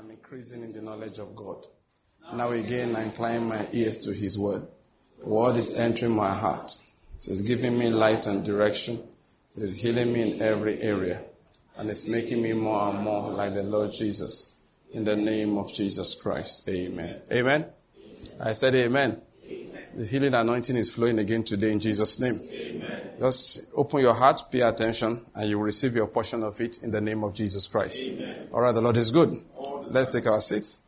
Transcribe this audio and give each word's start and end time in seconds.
I'm 0.00 0.10
increasing 0.10 0.62
in 0.62 0.72
the 0.72 0.80
knowledge 0.80 1.18
of 1.18 1.36
God. 1.36 1.66
Now 2.32 2.52
again, 2.52 2.96
I 2.96 3.02
incline 3.02 3.46
my 3.46 3.68
ears 3.70 3.98
to 4.06 4.14
His 4.14 4.38
word. 4.38 4.66
Word 5.22 5.56
is 5.58 5.78
entering 5.78 6.16
my 6.16 6.32
heart. 6.32 6.70
It 7.18 7.28
is 7.28 7.42
giving 7.42 7.78
me 7.78 7.90
light 7.90 8.26
and 8.26 8.42
direction. 8.42 8.98
It 9.54 9.62
is 9.62 9.82
healing 9.82 10.10
me 10.14 10.32
in 10.32 10.40
every 10.40 10.80
area. 10.80 11.22
And 11.76 11.90
it's 11.90 12.08
making 12.08 12.40
me 12.40 12.54
more 12.54 12.88
and 12.88 13.00
more 13.00 13.30
like 13.30 13.52
the 13.52 13.62
Lord 13.62 13.92
Jesus. 13.92 14.64
In 14.94 15.04
the 15.04 15.16
name 15.16 15.58
of 15.58 15.70
Jesus 15.70 16.20
Christ. 16.20 16.66
Amen. 16.70 17.20
Amen. 17.30 17.66
I 18.40 18.54
said 18.54 18.74
amen. 18.76 19.20
amen. 19.50 19.82
The 19.94 20.06
healing 20.06 20.32
anointing 20.32 20.76
is 20.78 20.90
flowing 20.90 21.18
again 21.18 21.42
today 21.42 21.72
in 21.72 21.80
Jesus' 21.80 22.22
name. 22.22 22.40
Amen. 22.50 23.10
Just 23.20 23.68
open 23.76 24.00
your 24.00 24.14
heart, 24.14 24.40
pay 24.50 24.60
attention, 24.60 25.20
and 25.34 25.50
you 25.50 25.58
will 25.58 25.66
receive 25.66 25.94
your 25.94 26.06
portion 26.06 26.42
of 26.42 26.58
it 26.58 26.82
in 26.82 26.90
the 26.90 27.02
name 27.02 27.22
of 27.22 27.34
Jesus 27.34 27.68
Christ. 27.68 28.02
Amen. 28.02 28.48
All 28.50 28.62
right, 28.62 28.74
the 28.74 28.80
Lord 28.80 28.96
is 28.96 29.10
good. 29.10 29.28
Let's 29.92 30.12
take 30.12 30.28
our 30.28 30.40
seats. 30.40 30.86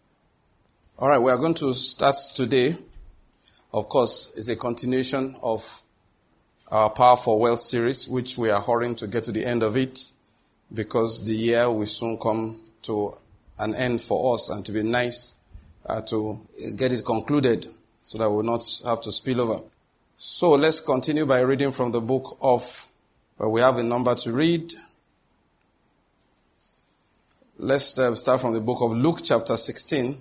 All 0.96 1.08
right, 1.08 1.18
we 1.18 1.32
are 1.32 1.36
going 1.36 1.54
to 1.54 1.74
start 1.74 2.14
today. 2.36 2.76
Of 3.72 3.88
course, 3.88 4.32
it's 4.36 4.48
a 4.48 4.54
continuation 4.54 5.34
of 5.42 5.82
our 6.70 6.88
Power 6.88 7.16
for 7.16 7.40
Wealth 7.40 7.58
series, 7.58 8.08
which 8.08 8.38
we 8.38 8.48
are 8.48 8.60
hurrying 8.60 8.94
to 8.94 9.08
get 9.08 9.24
to 9.24 9.32
the 9.32 9.44
end 9.44 9.64
of 9.64 9.76
it 9.76 9.98
because 10.72 11.26
the 11.26 11.34
year 11.34 11.68
will 11.68 11.84
soon 11.86 12.16
come 12.16 12.60
to 12.82 13.12
an 13.58 13.74
end 13.74 14.00
for 14.00 14.34
us 14.34 14.50
and 14.50 14.64
to 14.66 14.70
be 14.70 14.84
nice 14.84 15.40
uh, 15.86 16.00
to 16.02 16.38
get 16.76 16.92
it 16.92 17.04
concluded 17.04 17.66
so 18.02 18.18
that 18.18 18.30
we 18.30 18.36
will 18.36 18.44
not 18.44 18.62
have 18.86 19.00
to 19.00 19.10
spill 19.10 19.40
over. 19.40 19.64
So 20.14 20.50
let's 20.50 20.78
continue 20.78 21.26
by 21.26 21.40
reading 21.40 21.72
from 21.72 21.90
the 21.90 22.00
book 22.00 22.38
of, 22.40 22.86
where 23.36 23.48
we 23.48 23.62
have 23.62 23.78
a 23.78 23.82
number 23.82 24.14
to 24.14 24.32
read. 24.32 24.72
Let's 27.64 27.96
uh, 27.96 28.12
start 28.16 28.40
from 28.40 28.54
the 28.54 28.60
book 28.60 28.78
of 28.80 28.90
Luke, 28.90 29.20
chapter 29.22 29.56
16. 29.56 30.16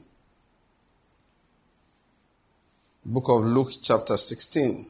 Book 3.04 3.30
of 3.30 3.46
Luke, 3.46 3.72
chapter 3.82 4.16
16. 4.16 4.86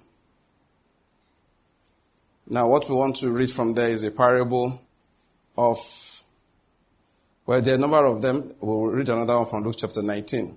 Now, 2.47 2.67
what 2.67 2.89
we 2.89 2.95
want 2.95 3.15
to 3.15 3.31
read 3.31 3.49
from 3.49 3.73
there 3.73 3.89
is 3.89 4.03
a 4.03 4.11
parable 4.11 4.81
of, 5.57 5.77
well, 7.45 7.61
there 7.61 7.75
are 7.75 7.77
a 7.77 7.79
number 7.79 8.05
of 8.05 8.21
them. 8.21 8.51
We'll 8.59 8.87
read 8.87 9.07
another 9.07 9.37
one 9.37 9.45
from 9.45 9.63
Luke, 9.63 9.75
chapter 9.77 10.03
19. 10.03 10.53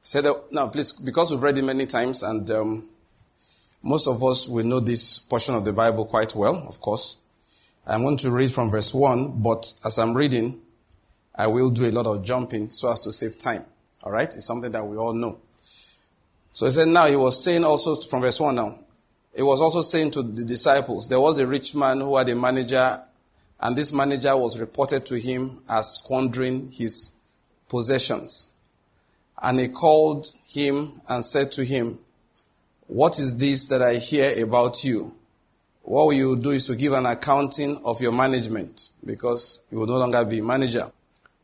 Say 0.00 0.20
that, 0.20 0.52
now, 0.52 0.68
please, 0.68 0.92
because 0.92 1.32
we've 1.32 1.42
read 1.42 1.58
it 1.58 1.64
many 1.64 1.86
times 1.86 2.22
and 2.22 2.48
um, 2.52 2.88
most 3.82 4.06
of 4.06 4.22
us 4.22 4.48
will 4.48 4.64
know 4.64 4.78
this 4.78 5.18
portion 5.18 5.56
of 5.56 5.64
the 5.64 5.72
Bible 5.72 6.04
quite 6.04 6.36
well, 6.36 6.68
of 6.68 6.80
course. 6.80 7.19
I'm 7.90 8.02
going 8.02 8.18
to 8.18 8.30
read 8.30 8.52
from 8.52 8.70
verse 8.70 8.94
1, 8.94 9.42
but 9.42 9.72
as 9.84 9.98
I'm 9.98 10.16
reading, 10.16 10.60
I 11.34 11.48
will 11.48 11.70
do 11.70 11.86
a 11.86 11.90
lot 11.90 12.06
of 12.06 12.24
jumping 12.24 12.70
so 12.70 12.92
as 12.92 13.02
to 13.02 13.10
save 13.10 13.36
time. 13.36 13.64
All 14.04 14.12
right? 14.12 14.28
It's 14.28 14.46
something 14.46 14.70
that 14.70 14.86
we 14.86 14.96
all 14.96 15.12
know. 15.12 15.40
So 16.52 16.66
he 16.66 16.72
said, 16.72 16.86
now 16.86 17.06
he 17.06 17.16
was 17.16 17.42
saying 17.42 17.64
also 17.64 17.96
from 17.96 18.20
verse 18.20 18.38
1 18.38 18.54
now, 18.54 18.78
he 19.34 19.42
was 19.42 19.60
also 19.60 19.80
saying 19.80 20.12
to 20.12 20.22
the 20.22 20.44
disciples, 20.44 21.08
there 21.08 21.18
was 21.18 21.40
a 21.40 21.46
rich 21.48 21.74
man 21.74 21.98
who 21.98 22.16
had 22.16 22.28
a 22.28 22.36
manager, 22.36 23.02
and 23.58 23.76
this 23.76 23.92
manager 23.92 24.36
was 24.36 24.60
reported 24.60 25.04
to 25.06 25.18
him 25.18 25.60
as 25.68 25.94
squandering 25.94 26.70
his 26.70 27.20
possessions. 27.68 28.56
And 29.42 29.58
he 29.58 29.66
called 29.66 30.28
him 30.46 30.92
and 31.08 31.24
said 31.24 31.50
to 31.52 31.64
him, 31.64 31.98
What 32.86 33.18
is 33.18 33.36
this 33.38 33.66
that 33.66 33.82
I 33.82 33.94
hear 33.94 34.44
about 34.44 34.84
you? 34.84 35.16
What 35.90 36.14
you 36.14 36.36
do 36.36 36.50
is 36.50 36.68
to 36.68 36.76
give 36.76 36.92
an 36.92 37.04
accounting 37.04 37.76
of 37.84 38.00
your 38.00 38.12
management 38.12 38.90
because 39.04 39.66
you 39.72 39.78
will 39.78 39.88
no 39.88 39.98
longer 39.98 40.24
be 40.24 40.40
manager. 40.40 40.88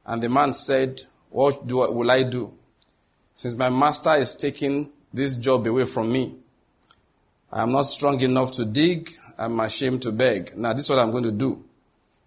And 0.07 0.23
the 0.23 0.29
man 0.29 0.53
said, 0.53 1.03
What 1.31 1.67
do, 1.67 1.79
will 1.79 2.09
I 2.09 2.23
do? 2.23 2.53
Since 3.35 3.59
my 3.59 3.71
master 3.71 4.15
is 4.15 4.37
taking 4.37 4.93
this 5.13 5.35
job 5.35 5.67
away 5.67 5.85
from 5.85 6.13
me, 6.13 6.39
I 7.51 7.65
am 7.65 7.73
not 7.73 7.87
strong 7.87 8.21
enough 8.21 8.53
to 8.53 8.65
dig, 8.65 9.11
I'm 9.37 9.59
ashamed 9.59 10.03
to 10.03 10.13
beg. 10.13 10.57
Now, 10.57 10.75
this 10.75 10.85
is 10.85 10.91
what 10.91 11.01
I'm 11.01 11.11
going 11.11 11.25
to 11.25 11.33
do. 11.33 11.65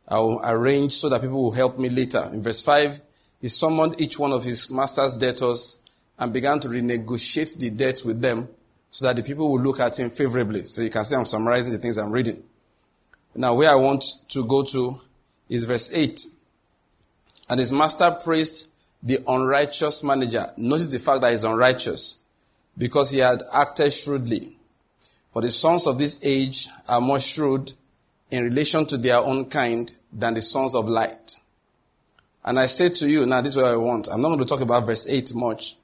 I 0.06 0.20
will 0.20 0.42
arrange 0.44 0.92
so 0.92 1.08
that 1.08 1.22
people 1.22 1.42
will 1.42 1.52
help 1.52 1.80
me 1.80 1.88
later. 1.88 2.30
In 2.34 2.42
verse 2.42 2.62
5, 2.62 3.00
he 3.40 3.48
summoned 3.48 4.02
each 4.02 4.20
one 4.20 4.34
of 4.34 4.44
his 4.44 4.70
master's 4.70 5.14
debtors 5.14 5.90
and 6.18 6.34
began 6.34 6.60
to 6.60 6.68
renegotiate 6.68 7.60
the 7.60 7.70
debt 7.70 8.02
with 8.06 8.20
them 8.20 8.50
so 8.92 9.06
that 9.06 9.16
the 9.16 9.24
people 9.24 9.50
will 9.50 9.62
look 9.62 9.80
at 9.80 10.00
him 10.00 10.10
favorably. 10.10 10.66
So 10.66 10.82
you 10.82 10.90
can 10.90 11.04
see 11.04 11.16
I'm 11.16 11.26
summarizing 11.26 11.74
the 11.74 11.80
things 11.80 11.98
I'm 11.98 12.12
reading. 12.12 12.44
Now, 13.36 13.54
where 13.54 13.70
I 13.70 13.76
want 13.76 14.04
to 14.30 14.48
go 14.48 14.64
to 14.64 15.00
is 15.48 15.64
verse 15.64 15.96
8. 15.96 16.20
And 17.50 17.60
his 17.60 17.72
master 17.72 18.12
praised 18.24 18.72
the 19.02 19.20
unrighteous 19.28 20.04
manager. 20.04 20.46
Notice 20.58 20.92
the 20.92 21.00
fact 21.00 21.22
that 21.22 21.32
he's 21.32 21.44
unrighteous 21.44 22.24
because 22.78 23.12
he 23.12 23.20
had 23.20 23.42
acted 23.54 23.94
shrewdly. 23.94 24.56
For 25.32 25.42
the 25.42 25.52
sons 25.52 25.86
of 25.88 25.98
this 25.98 26.26
age 26.26 26.68
are 26.88 27.02
more 27.02 27.20
shrewd 27.20 27.72
in 28.32 28.44
relation 28.44 28.86
to 28.88 28.98
their 28.98 29.18
own 29.18 29.50
kind 29.50 29.92
than 30.12 30.34
the 30.34 30.42
sons 30.42 30.76
of 30.76 30.88
light. 30.88 31.36
And 32.44 32.60
I 32.60 32.66
say 32.66 32.90
to 32.90 33.10
you, 33.10 33.26
now 33.26 33.42
this 33.42 33.56
is 33.56 33.62
what 33.62 33.72
I 33.72 33.76
want. 33.78 34.08
I'm 34.12 34.22
not 34.22 34.30
going 34.30 34.40
to 34.40 34.46
talk 34.46 34.62
about 34.62 34.86
verse 34.86 35.10
8 35.10 35.32
much. 35.36 35.76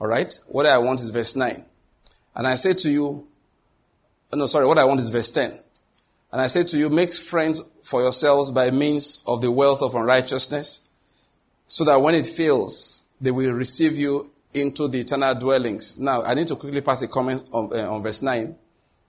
Alright? 0.00 0.32
What 0.48 0.66
I 0.66 0.78
want 0.78 1.00
is 1.00 1.10
verse 1.10 1.36
9. 1.36 1.64
And 2.34 2.46
I 2.46 2.54
say 2.54 2.72
to 2.72 2.90
you, 2.90 3.26
oh, 4.32 4.36
no, 4.36 4.46
sorry, 4.46 4.66
what 4.66 4.78
I 4.78 4.84
want 4.84 5.00
is 5.00 5.08
verse 5.08 5.30
10. 5.30 5.50
And 6.32 6.40
I 6.40 6.46
say 6.46 6.64
to 6.64 6.78
you, 6.78 6.88
make 6.88 7.12
friends 7.12 7.76
for 7.84 8.02
yourselves 8.02 8.50
by 8.50 8.70
means 8.70 9.22
of 9.26 9.42
the 9.42 9.50
wealth 9.50 9.82
of 9.82 9.94
unrighteousness, 9.94 10.90
so 11.66 11.84
that 11.84 12.00
when 12.00 12.14
it 12.14 12.26
fails, 12.26 13.12
they 13.20 13.30
will 13.30 13.52
receive 13.52 13.96
you 13.96 14.30
into 14.54 14.88
the 14.88 15.00
eternal 15.00 15.34
dwellings. 15.34 16.00
Now, 16.00 16.22
I 16.22 16.34
need 16.34 16.46
to 16.48 16.56
quickly 16.56 16.80
pass 16.80 17.02
a 17.02 17.08
comment 17.08 17.48
on, 17.52 17.70
uh, 17.72 17.90
on 17.90 18.02
verse 18.02 18.22
9. 18.22 18.54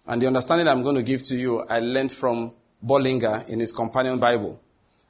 And 0.07 0.22
the 0.22 0.28
understanding 0.28 0.67
I'm 0.67 0.83
going 0.83 0.95
to 0.95 1.03
give 1.03 1.23
to 1.23 1.35
you, 1.35 1.62
I 1.62 1.79
learned 1.79 2.12
from 2.12 2.53
Bullinger 2.81 3.45
in 3.47 3.59
his 3.59 3.72
companion 3.72 4.19
Bible. 4.19 4.59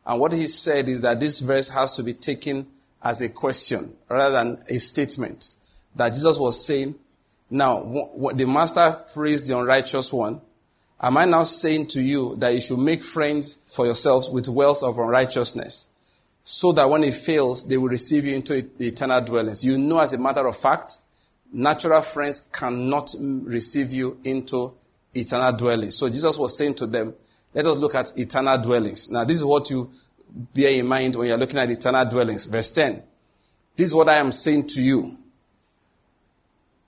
And 0.06 0.20
what 0.20 0.34
he 0.34 0.46
said 0.46 0.88
is 0.88 1.02
that 1.02 1.20
this 1.20 1.40
verse 1.40 1.74
has 1.74 1.96
to 1.98 2.04
be 2.04 2.14
taken 2.14 2.68
as 3.02 3.22
a 3.22 3.30
question 3.30 3.96
rather 4.10 4.34
than 4.34 4.64
a 4.70 4.78
statement. 4.78 5.56
That 5.96 6.10
Jesus 6.10 6.40
was 6.40 6.66
saying, 6.66 6.96
now, 7.50 7.84
the 8.34 8.46
master 8.48 8.98
praised 9.14 9.48
the 9.48 9.58
unrighteous 9.58 10.12
one. 10.12 10.42
Am 11.00 11.18
I 11.18 11.26
now 11.26 11.44
saying 11.44 11.88
to 11.88 12.02
you 12.02 12.36
that 12.38 12.54
you 12.54 12.62
should 12.62 12.80
make 12.80 13.04
friends 13.04 13.70
for 13.76 13.86
yourselves 13.86 14.30
with 14.30 14.48
wealth 14.48 14.84
of 14.84 14.98
unrighteousness 14.98 15.96
so 16.44 16.72
that 16.72 16.90
when 16.90 17.04
it 17.04 17.14
fails, 17.14 17.68
they 17.68 17.78
will 17.78 17.90
receive 17.90 18.26
you 18.26 18.36
into 18.36 18.62
the 18.62 18.88
eternal 18.88 19.22
dwellings? 19.22 19.64
You 19.64 19.78
know, 19.78 20.00
as 20.00 20.14
a 20.14 20.18
matter 20.18 20.48
of 20.48 20.56
fact, 20.56 20.92
natural 21.52 22.02
friends 22.02 22.50
cannot 22.54 23.12
receive 23.20 23.92
you 23.92 24.18
into 24.24 24.74
eternal 25.14 25.56
dwellings. 25.56 25.98
So 25.98 26.08
Jesus 26.08 26.40
was 26.40 26.58
saying 26.58 26.76
to 26.76 26.88
them, 26.88 27.14
let 27.54 27.66
us 27.66 27.78
look 27.78 27.96
at 27.96 28.18
eternal 28.18 28.62
dwellings. 28.62 29.12
Now, 29.12 29.26
this 29.26 29.38
is 29.38 29.46
what 29.46 29.70
you 29.70 29.92
bear 30.34 30.72
in 30.72 30.88
mind 30.88 31.16
when 31.16 31.28
you're 31.28 31.38
looking 31.38 31.60
at 31.60 31.70
eternal 31.70 32.06
dwellings. 32.06 32.48
Verse 32.48 32.72
10. 32.72 33.04
This 33.76 33.90
is 33.90 33.96
what 33.96 34.10
I 34.10 34.16
am 34.16 34.32
saying 34.32 34.68
to 34.68 34.82
you 34.82 35.18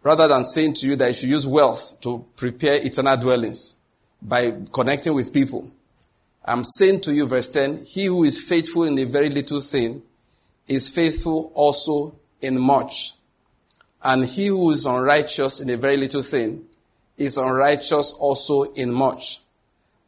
rather 0.06 0.28
than 0.28 0.44
saying 0.44 0.72
to 0.76 0.86
you 0.86 0.96
that 0.96 1.08
you 1.08 1.14
should 1.14 1.30
use 1.30 1.48
wealth 1.48 2.00
to 2.00 2.24
prepare 2.36 2.76
eternal 2.76 3.18
dwellings 3.18 3.82
by 4.22 4.54
connecting 4.72 5.16
with 5.16 5.34
people. 5.34 5.70
I'm 6.46 6.64
saying 6.64 7.02
to 7.02 7.14
you, 7.14 7.28
verse 7.28 7.50
10, 7.50 7.86
he 7.86 8.06
who 8.06 8.24
is 8.24 8.48
faithful 8.48 8.84
in 8.84 9.00
a 9.00 9.06
very 9.06 9.30
little 9.30 9.62
thing 9.62 10.04
is 10.68 10.94
faithful 10.94 11.52
also 11.56 12.20
in 12.40 12.62
much. 12.62 13.14
And 14.04 14.24
he 14.24 14.48
who 14.48 14.70
is 14.70 14.86
unrighteous 14.86 15.66
in 15.66 15.74
a 15.74 15.78
very 15.78 15.98
little 15.98 16.22
thing 16.22 16.66
is 17.18 17.38
unrighteous 17.38 18.16
also 18.22 18.74
in 18.74 18.94
much. 18.94 19.40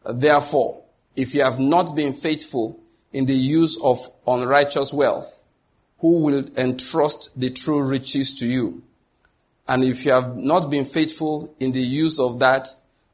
Therefore, 0.07 0.83
if 1.15 1.33
you 1.33 1.41
have 1.41 1.59
not 1.59 1.95
been 1.95 2.13
faithful 2.13 2.79
in 3.13 3.25
the 3.25 3.33
use 3.33 3.81
of 3.83 3.97
unrighteous 4.27 4.93
wealth, 4.93 5.43
who 5.97 6.23
will 6.23 6.45
entrust 6.55 7.41
the 7.41 7.49
true 7.49 7.81
riches 7.81 8.35
to 8.35 8.45
you? 8.45 8.83
And 9.67 9.83
if 9.83 10.05
you 10.05 10.11
have 10.11 10.37
not 10.37 10.71
been 10.71 10.85
faithful 10.85 11.53
in 11.59 11.71
the 11.71 11.81
use 11.81 12.19
of 12.19 12.39
that 12.39 12.67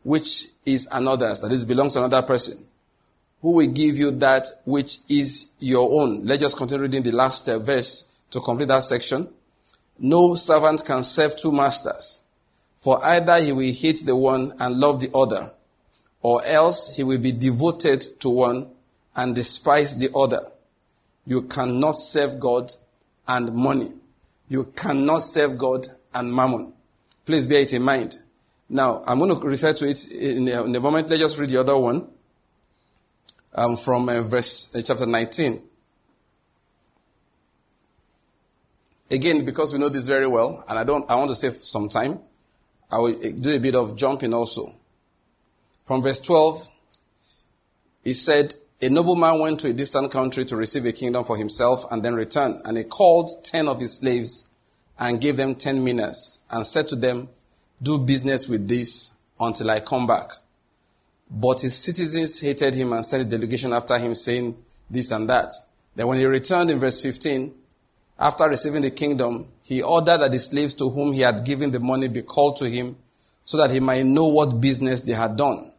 which 0.03 0.45
is 0.65 0.87
another's, 0.91 1.41
that 1.41 1.51
is 1.51 1.65
belongs 1.65 1.93
to 1.93 1.99
another 2.03 2.21
person, 2.25 2.65
who 3.41 3.55
will 3.55 3.71
give 3.71 3.97
you 3.97 4.11
that 4.11 4.45
which 4.65 4.97
is 5.09 5.57
your 5.59 6.01
own? 6.01 6.25
Let's 6.25 6.41
just 6.41 6.57
continue 6.57 6.83
reading 6.83 7.03
the 7.03 7.11
last 7.11 7.49
uh, 7.49 7.59
verse 7.59 8.21
to 8.31 8.39
complete 8.39 8.69
that 8.69 8.83
section. 8.83 9.27
No 9.99 10.35
servant 10.35 10.83
can 10.85 11.03
serve 11.03 11.35
two 11.35 11.51
masters, 11.51 12.27
for 12.77 13.03
either 13.03 13.35
he 13.41 13.51
will 13.51 13.73
hate 13.73 14.03
the 14.05 14.15
one 14.15 14.53
and 14.59 14.79
love 14.79 15.01
the 15.01 15.11
other, 15.13 15.51
or 16.21 16.43
else 16.45 16.95
he 16.95 17.03
will 17.03 17.19
be 17.19 17.31
devoted 17.31 18.01
to 18.19 18.29
one 18.29 18.67
and 19.15 19.35
despise 19.35 19.97
the 19.97 20.15
other. 20.17 20.41
You 21.25 21.43
cannot 21.43 21.95
serve 21.95 22.39
God 22.39 22.71
and 23.27 23.53
money. 23.53 23.91
You 24.49 24.71
cannot 24.75 25.21
serve 25.21 25.57
God 25.57 25.85
and 26.13 26.33
mammon. 26.33 26.73
Please 27.25 27.45
bear 27.45 27.61
it 27.61 27.73
in 27.73 27.83
mind. 27.83 28.17
Now, 28.69 29.01
I'm 29.05 29.19
going 29.19 29.39
to 29.39 29.47
refer 29.47 29.73
to 29.73 29.89
it 29.89 30.11
in 30.11 30.47
a, 30.47 30.63
in 30.63 30.75
a 30.75 30.79
moment. 30.79 31.09
Let's 31.09 31.21
just 31.21 31.39
read 31.39 31.49
the 31.49 31.57
other 31.57 31.77
one 31.77 32.07
um, 33.55 33.75
from 33.75 34.09
uh, 34.09 34.21
verse 34.21 34.75
uh, 34.75 34.81
chapter 34.81 35.05
19. 35.05 35.61
again, 39.13 39.45
because 39.45 39.71
we 39.71 39.79
know 39.79 39.89
this 39.89 40.07
very 40.07 40.27
well, 40.27 40.63
and 40.67 40.77
I 40.77 40.83
don't, 40.83 41.09
I 41.09 41.15
want 41.15 41.29
to 41.29 41.35
save 41.35 41.53
some 41.53 41.87
time, 41.87 42.19
I 42.91 42.97
will 42.97 43.17
do 43.17 43.55
a 43.55 43.59
bit 43.59 43.75
of 43.75 43.95
jumping 43.95 44.33
also. 44.33 44.75
From 45.85 46.01
verse 46.01 46.19
12, 46.19 46.67
he 48.03 48.13
said, 48.13 48.53
a 48.81 48.89
nobleman 48.89 49.39
went 49.39 49.59
to 49.61 49.69
a 49.69 49.73
distant 49.73 50.11
country 50.11 50.43
to 50.45 50.55
receive 50.55 50.85
a 50.85 50.91
kingdom 50.91 51.23
for 51.23 51.37
himself 51.37 51.89
and 51.91 52.03
then 52.03 52.15
return. 52.15 52.61
And 52.65 52.77
he 52.77 52.83
called 52.83 53.29
ten 53.45 53.67
of 53.67 53.79
his 53.79 53.99
slaves 53.99 54.52
and 55.03 55.19
gave 55.19 55.35
them 55.35 55.53
ten 55.53 55.83
minas 55.83 56.45
and 56.49 56.65
said 56.65 56.87
to 56.87 56.95
them, 56.95 57.27
do 57.81 57.99
business 57.99 58.47
with 58.47 58.69
this 58.69 59.21
until 59.37 59.69
I 59.69 59.81
come 59.81 60.07
back. 60.07 60.31
But 61.29 61.59
his 61.59 61.77
citizens 61.77 62.39
hated 62.39 62.73
him 62.73 62.93
and 62.93 63.05
sent 63.05 63.23
a 63.23 63.29
delegation 63.29 63.73
after 63.73 63.97
him 63.97 64.15
saying 64.15 64.55
this 64.89 65.11
and 65.11 65.27
that. 65.29 65.51
Then 65.93 66.07
when 66.07 66.19
he 66.19 66.25
returned 66.25 66.71
in 66.71 66.79
verse 66.79 67.01
15, 67.01 67.53
after 68.17 68.47
receiving 68.47 68.81
the 68.81 68.91
kingdom, 68.91 69.47
he 69.61 69.81
ordered 69.81 70.19
that 70.19 70.31
the 70.31 70.39
slaves 70.39 70.73
to 70.75 70.89
whom 70.89 71.11
he 71.11 71.19
had 71.19 71.43
given 71.43 71.71
the 71.71 71.81
money 71.81 72.07
be 72.07 72.21
called 72.21 72.55
to 72.57 72.69
him 72.69 72.95
so 73.43 73.57
that 73.57 73.71
he 73.71 73.81
might 73.81 74.05
know 74.05 74.29
what 74.29 74.61
business 74.61 75.01
they 75.01 75.11
had 75.11 75.35
done. 75.35 75.69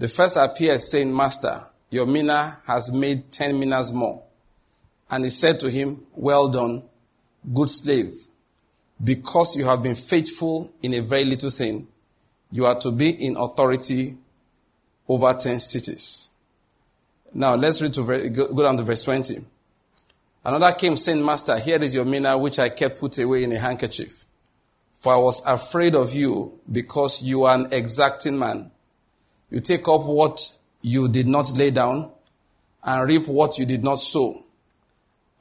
The 0.00 0.08
first 0.08 0.36
appeared 0.36 0.80
saying, 0.80 1.14
Master, 1.14 1.60
your 1.90 2.06
mina 2.06 2.58
has 2.66 2.92
made 2.92 3.30
ten 3.30 3.60
minas 3.60 3.92
more. 3.92 4.24
And 5.08 5.22
he 5.22 5.30
said 5.30 5.60
to 5.60 5.70
him, 5.70 6.04
Well 6.16 6.48
done, 6.48 6.82
good 7.54 7.68
slave. 7.68 8.12
Because 9.02 9.56
you 9.56 9.64
have 9.64 9.82
been 9.82 9.94
faithful 9.94 10.72
in 10.82 10.94
a 10.94 11.00
very 11.00 11.24
little 11.24 11.50
thing, 11.50 11.88
you 12.50 12.66
are 12.66 12.78
to 12.80 12.92
be 12.92 13.10
in 13.10 13.36
authority 13.36 14.16
over 15.08 15.32
ten 15.34 15.58
cities. 15.58 16.34
Now 17.32 17.54
let's 17.54 17.80
read 17.80 17.94
to 17.94 18.28
go 18.30 18.62
down 18.62 18.76
to 18.76 18.82
verse 18.82 19.02
20. 19.02 19.38
Another 20.44 20.72
came 20.76 20.96
saying, 20.96 21.24
Master, 21.24 21.58
here 21.58 21.80
is 21.82 21.94
your 21.94 22.04
mina 22.04 22.36
which 22.36 22.58
I 22.58 22.70
kept 22.70 22.98
put 22.98 23.18
away 23.18 23.44
in 23.44 23.52
a 23.52 23.58
handkerchief. 23.58 24.24
For 24.94 25.14
I 25.14 25.18
was 25.18 25.44
afraid 25.46 25.94
of 25.94 26.14
you 26.14 26.58
because 26.70 27.22
you 27.22 27.44
are 27.44 27.54
an 27.54 27.68
exacting 27.72 28.38
man. 28.38 28.70
You 29.50 29.60
take 29.60 29.86
up 29.88 30.04
what 30.04 30.40
you 30.82 31.08
did 31.08 31.26
not 31.26 31.52
lay 31.56 31.70
down 31.70 32.10
and 32.82 33.08
reap 33.08 33.28
what 33.28 33.58
you 33.58 33.66
did 33.66 33.82
not 33.82 33.96
sow. 33.96 34.44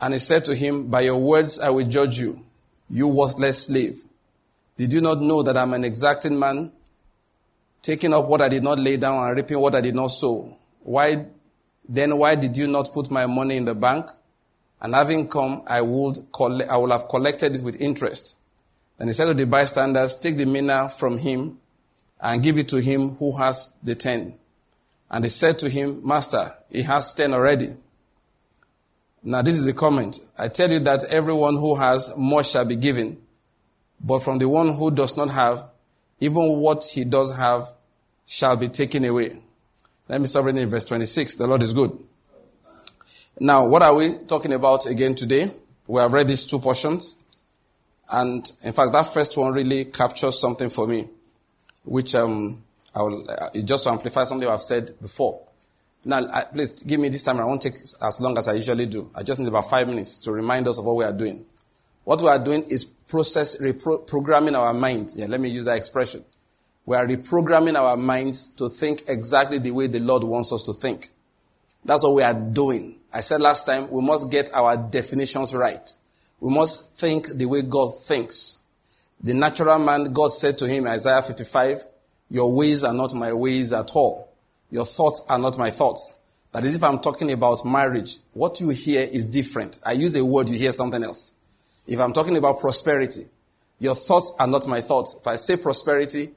And 0.01 0.13
he 0.13 0.19
said 0.19 0.45
to 0.45 0.55
him, 0.55 0.87
By 0.87 1.01
your 1.01 1.17
words 1.17 1.59
I 1.59 1.69
will 1.69 1.85
judge 1.85 2.19
you, 2.19 2.45
you 2.89 3.07
worthless 3.07 3.67
slave. 3.67 4.03
Did 4.77 4.93
you 4.93 5.01
not 5.01 5.21
know 5.21 5.43
that 5.43 5.57
I'm 5.57 5.73
an 5.73 5.83
exacting 5.83 6.39
man, 6.39 6.71
taking 7.81 8.13
up 8.13 8.27
what 8.27 8.41
I 8.41 8.49
did 8.49 8.63
not 8.63 8.79
lay 8.79 8.97
down 8.97 9.27
and 9.27 9.35
reaping 9.35 9.59
what 9.59 9.75
I 9.75 9.81
did 9.81 9.95
not 9.95 10.07
sow? 10.07 10.55
Why, 10.81 11.25
then 11.87 12.17
why 12.17 12.35
did 12.35 12.55
you 12.55 12.67
not 12.67 12.91
put 12.93 13.11
my 13.11 13.25
money 13.25 13.57
in 13.57 13.65
the 13.65 13.75
bank? 13.75 14.09
And 14.81 14.95
having 14.95 15.27
come, 15.27 15.63
I 15.67 15.81
would 15.81 16.17
I 16.69 16.77
will 16.77 16.91
have 16.91 17.09
collected 17.09 17.55
it 17.55 17.61
with 17.61 17.81
interest. 17.81 18.37
Then 18.97 19.07
he 19.07 19.13
said 19.13 19.25
to 19.25 19.33
the 19.33 19.45
bystanders, 19.45 20.17
take 20.17 20.37
the 20.37 20.45
mina 20.45 20.89
from 20.89 21.17
him 21.17 21.59
and 22.21 22.41
give 22.41 22.57
it 22.57 22.69
to 22.69 22.77
him 22.77 23.09
who 23.11 23.37
has 23.37 23.77
the 23.83 23.95
ten. 23.95 24.35
And 25.11 25.25
they 25.25 25.29
said 25.29 25.59
to 25.59 25.69
him, 25.69 26.05
Master, 26.05 26.53
he 26.69 26.83
has 26.83 27.13
ten 27.13 27.33
already. 27.33 27.73
Now 29.23 29.41
this 29.41 29.55
is 29.55 29.65
the 29.65 29.73
comment. 29.73 30.17
I 30.37 30.47
tell 30.47 30.71
you 30.71 30.79
that 30.79 31.03
everyone 31.11 31.55
who 31.55 31.75
has 31.75 32.15
much 32.17 32.51
shall 32.51 32.65
be 32.65 32.75
given, 32.75 33.21
but 33.99 34.19
from 34.19 34.37
the 34.37 34.47
one 34.47 34.73
who 34.73 34.91
does 34.91 35.17
not 35.17 35.29
have, 35.29 35.65
even 36.19 36.57
what 36.59 36.83
he 36.83 37.03
does 37.03 37.35
have 37.35 37.67
shall 38.25 38.55
be 38.55 38.69
taken 38.69 39.03
away. 39.05 39.37
Let 40.07 40.21
me 40.21 40.27
stop 40.27 40.45
reading 40.45 40.63
in 40.63 40.69
verse 40.69 40.85
26. 40.85 41.35
The 41.35 41.47
Lord 41.47 41.61
is 41.61 41.73
good. 41.73 41.97
Now, 43.39 43.67
what 43.67 43.81
are 43.81 43.95
we 43.95 44.09
talking 44.27 44.53
about 44.53 44.85
again 44.85 45.15
today? 45.15 45.49
We 45.87 46.01
have 46.01 46.13
read 46.13 46.27
these 46.27 46.45
two 46.45 46.59
portions. 46.59 47.25
And 48.11 48.49
in 48.63 48.71
fact, 48.73 48.91
that 48.93 49.07
first 49.07 49.37
one 49.37 49.53
really 49.53 49.85
captures 49.85 50.39
something 50.39 50.69
for 50.69 50.87
me, 50.87 51.07
which 51.83 52.15
um, 52.15 52.63
I 52.95 53.01
will, 53.01 53.29
uh, 53.29 53.49
just 53.63 53.83
to 53.83 53.91
amplify 53.91 54.23
something 54.23 54.47
I've 54.47 54.61
said 54.61 54.91
before. 54.99 55.41
Now, 56.05 56.25
please 56.53 56.83
give 56.83 56.99
me 56.99 57.09
this 57.09 57.23
time. 57.25 57.39
I 57.39 57.45
won't 57.45 57.61
take 57.61 57.73
as 57.73 58.19
long 58.21 58.37
as 58.37 58.47
I 58.47 58.53
usually 58.53 58.85
do. 58.85 59.09
I 59.15 59.23
just 59.23 59.39
need 59.39 59.49
about 59.49 59.69
five 59.69 59.87
minutes 59.87 60.17
to 60.19 60.31
remind 60.31 60.67
us 60.67 60.79
of 60.79 60.85
what 60.85 60.95
we 60.95 61.03
are 61.03 61.13
doing. 61.13 61.45
What 62.05 62.21
we 62.21 62.27
are 62.27 62.43
doing 62.43 62.63
is 62.63 62.85
process, 62.85 63.61
reprogramming 63.61 64.57
our 64.57 64.73
mind. 64.73 65.09
Yeah, 65.15 65.27
let 65.27 65.41
me 65.41 65.49
use 65.49 65.65
that 65.65 65.77
expression. 65.77 66.23
We 66.85 66.95
are 66.95 67.05
reprogramming 67.05 67.75
our 67.75 67.97
minds 67.97 68.55
to 68.55 68.69
think 68.69 69.01
exactly 69.07 69.59
the 69.59 69.71
way 69.71 69.87
the 69.87 69.99
Lord 69.99 70.23
wants 70.23 70.51
us 70.53 70.63
to 70.63 70.73
think. 70.73 71.07
That's 71.85 72.03
what 72.03 72.15
we 72.15 72.23
are 72.23 72.33
doing. 72.33 72.95
I 73.13 73.19
said 73.19 73.41
last 73.41 73.65
time, 73.65 73.91
we 73.91 74.01
must 74.01 74.31
get 74.31 74.51
our 74.55 74.77
definitions 74.77 75.53
right. 75.53 75.87
We 76.39 76.53
must 76.53 76.99
think 76.99 77.27
the 77.27 77.45
way 77.45 77.61
God 77.61 77.91
thinks. 77.95 78.67
The 79.21 79.33
natural 79.33 79.79
man, 79.79 80.13
God 80.13 80.31
said 80.31 80.57
to 80.59 80.67
him, 80.67 80.87
Isaiah 80.87 81.21
55, 81.21 81.83
your 82.29 82.55
ways 82.55 82.83
are 82.83 82.93
not 82.93 83.13
my 83.13 83.33
ways 83.33 83.73
at 83.73 83.91
all. 83.93 84.28
Your 84.71 84.85
thoughts 84.85 85.25
are 85.29 85.39
not 85.39 85.57
my 85.57 85.69
thoughts. 85.69 86.23
That 86.51 86.63
is, 86.63 86.75
if 86.75 86.83
I'm 86.83 86.99
talking 86.99 87.31
about 87.31 87.65
marriage, 87.65 88.17
what 88.33 88.59
you 88.59 88.69
hear 88.69 89.01
is 89.01 89.25
different. 89.25 89.79
I 89.85 89.91
use 89.91 90.15
a 90.15 90.25
word, 90.25 90.49
you 90.49 90.57
hear 90.57 90.71
something 90.71 91.03
else. 91.03 91.85
If 91.87 91.99
I'm 91.99 92.13
talking 92.13 92.37
about 92.37 92.59
prosperity, 92.59 93.23
your 93.79 93.95
thoughts 93.95 94.35
are 94.39 94.47
not 94.47 94.67
my 94.67 94.81
thoughts. 94.81 95.19
If 95.21 95.27
I 95.27 95.35
say 95.35 95.57
prosperity, 95.57 96.29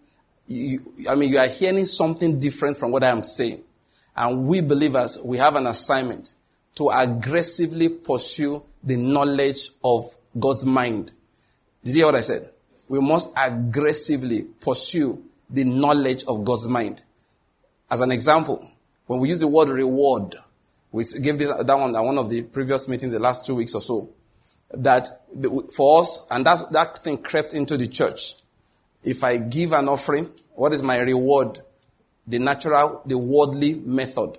you, 0.46 0.80
I 1.08 1.14
mean, 1.14 1.30
you 1.30 1.38
are 1.38 1.48
hearing 1.48 1.84
something 1.86 2.38
different 2.38 2.76
from 2.76 2.90
what 2.90 3.04
I 3.04 3.08
am 3.08 3.22
saying. 3.22 3.62
And 4.16 4.46
we 4.46 4.60
believers, 4.60 5.24
we 5.26 5.38
have 5.38 5.56
an 5.56 5.66
assignment 5.66 6.34
to 6.76 6.90
aggressively 6.90 7.88
pursue 7.88 8.62
the 8.82 8.96
knowledge 8.96 9.68
of 9.82 10.04
God's 10.38 10.66
mind. 10.66 11.12
Did 11.84 11.96
you 11.96 12.02
hear 12.02 12.06
what 12.06 12.16
I 12.16 12.20
said? 12.20 12.42
We 12.90 13.00
must 13.00 13.36
aggressively 13.38 14.44
pursue 14.60 15.22
the 15.48 15.64
knowledge 15.64 16.24
of 16.28 16.44
God's 16.44 16.68
mind. 16.68 17.02
As 17.92 18.00
an 18.00 18.10
example, 18.10 18.66
when 19.06 19.20
we 19.20 19.28
use 19.28 19.40
the 19.40 19.48
word 19.48 19.68
reward, 19.68 20.34
we 20.92 21.04
gave 21.22 21.36
this, 21.36 21.52
that 21.52 21.74
one 21.74 21.94
at 21.94 22.00
one 22.00 22.16
of 22.16 22.30
the 22.30 22.40
previous 22.40 22.88
meetings 22.88 23.12
the 23.12 23.18
last 23.18 23.44
two 23.44 23.54
weeks 23.54 23.74
or 23.74 23.82
so, 23.82 24.08
that 24.72 25.06
the, 25.34 25.70
for 25.76 26.00
us, 26.00 26.26
and 26.30 26.46
that, 26.46 26.72
that 26.72 27.00
thing 27.00 27.18
crept 27.18 27.52
into 27.52 27.76
the 27.76 27.86
church. 27.86 28.32
If 29.04 29.22
I 29.22 29.36
give 29.36 29.72
an 29.74 29.90
offering, 29.90 30.26
what 30.54 30.72
is 30.72 30.82
my 30.82 31.00
reward? 31.00 31.58
The 32.26 32.38
natural, 32.38 33.02
the 33.04 33.18
worldly 33.18 33.74
method, 33.74 34.38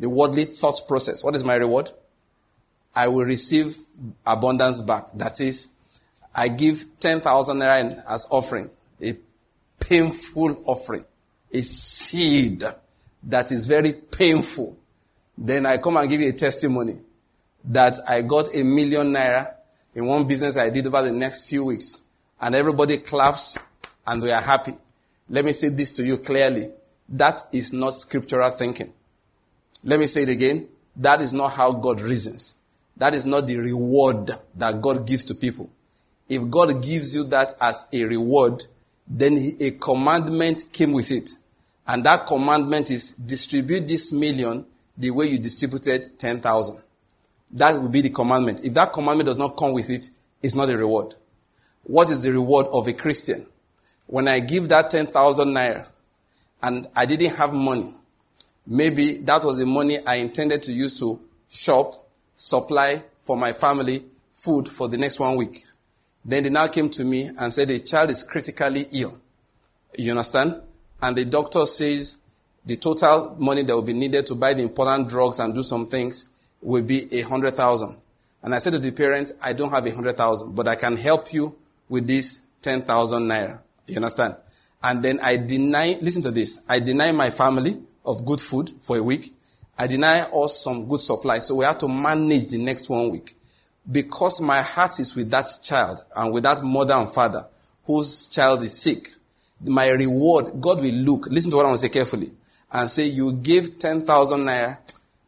the 0.00 0.10
worldly 0.10 0.42
thought 0.42 0.80
process. 0.88 1.22
What 1.22 1.36
is 1.36 1.44
my 1.44 1.54
reward? 1.54 1.90
I 2.96 3.06
will 3.06 3.24
receive 3.24 3.76
abundance 4.26 4.80
back. 4.80 5.04
That 5.14 5.40
is, 5.40 5.80
I 6.34 6.48
give 6.48 6.82
10,000 6.98 7.58
naira 7.58 8.02
as 8.10 8.26
offering, 8.32 8.70
a 9.00 9.16
painful 9.78 10.60
offering, 10.66 11.04
a 11.52 11.62
seed 11.62 12.64
that 13.28 13.52
is 13.52 13.66
very 13.66 13.90
painful. 14.10 14.76
Then 15.36 15.66
I 15.66 15.76
come 15.78 15.96
and 15.98 16.08
give 16.08 16.20
you 16.20 16.30
a 16.30 16.32
testimony 16.32 16.96
that 17.64 17.96
I 18.08 18.22
got 18.22 18.54
a 18.54 18.64
million 18.64 19.12
naira 19.12 19.54
in 19.94 20.06
one 20.06 20.26
business 20.26 20.56
I 20.56 20.70
did 20.70 20.86
over 20.86 21.02
the 21.02 21.12
next 21.12 21.48
few 21.48 21.66
weeks. 21.66 22.08
And 22.40 22.54
everybody 22.54 22.96
claps 22.96 23.72
and 24.06 24.22
we 24.22 24.32
are 24.32 24.40
happy. 24.40 24.72
Let 25.28 25.44
me 25.44 25.52
say 25.52 25.68
this 25.68 25.92
to 25.92 26.02
you 26.02 26.18
clearly. 26.18 26.70
That 27.10 27.40
is 27.52 27.72
not 27.72 27.92
scriptural 27.92 28.50
thinking. 28.50 28.92
Let 29.84 30.00
me 30.00 30.06
say 30.06 30.22
it 30.22 30.30
again. 30.30 30.66
That 30.96 31.20
is 31.20 31.32
not 31.32 31.52
how 31.52 31.72
God 31.72 32.00
reasons. 32.00 32.64
That 32.96 33.14
is 33.14 33.26
not 33.26 33.46
the 33.46 33.56
reward 33.56 34.30
that 34.56 34.80
God 34.80 35.06
gives 35.06 35.24
to 35.26 35.34
people. 35.34 35.70
If 36.28 36.50
God 36.50 36.82
gives 36.82 37.14
you 37.14 37.24
that 37.24 37.52
as 37.60 37.88
a 37.92 38.04
reward, 38.04 38.64
then 39.06 39.38
a 39.60 39.70
commandment 39.72 40.64
came 40.72 40.92
with 40.92 41.12
it. 41.12 41.30
And 41.88 42.04
that 42.04 42.26
commandment 42.26 42.90
is 42.90 43.16
distribute 43.16 43.88
this 43.88 44.12
million 44.12 44.66
the 44.96 45.10
way 45.10 45.26
you 45.26 45.38
distributed 45.38 46.04
10,000. 46.18 46.82
That 47.52 47.80
will 47.80 47.88
be 47.88 48.02
the 48.02 48.10
commandment. 48.10 48.64
If 48.64 48.74
that 48.74 48.92
commandment 48.92 49.26
does 49.26 49.38
not 49.38 49.56
come 49.56 49.72
with 49.72 49.88
it, 49.88 50.04
it's 50.42 50.54
not 50.54 50.68
a 50.68 50.76
reward. 50.76 51.14
What 51.84 52.10
is 52.10 52.22
the 52.22 52.32
reward 52.32 52.66
of 52.72 52.86
a 52.86 52.92
Christian? 52.92 53.46
When 54.06 54.28
I 54.28 54.40
give 54.40 54.68
that 54.68 54.90
10,000 54.90 55.48
naira 55.48 55.88
and 56.62 56.86
I 56.94 57.06
didn't 57.06 57.36
have 57.36 57.54
money, 57.54 57.94
maybe 58.66 59.18
that 59.18 59.42
was 59.42 59.58
the 59.58 59.66
money 59.66 59.96
I 60.06 60.16
intended 60.16 60.62
to 60.64 60.72
use 60.72 60.98
to 61.00 61.18
shop, 61.48 61.94
supply 62.36 63.02
for 63.20 63.36
my 63.36 63.52
family 63.52 64.04
food 64.32 64.68
for 64.68 64.88
the 64.88 64.98
next 64.98 65.20
one 65.20 65.36
week. 65.36 65.64
Then 66.24 66.42
they 66.42 66.50
now 66.50 66.66
came 66.66 66.90
to 66.90 67.04
me 67.04 67.30
and 67.38 67.52
said 67.52 67.68
the 67.68 67.78
child 67.80 68.10
is 68.10 68.22
critically 68.22 68.84
ill. 68.92 69.18
You 69.96 70.10
understand? 70.10 70.60
And 71.02 71.16
the 71.16 71.24
doctor 71.24 71.66
says 71.66 72.24
the 72.64 72.76
total 72.76 73.36
money 73.38 73.62
that 73.62 73.74
will 73.74 73.82
be 73.82 73.92
needed 73.92 74.26
to 74.26 74.34
buy 74.34 74.54
the 74.54 74.62
important 74.62 75.08
drugs 75.08 75.38
and 75.38 75.54
do 75.54 75.62
some 75.62 75.86
things 75.86 76.34
will 76.60 76.84
be 76.84 77.02
a 77.12 77.22
hundred 77.22 77.54
thousand. 77.54 77.96
And 78.42 78.54
I 78.54 78.58
said 78.58 78.72
to 78.74 78.78
the 78.78 78.92
parents, 78.92 79.38
I 79.42 79.52
don't 79.52 79.70
have 79.70 79.86
a 79.86 79.94
hundred 79.94 80.16
thousand, 80.16 80.54
but 80.54 80.68
I 80.68 80.74
can 80.74 80.96
help 80.96 81.32
you 81.32 81.56
with 81.88 82.06
this 82.06 82.50
ten 82.62 82.82
thousand 82.82 83.28
naira. 83.28 83.60
You 83.86 83.96
understand? 83.96 84.36
And 84.82 85.02
then 85.02 85.18
I 85.22 85.36
deny, 85.36 85.94
listen 86.00 86.22
to 86.22 86.30
this, 86.30 86.66
I 86.68 86.78
deny 86.78 87.12
my 87.12 87.30
family 87.30 87.76
of 88.04 88.24
good 88.24 88.40
food 88.40 88.68
for 88.68 88.96
a 88.96 89.02
week. 89.02 89.32
I 89.78 89.86
deny 89.86 90.20
us 90.34 90.62
some 90.62 90.88
good 90.88 91.00
supply. 91.00 91.38
So 91.38 91.56
we 91.56 91.64
have 91.64 91.78
to 91.78 91.88
manage 91.88 92.50
the 92.50 92.58
next 92.58 92.90
one 92.90 93.10
week. 93.10 93.34
because 93.90 94.40
my 94.40 94.60
heart 94.60 94.98
is 95.00 95.16
with 95.16 95.30
that 95.30 95.46
child 95.62 95.98
and 96.14 96.32
with 96.32 96.42
that 96.44 96.62
mother 96.62 96.94
and 96.94 97.08
father 97.08 97.46
whose 97.84 98.28
child 98.28 98.62
is 98.62 98.82
sick, 98.82 99.08
my 99.66 99.90
reward, 99.90 100.46
God 100.60 100.80
will 100.80 100.94
look, 100.94 101.26
listen 101.30 101.50
to 101.50 101.56
what 101.56 101.64
I 101.64 101.68
want 101.68 101.80
to 101.80 101.86
say 101.86 101.92
carefully, 101.92 102.30
and 102.72 102.88
say, 102.88 103.06
you 103.06 103.32
give 103.32 103.78
10,000 103.78 104.40
naira, 104.40 104.78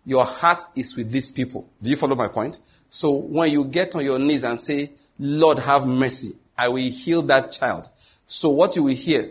your 0.05 0.25
heart 0.25 0.63
is 0.77 0.97
with 0.97 1.11
these 1.11 1.31
people. 1.31 1.69
Do 1.83 1.91
you 1.91 1.97
follow 1.97 2.17
my 2.17 2.29
point? 2.29 2.59
So 2.89 3.21
when 3.21 3.51
you 3.51 3.67
get 3.67 3.95
on 3.95 4.05
your 4.05 4.19
knees 4.19 4.45
and 4.45 4.59
say, 4.59 4.91
Lord, 5.19 5.59
have 5.59 5.87
mercy, 5.87 6.39
I 6.57 6.69
will 6.69 6.91
heal 6.91 7.23
that 7.23 7.53
child. 7.53 7.87
So 8.27 8.51
what 8.51 8.77
you 8.77 8.85
will 8.85 8.95
hear 8.95 9.25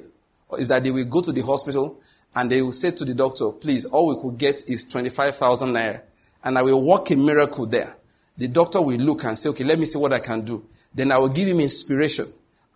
is 0.57 0.69
that 0.69 0.83
they 0.83 0.91
will 0.91 1.05
go 1.05 1.21
to 1.21 1.31
the 1.31 1.41
hospital 1.41 1.99
and 2.35 2.49
they 2.49 2.61
will 2.61 2.71
say 2.71 2.91
to 2.91 3.05
the 3.05 3.13
doctor, 3.13 3.51
please, 3.51 3.85
all 3.85 4.15
we 4.15 4.21
could 4.21 4.37
get 4.37 4.55
is 4.69 4.89
25,000 4.89 5.69
naira. 5.69 6.01
And 6.43 6.57
I 6.57 6.61
will 6.61 6.83
work 6.83 7.09
a 7.11 7.15
miracle 7.15 7.65
there. 7.65 7.95
The 8.37 8.47
doctor 8.47 8.81
will 8.81 8.97
look 8.97 9.25
and 9.25 9.37
say, 9.37 9.49
okay, 9.49 9.63
let 9.63 9.77
me 9.77 9.85
see 9.85 9.99
what 9.99 10.13
I 10.13 10.19
can 10.19 10.45
do. 10.45 10.63
Then 10.93 11.11
I 11.11 11.17
will 11.17 11.29
give 11.29 11.47
him 11.47 11.59
inspiration. 11.59 12.25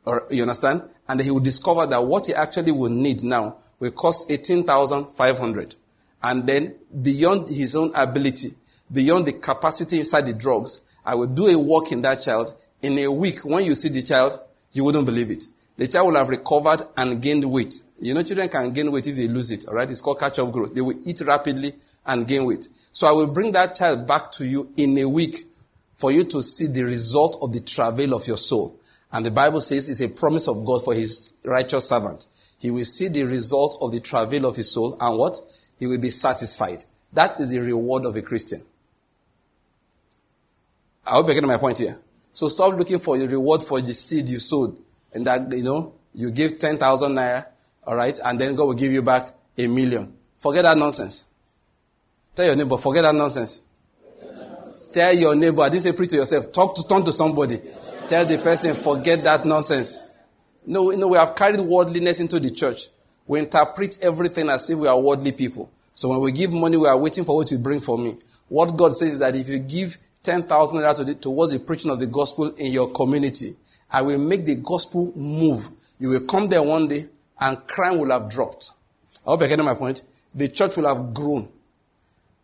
Or, 0.06 0.24
you 0.30 0.42
understand? 0.42 0.84
And 1.14 1.22
he 1.22 1.30
will 1.30 1.42
discover 1.42 1.86
that 1.86 2.04
what 2.04 2.26
he 2.26 2.34
actually 2.34 2.72
will 2.72 2.90
need 2.90 3.24
now 3.24 3.58
will 3.78 3.92
cost 3.92 4.32
18,500. 4.32 5.76
And 6.24 6.48
then 6.48 6.74
beyond 7.04 7.50
his 7.50 7.76
own 7.76 7.92
ability, 7.96 8.48
beyond 8.92 9.28
the 9.28 9.34
capacity 9.34 9.98
inside 9.98 10.22
the 10.26 10.34
drugs, 10.34 10.98
I 11.06 11.14
will 11.14 11.28
do 11.28 11.46
a 11.46 11.64
work 11.64 11.92
in 11.92 12.02
that 12.02 12.24
child. 12.24 12.50
In 12.82 12.98
a 12.98 13.10
week, 13.14 13.46
when 13.46 13.64
you 13.64 13.76
see 13.76 13.90
the 13.90 14.02
child, 14.02 14.34
you 14.72 14.86
wouldn't 14.86 15.06
believe 15.06 15.30
it. 15.30 15.44
The 15.78 15.88
child 15.88 16.08
will 16.08 16.18
have 16.18 16.30
recovered 16.30 16.82
and 16.98 17.22
gained 17.22 17.46
weight. 17.46 17.76
You 18.02 18.16
know, 18.16 18.24
children 18.24 18.50
can 18.50 18.74
gain 18.74 18.92
weight 18.92 19.06
if 19.06 19.16
they 19.16 19.28
lose 19.28 19.52
it, 19.52 19.66
alright? 19.68 19.92
It's 19.92 20.02
called 20.02 20.20
catch-up 20.20 20.52
growth. 20.52 20.74
They 20.74 20.82
will 20.82 20.98
eat 21.06 21.22
rapidly 21.22 21.74
and 22.08 22.28
gain 22.28 22.48
weight. 22.48 22.68
So 22.92 23.08
I 23.08 23.12
will 23.12 23.32
bring 23.32 23.52
that 23.52 23.76
child 23.76 24.08
back 24.08 24.32
to 24.32 24.48
you 24.48 24.72
in 24.78 24.98
a 24.98 25.06
week 25.08 25.36
for 25.94 26.12
you 26.12 26.24
to 26.24 26.42
see 26.42 26.74
the 26.74 26.86
result 26.86 27.38
of 27.44 27.54
the 27.54 27.60
travail 27.62 28.16
of 28.16 28.28
your 28.28 28.38
soul. 28.38 28.80
And 29.14 29.24
the 29.24 29.32
Bible 29.32 29.62
says 29.62 29.88
it's 29.90 30.02
a 30.02 30.10
promise 30.10 30.48
of 30.48 30.66
God 30.66 30.84
for 30.84 30.96
his 30.96 31.36
righteous 31.46 31.88
servant. 31.88 32.26
He 32.60 32.72
will 32.72 32.84
see 32.84 33.10
the 33.10 33.24
result 33.24 33.78
of 33.80 33.92
the 33.92 34.00
travail 34.00 34.48
of 34.48 34.56
his 34.56 34.74
soul 34.74 34.98
and 35.00 35.18
what? 35.18 35.38
He 35.80 35.86
will 35.86 36.00
be 36.00 36.10
satisfied. 36.10 36.84
That 37.14 37.40
is 37.40 37.52
the 37.52 37.60
reward 37.60 38.06
of 38.06 38.16
a 38.16 38.24
Christian. 38.24 38.62
I 41.06 41.12
hope 41.12 41.28
you're 41.28 41.36
getting 41.36 41.48
my 41.48 41.58
point 41.58 41.78
here. 41.78 42.00
So 42.32 42.48
stop 42.48 42.74
looking 42.74 42.98
for 42.98 43.18
the 43.18 43.28
reward 43.28 43.62
for 43.62 43.80
the 43.80 43.94
seed 43.94 44.30
you 44.30 44.40
sowed. 44.40 44.76
And 45.14 45.28
that, 45.28 45.52
you 45.52 45.64
know, 45.64 45.94
you 46.16 46.32
give 46.32 46.58
10,000 46.58 47.16
naira, 47.16 47.46
alright, 47.86 48.18
and 48.26 48.40
then 48.40 48.56
God 48.56 48.66
will 48.66 48.74
give 48.74 48.92
you 48.92 49.04
back 49.04 49.32
a 49.58 49.68
million. 49.68 50.12
Forget 50.40 50.64
that 50.64 50.78
nonsense. 50.78 51.36
Tell 52.34 52.48
your 52.48 52.56
neighbor, 52.56 52.78
forget 52.78 53.04
that 53.04 53.14
nonsense. 53.14 53.68
Tell 54.92 55.14
your 55.14 55.36
neighbor, 55.36 55.62
I 55.62 55.70
didn't 55.70 55.84
say 55.84 55.92
preach 55.92 56.10
to 56.10 56.16
yourself. 56.16 56.52
Talk 56.52 56.76
to, 56.76 56.88
turn 56.88 57.04
to 57.04 57.12
somebody. 57.12 57.60
Tell 58.08 58.26
the 58.26 58.38
person, 58.38 58.76
forget 58.76 59.24
that 59.24 59.46
nonsense. 59.46 60.12
No, 60.66 60.90
no, 60.92 61.08
we 61.08 61.18
have 61.18 61.36
carried 61.36 61.60
worldliness 61.60 62.20
into 62.20 62.40
the 62.40 62.52
church. 62.52 62.84
We 63.28 63.40
interpret 63.40 63.98
everything 64.04 64.50
as 64.50 64.70
if 64.70 64.78
we 64.78 64.88
are 64.88 65.00
worldly 65.00 65.32
people. 65.32 65.72
So 65.94 66.10
when 66.10 66.22
we 66.22 66.32
give 66.32 66.54
money, 66.54 66.78
we 66.78 66.88
are 66.88 66.98
waiting 66.98 67.24
for 67.24 67.36
what 67.36 67.52
you 67.52 67.58
bring 67.58 67.80
for 67.80 67.98
me. 67.98 68.18
What 68.50 68.76
God 68.78 68.94
says 68.94 69.14
is 69.14 69.20
that 69.20 69.36
if 69.36 69.48
you 69.48 69.60
give 69.60 69.98
10,000 70.24 70.80
naira 70.80 71.22
towards 71.22 71.54
the 71.54 71.60
preaching 71.60 71.92
of 71.92 72.00
the 72.00 72.08
gospel 72.08 72.54
in 72.56 72.72
your 72.72 72.92
community, 72.92 73.52
I 73.90 74.02
will 74.02 74.20
make 74.20 74.46
the 74.46 74.56
gospel 74.56 75.14
move. 75.16 75.68
You 76.00 76.10
will 76.10 76.26
come 76.26 76.50
there 76.50 76.64
one 76.64 76.88
day 76.88 77.06
and 77.40 77.68
crime 77.68 78.00
will 78.00 78.12
have 78.12 78.30
dropped. 78.30 78.72
I 79.26 79.30
hope 79.30 79.42
you're 79.42 79.50
getting 79.50 79.66
my 79.66 79.76
point. 79.76 80.02
The 80.34 80.50
church 80.50 80.78
will 80.78 80.94
have 80.94 81.14
grown. 81.14 81.50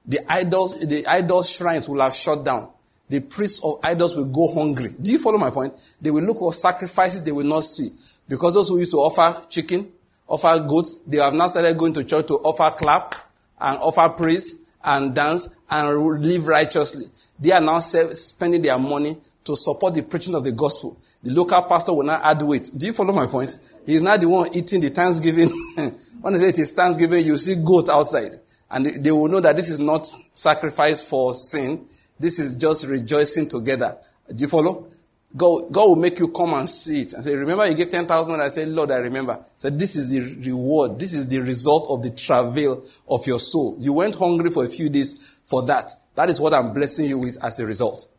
The 0.06 0.20
idols, 0.30 0.80
the 0.80 1.06
idol 1.08 1.44
shrines 1.44 1.90
will 1.90 2.02
have 2.02 2.14
shut 2.14 2.46
down. 2.46 2.72
The 3.10 3.22
priests 3.22 3.64
of 3.66 3.80
idols 3.84 4.16
will 4.16 4.32
go 4.32 4.54
hungry. 4.54 4.90
Do 5.02 5.12
you 5.12 5.18
follow 5.18 5.38
my 5.38 5.50
point? 5.50 5.74
They 6.02 6.12
will 6.12 6.24
look 6.24 6.38
for 6.40 6.54
sacrifices 6.54 7.24
they 7.24 7.32
will 7.32 7.46
not 7.46 7.64
see. 7.64 7.90
Because 8.28 8.54
those 8.54 8.70
who 8.70 8.78
used 8.78 8.92
to 8.92 8.98
offer 8.98 9.48
chicken, 9.50 9.92
offer 10.28 10.60
goats, 10.68 11.04
they 11.06 11.18
have 11.18 11.34
now 11.34 11.48
started 11.48 11.76
going 11.78 11.94
to 11.94 12.04
church 12.04 12.28
to 12.28 12.36
offer 12.36 12.70
clap 12.76 13.16
and 13.60 13.80
offer 13.80 14.10
praise 14.10 14.68
and 14.84 15.16
dance 15.16 15.58
and 15.70 16.24
live 16.24 16.48
righteously. 16.48 17.06
They 17.40 17.52
are 17.52 17.62
now 17.62 17.80
spending 17.80 18.62
their 18.62 18.78
money 18.78 19.18
to 19.46 19.56
support 19.56 19.96
the 19.96 20.04
preaching 20.04 20.36
of 20.36 20.44
the 20.44 20.52
gospel. 20.52 20.98
The 21.24 21.32
local 21.34 21.62
pastor 21.64 21.94
will 21.94 22.04
not 22.04 22.22
add 22.24 22.42
weight. 22.42 22.70
Do 22.78 22.86
you 22.86 22.94
follow 22.94 23.14
my 23.14 23.26
point? 23.26 23.56
He's 23.86 24.04
not 24.04 24.22
the 24.22 24.30
one 24.30 24.48
eating 24.54 24.82
the 24.82 24.90
Thanksgiving. 24.90 25.50
when 26.22 26.34
they 26.34 26.40
say 26.40 26.50
it 26.50 26.60
is 26.60 26.72
Thanksgiving, 26.72 27.26
you 27.26 27.38
see 27.38 27.56
goat 27.66 27.90
outside. 27.90 28.32
And 28.70 28.86
they 28.86 29.12
will 29.12 29.28
know 29.28 29.40
that 29.40 29.56
this 29.56 29.70
is 29.70 29.80
not 29.80 30.06
sacrifice 30.06 31.02
for 31.02 31.34
sin. 31.34 31.86
This 32.20 32.40
is 32.40 32.56
just 32.56 32.88
rejoicing 32.90 33.48
together. 33.48 33.98
Do 34.28 34.44
you 34.44 34.50
follow? 34.50 34.88
God, 35.36 35.72
God 35.72 35.90
will 35.90 35.96
make 35.96 36.18
you 36.18 36.30
come 36.30 36.56
and 36.56 36.68
see 36.68 37.02
it 37.02 37.14
and 37.14 37.24
say, 37.24 37.36
remember 37.36 37.68
you 37.68 37.76
gave 37.76 37.90
10,000 37.90 38.34
and 38.34 38.42
I 38.42 38.48
said, 38.48 38.68
Lord, 38.70 38.90
I 38.90 38.96
remember. 38.96 39.44
So 39.58 39.70
this 39.70 39.96
is 39.96 40.10
the 40.10 40.50
reward. 40.50 41.00
This 41.00 41.14
is 41.14 41.30
the 41.30 41.40
result 41.40 41.88
of 41.90 42.02
the 42.02 42.10
travail 42.10 42.84
of 43.08 43.28
your 43.28 43.40
soul. 43.40 43.78
You 43.80 43.94
went 43.94 44.16
hungry 44.16 44.50
for 44.50 44.66
a 44.66 44.68
few 44.68 44.90
days 44.90 45.40
for 45.46 45.66
that. 45.68 45.92
That 46.16 46.30
is 46.30 46.42
what 46.42 46.54
I'm 46.54 46.74
blessing 46.74 47.06
you 47.06 47.20
with 47.20 47.44
as 47.44 47.60
a 47.60 47.66
result. 47.66 48.10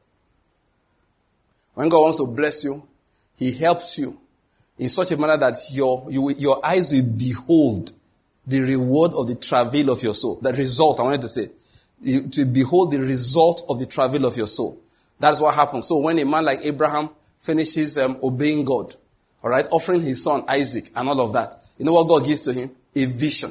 When 1.75 1.88
God 1.88 2.00
wants 2.02 2.19
to 2.19 2.26
bless 2.26 2.64
you, 2.64 2.83
He 3.37 3.52
helps 3.52 3.99
you 3.99 4.19
in 4.78 4.88
such 4.88 5.11
a 5.12 5.16
manner 5.16 5.37
that 5.37 5.57
your, 5.73 6.07
you, 6.11 6.30
your 6.38 6.64
eyes 6.64 6.92
will 6.92 7.12
behold 7.19 7.92
the 8.47 8.61
reward 8.61 9.12
of 9.16 9.26
the 9.26 9.35
travail 9.35 9.90
of 9.90 10.02
your 10.02 10.14
soul. 10.14 10.38
The 10.40 10.52
result, 10.52 11.00
I 11.00 11.04
wanted 11.04 11.21
to 11.23 11.28
say. 11.28 11.47
To 12.04 12.45
behold 12.45 12.92
the 12.92 12.99
result 12.99 13.62
of 13.69 13.78
the 13.78 13.87
travail 13.87 14.26
of 14.26 14.37
your 14.37 14.47
soul. 14.47 14.80
That's 15.19 15.40
what 15.40 15.54
happens. 15.54 15.87
So 15.88 15.99
when 15.99 16.19
a 16.19 16.25
man 16.25 16.45
like 16.45 16.61
Abraham 16.64 17.11
finishes 17.38 17.99
um, 17.99 18.19
obeying 18.23 18.64
God, 18.64 18.95
all 19.42 19.50
right, 19.50 19.66
offering 19.71 20.00
his 20.00 20.23
son 20.23 20.45
Isaac 20.49 20.90
and 20.97 21.09
all 21.09 21.21
of 21.21 21.33
that, 21.35 21.54
you 21.78 21.85
know 21.85 21.92
what 21.92 22.09
God 22.09 22.26
gives 22.26 22.40
to 22.42 22.52
him? 22.52 22.71
A 22.97 23.04
vision. 23.04 23.50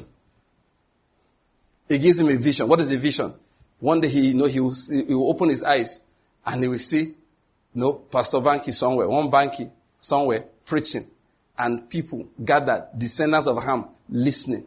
He 1.88 1.98
gives 1.98 2.20
him 2.20 2.28
a 2.28 2.38
vision. 2.38 2.68
What 2.68 2.80
is 2.80 2.92
a 2.92 2.98
vision? 2.98 3.34
One 3.80 4.02
day 4.02 4.10
he, 4.10 4.30
you 4.30 4.38
know, 4.38 4.46
he 4.46 4.60
will, 4.60 4.74
he 4.92 5.14
will 5.14 5.30
open 5.30 5.50
his 5.50 5.64
eyes 5.64 6.10
and 6.46 6.62
he 6.62 6.68
will 6.68 6.78
see, 6.78 7.04
you 7.04 7.16
know, 7.74 7.94
Pastor 8.12 8.38
Banky 8.38 8.74
somewhere, 8.74 9.08
one 9.08 9.30
Banky 9.30 9.72
somewhere 10.00 10.44
preaching 10.66 11.04
and 11.58 11.90
people 11.90 12.28
gathered, 12.44 12.88
descendants 12.98 13.48
of 13.48 13.62
Ham, 13.64 13.86
listening. 14.10 14.66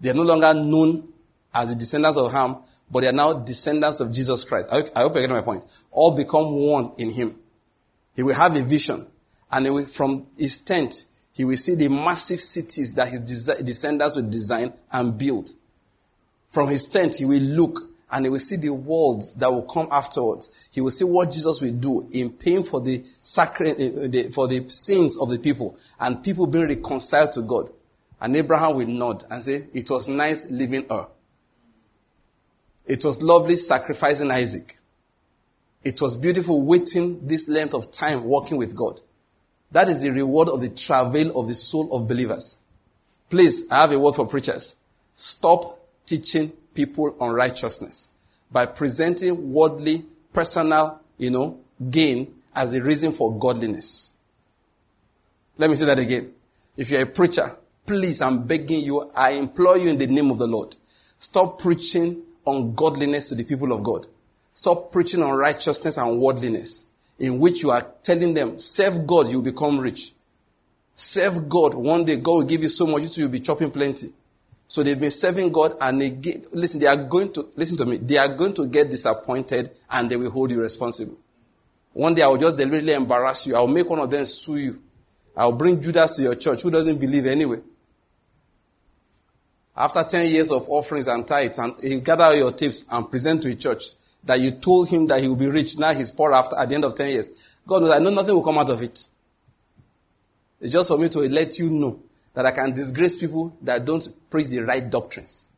They 0.00 0.10
are 0.10 0.14
no 0.14 0.22
longer 0.22 0.54
known 0.54 1.06
as 1.54 1.72
the 1.72 1.78
descendants 1.78 2.18
of 2.18 2.32
Ham, 2.32 2.56
but 2.90 3.00
they 3.00 3.08
are 3.08 3.12
now 3.12 3.32
descendants 3.40 4.00
of 4.00 4.12
Jesus 4.12 4.44
Christ. 4.44 4.68
I, 4.72 4.82
I 4.96 5.02
hope 5.02 5.14
you're 5.14 5.22
getting 5.22 5.36
my 5.36 5.42
point. 5.42 5.64
All 5.90 6.16
become 6.16 6.44
one 6.44 6.92
in 6.98 7.10
Him. 7.10 7.32
He 8.14 8.22
will 8.22 8.34
have 8.34 8.56
a 8.56 8.62
vision, 8.62 9.06
and 9.50 9.64
will, 9.72 9.84
from 9.84 10.26
His 10.36 10.64
tent, 10.64 11.04
He 11.32 11.44
will 11.44 11.56
see 11.56 11.74
the 11.74 11.88
massive 11.88 12.40
cities 12.40 12.94
that 12.94 13.08
His 13.08 13.20
descendants 13.62 14.16
will 14.16 14.30
design 14.30 14.72
and 14.92 15.18
build. 15.18 15.48
From 16.48 16.68
His 16.68 16.86
tent, 16.86 17.16
He 17.16 17.24
will 17.24 17.40
look 17.42 17.78
and 18.10 18.24
he 18.24 18.30
will 18.30 18.38
see 18.38 18.56
the 18.56 18.72
worlds 18.72 19.34
that 19.38 19.50
will 19.50 19.64
come 19.64 19.86
afterwards. 19.92 20.70
He 20.72 20.80
will 20.80 20.90
see 20.90 21.04
what 21.04 21.30
Jesus 21.30 21.60
will 21.60 21.74
do 21.74 22.08
in 22.12 22.30
paying 22.30 22.62
for 22.62 22.80
the 22.80 23.02
sacred, 23.04 23.74
eh, 23.78 24.30
for 24.30 24.48
the 24.48 24.64
sins 24.68 25.20
of 25.20 25.28
the 25.28 25.38
people 25.38 25.76
and 26.00 26.22
people 26.22 26.46
being 26.46 26.68
reconciled 26.68 27.32
to 27.32 27.42
God. 27.42 27.70
And 28.20 28.34
Abraham 28.34 28.76
will 28.76 28.86
nod 28.86 29.24
and 29.30 29.42
say, 29.42 29.66
it 29.74 29.90
was 29.90 30.08
nice 30.08 30.50
living 30.50 30.86
her. 30.88 31.06
It 32.88 33.04
was 33.04 33.22
lovely 33.22 33.56
sacrificing 33.56 34.30
Isaac. 34.30 34.78
It 35.84 36.00
was 36.00 36.16
beautiful 36.16 36.62
waiting 36.62 37.26
this 37.26 37.48
length 37.48 37.74
of 37.74 37.92
time 37.92 38.24
walking 38.24 38.56
with 38.56 38.76
God. 38.76 39.00
That 39.70 39.88
is 39.88 40.02
the 40.02 40.10
reward 40.10 40.48
of 40.48 40.62
the 40.62 40.70
travail 40.70 41.38
of 41.38 41.48
the 41.48 41.54
soul 41.54 41.94
of 41.94 42.08
believers. 42.08 42.66
Please, 43.28 43.70
I 43.70 43.82
have 43.82 43.92
a 43.92 43.98
word 43.98 44.14
for 44.14 44.26
preachers. 44.26 44.84
Stop 45.14 45.78
teaching 46.06 46.50
people 46.72 47.14
on 47.20 47.34
righteousness 47.34 48.18
by 48.50 48.64
presenting 48.64 49.52
worldly, 49.52 50.02
personal, 50.32 51.00
you 51.18 51.30
know, 51.30 51.60
gain 51.90 52.34
as 52.56 52.74
a 52.74 52.82
reason 52.82 53.12
for 53.12 53.38
godliness. 53.38 54.16
Let 55.58 55.68
me 55.68 55.76
say 55.76 55.86
that 55.86 55.98
again. 55.98 56.32
If 56.76 56.90
you're 56.90 57.02
a 57.02 57.06
preacher, 57.06 57.50
please, 57.84 58.22
I'm 58.22 58.46
begging 58.46 58.82
you, 58.82 59.10
I 59.14 59.32
implore 59.32 59.76
you 59.76 59.90
in 59.90 59.98
the 59.98 60.06
name 60.06 60.30
of 60.30 60.38
the 60.38 60.46
Lord. 60.46 60.74
Stop 61.18 61.58
preaching 61.58 62.22
ungodliness 62.48 63.28
to 63.30 63.34
the 63.34 63.44
people 63.44 63.72
of 63.72 63.82
God. 63.82 64.06
Stop 64.52 64.90
preaching 64.90 65.22
on 65.22 65.36
righteousness 65.36 65.98
and 65.98 66.20
worldliness, 66.20 66.94
in 67.18 67.38
which 67.38 67.62
you 67.62 67.70
are 67.70 67.82
telling 68.02 68.34
them, 68.34 68.58
serve 68.58 69.06
God, 69.06 69.28
you'll 69.28 69.42
become 69.42 69.78
rich. 69.78 70.12
Serve 70.94 71.48
God. 71.48 71.74
One 71.74 72.04
day 72.04 72.16
God 72.16 72.32
will 72.32 72.44
give 72.44 72.62
you 72.62 72.68
so 72.68 72.86
much, 72.86 73.16
you'll 73.16 73.30
be 73.30 73.40
chopping 73.40 73.70
plenty. 73.70 74.08
So 74.66 74.82
they've 74.82 75.00
been 75.00 75.10
serving 75.10 75.50
God 75.50 75.72
and 75.80 76.00
they 76.00 76.10
get, 76.10 76.54
listen, 76.54 76.80
they 76.80 76.86
are 76.86 77.08
going 77.08 77.32
to, 77.32 77.46
listen 77.56 77.78
to 77.78 77.86
me, 77.86 77.96
they 77.96 78.18
are 78.18 78.36
going 78.36 78.52
to 78.54 78.66
get 78.66 78.90
disappointed 78.90 79.70
and 79.90 80.10
they 80.10 80.16
will 80.16 80.30
hold 80.30 80.50
you 80.50 80.60
responsible. 80.60 81.16
One 81.94 82.14
day 82.14 82.22
I 82.22 82.28
will 82.28 82.36
just 82.36 82.58
deliberately 82.58 82.92
embarrass 82.92 83.46
you. 83.46 83.56
I 83.56 83.60
will 83.60 83.68
make 83.68 83.88
one 83.88 83.98
of 83.98 84.10
them 84.10 84.24
sue 84.26 84.56
you. 84.56 84.74
I 85.36 85.46
will 85.46 85.52
bring 85.52 85.80
Judas 85.80 86.16
to 86.16 86.22
your 86.22 86.34
church 86.34 86.62
who 86.62 86.70
doesn't 86.70 87.00
believe 87.00 87.26
anyway. 87.26 87.60
After 89.78 90.02
10 90.02 90.32
years 90.32 90.50
of 90.50 90.68
offerings 90.68 91.06
and 91.06 91.26
tithes, 91.26 91.60
and 91.60 91.72
you 91.84 92.00
gather 92.00 92.34
your 92.34 92.50
tips 92.50 92.88
and 92.90 93.08
present 93.08 93.42
to 93.42 93.52
a 93.52 93.54
church, 93.54 93.84
that 94.24 94.40
you 94.40 94.50
told 94.50 94.88
him 94.88 95.06
that 95.06 95.20
he 95.20 95.28
will 95.28 95.36
be 95.36 95.46
rich. 95.46 95.78
Now 95.78 95.92
he's 95.92 96.10
poor 96.10 96.32
after 96.32 96.56
at 96.58 96.68
the 96.68 96.74
end 96.74 96.84
of 96.84 96.96
10 96.96 97.08
years. 97.08 97.60
God 97.64 97.82
knows 97.82 97.92
I 97.92 98.00
know 98.00 98.10
nothing 98.10 98.34
will 98.34 98.42
come 98.42 98.58
out 98.58 98.70
of 98.70 98.82
it. 98.82 98.98
It's 100.60 100.72
just 100.72 100.88
for 100.90 100.98
me 100.98 101.08
to 101.10 101.20
let 101.20 101.56
you 101.60 101.70
know 101.70 102.00
that 102.34 102.44
I 102.44 102.50
can 102.50 102.70
disgrace 102.72 103.20
people 103.20 103.56
that 103.62 103.86
don't 103.86 104.04
preach 104.28 104.48
the 104.48 104.60
right 104.60 104.90
doctrines. 104.90 105.52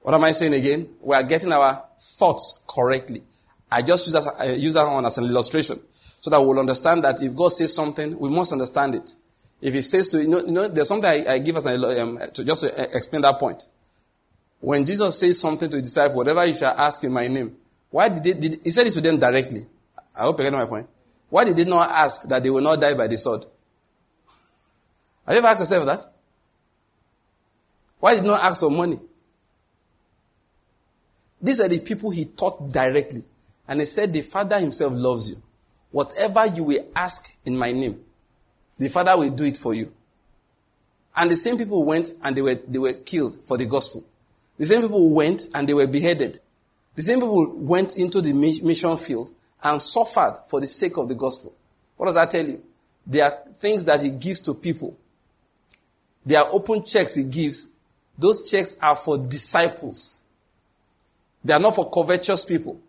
What 0.00 0.14
am 0.14 0.24
I 0.24 0.32
saying 0.32 0.54
again? 0.54 0.88
We 1.00 1.14
are 1.14 1.22
getting 1.22 1.52
our 1.52 1.84
thoughts 2.00 2.64
correctly. 2.68 3.22
I 3.70 3.82
just 3.82 4.06
use 4.06 4.14
that, 4.14 4.34
I 4.40 4.52
use 4.54 4.74
that 4.74 4.90
one 4.90 5.06
as 5.06 5.18
an 5.18 5.24
illustration 5.24 5.76
so 5.76 6.30
that 6.30 6.40
we'll 6.40 6.58
understand 6.58 7.04
that 7.04 7.22
if 7.22 7.36
God 7.36 7.52
says 7.52 7.72
something, 7.74 8.18
we 8.18 8.28
must 8.28 8.52
understand 8.52 8.96
it. 8.96 9.08
If 9.60 9.74
He 9.74 9.82
says 9.82 10.08
to, 10.10 10.22
you 10.22 10.28
know, 10.28 10.38
you 10.40 10.52
know 10.52 10.68
there's 10.68 10.88
something 10.88 11.08
I, 11.08 11.34
I 11.34 11.38
give 11.38 11.56
us 11.56 11.66
um, 11.66 12.18
to 12.34 12.44
just 12.44 12.62
to 12.62 12.96
explain 12.96 13.22
that 13.22 13.38
point. 13.38 13.64
When 14.60 14.84
Jesus 14.84 15.18
says 15.18 15.40
something 15.40 15.68
to 15.70 15.76
the 15.76 15.82
disciple, 15.82 16.16
whatever 16.16 16.44
you 16.44 16.54
shall 16.54 16.74
ask 16.76 17.02
in 17.04 17.12
my 17.12 17.28
name, 17.28 17.56
why 17.90 18.08
did, 18.08 18.24
they, 18.24 18.32
did 18.32 18.60
he 18.64 18.70
said 18.70 18.86
it 18.86 18.92
to 18.92 19.00
them 19.00 19.18
directly? 19.18 19.60
I 20.18 20.22
hope 20.22 20.38
you 20.38 20.44
get 20.44 20.52
my 20.52 20.66
point. 20.66 20.88
Why 21.30 21.44
did 21.44 21.56
he 21.58 21.64
not 21.64 21.90
ask 21.90 22.28
that 22.28 22.42
they 22.42 22.50
will 22.50 22.62
not 22.62 22.80
die 22.80 22.94
by 22.94 23.06
the 23.06 23.16
sword? 23.16 23.44
Have 25.26 25.34
you 25.34 25.38
ever 25.38 25.48
asked 25.48 25.60
yourself 25.60 25.86
that? 25.86 26.04
Why 28.00 28.14
did 28.14 28.24
not 28.24 28.42
ask 28.42 28.60
for 28.60 28.70
money? 28.70 28.96
These 31.40 31.60
are 31.60 31.68
the 31.68 31.78
people 31.80 32.10
he 32.10 32.24
taught 32.24 32.72
directly. 32.72 33.22
And 33.66 33.80
he 33.80 33.86
said, 33.86 34.12
The 34.12 34.22
Father 34.22 34.58
himself 34.58 34.92
loves 34.94 35.30
you. 35.30 35.36
Whatever 35.90 36.46
you 36.46 36.64
will 36.64 36.86
ask 36.96 37.38
in 37.44 37.56
my 37.56 37.72
name, 37.72 38.02
the 38.78 38.88
Father 38.88 39.16
will 39.16 39.30
do 39.30 39.44
it 39.44 39.56
for 39.56 39.74
you. 39.74 39.92
And 41.16 41.30
the 41.30 41.36
same 41.36 41.58
people 41.58 41.84
went 41.84 42.08
and 42.24 42.36
they 42.36 42.42
were, 42.42 42.54
they 42.54 42.78
were 42.78 42.92
killed 42.92 43.34
for 43.34 43.58
the 43.58 43.66
gospel. 43.66 44.04
The 44.56 44.66
same 44.66 44.82
people 44.82 45.14
went 45.14 45.42
and 45.54 45.68
they 45.68 45.74
were 45.74 45.86
beheaded. 45.86 46.38
The 46.94 47.02
same 47.02 47.18
people 47.18 47.54
went 47.58 47.98
into 47.98 48.20
the 48.20 48.32
mission 48.32 48.96
field 48.96 49.30
and 49.62 49.80
suffered 49.80 50.36
for 50.48 50.60
the 50.60 50.66
sake 50.66 50.96
of 50.96 51.08
the 51.08 51.14
gospel. 51.14 51.54
What 51.96 52.06
does 52.06 52.14
that 52.14 52.30
tell 52.30 52.46
you? 52.46 52.62
There 53.06 53.24
are 53.24 53.30
things 53.56 53.84
that 53.86 54.00
he 54.00 54.10
gives 54.10 54.40
to 54.42 54.54
people. 54.54 54.96
There 56.24 56.40
are 56.40 56.48
open 56.52 56.84
checks 56.84 57.16
he 57.16 57.24
gives. 57.24 57.78
Those 58.16 58.50
checks 58.50 58.78
are 58.82 58.94
for 58.94 59.18
disciples. 59.18 60.26
They 61.44 61.52
are 61.54 61.60
not 61.60 61.74
for 61.74 61.90
covetous 61.90 62.44
people. 62.44 62.80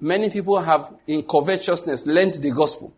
Many 0.00 0.30
people 0.30 0.60
have, 0.60 0.96
in 1.06 1.22
covetousness, 1.22 2.06
learned 2.06 2.34
the 2.34 2.52
gospel. 2.52 2.94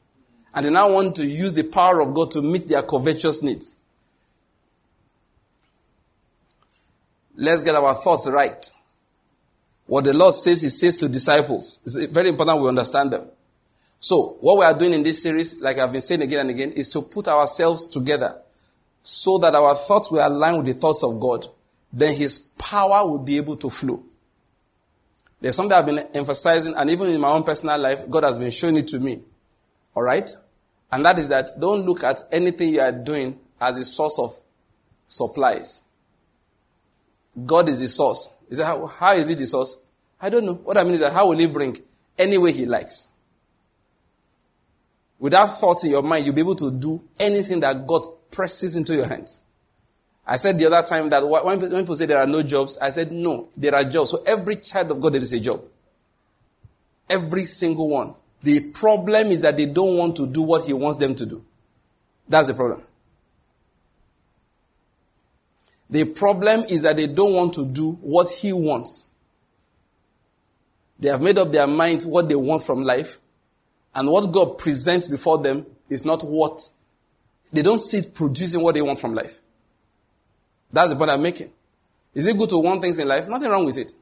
And 0.54 0.64
they 0.64 0.71
now 0.71 0.92
want 0.92 1.16
to 1.16 1.26
use 1.26 1.54
the 1.54 1.64
power 1.64 2.00
of 2.00 2.14
God 2.14 2.30
to 2.33 2.42
meet 2.42 2.69
their 2.69 2.83
covetous 2.83 3.42
needs. 3.42 3.85
Let's 7.37 7.62
get 7.62 7.75
our 7.75 7.95
thoughts 7.95 8.28
right. 8.30 8.71
What 9.87 10.04
the 10.04 10.12
Lord 10.12 10.35
says, 10.35 10.62
He 10.62 10.69
says 10.69 10.97
to 10.99 11.09
disciples. 11.09 11.83
It's 11.85 12.12
very 12.12 12.28
important 12.28 12.61
we 12.61 12.69
understand 12.69 13.12
them. 13.12 13.26
So, 13.99 14.38
what 14.40 14.59
we 14.59 14.64
are 14.64 14.78
doing 14.78 14.92
in 14.92 15.02
this 15.02 15.23
series, 15.23 15.62
like 15.62 15.78
I've 15.78 15.92
been 15.92 16.00
saying 16.00 16.23
again 16.23 16.40
and 16.40 16.50
again, 16.50 16.73
is 16.73 16.88
to 16.90 17.02
put 17.02 17.28
ourselves 17.28 17.87
together 17.87 18.40
so 19.02 19.38
that 19.38 19.54
our 19.54 19.75
thoughts 19.75 20.11
will 20.11 20.26
align 20.26 20.59
with 20.59 20.66
the 20.66 20.75
thoughts 20.75 21.04
of 21.04 21.21
God. 21.21 21.47
Then 21.92 22.16
His 22.16 22.54
power 22.59 23.07
will 23.07 23.19
be 23.19 23.37
able 23.37 23.57
to 23.57 23.71
flow. 23.71 24.02
There's 25.40 25.57
something 25.57 25.76
I've 25.76 25.87
been 25.87 25.99
emphasizing, 26.14 26.75
and 26.76 26.90
even 26.90 27.09
in 27.09 27.21
my 27.21 27.30
own 27.30 27.42
personal 27.42 27.78
life, 27.78 28.09
God 28.09 28.25
has 28.25 28.38
been 28.38 28.50
showing 28.50 28.76
it 28.76 28.88
to 28.88 29.00
me. 29.00 29.23
Alright? 30.00 30.30
And 30.90 31.04
that 31.04 31.19
is 31.19 31.28
that 31.28 31.50
don't 31.61 31.85
look 31.85 32.02
at 32.04 32.23
anything 32.33 32.71
you 32.71 32.80
are 32.80 32.90
doing 32.90 33.38
as 33.61 33.76
a 33.76 33.85
source 33.85 34.19
of 34.19 34.30
supplies. 35.07 35.90
God 37.45 37.69
is 37.69 37.80
the 37.80 37.87
source. 37.87 38.42
Said, 38.50 38.64
how, 38.64 38.87
how 38.87 39.12
is 39.12 39.28
he 39.28 39.35
the 39.35 39.45
source? 39.45 39.85
I 40.19 40.30
don't 40.30 40.47
know. 40.47 40.54
What 40.54 40.78
I 40.78 40.85
mean 40.85 40.95
is 40.95 41.00
that 41.00 41.12
how 41.12 41.28
will 41.28 41.37
he 41.37 41.47
bring? 41.47 41.76
Any 42.19 42.38
way 42.38 42.50
he 42.52 42.64
likes. 42.64 43.12
Without 45.19 45.49
thought 45.49 45.84
in 45.84 45.91
your 45.91 46.02
mind, 46.02 46.25
you'll 46.25 46.34
be 46.34 46.41
able 46.41 46.54
to 46.54 46.71
do 46.71 46.99
anything 47.19 47.60
that 47.60 47.86
God 47.86 48.00
presses 48.30 48.75
into 48.76 48.95
your 48.95 49.06
hands. 49.06 49.49
I 50.26 50.36
said 50.36 50.58
the 50.58 50.65
other 50.65 50.82
time 50.82 51.10
that 51.10 51.21
when 51.26 51.60
people 51.60 51.95
say 51.95 52.06
there 52.06 52.23
are 52.23 52.26
no 52.26 52.43
jobs, 52.43 52.78
I 52.78 52.89
said 52.89 53.13
no, 53.13 53.50
there 53.54 53.75
are 53.75 53.84
jobs. 53.84 54.13
So 54.13 54.23
every 54.26 54.56
child 54.56 54.93
of 54.93 55.00
God, 55.02 55.13
there 55.13 55.21
is 55.21 55.34
a 55.34 55.41
job. 55.41 55.60
Every 57.10 57.43
single 57.43 57.91
one. 57.91 58.15
The 58.43 58.73
problem 58.73 59.29
is 59.29 59.43
that 59.43 59.57
they 59.57 59.67
don't 59.67 59.99
want 59.99 60.17
to 60.17 60.26
do 60.26 60.43
what 60.43 60.65
he 60.65 60.73
wants 60.73 60.99
them 60.99 61.15
to 61.15 61.26
do. 61.26 61.45
That's 62.29 62.49
the 62.49 62.55
problem. 62.55 62.83
The 65.91 66.05
problem 66.05 66.61
is 66.71 66.83
that 66.83 66.97
they 66.97 67.09
don't 67.09 67.35
want 67.35 67.55
to 67.55 67.67
do 67.67 67.93
what 68.00 68.29
he 68.29 68.53
wants. 68.53 69.17
They 71.00 71.09
have 71.09 71.21
made 71.21 71.39
up 71.39 71.50
their 71.50 71.67
minds 71.67 72.07
what 72.07 72.29
they 72.29 72.37
want 72.37 72.63
from 72.63 72.85
life, 72.85 73.19
and 73.95 74.09
what 74.09 74.33
God 74.33 74.59
presents 74.59 75.09
before 75.09 75.39
them 75.39 75.67
is 75.89 76.05
not 76.05 76.23
what 76.23 76.61
they 77.53 77.63
don't 77.63 77.79
see 77.79 77.99
it 77.99 78.15
producing 78.15 78.63
what 78.63 78.75
they 78.75 78.83
want 78.83 79.00
from 79.00 79.15
life. 79.15 79.41
That's 80.71 80.93
the 80.93 80.97
point 80.97 81.11
I'm 81.11 81.23
making. 81.23 81.50
Is 82.15 82.29
it 82.29 82.39
good 82.39 82.50
to 82.50 82.59
want 82.59 82.83
things 82.83 82.99
in 83.00 83.09
life? 83.09 83.29
Nothing 83.29 83.50
wrong 83.50 83.65
with 83.65 83.79
it. 83.79 83.93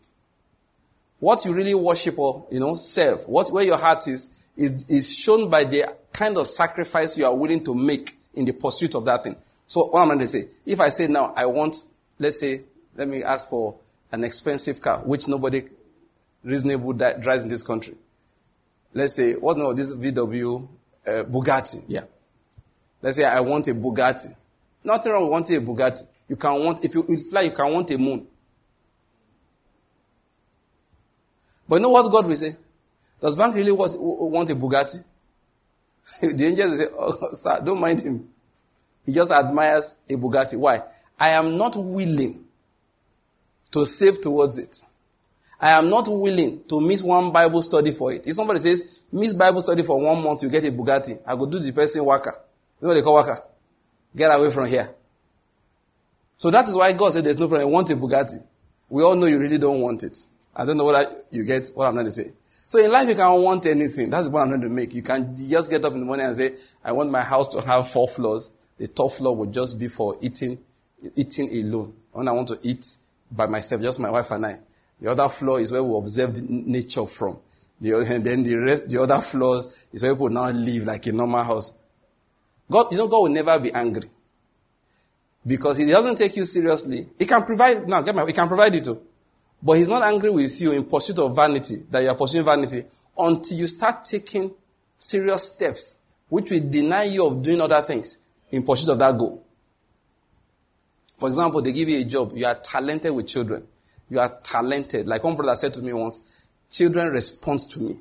What 1.20 1.44
you 1.44 1.54
really 1.54 1.74
worship 1.74 2.18
or, 2.18 2.46
you 2.50 2.60
know, 2.60 2.74
serve, 2.74 3.26
what, 3.26 3.48
where 3.50 3.64
your 3.64 3.78
heart 3.78 4.06
is, 4.06 4.48
is, 4.56 4.88
is 4.90 5.16
shown 5.16 5.50
by 5.50 5.64
the 5.64 5.84
kind 6.12 6.36
of 6.36 6.46
sacrifice 6.46 7.18
you 7.18 7.26
are 7.26 7.36
willing 7.36 7.64
to 7.64 7.74
make 7.74 8.10
in 8.34 8.44
the 8.44 8.52
pursuit 8.52 8.94
of 8.94 9.04
that 9.06 9.24
thing. 9.24 9.34
So 9.66 9.86
what 9.86 10.00
I'm 10.00 10.08
going 10.08 10.20
to 10.20 10.26
say, 10.26 10.44
if 10.64 10.80
I 10.80 10.88
say 10.88 11.08
now, 11.08 11.32
I 11.36 11.46
want, 11.46 11.76
let's 12.18 12.40
say, 12.40 12.60
let 12.96 13.08
me 13.08 13.22
ask 13.22 13.50
for 13.50 13.76
an 14.12 14.24
expensive 14.24 14.80
car, 14.80 14.98
which 15.00 15.28
nobody 15.28 15.62
reasonable 16.44 16.92
drives 16.92 17.44
in 17.44 17.50
this 17.50 17.62
country. 17.62 17.94
Let's 18.94 19.14
say, 19.14 19.34
what's 19.34 19.58
now 19.58 19.72
this 19.72 19.94
VW 19.96 20.68
uh, 21.06 21.10
Bugatti? 21.24 21.84
Yeah. 21.88 22.04
Let's 23.02 23.16
say 23.16 23.24
I 23.24 23.40
want 23.40 23.68
a 23.68 23.72
Bugatti. 23.72 24.38
Nothing 24.84 25.12
wrong 25.12 25.22
with 25.22 25.32
wanting 25.32 25.56
a 25.56 25.60
Bugatti. 25.60 26.08
You 26.28 26.36
can 26.36 26.64
want, 26.64 26.84
if 26.84 26.94
you 26.94 27.02
fly, 27.30 27.42
you 27.42 27.50
can 27.50 27.72
want 27.72 27.90
a 27.90 27.98
moon. 27.98 28.26
But 31.68 31.76
you 31.76 31.82
know 31.82 31.90
what 31.90 32.10
God 32.10 32.26
will 32.26 32.34
say? 32.36 32.52
Does 33.20 33.36
bank 33.36 33.54
really 33.54 33.72
want, 33.72 33.92
want 33.98 34.50
a 34.50 34.54
Bugatti? 34.54 35.04
the 36.20 36.46
angels 36.46 36.70
will 36.70 36.76
say, 36.76 36.86
oh, 36.96 37.28
sir, 37.32 37.60
don't 37.64 37.80
mind 37.80 38.00
him. 38.00 38.28
He 39.04 39.12
just 39.12 39.32
admires 39.32 40.02
a 40.08 40.14
Bugatti. 40.14 40.58
Why? 40.58 40.82
I 41.18 41.30
am 41.30 41.56
not 41.56 41.74
willing 41.76 42.44
to 43.72 43.84
save 43.84 44.20
towards 44.22 44.58
it. 44.58 44.74
I 45.60 45.70
am 45.70 45.90
not 45.90 46.04
willing 46.06 46.62
to 46.68 46.80
miss 46.80 47.02
one 47.02 47.32
Bible 47.32 47.62
study 47.62 47.90
for 47.90 48.12
it. 48.12 48.26
If 48.26 48.36
somebody 48.36 48.60
says, 48.60 49.02
miss 49.10 49.34
Bible 49.34 49.60
study 49.60 49.82
for 49.82 50.00
one 50.00 50.22
month, 50.22 50.42
you 50.42 50.50
get 50.50 50.66
a 50.66 50.70
Bugatti, 50.70 51.20
I 51.26 51.34
go 51.34 51.46
do 51.46 51.58
the 51.58 51.72
person 51.72 52.04
worker. 52.04 52.32
You 52.80 52.88
know 52.88 52.94
they 52.94 53.02
call 53.02 53.14
worker? 53.14 53.38
Get 54.14 54.28
away 54.28 54.50
from 54.50 54.68
here. 54.68 54.88
So 56.36 56.50
that 56.50 56.68
is 56.68 56.76
why 56.76 56.92
God 56.92 57.12
said 57.12 57.24
there's 57.24 57.38
no 57.38 57.48
problem. 57.48 57.68
I 57.68 57.72
want 57.72 57.90
a 57.90 57.94
Bugatti. 57.94 58.36
We 58.88 59.02
all 59.02 59.16
know 59.16 59.26
you 59.26 59.40
really 59.40 59.58
don't 59.58 59.80
want 59.80 60.04
it. 60.04 60.16
I 60.58 60.66
don't 60.66 60.76
know 60.76 60.84
whether 60.84 61.08
you 61.30 61.44
get, 61.44 61.70
what 61.74 61.86
I'm 61.86 61.94
trying 61.94 62.06
to 62.06 62.10
say. 62.10 62.32
So 62.66 62.78
in 62.84 62.90
life, 62.90 63.08
you 63.08 63.14
can 63.14 63.40
want 63.40 63.64
anything. 63.64 64.10
That's 64.10 64.26
the 64.26 64.32
point 64.32 64.42
I'm 64.42 64.48
trying 64.48 64.62
to 64.62 64.68
make. 64.68 64.92
You 64.92 65.02
can 65.02 65.34
just 65.34 65.70
get 65.70 65.84
up 65.84 65.92
in 65.92 66.00
the 66.00 66.04
morning 66.04 66.26
and 66.26 66.34
say, 66.34 66.54
I 66.84 66.92
want 66.92 67.10
my 67.10 67.22
house 67.22 67.48
to 67.54 67.60
have 67.62 67.88
four 67.88 68.08
floors. 68.08 68.58
The 68.76 68.88
top 68.88 69.12
floor 69.12 69.36
would 69.36 69.54
just 69.54 69.80
be 69.80 69.88
for 69.88 70.16
eating, 70.20 70.58
eating 71.16 71.48
alone. 71.64 71.94
When 72.12 72.26
I 72.26 72.32
want 72.32 72.48
to 72.48 72.58
eat 72.62 72.84
by 73.30 73.46
myself, 73.46 73.80
just 73.80 74.00
my 74.00 74.10
wife 74.10 74.30
and 74.32 74.44
I. 74.44 74.58
The 75.00 75.10
other 75.12 75.28
floor 75.28 75.60
is 75.60 75.70
where 75.70 75.82
we 75.82 75.96
observe 75.96 76.36
nature 76.50 77.06
from. 77.06 77.38
The, 77.80 77.92
and 78.14 78.24
then 78.24 78.42
the 78.42 78.56
rest, 78.56 78.90
the 78.90 79.00
other 79.00 79.18
floors 79.18 79.86
is 79.92 80.02
where 80.02 80.12
people 80.12 80.28
now 80.28 80.50
live 80.50 80.86
like 80.86 81.06
a 81.06 81.12
normal 81.12 81.44
house. 81.44 81.78
God, 82.70 82.92
you 82.92 82.98
know, 82.98 83.08
God 83.08 83.22
will 83.22 83.28
never 83.30 83.58
be 83.60 83.72
angry. 83.72 84.08
Because 85.46 85.78
he 85.78 85.86
doesn't 85.86 86.16
take 86.16 86.36
you 86.36 86.44
seriously. 86.44 87.06
He 87.18 87.24
can 87.24 87.44
provide, 87.44 87.88
now 87.88 88.02
get 88.02 88.14
my, 88.14 88.26
he 88.26 88.32
can 88.32 88.48
provide 88.48 88.74
it 88.74 88.84
too. 88.84 89.00
But 89.62 89.74
he's 89.74 89.88
not 89.88 90.02
angry 90.02 90.30
with 90.30 90.60
you 90.60 90.72
in 90.72 90.84
pursuit 90.84 91.18
of 91.18 91.34
vanity, 91.34 91.76
that 91.90 92.02
you 92.02 92.08
are 92.08 92.14
pursuing 92.14 92.44
vanity, 92.44 92.82
until 93.16 93.58
you 93.58 93.66
start 93.66 94.04
taking 94.04 94.54
serious 94.96 95.54
steps, 95.54 96.04
which 96.28 96.50
will 96.50 96.68
deny 96.70 97.04
you 97.04 97.26
of 97.26 97.42
doing 97.42 97.60
other 97.60 97.80
things 97.82 98.28
in 98.50 98.62
pursuit 98.62 98.92
of 98.92 98.98
that 98.98 99.18
goal. 99.18 99.44
For 101.18 101.28
example, 101.28 101.60
they 101.60 101.72
give 101.72 101.88
you 101.88 102.00
a 102.00 102.04
job. 102.04 102.30
You 102.34 102.46
are 102.46 102.54
talented 102.54 103.12
with 103.12 103.26
children. 103.26 103.66
You 104.08 104.20
are 104.20 104.30
talented. 104.42 105.06
Like 105.06 105.24
one 105.24 105.34
brother 105.34 105.54
said 105.56 105.74
to 105.74 105.82
me 105.82 105.92
once, 105.92 106.48
children 106.70 107.08
respond 107.08 107.60
to 107.70 107.80
me. 107.80 107.96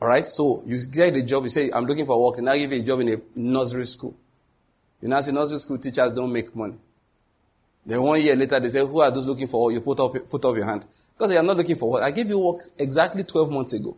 Alright? 0.00 0.24
So 0.24 0.62
you 0.66 0.78
get 0.90 1.12
the 1.12 1.22
job, 1.22 1.42
you 1.42 1.50
say, 1.50 1.70
I'm 1.74 1.84
looking 1.84 2.06
for 2.06 2.22
work, 2.22 2.38
and 2.38 2.48
I 2.48 2.56
give 2.56 2.72
you 2.72 2.80
a 2.80 2.84
job 2.84 3.00
in 3.00 3.08
a 3.10 3.16
nursery 3.36 3.84
school. 3.84 4.16
You 5.02 5.08
know, 5.08 5.20
see, 5.20 5.32
nursery 5.32 5.58
school 5.58 5.78
teachers 5.78 6.12
don't 6.12 6.32
make 6.32 6.56
money. 6.56 6.78
Then 7.90 8.02
one 8.02 8.22
year 8.22 8.36
later, 8.36 8.60
they 8.60 8.68
say, 8.68 8.86
who 8.86 9.00
are 9.00 9.10
those 9.10 9.26
looking 9.26 9.48
for? 9.48 9.72
You 9.72 9.80
put 9.80 9.98
up, 9.98 10.12
put 10.30 10.44
up 10.44 10.54
your 10.54 10.64
hand. 10.64 10.86
Because 11.12 11.32
you 11.32 11.40
are 11.40 11.42
not 11.42 11.56
looking 11.56 11.74
for 11.74 11.90
work. 11.90 12.04
I 12.04 12.12
gave 12.12 12.28
you 12.28 12.38
work 12.38 12.60
exactly 12.78 13.24
12 13.24 13.50
months 13.50 13.72
ago. 13.72 13.96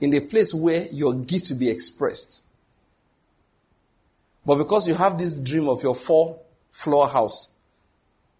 In 0.00 0.14
a 0.14 0.20
place 0.20 0.54
where 0.54 0.86
your 0.90 1.12
gift 1.12 1.44
to 1.48 1.54
be 1.54 1.68
expressed. 1.68 2.46
But 4.46 4.56
because 4.56 4.88
you 4.88 4.94
have 4.94 5.18
this 5.18 5.44
dream 5.44 5.68
of 5.68 5.82
your 5.82 5.94
four 5.94 6.38
floor 6.70 7.08
house, 7.08 7.56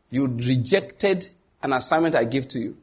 you 0.09 0.27
rejected 0.29 1.27
an 1.63 1.75
assignment 1.75 2.15
I 2.15 2.25
give 2.25 2.49
to 2.49 2.59
you, 2.59 2.79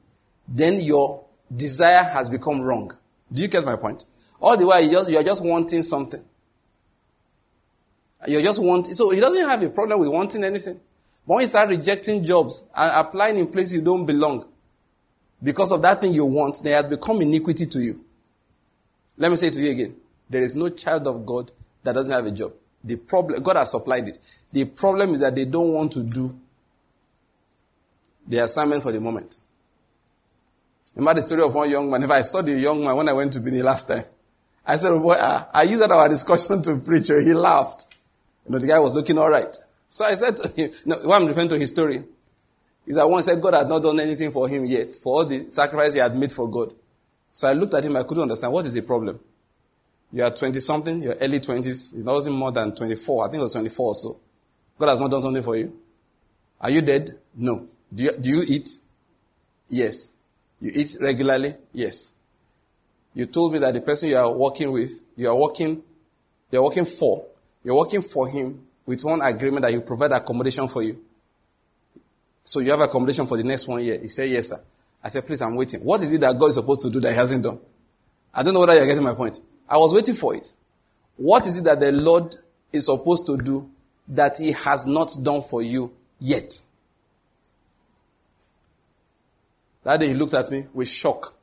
then 0.48 0.76
your 0.80 1.26
desire 1.54 2.04
has 2.04 2.30
become 2.30 2.62
wrong. 2.62 2.92
Do 3.34 3.42
you 3.42 3.48
get 3.48 3.66
my 3.66 3.76
point? 3.76 4.04
All 4.40 4.56
the 4.56 4.68
while, 4.68 4.84
you 4.84 5.04
you're 5.10 5.24
just 5.24 5.44
wanting 5.44 5.82
something. 5.82 6.24
You're 8.28 8.44
just 8.44 8.64
wanting, 8.64 8.94
so 8.94 9.10
he 9.10 9.20
doesn't 9.20 9.50
have 9.50 9.64
a 9.64 9.70
problem 9.72 10.00
with 10.00 10.10
wanting 10.10 10.44
anything. 10.44 10.80
When 11.28 11.42
you 11.42 11.48
start 11.48 11.68
rejecting 11.70 12.24
jobs 12.24 12.70
and 12.74 13.06
applying 13.06 13.38
in 13.38 13.48
places 13.52 13.74
you 13.74 13.84
don't 13.84 14.06
belong, 14.06 14.46
because 15.44 15.74
of 15.74 15.82
that 15.82 16.00
thing 16.00 16.14
you 16.14 16.26
want, 16.26 16.62
they 16.64 16.72
has 16.72 16.88
become 16.88 17.22
iniquity 17.22 17.66
to 17.66 17.80
you. 17.80 18.00
Let 19.18 19.30
me 19.30 19.36
say 19.36 19.48
it 19.48 19.54
to 19.56 19.60
you 19.60 19.72
again. 19.72 19.94
There 20.30 20.42
is 20.42 20.56
no 20.56 20.70
child 20.70 21.06
of 21.06 21.26
God 21.26 21.52
that 21.84 21.94
doesn't 21.94 22.16
have 22.16 22.26
a 22.26 22.32
job. 22.32 22.54
The 22.82 22.96
problem, 22.96 23.44
God 23.44 23.58
has 23.58 23.72
supplied 23.72 24.08
it. 24.08 24.18
The 24.54 24.66
problem 24.66 25.10
is 25.16 25.20
that 25.20 25.36
they 25.36 25.44
don't 25.44 25.74
want 25.74 25.92
to 25.94 26.04
do 26.10 26.34
the 28.26 28.38
assignment 28.38 28.82
for 28.84 28.94
the 28.94 29.02
moment. 29.02 29.36
Remember 30.96 31.16
the 31.20 31.28
story 31.28 31.42
of 31.44 31.54
one 31.54 31.70
young 31.70 31.92
man? 31.92 32.04
If 32.04 32.10
I 32.10 32.22
saw 32.22 32.42
the 32.42 32.54
young 32.54 32.86
man 32.86 32.96
when 32.96 33.10
I 33.10 33.14
went 33.14 33.34
to 33.34 33.42
Bini 33.42 33.62
last 33.62 33.90
time, 33.90 34.06
I 34.66 34.78
said, 34.78 34.92
oh 34.92 35.02
boy, 35.02 35.16
ah, 35.20 35.50
I 35.54 35.64
used 35.64 35.82
that 35.82 35.92
our 35.92 36.08
discussion 36.08 36.62
to 36.62 36.80
preach. 36.86 37.10
He 37.10 37.34
laughed. 37.34 37.98
You 38.46 38.54
know, 38.54 38.60
the 38.60 38.68
guy 38.68 38.80
was 38.80 38.96
looking 38.96 39.18
all 39.18 39.30
right. 39.30 39.54
So 39.88 40.06
I 40.06 40.14
said 40.14 40.38
to 40.38 40.48
him, 40.56 40.72
no, 40.86 40.96
what 41.04 41.22
I'm 41.22 41.28
referring 41.28 41.50
to 41.50 41.58
his 41.58 41.72
story 41.72 42.04
is 42.86 42.96
that 42.96 43.10
one 43.10 43.22
said 43.22 43.42
God 43.42 43.54
had 43.54 43.68
not 43.68 43.84
done 43.84 44.00
anything 44.00 44.32
for 44.32 44.48
him 44.48 44.66
yet, 44.66 44.96
for 44.96 45.18
all 45.18 45.26
the 45.26 45.50
sacrifice 45.50 45.94
he 45.94 46.00
had 46.00 46.16
made 46.16 46.32
for 46.32 46.50
God. 46.50 46.72
So 47.34 47.48
I 47.48 47.54
looked 47.54 47.74
at 47.74 47.84
him, 47.84 47.96
I 47.96 48.04
couldn't 48.04 48.24
understand 48.24 48.54
what 48.54 48.66
is 48.66 48.74
the 48.74 48.82
problem. 48.82 49.20
You 50.12 50.24
are 50.24 50.32
20 50.32 50.60
something, 50.60 51.04
you're 51.04 51.16
early 51.16 51.40
20s, 51.40 52.00
it 52.00 52.06
wasn't 52.06 52.38
more 52.38 52.52
than 52.52 52.74
24, 52.74 53.26
I 53.26 53.30
think 53.30 53.40
it 53.40 53.44
was 53.44 53.54
24 53.54 53.86
or 53.86 53.96
so. 53.96 54.20
God 54.80 54.90
has 54.90 55.02
not 55.02 55.12
done 55.12 55.22
something 55.22 55.44
for 55.44 55.58
you. 55.58 55.78
Are 56.62 56.70
you 56.70 56.82
dead? 56.82 57.10
No. 57.36 57.68
Do 57.94 58.04
you, 58.04 58.12
do 58.20 58.30
you 58.30 58.44
eat? 58.48 58.70
Yes. 59.68 60.22
You 60.60 60.72
eat 60.74 60.96
regularly? 61.02 61.54
Yes. 61.74 62.22
You 63.14 63.26
told 63.26 63.54
me 63.54 63.60
that 63.60 63.74
the 63.74 63.82
person 63.82 64.10
you 64.10 64.18
are 64.18 64.36
working 64.36 64.72
with, 64.72 64.92
you 65.16 65.28
are 65.28 65.38
working, 65.38 65.84
you 66.52 66.60
are 66.60 66.64
working 66.64 66.86
for, 66.86 67.26
you're 67.64 67.76
working 67.76 68.02
for 68.02 68.28
him 68.30 68.67
with 68.88 69.04
one 69.04 69.22
agreement 69.22 69.64
that 69.64 69.74
he 69.74 69.80
provide 69.82 70.14
accommodation 70.14 70.68
for 70.68 70.82
you. 70.82 71.00
So 72.44 72.62
you 72.62 72.72
have 72.72 72.80
accommodation 72.80 73.28
for 73.28 73.38
the 73.38 73.44
next 73.44 73.68
one 73.68 73.84
year. 73.84 74.00
He 74.00 74.08
said, 74.08 74.30
yes, 74.30 74.50
sir. 74.50 74.56
I 75.04 75.10
said, 75.10 75.28
please, 75.28 75.42
I'm 75.42 75.56
waiting. 75.56 75.82
What 75.82 76.02
is 76.02 76.14
it 76.14 76.22
that 76.22 76.40
God 76.40 76.48
is 76.48 76.56
supposed 76.56 76.82
to 76.84 76.90
do 76.90 77.02
that 77.02 77.12
he 77.12 77.16
hasn't 77.18 77.44
done? 77.44 77.60
I 78.34 78.42
don't 78.42 78.54
know 78.54 78.62
whether 78.62 78.74
you're 78.74 78.86
getting 78.86 79.04
my 79.04 79.14
point. 79.14 79.40
I 79.70 79.76
was 79.76 79.94
waiting 79.94 80.16
for 80.16 80.34
it. 80.34 80.54
What 81.18 81.46
is 81.46 81.60
it 81.60 81.66
that 81.66 81.82
the 81.82 81.92
Lord 81.92 82.34
is 82.72 82.86
supposed 82.86 83.28
to 83.28 83.38
do 83.38 83.70
that 84.08 84.38
he 84.38 84.54
has 84.54 84.88
not 84.88 85.12
done 85.22 85.42
for 85.42 85.62
you 85.62 85.94
yet? 86.22 86.54
That 89.84 90.00
day 90.00 90.08
he 90.08 90.14
looked 90.14 90.34
at 90.34 90.50
me 90.50 90.66
with 90.74 90.88
shock. 90.88 91.34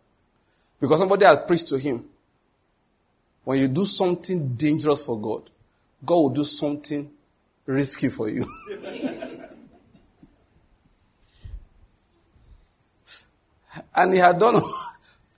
Because 0.80 0.98
somebody 0.98 1.26
had 1.26 1.46
preached 1.46 1.68
to 1.68 1.78
him. 1.78 2.07
When 3.44 3.59
you 3.59 3.68
do 3.68 3.85
something 3.85 4.54
dangerous 4.54 5.04
for 5.04 5.20
God, 5.20 5.42
God 6.04 6.14
will 6.14 6.30
do 6.30 6.44
something 6.44 7.11
risky 7.66 8.09
for 8.09 8.29
you. 8.29 8.44
and 13.94 14.12
he 14.12 14.18
had 14.18 14.38
done, 14.38 14.61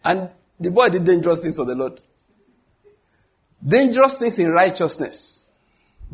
and 0.04 0.30
the 0.58 0.70
boy 0.70 0.88
did 0.88 1.04
dangerous 1.04 1.42
things 1.42 1.56
for 1.56 1.64
the 1.64 1.74
Lord. 1.74 2.00
Dangerous 3.66 4.18
things 4.18 4.38
in 4.38 4.50
righteousness. 4.50 5.52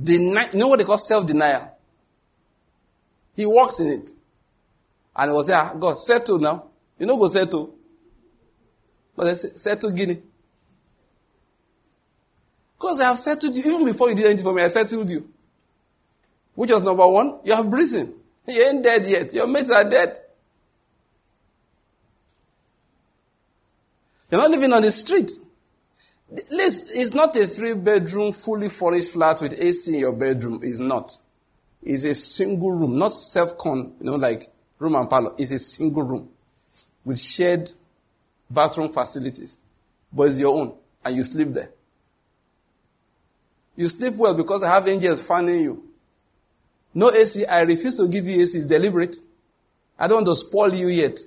Deny, 0.02 0.48
you 0.52 0.58
know 0.58 0.68
what 0.68 0.78
they 0.78 0.84
call 0.84 0.96
self 0.98 1.26
denial? 1.26 1.76
He 3.34 3.46
walked 3.46 3.80
in 3.80 3.86
it. 3.88 4.10
And 5.14 5.32
was 5.32 5.48
there, 5.48 5.58
ah, 5.58 5.74
God, 5.78 6.00
settle 6.00 6.38
now. 6.38 6.64
You 6.98 7.06
know, 7.06 7.16
go 7.18 7.26
settle. 7.26 7.74
But 9.16 9.24
they 9.24 9.34
say, 9.34 9.48
settle 9.48 9.92
Guinea. 9.92 10.22
Because 12.76 13.00
I 13.00 13.08
have 13.08 13.18
settled 13.18 13.56
you. 13.56 13.74
Even 13.74 13.84
before 13.86 14.08
you 14.08 14.16
did 14.16 14.26
anything 14.26 14.44
for 14.44 14.54
me, 14.54 14.62
I 14.62 14.68
settled 14.68 15.10
you. 15.10 15.28
Which 16.54 16.70
was 16.70 16.82
number 16.82 17.06
one? 17.06 17.38
You 17.44 17.54
have 17.54 17.70
breathing. 17.70 18.14
You 18.46 18.62
ain't 18.68 18.84
dead 18.84 19.02
yet. 19.06 19.34
Your 19.34 19.46
mates 19.46 19.70
are 19.70 19.88
dead. 19.88 20.16
You're 24.30 24.40
not 24.40 24.50
living 24.50 24.72
on 24.72 24.82
the 24.82 24.90
street. 24.90 25.30
This 26.30 26.96
is 26.96 27.14
not 27.14 27.36
a 27.36 27.46
three 27.46 27.74
bedroom, 27.74 28.32
fully 28.32 28.68
furnished 28.68 29.12
flat 29.12 29.40
with 29.42 29.60
AC 29.60 29.92
in 29.92 30.00
your 30.00 30.16
bedroom. 30.16 30.60
It's 30.62 30.80
not. 30.80 31.12
It's 31.82 32.04
a 32.04 32.14
single 32.14 32.78
room, 32.78 32.98
not 32.98 33.10
self 33.10 33.58
con, 33.58 33.94
you 34.00 34.06
know, 34.06 34.16
like 34.16 34.46
room 34.78 34.94
and 34.94 35.10
parlor. 35.10 35.34
It's 35.36 35.50
a 35.52 35.58
single 35.58 36.04
room 36.04 36.28
with 37.04 37.18
shared 37.18 37.68
bathroom 38.48 38.88
facilities. 38.88 39.60
But 40.12 40.24
it's 40.24 40.40
your 40.40 40.58
own, 40.58 40.74
and 41.04 41.16
you 41.16 41.22
sleep 41.22 41.48
there. 41.48 41.70
You 43.76 43.88
sleep 43.88 44.14
well 44.16 44.34
because 44.34 44.62
I 44.62 44.72
have 44.74 44.86
angels 44.88 45.26
fanning 45.26 45.60
you. 45.60 45.91
No 46.94 47.10
AC. 47.10 47.46
I 47.46 47.62
refuse 47.62 47.96
to 47.98 48.08
give 48.08 48.26
you 48.26 48.40
AC. 48.40 48.58
It's 48.58 48.66
deliberate. 48.66 49.16
I 49.98 50.08
don't 50.08 50.18
want 50.18 50.26
to 50.26 50.36
spoil 50.36 50.72
you 50.74 50.88
yet. 50.88 51.18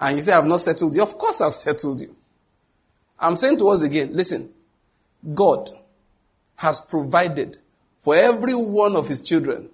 And 0.00 0.16
you 0.16 0.22
say, 0.22 0.32
I've 0.32 0.46
not 0.46 0.60
settled 0.60 0.94
you. 0.94 1.02
Of 1.02 1.16
course 1.18 1.40
I've 1.40 1.52
settled 1.52 2.00
you. 2.00 2.14
I'm 3.18 3.36
saying 3.36 3.58
to 3.58 3.68
us 3.68 3.82
again, 3.82 4.10
listen, 4.12 4.52
God 5.34 5.68
has 6.56 6.80
provided 6.80 7.56
for 7.98 8.14
every 8.14 8.52
one 8.52 8.96
of 8.96 9.08
his 9.08 9.22
children. 9.22 9.68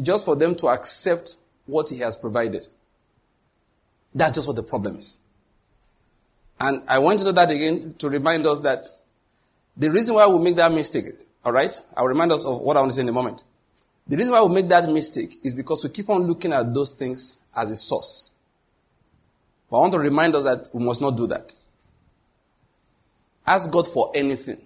Just 0.00 0.24
for 0.24 0.36
them 0.36 0.54
to 0.56 0.68
accept 0.68 1.36
what 1.66 1.88
he 1.88 1.98
has 1.98 2.16
provided. 2.16 2.66
That's 4.14 4.32
just 4.32 4.46
what 4.46 4.56
the 4.56 4.62
problem 4.62 4.96
is. 4.96 5.22
And 6.58 6.82
I 6.88 6.98
want 6.98 7.18
to 7.20 7.24
do 7.26 7.32
that 7.32 7.50
again 7.50 7.94
to 7.98 8.08
remind 8.08 8.46
us 8.46 8.60
that 8.60 8.86
the 9.76 9.90
reason 9.90 10.14
why 10.14 10.28
we 10.28 10.42
make 10.42 10.56
that 10.56 10.72
mistake, 10.72 11.04
all 11.44 11.52
right? 11.52 11.74
I'll 11.96 12.06
remind 12.06 12.32
us 12.32 12.46
of 12.46 12.60
what 12.60 12.76
I 12.76 12.80
want 12.80 12.92
to 12.92 12.96
say 12.96 13.02
in 13.02 13.08
a 13.08 13.12
moment. 13.12 13.44
The 14.06 14.16
reason 14.16 14.32
why 14.32 14.42
we 14.42 14.54
make 14.54 14.68
that 14.68 14.90
mistake 14.90 15.34
is 15.44 15.54
because 15.54 15.84
we 15.84 15.90
keep 15.90 16.10
on 16.10 16.22
looking 16.22 16.52
at 16.52 16.74
those 16.74 16.96
things 16.96 17.46
as 17.56 17.70
a 17.70 17.76
source. 17.76 18.34
But 19.70 19.78
I 19.78 19.80
want 19.80 19.92
to 19.92 19.98
remind 20.00 20.34
us 20.34 20.44
that 20.44 20.68
we 20.72 20.84
must 20.84 21.00
not 21.00 21.16
do 21.16 21.26
that. 21.28 21.54
Ask 23.46 23.70
God 23.70 23.86
for 23.86 24.10
anything. 24.14 24.58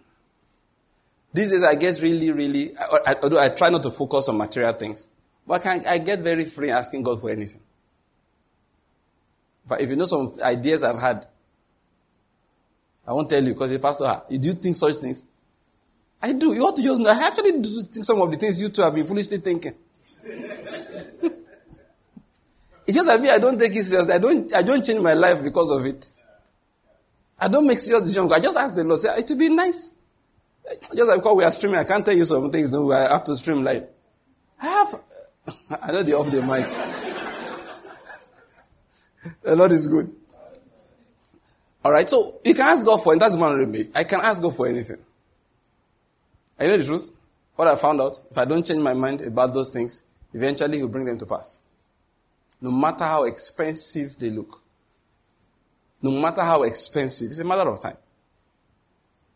These 1.33 1.53
days 1.53 1.65
I 1.65 1.75
get 1.75 2.01
really, 2.01 2.31
really, 2.31 2.71
although 3.23 3.41
I 3.41 3.49
try 3.51 3.69
not 3.69 3.83
to 3.83 3.91
focus 3.91 4.29
on 4.29 4.39
material 4.39 4.73
things, 4.73 5.15
but 5.47 5.67
I, 5.67 5.81
I 5.89 5.99
get 5.99 6.21
very 6.21 6.45
free 6.45 6.71
asking 6.71 7.03
God 7.03 7.21
for 7.21 7.29
anything. 7.29 7.61
But 9.67 9.81
if 9.81 9.91
you 9.91 9.97
know 9.97 10.07
some 10.07 10.29
ideas 10.43 10.83
I've 10.85 11.01
had, 11.01 11.27
I 13.07 13.13
won't 13.13 13.29
tell 13.29 13.43
you 13.43 13.53
because 13.53 13.73
the 13.73 13.79
pastor, 13.79 14.05
ah, 14.07 14.23
do 14.31 14.37
you 14.37 14.55
think 14.55 14.77
such 14.77 14.95
things? 14.97 15.27
I 16.23 16.33
do. 16.33 16.55
You 16.55 16.63
ought 16.63 16.77
to 16.77 16.83
just 16.83 17.01
know. 17.03 17.11
I 17.11 17.27
actually 17.27 17.63
do 17.63 17.83
think 17.83 18.05
some 18.05 18.21
of 18.21 18.31
the 18.33 18.39
things 18.39 18.61
you 18.61 18.69
two 18.69 18.83
have 18.83 18.95
been 18.95 19.05
foolishly 19.05 19.39
thinking. 19.39 19.75
it's 22.87 22.95
just 22.95 23.07
that 23.07 23.21
me, 23.21 23.31
I 23.31 23.39
don't 23.39 23.59
take 23.59 23.73
it 23.73 23.85
seriously. 23.85 24.13
I 24.13 24.19
don't, 24.19 24.55
I 24.55 24.63
don't 24.63 24.85
change 24.85 25.01
my 25.01 25.15
life 25.15 25.43
because 25.43 25.71
of 25.71 25.85
it. 25.87 26.09
I 27.39 27.49
don't 27.49 27.67
make 27.67 27.79
serious 27.79 28.03
decisions. 28.05 28.33
I 28.33 28.41
just 28.41 28.59
ask 28.59 28.77
the 28.77 28.85
Lord, 28.85 29.01
say, 29.01 29.15
it 29.17 29.27
would 29.29 29.39
be 29.39 29.49
nice. 29.51 29.99
Just 30.67 31.09
like 31.09 31.19
because 31.19 31.37
we 31.37 31.45
are 31.45 31.51
streaming, 31.51 31.79
I 31.79 31.85
can't 31.85 32.05
tell 32.05 32.15
you 32.15 32.25
some 32.25 32.51
things. 32.51 32.73
No, 32.73 32.91
I 32.91 33.13
have 33.13 33.25
to 33.25 33.37
stream 33.37 33.63
live. 33.63 33.87
I 34.61 34.67
have, 34.67 34.95
I 35.83 35.93
know 35.93 36.03
the 36.03 36.15
off 36.15 36.31
the 36.31 36.41
mic. 36.41 36.65
the 39.43 39.57
Lord 39.57 39.73
is 39.73 39.89
good. 39.89 40.11
All 41.85 41.93
right, 41.93 42.09
so 42.09 42.41
you 42.45 42.55
can 42.55 42.67
ask 42.67 42.87
God 42.87 43.03
for, 43.03 43.13
and 43.13 43.21
that's 43.21 43.37
one 43.37 43.71
me. 43.71 43.89
I 43.95 44.05
can 44.05 44.21
ask 44.23 44.43
God 44.43 44.57
for 44.57 44.67
anything. 44.67 44.97
I 46.59 46.67
know 46.67 46.77
the 46.77 46.85
truth. 46.85 47.21
What 47.57 47.69
I 47.69 47.77
found 47.77 48.01
out, 48.01 48.19
if 48.31 48.37
I 48.37 48.45
don't 48.45 48.67
change 48.67 48.81
my 48.81 48.95
mind 48.95 49.23
about 49.23 49.55
those 49.55 49.71
things, 49.71 50.09
eventually 50.33 50.79
He'll 50.79 50.89
bring 50.89 51.05
them 51.05 51.19
to 51.19 51.27
pass. 51.27 51.67
No 52.61 52.71
matter 52.71 53.05
how 53.05 53.25
expensive 53.25 54.17
they 54.19 54.31
look. 54.31 54.61
No 56.03 56.11
matter 56.11 56.43
how 56.43 56.63
expensive, 56.65 57.29
it's 57.29 57.41
a 57.41 57.45
matter 57.45 57.69
of 57.69 57.81
time. 57.81 57.97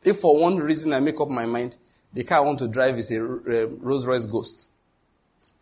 If 0.03 0.19
for 0.19 0.41
one 0.41 0.57
reason 0.57 0.93
I 0.93 1.01
make 1.01 1.21
up 1.21 1.29
my 1.29 1.47
mind, 1.47 1.77
the 2.13 2.25
car 2.25 2.39
I 2.39 2.41
want 2.41 2.59
to 2.61 2.69
drive 2.69 2.97
is 2.97 3.13
a 3.13 3.23
uh, 3.23 3.67
Rolls 3.81 4.07
Royce 4.07 4.27
Ghost. 4.27 4.73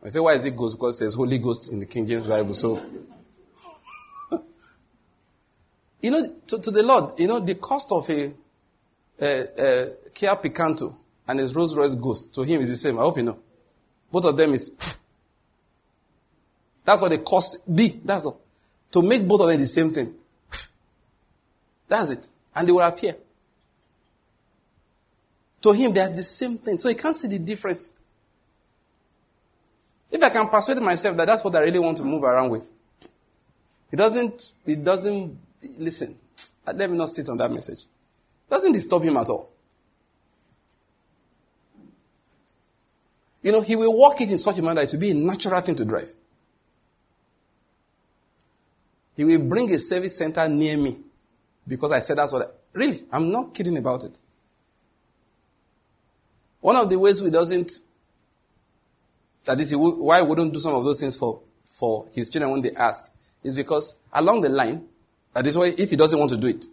I 0.05 0.09
say, 0.09 0.21
why 0.21 0.33
is 0.33 0.47
it 0.47 0.57
Ghost? 0.57 0.77
Because 0.77 0.97
it 0.97 0.99
says 1.05 1.15
Holy 1.15 1.39
Ghost 1.39 1.73
in 1.73 1.81
the 1.81 1.87
King 1.87 2.07
James 2.07 2.27
Bible. 2.27 2.55
So 2.55 2.77
You 6.01 6.11
know, 6.13 6.25
to, 6.47 6.61
to 6.61 6.71
the 6.71 6.85
Lord, 6.85 7.19
you 7.19 7.27
know, 7.27 7.41
the 7.41 7.57
cost 7.57 7.91
of 7.91 8.09
a, 8.11 8.33
a, 9.21 9.43
a 9.59 9.87
Kia 10.15 10.37
Picanto 10.37 10.95
and 11.29 11.39
his 11.39 11.55
Rolls 11.55 11.77
Royce 11.77 11.95
Ghost 11.95 12.35
to 12.35 12.43
him 12.43 12.61
is 12.61 12.71
the 12.71 12.77
same. 12.77 12.99
I 12.99 13.03
hope 13.03 13.17
you 13.17 13.25
know. 13.25 13.39
Both 14.11 14.27
of 14.27 14.37
them 14.37 14.55
is. 14.55 14.97
That's 16.85 17.03
what 17.03 17.09
they 17.11 17.19
cost 17.19 17.75
be. 17.75 17.89
That's 18.05 18.27
all. 18.27 18.41
To 18.93 19.03
make 19.03 19.27
both 19.27 19.43
of 19.43 19.49
them 19.49 19.59
the 19.59 19.67
same 19.67 19.91
thing. 19.91 20.15
That's 21.89 22.11
it. 22.13 22.29
And 22.55 22.69
they 22.69 22.73
will 22.73 22.81
appear. 22.81 23.17
To 25.63 25.73
him, 25.73 25.93
they 25.93 26.01
are 26.01 26.09
the 26.09 26.23
same 26.23 26.59
thing. 26.59 26.79
So 26.79 26.89
he 26.89 26.95
can't 26.95 27.15
see 27.15 27.29
the 27.29 27.39
difference. 27.39 28.01
If 30.11 30.23
I 30.23 30.31
can 30.31 30.49
persuade 30.49 30.81
myself 30.81 31.17
that 31.17 31.27
that's 31.27 31.45
what 31.45 31.57
I 31.57 31.61
really 31.61 31.81
want 31.81 31.97
to 31.97 32.05
move 32.05 32.23
around 32.23 32.51
with, 32.51 32.71
it 33.91 33.97
doesn't, 33.97 34.53
it 34.65 34.85
doesn't, 34.85 35.37
listen, 35.79 36.15
let 36.67 36.89
me 36.89 36.97
not 36.97 37.09
sit 37.09 37.29
on 37.29 37.39
that 37.39 37.51
message. 37.51 37.81
It 37.81 38.51
doesn't 38.51 38.73
disturb 38.73 39.03
him 39.03 39.17
at 39.17 39.29
all. 39.29 39.51
You 43.47 43.53
know, 43.53 43.61
he 43.61 43.77
will 43.77 43.97
walk 43.97 44.21
it 44.21 44.29
in 44.29 44.39
such 44.39 44.59
a 44.59 44.63
manner 44.63 44.81
that 44.81 44.93
it 44.93 44.97
will 44.97 45.01
be 45.03 45.13
a 45.13 45.15
natural 45.15 45.61
thing 45.61 45.77
to 45.77 45.85
drive. 45.85 46.13
He 49.15 49.23
will 49.23 49.49
bring 49.49 49.71
a 49.71 49.79
service 49.79 50.19
center 50.19 50.49
near 50.49 50.77
me 50.77 50.97
because 51.65 51.93
I 51.93 52.01
said 52.01 52.19
that's 52.19 52.33
what 52.33 52.43
I, 52.43 52.51
really, 52.73 52.99
I'm 53.13 53.31
not 53.31 53.55
kidding 53.55 53.79
about 53.79 54.03
it. 54.03 54.19
One 56.61 56.75
of 56.75 56.91
the 56.91 56.99
ways 56.99 57.25
he 57.25 57.31
doesn't, 57.31 57.71
that 59.45 59.61
is, 59.61 59.77
why 59.77 60.23
he 60.23 60.27
wouldn't 60.27 60.53
do 60.53 60.59
some 60.59 60.75
of 60.75 60.83
those 60.83 60.99
things 60.99 61.15
for, 61.15 61.41
for 61.67 62.09
his 62.13 62.29
children 62.29 62.51
when 62.51 62.63
they 62.63 62.73
ask, 62.73 63.17
is 63.45 63.55
because 63.55 64.09
along 64.13 64.41
the 64.41 64.49
line, 64.49 64.89
that 65.35 65.47
is 65.47 65.57
why 65.57 65.67
if 65.79 65.89
he 65.89 65.95
doesn't 65.95 66.19
want 66.19 66.33
to 66.33 66.37
do 66.37 66.49
it, 66.49 66.67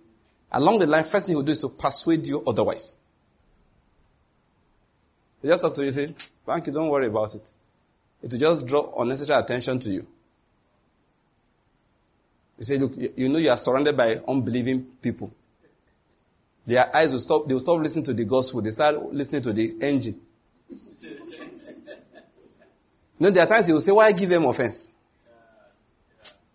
along 0.51 0.79
the 0.79 0.88
line, 0.88 1.03
first 1.03 1.27
thing 1.27 1.33
he 1.33 1.36
will 1.36 1.43
do 1.43 1.51
is 1.51 1.62
to 1.62 1.69
persuade 1.69 2.25
you 2.25 2.43
otherwise. 2.47 3.03
He 5.43 5.49
just 5.49 5.62
talk 5.62 5.75
to 5.75 5.84
you, 5.84 5.91
say, 5.91 6.08
Banky, 6.47 6.73
don't 6.73 6.88
worry 6.88 7.08
about 7.08 7.36
it. 7.36 7.51
It 8.23 8.32
will 8.32 8.39
just 8.39 8.65
draw 8.65 8.93
unnecessary 9.01 9.39
attention 9.41 9.77
to 9.79 9.89
you. 9.89 10.08
They 12.58 12.63
say, 12.63 12.77
look, 12.77 12.93
you 13.17 13.27
know 13.27 13.39
you 13.39 13.49
are 13.49 13.58
surrounded 13.58 13.97
by 13.97 14.21
unbelieving 14.25 14.86
people. 15.01 15.34
Their 16.65 16.95
eyes 16.95 17.12
will 17.12 17.19
stop, 17.19 17.45
they 17.45 17.53
will 17.53 17.60
stop 17.60 17.77
listening 17.82 18.06
to 18.06 18.13
the 18.13 18.23
gospel. 18.23 18.62
They 18.62 18.71
start 18.71 19.13
listening 19.13 19.41
to 19.41 19.51
the 19.51 19.75
engine. 19.82 20.15
you 20.69 20.77
know, 23.19 23.29
there 23.29 23.43
are 23.43 23.47
times 23.47 23.67
he 23.67 23.73
will 23.73 23.82
say, 23.82 23.91
why 23.91 24.13
give 24.13 24.29
them 24.29 24.45
offense? 24.45 24.97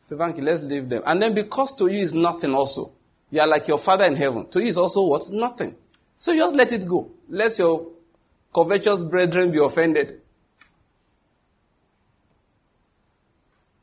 Say, 0.01 0.17
Banky, 0.17 0.41
let's 0.41 0.63
leave 0.63 0.89
them. 0.89 1.03
And 1.05 1.21
then 1.21 1.35
because 1.35 1.77
to 1.77 1.89
you 1.89 1.99
is 1.99 2.15
nothing 2.15 2.55
also. 2.55 2.91
You 3.31 3.43
are 3.43 3.47
like 3.47 3.69
your 3.69 3.79
father 3.79 4.05
in 4.05 4.17
heaven. 4.17 4.49
To 4.49 4.61
you 4.61 4.69
is 4.69 4.79
also 4.79 5.07
what? 5.07 5.29
Nothing. 5.31 5.75
So 6.17 6.35
just 6.35 6.57
let 6.57 6.73
it 6.73 6.89
go. 6.89 7.11
Let 7.29 7.59
your 7.59 7.98
covetous 8.53 9.05
brethren 9.05 9.51
be 9.53 9.59
offended. 9.59 10.21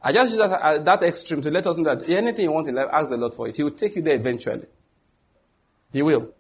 I 0.02 0.14
just 0.14 0.38
use 0.38 0.50
that, 0.50 0.62
uh, 0.62 0.78
that 0.78 1.02
extreme 1.02 1.42
to 1.42 1.50
let 1.50 1.66
us 1.66 1.80
know 1.80 1.96
that 1.96 2.08
anything 2.10 2.46
you 2.46 2.52
want 2.52 2.68
in 2.68 2.76
life, 2.76 2.88
ask 2.94 3.10
the 3.10 3.18
Lord 3.18 3.34
for 3.34 3.48
it. 3.48 3.58
He 3.58 3.64
will 3.64 3.72
take 3.72 3.96
you 3.96 4.04
there 4.04 4.16
eventually. 4.16 4.68
He 5.92 6.04
will. 6.04 6.32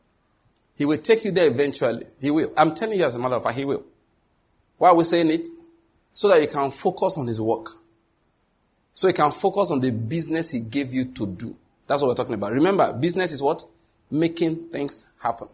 He 0.77 0.85
will 0.85 0.97
take 0.97 1.25
you 1.25 1.31
there 1.31 1.49
eventually. 1.49 2.05
He 2.21 2.29
will. 2.29 2.51
I'm 2.57 2.75
telling 2.75 2.99
you 2.99 3.05
as 3.05 3.15
a 3.15 3.19
matter 3.19 3.35
of 3.35 3.43
fact, 3.43 3.57
He 3.57 3.65
will. 3.65 3.83
Why 4.77 4.89
are 4.89 4.95
we 4.95 5.03
saying 5.03 5.31
it? 5.31 5.47
So 6.13 6.29
that 6.29 6.41
you 6.41 6.47
can 6.47 6.69
focus 6.69 7.17
on 7.17 7.25
His 7.25 7.41
work. 7.41 7.67
So 8.93 9.07
you 9.07 9.13
can 9.13 9.31
focus 9.31 9.71
on 9.71 9.79
the 9.79 9.91
business 9.91 10.51
He 10.51 10.59
gave 10.59 10.93
you 10.93 11.05
to 11.05 11.25
do. 11.25 11.55
That's 11.87 12.01
what 12.01 12.09
we're 12.09 12.15
talking 12.15 12.35
about. 12.35 12.51
Remember, 12.51 12.93
business 12.93 13.31
is 13.31 13.41
what? 13.41 13.63
Making 14.11 14.55
things 14.65 15.15
happen. 15.23 15.47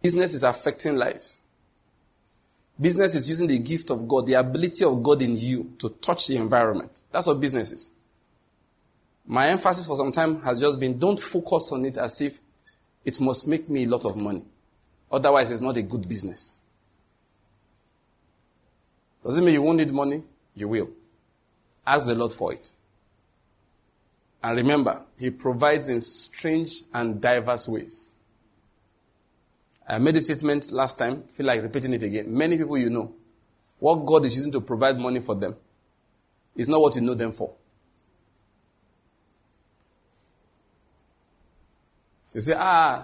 Business 0.00 0.32
is 0.32 0.44
affecting 0.44 0.96
lives. 0.96 1.47
Business 2.80 3.14
is 3.14 3.28
using 3.28 3.48
the 3.48 3.58
gift 3.58 3.90
of 3.90 4.06
God, 4.06 4.26
the 4.26 4.34
ability 4.34 4.84
of 4.84 5.02
God 5.02 5.20
in 5.22 5.34
you 5.36 5.72
to 5.78 5.88
touch 5.88 6.28
the 6.28 6.36
environment. 6.36 7.00
That's 7.10 7.26
what 7.26 7.40
business 7.40 7.72
is. 7.72 7.98
My 9.26 9.48
emphasis 9.48 9.86
for 9.86 9.96
some 9.96 10.12
time 10.12 10.40
has 10.42 10.60
just 10.60 10.78
been 10.78 10.98
don't 10.98 11.18
focus 11.18 11.70
on 11.72 11.84
it 11.84 11.98
as 11.98 12.20
if 12.20 12.38
it 13.04 13.20
must 13.20 13.48
make 13.48 13.68
me 13.68 13.84
a 13.84 13.88
lot 13.88 14.04
of 14.04 14.16
money. 14.16 14.44
Otherwise, 15.10 15.50
it's 15.50 15.60
not 15.60 15.76
a 15.76 15.82
good 15.82 16.08
business. 16.08 16.64
Doesn't 19.24 19.44
mean 19.44 19.54
you 19.54 19.62
won't 19.62 19.78
need 19.78 19.92
money, 19.92 20.22
you 20.54 20.68
will. 20.68 20.90
Ask 21.86 22.06
the 22.06 22.14
Lord 22.14 22.32
for 22.32 22.52
it. 22.52 22.70
And 24.42 24.56
remember, 24.56 25.02
He 25.18 25.30
provides 25.30 25.88
in 25.88 26.00
strange 26.00 26.82
and 26.94 27.20
diverse 27.20 27.68
ways. 27.68 28.17
I 29.88 29.98
made 29.98 30.16
a 30.16 30.20
statement 30.20 30.70
last 30.70 30.98
time, 30.98 31.22
feel 31.22 31.46
like 31.46 31.62
repeating 31.62 31.94
it 31.94 32.02
again. 32.02 32.36
Many 32.36 32.58
people 32.58 32.76
you 32.76 32.90
know, 32.90 33.14
what 33.78 34.04
God 34.04 34.26
is 34.26 34.36
using 34.36 34.52
to 34.52 34.60
provide 34.60 34.98
money 34.98 35.20
for 35.20 35.34
them 35.34 35.56
is 36.54 36.68
not 36.68 36.80
what 36.80 36.94
you 36.94 37.00
know 37.00 37.14
them 37.14 37.32
for. 37.32 37.54
You 42.34 42.42
say, 42.42 42.54
ah, 42.56 43.02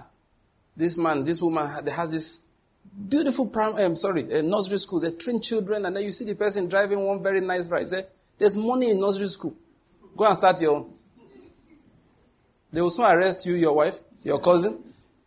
this 0.77 0.97
man, 0.97 1.23
this 1.23 1.41
woman 1.41 1.67
they 1.83 1.91
has 1.91 2.11
this 2.11 2.47
beautiful 3.09 3.47
prime, 3.47 3.75
um, 3.83 3.95
sorry, 3.95 4.21
a 4.31 4.43
nursery 4.43 4.77
school. 4.77 4.99
They 4.99 5.11
train 5.11 5.41
children, 5.41 5.85
and 5.85 5.95
then 5.95 6.03
you 6.03 6.11
see 6.11 6.25
the 6.25 6.35
person 6.35 6.69
driving 6.69 7.03
one 7.03 7.23
very 7.23 7.41
nice 7.41 7.67
ride. 7.67 7.87
Say, 7.87 8.03
there's 8.37 8.55
money 8.55 8.91
in 8.91 8.99
nursery 8.99 9.27
school. 9.27 9.55
Go 10.15 10.27
and 10.27 10.35
start 10.35 10.61
your 10.61 10.75
own. 10.75 10.93
They 12.71 12.81
will 12.81 12.91
soon 12.91 13.05
arrest 13.05 13.47
you, 13.47 13.55
your 13.55 13.75
wife, 13.75 14.01
your 14.23 14.39
cousin. 14.39 14.83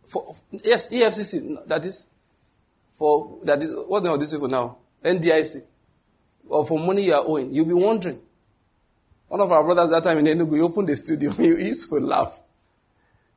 For, 0.09 0.23
yes, 0.51 0.91
EFCC, 0.91 1.67
that 1.67 1.85
is, 1.85 2.11
for, 2.89 3.37
that 3.43 3.61
is, 3.61 3.85
what 3.87 4.05
are 4.07 4.17
these 4.17 4.33
people 4.33 4.47
now? 4.47 4.77
NDIC. 5.03 5.67
Or 6.49 6.65
for 6.65 6.79
money 6.79 7.05
you 7.05 7.13
are 7.13 7.23
owing. 7.25 7.53
You'll 7.53 7.67
be 7.67 7.73
wondering. 7.73 8.19
One 9.27 9.39
of 9.41 9.51
our 9.51 9.63
brothers 9.63 9.91
that 9.91 10.03
time 10.03 10.17
in 10.17 10.25
Enugu, 10.25 10.55
he 10.55 10.61
opened 10.61 10.89
the 10.89 10.95
studio. 10.95 11.31
He 11.37 11.47
used 11.67 11.89
to 11.89 11.99
laugh. 11.99 12.41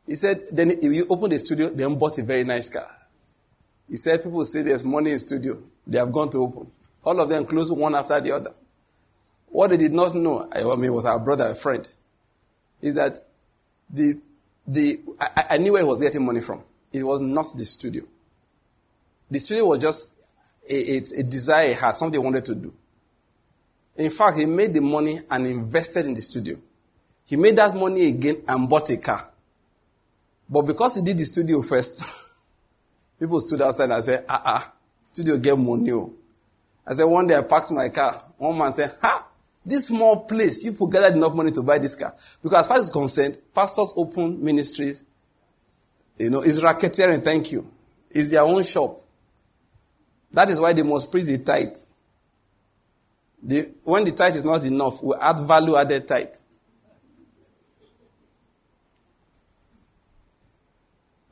He 0.06 0.14
said, 0.14 0.40
then 0.52 0.70
he 0.80 1.02
opened 1.02 1.32
the 1.32 1.38
studio, 1.38 1.68
then 1.68 1.98
bought 1.98 2.16
a 2.18 2.22
very 2.22 2.44
nice 2.44 2.70
car. 2.70 2.88
He 3.88 3.96
said, 3.96 4.22
people 4.22 4.44
say 4.46 4.62
there's 4.62 4.84
money 4.84 5.10
in 5.12 5.18
studio. 5.18 5.58
They 5.86 5.98
have 5.98 6.10
gone 6.10 6.30
to 6.30 6.38
open. 6.38 6.70
All 7.04 7.20
of 7.20 7.28
them 7.28 7.44
closed 7.44 7.76
one 7.76 7.94
after 7.94 8.18
the 8.18 8.32
other. 8.32 8.52
What 9.48 9.68
they 9.68 9.76
did 9.76 9.92
not 9.92 10.14
know, 10.14 10.48
I 10.50 10.76
mean, 10.76 10.94
was 10.94 11.04
our 11.04 11.20
brother, 11.20 11.48
a 11.48 11.54
friend, 11.54 11.86
is 12.80 12.94
that 12.94 13.14
the 13.90 14.18
the, 14.66 14.98
I, 15.20 15.44
I 15.50 15.58
knew 15.58 15.72
where 15.72 15.82
he 15.82 15.88
was 15.88 16.00
getting 16.00 16.24
money 16.24 16.40
from. 16.40 16.62
It 16.92 17.02
was 17.02 17.20
not 17.20 17.46
the 17.56 17.64
studio. 17.64 18.04
The 19.30 19.38
studio 19.38 19.66
was 19.66 19.78
just 19.78 20.20
a, 20.70 20.74
a, 20.74 21.20
a 21.20 21.22
desire 21.24 21.68
he 21.68 21.74
had, 21.74 21.92
something 21.92 22.20
he 22.20 22.24
wanted 22.24 22.44
to 22.46 22.54
do. 22.54 22.72
In 23.96 24.10
fact, 24.10 24.38
he 24.38 24.46
made 24.46 24.72
the 24.74 24.80
money 24.80 25.18
and 25.30 25.46
invested 25.46 26.06
in 26.06 26.14
the 26.14 26.20
studio. 26.20 26.56
He 27.26 27.36
made 27.36 27.56
that 27.56 27.74
money 27.74 28.08
again 28.08 28.36
and 28.48 28.68
bought 28.68 28.90
a 28.90 28.96
car. 28.96 29.28
But 30.48 30.62
because 30.62 30.96
he 30.96 31.02
did 31.02 31.18
the 31.18 31.24
studio 31.24 31.62
first, 31.62 32.50
people 33.18 33.40
stood 33.40 33.62
outside 33.62 33.90
and 33.90 34.02
said, 34.02 34.24
ah, 34.28 34.42
ah, 34.44 34.72
studio 35.04 35.38
get 35.38 35.58
money. 35.58 35.92
Oh. 35.92 36.12
I 36.86 36.94
said, 36.94 37.04
one 37.04 37.26
day 37.26 37.36
I 37.36 37.42
parked 37.42 37.70
my 37.72 37.88
car. 37.88 38.20
One 38.38 38.58
man 38.58 38.72
said, 38.72 38.90
ha, 39.00 39.28
this 39.64 39.88
small 39.88 40.24
place, 40.24 40.64
you 40.64 40.72
gathered 40.88 41.16
enough 41.16 41.34
money 41.34 41.52
to 41.52 41.62
buy 41.62 41.78
this 41.78 41.94
car. 41.94 42.12
Because 42.42 42.60
as 42.60 42.68
far 42.68 42.76
as 42.78 42.88
it's 42.88 42.92
concerned, 42.92 43.38
pastors 43.54 43.92
open 43.96 44.42
ministries. 44.42 45.06
You 46.18 46.30
know, 46.30 46.42
it's 46.42 46.60
racketeering, 46.60 47.22
thank 47.22 47.52
you. 47.52 47.66
It's 48.10 48.30
their 48.30 48.42
own 48.42 48.62
shop. 48.64 48.96
That 50.32 50.50
is 50.50 50.60
why 50.60 50.72
they 50.72 50.82
must 50.82 51.10
praise 51.10 51.26
the 51.26 51.44
tithe. 51.44 51.76
The, 53.42 53.74
when 53.84 54.04
the 54.04 54.12
tithe 54.12 54.36
is 54.36 54.44
not 54.44 54.64
enough, 54.64 55.02
we 55.02 55.14
add 55.20 55.40
value 55.40 55.76
added 55.76 56.06
tithe. 56.06 56.34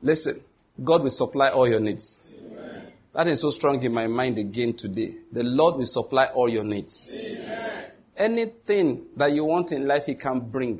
Listen, 0.01 0.43
God 0.83 1.03
will 1.03 1.09
supply 1.09 1.49
all 1.49 1.67
your 1.67 1.79
needs. 1.79 2.33
Amen. 2.35 2.91
That 3.13 3.27
is 3.27 3.41
so 3.41 3.49
strong 3.51 3.81
in 3.83 3.93
my 3.93 4.07
mind 4.07 4.39
again 4.39 4.73
today. 4.73 5.13
The 5.31 5.43
Lord 5.43 5.77
will 5.77 5.85
supply 5.85 6.27
all 6.33 6.49
your 6.49 6.63
needs. 6.63 7.09
Amen. 7.13 7.90
Anything 8.21 9.07
that 9.17 9.31
you 9.31 9.45
want 9.45 9.71
in 9.71 9.87
life, 9.87 10.05
He 10.05 10.13
can 10.13 10.39
bring. 10.41 10.79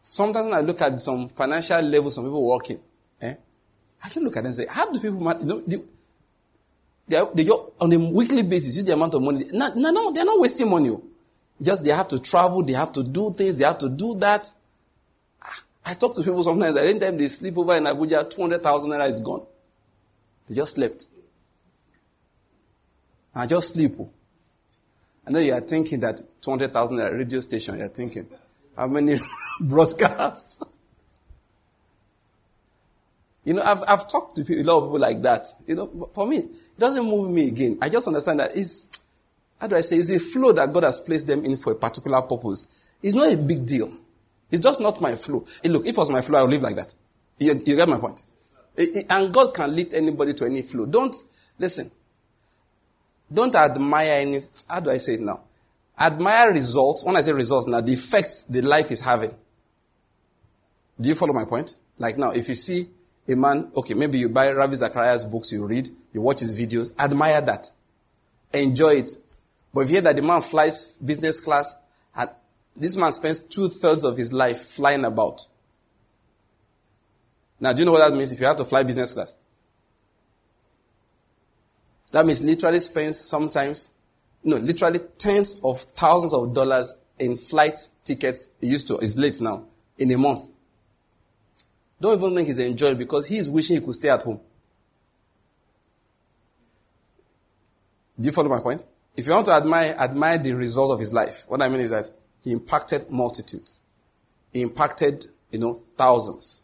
Sometimes 0.00 0.52
I 0.54 0.60
look 0.60 0.80
at 0.80 1.00
some 1.00 1.28
financial 1.28 1.82
levels, 1.82 2.14
some 2.14 2.24
people 2.24 2.46
working. 2.46 2.78
Eh? 3.20 3.34
I 4.04 4.08
can 4.08 4.22
look 4.22 4.36
at 4.36 4.44
them 4.44 4.46
and 4.46 4.54
say, 4.54 4.66
how 4.70 4.90
do 4.92 5.00
people, 5.00 5.18
you 5.40 5.46
know, 5.46 5.60
they, 5.66 5.76
they, 7.08 7.16
are, 7.16 7.28
they 7.34 7.48
on 7.48 7.92
a 7.92 7.98
weekly 8.16 8.44
basis 8.44 8.76
use 8.76 8.84
the 8.86 8.92
amount 8.92 9.14
of 9.14 9.22
money. 9.22 9.46
No, 9.52 9.68
no, 9.74 10.12
they're 10.12 10.24
not 10.24 10.40
wasting 10.40 10.70
money. 10.70 10.90
Oh. 10.90 11.02
Just 11.60 11.82
they 11.82 11.90
have 11.90 12.06
to 12.08 12.22
travel, 12.22 12.62
they 12.62 12.74
have 12.74 12.92
to 12.92 13.02
do 13.02 13.32
things, 13.32 13.58
they 13.58 13.64
have 13.64 13.78
to 13.80 13.88
do 13.88 14.14
that. 14.20 14.48
Ah, 15.42 15.60
I 15.86 15.94
talk 15.94 16.14
to 16.14 16.22
people 16.22 16.44
sometimes, 16.44 16.76
at 16.76 16.86
any 16.86 17.00
time 17.00 17.18
they 17.18 17.26
sleep 17.26 17.58
over 17.58 17.74
in 17.76 17.84
Abuja, 17.84 18.30
200,000 18.30 18.90
naira 18.92 19.08
is 19.08 19.18
gone. 19.18 19.44
They 20.46 20.54
just 20.54 20.76
slept. 20.76 21.04
I 23.38 23.46
just 23.46 23.74
sleep. 23.74 23.92
Oh. 24.00 24.10
I 25.26 25.30
know 25.30 25.38
you 25.38 25.52
are 25.52 25.60
thinking 25.60 26.00
that 26.00 26.20
200,000 26.42 27.00
at 27.00 27.12
radio 27.12 27.40
station, 27.40 27.78
you 27.78 27.84
are 27.84 27.88
thinking, 27.88 28.26
how 28.76 28.88
many 28.88 29.14
broadcasts? 29.60 30.64
you 33.44 33.54
know, 33.54 33.62
I've, 33.62 33.82
I've 33.88 34.08
talked 34.08 34.36
to 34.36 34.44
people, 34.44 34.62
a 34.62 34.66
lot 34.66 34.78
of 34.78 34.84
people 34.88 34.98
like 34.98 35.22
that. 35.22 35.46
You 35.66 35.76
know, 35.76 36.10
for 36.12 36.26
me, 36.26 36.38
it 36.38 36.78
doesn't 36.78 37.04
move 37.04 37.30
me 37.30 37.48
again. 37.48 37.78
I 37.80 37.88
just 37.88 38.06
understand 38.06 38.40
that 38.40 38.56
it's, 38.56 39.06
how 39.60 39.68
do 39.68 39.76
I 39.76 39.80
say, 39.80 39.96
it's 39.96 40.14
a 40.14 40.20
flow 40.20 40.52
that 40.52 40.72
God 40.72 40.82
has 40.82 41.00
placed 41.00 41.28
them 41.28 41.44
in 41.44 41.56
for 41.56 41.72
a 41.72 41.76
particular 41.76 42.20
purpose. 42.22 42.92
It's 43.02 43.14
not 43.14 43.32
a 43.32 43.36
big 43.36 43.66
deal. 43.66 43.90
It's 44.50 44.62
just 44.62 44.80
not 44.80 45.00
my 45.00 45.14
flow. 45.14 45.46
Hey, 45.62 45.70
look, 45.70 45.86
if 45.86 45.92
it 45.92 45.96
was 45.96 46.10
my 46.10 46.20
flow, 46.20 46.40
I 46.40 46.42
would 46.42 46.50
live 46.50 46.62
like 46.62 46.76
that. 46.76 46.94
You, 47.38 47.54
you 47.64 47.76
get 47.76 47.88
my 47.88 47.98
point? 47.98 48.20
Eh, 48.76 48.84
eh, 48.96 49.02
and 49.08 49.32
God 49.32 49.54
can 49.54 49.74
lift 49.74 49.94
anybody 49.94 50.34
to 50.34 50.44
any 50.44 50.62
flow. 50.62 50.86
Don't, 50.86 51.14
listen, 51.58 51.90
Don't 53.32 53.54
admire 53.54 54.22
any, 54.22 54.38
how 54.68 54.80
do 54.80 54.90
I 54.90 54.96
say 54.96 55.14
it 55.14 55.20
now? 55.20 55.40
Admire 55.98 56.52
results. 56.52 57.04
When 57.04 57.16
I 57.16 57.20
say 57.20 57.32
results 57.32 57.66
now, 57.66 57.80
the 57.80 57.92
effects 57.92 58.44
the 58.44 58.62
life 58.62 58.90
is 58.90 59.00
having. 59.00 59.30
Do 61.00 61.08
you 61.08 61.14
follow 61.14 61.32
my 61.32 61.44
point? 61.44 61.74
Like 61.98 62.16
now, 62.16 62.30
if 62.30 62.48
you 62.48 62.54
see 62.54 62.86
a 63.28 63.34
man, 63.36 63.70
okay, 63.76 63.94
maybe 63.94 64.18
you 64.18 64.28
buy 64.28 64.52
Ravi 64.52 64.76
Zacharias 64.76 65.24
books, 65.24 65.52
you 65.52 65.66
read, 65.66 65.88
you 66.12 66.20
watch 66.20 66.40
his 66.40 66.58
videos, 66.58 66.98
admire 66.98 67.40
that. 67.42 67.66
Enjoy 68.54 68.90
it. 68.90 69.10
But 69.74 69.82
if 69.82 69.88
you 69.88 69.94
hear 69.96 70.02
that 70.02 70.16
the 70.16 70.22
man 70.22 70.40
flies 70.40 70.98
business 70.98 71.40
class, 71.40 71.82
and 72.16 72.30
this 72.74 72.96
man 72.96 73.12
spends 73.12 73.46
two 73.46 73.68
thirds 73.68 74.04
of 74.04 74.16
his 74.16 74.32
life 74.32 74.58
flying 74.58 75.04
about. 75.04 75.46
Now, 77.60 77.72
do 77.72 77.80
you 77.80 77.84
know 77.84 77.92
what 77.92 78.08
that 78.08 78.16
means 78.16 78.32
if 78.32 78.40
you 78.40 78.46
have 78.46 78.56
to 78.56 78.64
fly 78.64 78.82
business 78.84 79.12
class? 79.12 79.36
That 82.12 82.24
means 82.24 82.44
literally 82.44 82.80
spends 82.80 83.18
sometimes, 83.18 83.98
no, 84.42 84.56
literally 84.56 84.98
tens 85.18 85.60
of 85.64 85.78
thousands 85.80 86.32
of 86.34 86.54
dollars 86.54 87.04
in 87.18 87.36
flight 87.36 87.78
tickets. 88.04 88.54
He 88.60 88.68
used 88.68 88.88
to, 88.88 88.96
it's 88.98 89.18
late 89.18 89.40
now, 89.40 89.64
in 89.98 90.10
a 90.12 90.18
month. 90.18 90.52
Don't 92.00 92.18
even 92.18 92.34
think 92.34 92.46
he's 92.46 92.58
enjoying 92.58 92.96
because 92.96 93.26
he's 93.26 93.50
wishing 93.50 93.76
he 93.76 93.82
could 93.84 93.94
stay 93.94 94.08
at 94.08 94.22
home. 94.22 94.40
Do 98.18 98.26
you 98.26 98.32
follow 98.32 98.48
my 98.48 98.60
point? 98.60 98.82
If 99.16 99.26
you 99.26 99.32
want 99.32 99.46
to 99.46 99.52
admire, 99.52 99.94
admire 99.98 100.38
the 100.38 100.52
result 100.52 100.92
of 100.92 101.00
his 101.00 101.12
life, 101.12 101.44
what 101.48 101.60
I 101.60 101.68
mean 101.68 101.80
is 101.80 101.90
that 101.90 102.08
he 102.42 102.52
impacted 102.52 103.10
multitudes. 103.10 103.82
He 104.52 104.62
impacted, 104.62 105.26
you 105.50 105.58
know, 105.58 105.74
thousands. 105.74 106.62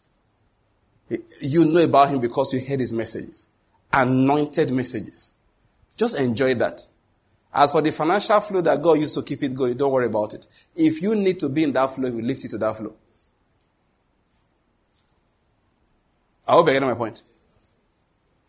You 1.41 1.65
know 1.65 1.83
about 1.83 2.09
him 2.09 2.19
because 2.19 2.53
you 2.53 2.59
heard 2.59 2.79
his 2.79 2.93
messages. 2.93 3.51
Anointed 3.93 4.71
messages. 4.71 5.34
Just 5.97 6.19
enjoy 6.19 6.53
that. 6.55 6.81
As 7.53 7.71
for 7.71 7.81
the 7.81 7.91
financial 7.91 8.39
flow 8.41 8.61
that 8.61 8.81
God 8.81 8.99
used 8.99 9.15
to 9.15 9.23
keep 9.23 9.41
it 9.43 9.55
going, 9.55 9.77
don't 9.77 9.91
worry 9.91 10.07
about 10.07 10.33
it. 10.33 10.45
If 10.75 11.01
you 11.01 11.15
need 11.15 11.39
to 11.39 11.49
be 11.49 11.63
in 11.63 11.71
that 11.73 11.89
flow, 11.89 12.09
He 12.09 12.15
will 12.15 12.23
lift 12.23 12.43
you 12.43 12.49
to 12.49 12.57
that 12.57 12.75
flow. 12.75 12.93
I 16.47 16.51
hope 16.51 16.65
you're 16.67 16.73
getting 16.73 16.89
my 16.89 16.95
point. 16.95 17.21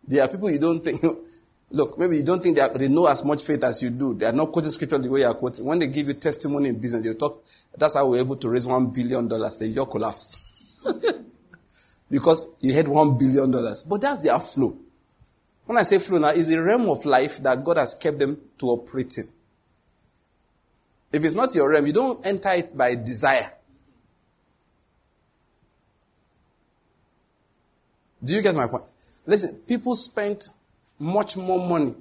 There 0.07 0.23
are 0.23 0.29
people 0.29 0.51
you 0.51 0.59
don't 0.59 0.85
think, 0.85 1.01
look, 1.71 1.99
maybe 1.99 2.19
you 2.19 2.25
don't 2.25 2.43
think 2.43 2.57
they, 2.57 2.63
are, 2.63 2.77
they 2.77 2.89
know 2.89 3.07
as 3.07 3.25
much 3.25 3.45
faith 3.45 3.63
as 3.63 3.83
you 3.83 3.91
do. 3.91 4.15
They 4.15 4.27
are 4.27 4.33
not 4.33 4.53
quoting 4.53 4.71
scripture 4.71 4.99
the 4.99 5.09
way 5.09 5.21
you 5.21 5.27
are 5.27 5.35
quoting. 5.35 5.65
When 5.65 5.79
they 5.79 5.87
give 5.87 6.09
you 6.09 6.15
testimony 6.15 6.69
in 6.71 6.81
business, 6.81 7.05
you 7.05 7.15
talk, 7.15 7.45
that's 7.77 7.95
how 7.95 8.09
we're 8.09 8.19
able 8.19 8.37
to 8.37 8.49
raise 8.49 8.67
one 8.67 8.89
billion 8.89 9.29
dollars. 9.29 9.59
Then 9.59 9.73
you 9.73 9.87
collapse. 9.87 10.83
because 12.11 12.59
you 12.61 12.73
had 12.73 12.89
one 12.89 13.17
billion 13.17 13.51
dollars. 13.51 13.83
But 13.83 14.01
that's 14.01 14.23
their 14.23 14.39
flow. 14.39 14.77
When 15.67 15.79
I 15.79 15.83
say 15.83 15.99
flow 15.99 16.19
now, 16.19 16.29
it's 16.29 16.49
a 16.51 16.63
realm 16.63 16.89
of 16.89 17.05
life 17.05 17.39
that 17.39 17.65
God 17.65 17.77
has 17.77 17.95
kept 17.95 18.19
them 18.19 18.41
to 18.59 18.67
operate 18.67 19.19
in. 19.19 19.25
If 21.13 21.25
it's 21.25 21.35
not 21.35 21.55
your 21.55 21.71
realm, 21.71 21.87
you 21.87 21.93
don't 21.93 22.25
enter 22.25 22.51
it 22.51 22.77
by 22.77 22.95
desire. 22.95 23.51
Do 28.23 28.35
you 28.35 28.43
get 28.43 28.55
my 28.55 28.67
point? 28.67 28.91
Listen, 29.27 29.61
people 29.67 29.95
spent 29.95 30.45
much 30.99 31.37
more 31.37 31.69
money 31.69 31.95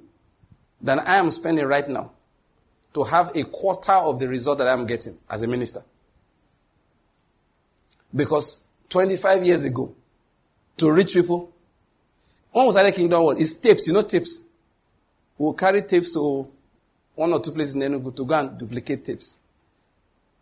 than 0.81 0.99
I 0.99 1.17
am 1.17 1.31
spending 1.31 1.65
right 1.65 1.87
now 1.87 2.11
to 2.93 3.03
have 3.03 3.35
a 3.35 3.43
quarter 3.43 3.91
of 3.91 4.19
the 4.19 4.27
result 4.27 4.59
that 4.59 4.67
I'm 4.67 4.85
getting 4.85 5.13
as 5.29 5.41
a 5.41 5.47
minister. 5.47 5.81
Because 8.15 8.69
25 8.89 9.43
years 9.43 9.65
ago, 9.65 9.93
to 10.77 10.91
reach 10.91 11.13
people, 11.13 11.51
when 12.55 12.67
was 12.67 12.77
I 12.77 12.89
Kingdom 12.91 13.21
World? 13.21 13.41
It's 13.41 13.59
tapes, 13.59 13.85
you 13.85 13.93
know 13.93 14.01
tapes. 14.01 14.47
We'll 15.37 15.55
carry 15.55 15.81
tapes 15.81 16.13
to 16.13 16.47
one 17.13 17.33
or 17.33 17.41
two 17.41 17.51
places 17.51 17.75
in 17.75 17.81
Enugu 17.81 18.15
to 18.15 18.25
go 18.25 18.39
and 18.39 18.57
duplicate 18.57 19.03
tapes. 19.03 19.43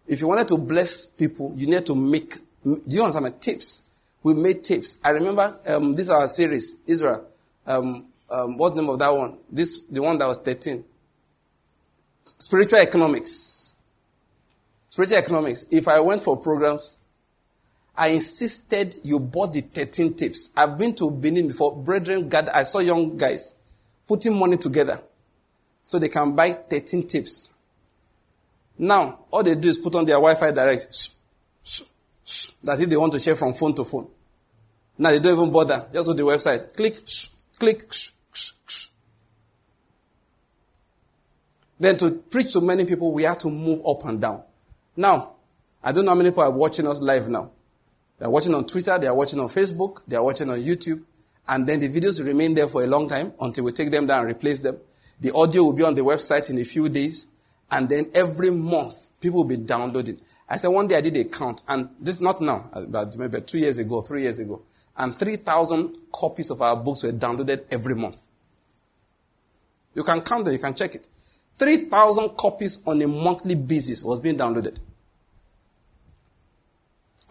If 0.07 0.21
you 0.21 0.27
wanted 0.27 0.47
to 0.49 0.59
bless 0.59 1.07
people, 1.07 1.53
you 1.55 1.65
need 1.65 1.83
to 1.87 1.95
make, 1.95 2.35
do 2.63 2.79
you 2.87 3.01
understand 3.01 3.23
my 3.23 3.31
tapes? 3.39 3.99
We 4.21 4.35
made 4.35 4.63
tapes. 4.63 5.01
I 5.03 5.09
remember 5.09 5.57
um, 5.67 5.95
this 5.95 6.05
is 6.05 6.11
our 6.11 6.27
series, 6.27 6.83
Israel. 6.87 7.25
Um, 7.65 8.05
um, 8.29 8.59
what's 8.59 8.75
the 8.75 8.81
name 8.81 8.91
of 8.91 8.99
that 8.99 9.09
one? 9.09 9.39
This 9.51 9.81
the 9.85 10.03
one 10.03 10.19
that 10.19 10.27
was 10.27 10.37
13. 10.37 10.83
Spiritual 12.25 12.77
economics. 12.77 13.75
Spiritual 14.89 15.17
economics. 15.17 15.73
If 15.73 15.87
I 15.87 15.99
went 15.99 16.21
for 16.21 16.37
programs, 16.37 17.02
I 17.95 18.07
insisted 18.07 18.95
you 19.03 19.19
bought 19.19 19.53
the 19.53 19.61
13 19.61 20.15
tapes. 20.15 20.53
I've 20.57 20.77
been 20.77 20.95
to 20.95 21.11
Benin 21.11 21.47
before. 21.47 21.77
Brethren, 21.77 22.27
God, 22.27 22.49
I 22.49 22.63
saw 22.63 22.79
young 22.79 23.17
guys 23.17 23.61
putting 24.07 24.37
money 24.37 24.57
together 24.57 24.99
so 25.83 25.99
they 25.99 26.09
can 26.09 26.35
buy 26.35 26.51
13 26.51 27.07
tapes. 27.07 27.59
Now, 28.77 29.25
all 29.29 29.43
they 29.43 29.55
do 29.55 29.67
is 29.69 29.77
put 29.77 29.93
on 29.95 30.05
their 30.05 30.15
Wi-Fi 30.15 30.51
direct. 30.51 30.87
That's 32.63 32.81
if 32.81 32.89
they 32.89 32.97
want 32.97 33.13
to 33.13 33.19
share 33.19 33.35
from 33.35 33.53
phone 33.53 33.75
to 33.75 33.83
phone. 33.83 34.07
Now 34.97 35.11
they 35.11 35.19
don't 35.19 35.37
even 35.37 35.51
bother. 35.51 35.85
Just 35.93 36.07
go 36.07 36.13
to 36.13 36.23
the 36.23 36.29
website. 36.29 36.75
Click, 36.75 36.95
click. 37.59 37.81
Then 41.79 41.97
to 41.97 42.11
preach 42.11 42.53
to 42.53 42.61
many 42.61 42.85
people, 42.85 43.13
we 43.13 43.23
have 43.23 43.37
to 43.39 43.49
move 43.49 43.85
up 43.85 44.05
and 44.05 44.21
down. 44.21 44.43
Now, 44.95 45.33
I 45.83 45.91
don't 45.91 46.05
know 46.05 46.11
how 46.11 46.17
many 46.17 46.29
people 46.29 46.43
are 46.43 46.51
watching 46.51 46.87
us 46.87 47.01
live 47.01 47.27
now. 47.27 47.51
They 48.23 48.27
are 48.27 48.31
watching 48.31 48.55
on 48.55 48.65
Twitter, 48.65 48.97
they 48.97 49.07
are 49.07 49.13
watching 49.13 49.41
on 49.41 49.49
Facebook, 49.49 50.05
they 50.07 50.15
are 50.15 50.23
watching 50.23 50.49
on 50.49 50.57
YouTube, 50.57 51.03
and 51.45 51.67
then 51.67 51.81
the 51.81 51.89
videos 51.89 52.25
remain 52.25 52.53
there 52.53 52.69
for 52.69 52.81
a 52.81 52.87
long 52.87 53.09
time 53.09 53.33
until 53.41 53.65
we 53.65 53.73
take 53.73 53.91
them 53.91 54.05
down 54.05 54.21
and 54.21 54.29
replace 54.29 54.61
them. 54.61 54.77
The 55.19 55.33
audio 55.35 55.63
will 55.63 55.73
be 55.73 55.83
on 55.83 55.93
the 55.93 56.03
website 56.05 56.49
in 56.49 56.57
a 56.57 56.63
few 56.63 56.87
days, 56.87 57.33
and 57.69 57.89
then 57.89 58.05
every 58.15 58.49
month 58.49 59.19
people 59.19 59.41
will 59.41 59.49
be 59.49 59.57
downloading. 59.57 60.21
I 60.47 60.55
said 60.55 60.69
one 60.69 60.87
day 60.87 60.95
I 60.95 61.01
did 61.01 61.17
a 61.17 61.25
count, 61.25 61.63
and 61.67 61.89
this 61.99 62.15
is 62.15 62.21
not 62.21 62.39
now, 62.39 62.69
but 62.87 63.17
maybe 63.17 63.41
two 63.41 63.57
years 63.57 63.77
ago, 63.77 63.99
three 63.99 64.21
years 64.21 64.39
ago, 64.39 64.61
and 64.95 65.13
3,000 65.13 65.93
copies 66.13 66.49
of 66.49 66.61
our 66.61 66.77
books 66.77 67.03
were 67.03 67.11
downloaded 67.11 67.65
every 67.71 67.95
month. 67.95 68.27
You 69.95 70.03
can 70.03 70.21
count 70.21 70.45
them, 70.45 70.53
you 70.53 70.59
can 70.59 70.75
check 70.75 70.95
it. 70.95 71.09
3,000 71.57 72.37
copies 72.37 72.87
on 72.87 73.01
a 73.01 73.07
monthly 73.09 73.55
basis 73.55 74.01
was 74.01 74.21
being 74.21 74.37
downloaded. 74.37 74.79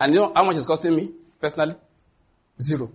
And 0.03 0.12
you 0.12 0.21
know 0.21 0.33
how 0.35 0.45
much 0.45 0.57
it's 0.57 0.67
costing 0.67 0.97
me 0.97 1.11
personally? 1.41 1.77
Zero. 2.61 2.88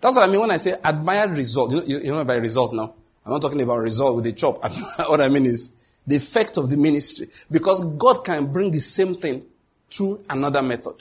That's 0.00 0.16
what 0.16 0.28
I 0.28 0.32
mean 0.32 0.40
when 0.40 0.50
I 0.50 0.56
say 0.56 0.74
admire 0.84 1.28
result. 1.28 1.72
You 1.72 1.76
know, 1.78 1.86
you, 1.86 1.98
you 2.00 2.12
know 2.12 2.24
by 2.24 2.34
result 2.34 2.72
now. 2.74 2.94
I'm 3.24 3.32
not 3.32 3.42
talking 3.42 3.62
about 3.62 3.78
result 3.78 4.16
with 4.16 4.26
a 4.26 4.32
chop. 4.32 4.60
what 5.08 5.20
I 5.20 5.28
mean 5.28 5.46
is 5.46 5.94
the 6.04 6.16
effect 6.16 6.56
of 6.56 6.68
the 6.68 6.76
ministry. 6.76 7.28
Because 7.48 7.94
God 7.94 8.24
can 8.24 8.50
bring 8.50 8.72
the 8.72 8.80
same 8.80 9.14
thing 9.14 9.44
through 9.88 10.24
another 10.28 10.62
method. 10.62 10.94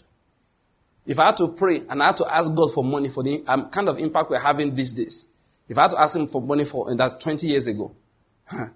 If 1.07 1.17
I 1.17 1.27
had 1.27 1.37
to 1.37 1.47
pray 1.57 1.81
and 1.89 2.03
I 2.03 2.07
had 2.07 2.17
to 2.17 2.25
ask 2.31 2.55
God 2.55 2.71
for 2.71 2.83
money 2.83 3.09
for 3.09 3.23
the 3.23 3.43
um, 3.47 3.69
kind 3.71 3.89
of 3.89 3.97
impact 3.97 4.29
we're 4.29 4.39
having 4.39 4.75
these 4.75 4.93
days, 4.93 5.33
if 5.67 5.75
I 5.75 5.83
had 5.83 5.91
to 5.91 5.99
ask 5.99 6.15
Him 6.15 6.27
for 6.27 6.39
money 6.39 6.65
for, 6.65 6.91
and 6.91 6.99
that's 6.99 7.17
20 7.17 7.47
years 7.47 7.65
ago, 7.65 7.95
huh, 8.45 8.67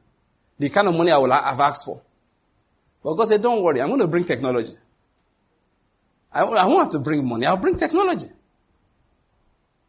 the 0.58 0.70
kind 0.70 0.88
of 0.88 0.98
money 0.98 1.12
I 1.12 1.18
would 1.20 1.32
have 1.32 1.60
asked 1.60 1.86
for. 1.86 2.02
But 3.04 3.16
God 3.16 3.28
said, 3.28 3.42
don't 3.42 3.62
worry, 3.62 3.82
I'm 3.82 3.89
going 3.89 4.00
to 4.00 4.08
bring 4.08 4.24
technology. 4.24 4.74
I, 6.32 6.42
I 6.44 6.66
won't 6.66 6.84
have 6.84 6.92
to 6.92 7.00
bring 7.00 7.28
money, 7.28 7.46
I'll 7.46 7.58
bring 7.58 7.76
technology. 7.76 8.28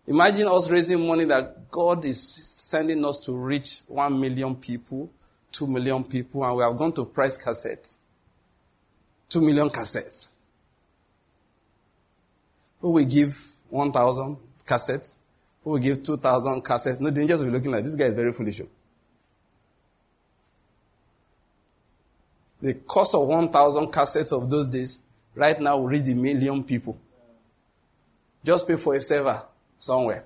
Imagine 0.06 0.48
us 0.48 0.70
raising 0.70 1.06
money 1.06 1.24
that 1.24 1.70
God 1.70 2.04
is 2.04 2.20
sending 2.70 3.04
us 3.04 3.18
to 3.20 3.32
reach 3.32 3.80
1 3.88 4.20
million 4.20 4.54
people, 4.54 5.10
2 5.52 5.66
million 5.66 6.04
people, 6.04 6.44
and 6.44 6.56
we 6.56 6.62
have 6.62 6.76
gone 6.76 6.92
to 6.92 7.06
price 7.06 7.42
cassettes. 7.42 8.02
2 9.30 9.40
million 9.40 9.68
cassettes. 9.68 10.36
Who 12.80 12.92
will 12.92 13.04
give 13.06 13.34
1,000 13.70 14.36
cassettes? 14.66 15.22
Who 15.62 15.70
will 15.70 15.78
give 15.78 16.02
2,000 16.02 16.62
cassettes? 16.62 17.00
No, 17.00 17.08
they 17.08 17.26
just 17.26 17.42
be 17.42 17.50
looking 17.50 17.70
like 17.70 17.84
this 17.84 17.94
guy 17.94 18.04
is 18.04 18.14
very 18.14 18.32
foolish. 18.32 18.60
Oh. 18.60 18.68
The 22.64 22.72
cost 22.74 23.14
of 23.14 23.28
1,000 23.28 23.92
cassettes 23.92 24.32
of 24.32 24.48
those 24.48 24.68
days 24.68 25.08
right 25.34 25.60
now 25.60 25.76
will 25.76 25.88
reach 25.88 26.08
a 26.08 26.14
million 26.14 26.64
people. 26.64 26.98
Just 28.42 28.66
pay 28.66 28.76
for 28.76 28.94
a 28.94 29.00
server 29.00 29.38
somewhere 29.76 30.24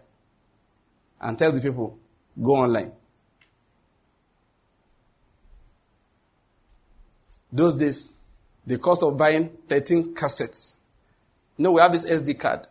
and 1.20 1.36
tell 1.36 1.50
the 1.50 1.60
people, 1.60 1.98
go 2.40 2.52
online. 2.52 2.92
Those 7.50 7.74
days, 7.74 8.18
the 8.64 8.78
cost 8.78 9.02
of 9.02 9.18
buying 9.18 9.48
13 9.68 10.14
cassettes 10.14 10.78
you 11.58 11.64
know, 11.64 11.72
we 11.72 11.80
have 11.80 11.90
this 11.90 12.08
SD 12.08 12.38
card 12.38 12.66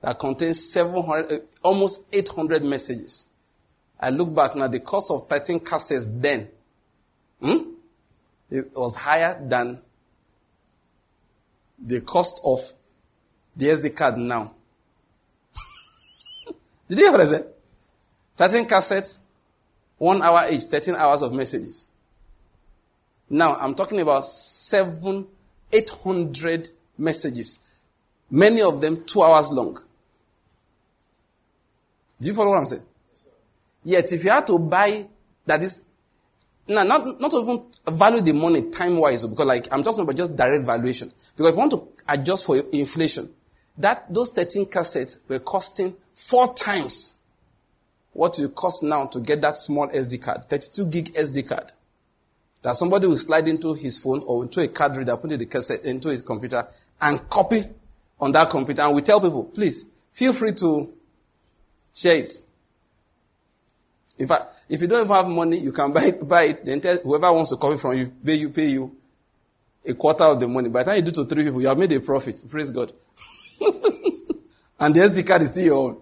that 0.00 0.18
contains 0.18 0.72
700, 0.72 1.32
uh, 1.32 1.36
almost 1.64 2.16
800 2.16 2.62
messages. 2.62 3.30
I 3.98 4.10
look 4.10 4.32
back 4.34 4.54
now, 4.54 4.68
the 4.68 4.80
cost 4.80 5.10
of 5.10 5.24
13 5.24 5.58
cassettes 5.58 6.20
then, 6.20 6.48
hmm, 7.42 7.69
it 8.50 8.66
was 8.74 8.96
higher 8.96 9.40
than 9.40 9.80
the 11.78 12.00
cost 12.00 12.40
of 12.44 12.60
the 13.56 13.66
SD 13.66 13.96
card 13.96 14.16
now. 14.16 14.54
Did 16.88 16.98
you 16.98 17.04
hear 17.04 17.12
what 17.12 17.20
I 17.20 17.24
said? 17.24 17.46
13 18.36 18.64
cassettes, 18.66 19.22
One 19.98 20.22
hour 20.22 20.44
each, 20.50 20.62
13 20.62 20.94
hours 20.94 21.22
of 21.22 21.34
messages. 21.34 21.92
Now, 23.28 23.54
I'm 23.56 23.74
talking 23.74 24.00
about 24.00 24.24
seven, 24.24 25.26
800 25.72 26.68
messages. 26.98 27.82
Many 28.30 28.62
of 28.62 28.80
them 28.80 29.04
two 29.04 29.22
hours 29.22 29.50
long. 29.52 29.78
Do 32.20 32.28
you 32.28 32.34
follow 32.34 32.50
what 32.50 32.58
I'm 32.58 32.66
saying? 32.66 32.82
Yet, 33.84 34.12
if 34.12 34.24
you 34.24 34.30
had 34.30 34.46
to 34.48 34.58
buy, 34.58 35.04
that 35.46 35.62
is, 35.62 35.86
now, 36.66 36.82
not, 36.82 37.20
not 37.20 37.32
even 37.32 37.69
value 37.88 38.20
the 38.20 38.32
money 38.32 38.70
time 38.70 38.96
wise, 38.96 39.24
because 39.24 39.46
like, 39.46 39.66
I'm 39.72 39.82
talking 39.82 40.00
about 40.00 40.16
just 40.16 40.36
direct 40.36 40.64
valuation. 40.64 41.08
Because 41.36 41.50
if 41.50 41.54
you 41.54 41.58
want 41.58 41.72
to 41.72 41.88
adjust 42.08 42.46
for 42.46 42.56
inflation, 42.72 43.24
that, 43.78 44.12
those 44.12 44.34
13 44.34 44.66
cassettes 44.66 45.28
were 45.28 45.38
costing 45.38 45.94
four 46.14 46.52
times 46.54 47.24
what 48.12 48.38
it 48.38 48.54
costs 48.54 48.82
now 48.82 49.06
to 49.06 49.20
get 49.20 49.40
that 49.40 49.56
small 49.56 49.88
SD 49.88 50.22
card, 50.22 50.44
32 50.44 50.86
gig 50.86 51.04
SD 51.14 51.48
card. 51.48 51.70
That 52.62 52.76
somebody 52.76 53.06
will 53.06 53.16
slide 53.16 53.48
into 53.48 53.72
his 53.72 53.98
phone 53.98 54.22
or 54.26 54.42
into 54.42 54.60
a 54.60 54.68
card 54.68 54.96
reader, 54.96 55.16
put 55.16 55.30
the 55.30 55.46
cassette 55.46 55.84
into 55.84 56.10
his 56.10 56.20
computer 56.20 56.62
and 57.00 57.26
copy 57.30 57.62
on 58.20 58.32
that 58.32 58.50
computer. 58.50 58.82
And 58.82 58.94
we 58.94 59.02
tell 59.02 59.20
people, 59.20 59.44
please, 59.44 59.96
feel 60.12 60.32
free 60.32 60.52
to 60.52 60.92
share 61.94 62.18
it. 62.18 62.32
In 64.20 64.28
fact, 64.28 64.66
if 64.68 64.82
you 64.82 64.86
don't 64.86 65.08
have 65.08 65.26
money, 65.28 65.58
you 65.58 65.72
can 65.72 65.92
buy 65.94 66.04
it, 66.04 66.28
buy 66.28 66.42
it. 66.42 66.60
Then 66.64 66.80
tell 66.80 66.96
whoever 66.98 67.32
wants 67.32 67.50
to 67.50 67.56
copy 67.56 67.78
from 67.78 67.96
you, 67.96 68.12
pay 68.24 68.34
you, 68.34 68.50
pay 68.50 68.68
you 68.68 68.94
a 69.88 69.94
quarter 69.94 70.24
of 70.24 70.38
the 70.38 70.46
money. 70.46 70.68
By 70.68 70.82
the 70.82 70.90
time 70.90 70.96
you 70.96 71.10
do 71.10 71.22
to 71.22 71.24
three 71.24 71.44
people, 71.44 71.60
you 71.62 71.68
have 71.68 71.78
made 71.78 71.90
a 71.92 72.00
profit. 72.00 72.42
Praise 72.48 72.70
God. 72.70 72.92
and 74.78 74.94
the 74.94 75.00
SD 75.00 75.26
card 75.26 75.40
is 75.42 75.50
still 75.50 75.64
your 75.64 75.88
own. 75.88 76.00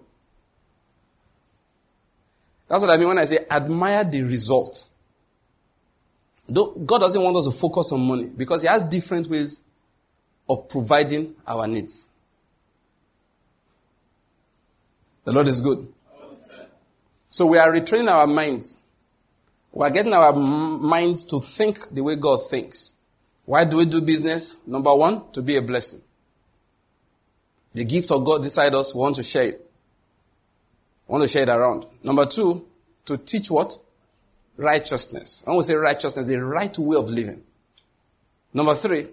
That's 2.67 2.83
what 2.83 2.91
I 2.91 2.97
mean 2.97 3.07
when 3.07 3.17
I 3.19 3.25
say 3.25 3.39
admire 3.49 4.03
the 4.03 4.21
result. 4.21 4.89
God 6.53 6.99
doesn't 6.99 7.23
want 7.23 7.37
us 7.37 7.45
to 7.45 7.51
focus 7.51 7.93
on 7.93 8.05
money 8.05 8.29
because 8.35 8.63
He 8.63 8.67
has 8.67 8.83
different 8.83 9.27
ways 9.27 9.65
of 10.49 10.67
providing 10.67 11.35
our 11.47 11.67
needs. 11.67 12.13
The 15.23 15.31
Lord 15.31 15.47
is 15.47 15.61
good. 15.61 15.87
So 17.29 17.45
we 17.45 17.57
are 17.57 17.71
retraining 17.71 18.09
our 18.09 18.27
minds. 18.27 18.89
We 19.71 19.85
are 19.85 19.91
getting 19.91 20.13
our 20.13 20.33
minds 20.33 21.25
to 21.27 21.39
think 21.39 21.77
the 21.89 22.03
way 22.03 22.15
God 22.15 22.39
thinks. 22.49 22.99
Why 23.45 23.65
do 23.65 23.77
we 23.77 23.85
do 23.85 24.01
business? 24.01 24.67
Number 24.67 24.93
one, 24.93 25.31
to 25.31 25.41
be 25.41 25.57
a 25.57 25.61
blessing. 25.61 26.01
The 27.73 27.85
gift 27.85 28.11
of 28.11 28.25
God 28.25 28.43
inside 28.43 28.73
us, 28.73 28.95
we 28.95 29.01
want 29.01 29.15
to 29.15 29.23
share 29.23 29.49
it. 29.49 29.71
We 31.07 31.13
want 31.13 31.21
to 31.23 31.27
share 31.27 31.43
it 31.43 31.49
around. 31.49 31.85
Number 32.03 32.25
two, 32.25 32.65
to 33.05 33.17
teach 33.17 33.51
what? 33.51 33.77
Righteousness. 34.57 35.43
When 35.45 35.57
we 35.57 35.63
say 35.63 35.75
righteousness, 35.75 36.27
the 36.27 36.43
right 36.43 36.75
way 36.79 36.97
of 36.97 37.09
living. 37.09 37.41
Number 38.53 38.73
three, 38.73 39.07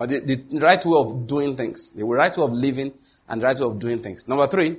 or 0.00 0.06
the, 0.06 0.18
the 0.18 0.60
right 0.60 0.84
way 0.84 0.98
of 0.98 1.26
doing 1.26 1.56
things. 1.56 1.92
The 1.92 2.04
right 2.04 2.36
way 2.36 2.44
of 2.44 2.52
living 2.52 2.92
and 3.28 3.40
the 3.40 3.46
right 3.46 3.58
way 3.58 3.66
of 3.66 3.78
doing 3.78 4.00
things. 4.00 4.28
Number 4.28 4.46
three, 4.48 4.76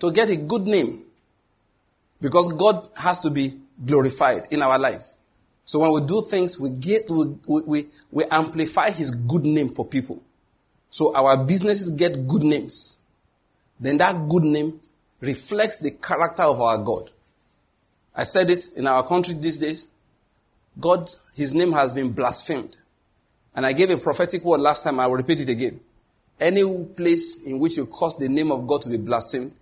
to 0.00 0.12
get 0.12 0.30
a 0.30 0.36
good 0.36 0.62
name. 0.62 1.02
Because 2.20 2.52
God 2.54 2.88
has 2.96 3.20
to 3.20 3.30
be 3.30 3.52
glorified 3.84 4.48
in 4.50 4.62
our 4.62 4.78
lives. 4.78 5.22
So 5.64 5.80
when 5.80 5.92
we 5.92 6.06
do 6.06 6.22
things, 6.22 6.58
we 6.60 6.70
get, 6.70 7.02
we, 7.10 7.60
we, 7.66 7.82
we 8.10 8.24
amplify 8.30 8.90
His 8.90 9.10
good 9.10 9.44
name 9.44 9.68
for 9.68 9.86
people. 9.86 10.22
So 10.90 11.14
our 11.14 11.36
businesses 11.44 11.94
get 11.96 12.26
good 12.26 12.42
names. 12.42 13.02
Then 13.78 13.98
that 13.98 14.28
good 14.28 14.44
name 14.44 14.80
reflects 15.20 15.80
the 15.80 15.90
character 15.90 16.42
of 16.42 16.60
our 16.60 16.78
God. 16.78 17.10
I 18.16 18.24
said 18.24 18.50
it 18.50 18.64
in 18.76 18.86
our 18.86 19.06
country 19.06 19.34
these 19.34 19.58
days. 19.58 19.92
God, 20.80 21.08
His 21.36 21.54
name 21.54 21.72
has 21.72 21.92
been 21.92 22.12
blasphemed. 22.12 22.76
And 23.54 23.66
I 23.66 23.72
gave 23.72 23.90
a 23.90 23.96
prophetic 23.96 24.44
word 24.44 24.60
last 24.60 24.84
time. 24.84 24.98
I 25.00 25.06
will 25.06 25.16
repeat 25.16 25.40
it 25.40 25.48
again. 25.48 25.80
Any 26.40 26.62
place 26.96 27.44
in 27.46 27.58
which 27.58 27.76
you 27.76 27.86
cause 27.86 28.16
the 28.16 28.28
name 28.28 28.52
of 28.52 28.66
God 28.66 28.82
to 28.82 28.90
be 28.90 28.96
blasphemed, 28.96 29.54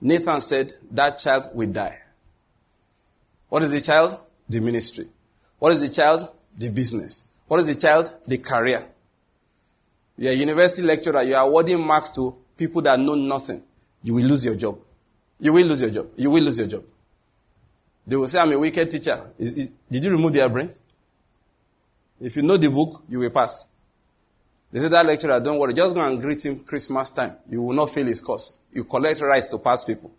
Nathan 0.00 0.40
said, 0.40 0.72
that 0.92 1.18
child 1.18 1.48
will 1.54 1.72
die. 1.72 1.96
What 3.48 3.62
is 3.62 3.72
the 3.72 3.80
child? 3.80 4.12
The 4.48 4.60
ministry. 4.60 5.06
What 5.58 5.72
is 5.72 5.80
the 5.80 5.88
child? 5.88 6.22
The 6.56 6.70
business. 6.70 7.28
What 7.48 7.60
is 7.60 7.74
the 7.74 7.80
child? 7.80 8.08
The 8.26 8.38
career. 8.38 8.84
You're 10.16 10.32
a 10.32 10.36
university 10.36 10.86
lecturer, 10.86 11.22
you're 11.22 11.38
awarding 11.38 11.84
marks 11.84 12.10
to 12.12 12.36
people 12.56 12.82
that 12.82 12.98
know 12.98 13.14
nothing. 13.14 13.62
You 14.02 14.14
will 14.14 14.24
lose 14.24 14.44
your 14.44 14.56
job. 14.56 14.78
You 15.40 15.52
will 15.52 15.66
lose 15.66 15.82
your 15.82 15.90
job. 15.90 16.08
You 16.16 16.30
will 16.30 16.42
lose 16.42 16.58
your 16.58 16.68
job. 16.68 16.84
They 18.06 18.16
will 18.16 18.26
say, 18.26 18.40
I'm 18.40 18.52
a 18.52 18.58
wicked 18.58 18.90
teacher. 18.90 19.20
Is, 19.38 19.56
is, 19.56 19.68
did 19.90 20.04
you 20.04 20.10
remove 20.10 20.32
their 20.32 20.48
brains? 20.48 20.80
If 22.20 22.36
you 22.36 22.42
know 22.42 22.56
the 22.56 22.70
book, 22.70 23.02
you 23.08 23.20
will 23.20 23.30
pass. 23.30 23.68
They 24.70 24.80
say 24.80 24.88
that 24.88 25.06
lecturer, 25.06 25.40
don't 25.40 25.58
worry, 25.58 25.72
just 25.72 25.94
go 25.94 26.06
and 26.06 26.20
greet 26.20 26.44
him 26.44 26.60
Christmas 26.60 27.10
time. 27.10 27.32
You 27.48 27.62
will 27.62 27.74
not 27.74 27.90
fail 27.90 28.04
his 28.06 28.20
course. 28.20 28.60
You 28.72 28.84
collect 28.84 29.20
rights 29.20 29.48
to 29.48 29.58
pass 29.58 29.84
people. 29.84 30.12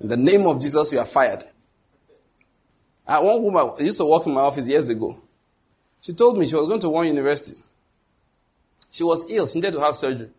In 0.00 0.08
the 0.08 0.16
name 0.16 0.46
of 0.46 0.60
Jesus, 0.60 0.92
you 0.92 0.98
are 0.98 1.04
fired. 1.04 1.44
Uh, 3.06 3.20
one 3.20 3.42
woman 3.42 3.72
used 3.78 3.98
to 3.98 4.06
work 4.06 4.26
in 4.26 4.34
my 4.34 4.40
office 4.40 4.66
years 4.66 4.88
ago. 4.88 5.18
She 6.00 6.12
told 6.12 6.38
me 6.38 6.46
she 6.46 6.56
was 6.56 6.66
going 6.66 6.80
to 6.80 6.88
one 6.88 7.06
university. 7.06 7.60
She 8.90 9.04
was 9.04 9.30
ill. 9.30 9.46
She 9.46 9.58
needed 9.58 9.74
to 9.74 9.80
have 9.80 9.94
surgery. 9.94 10.30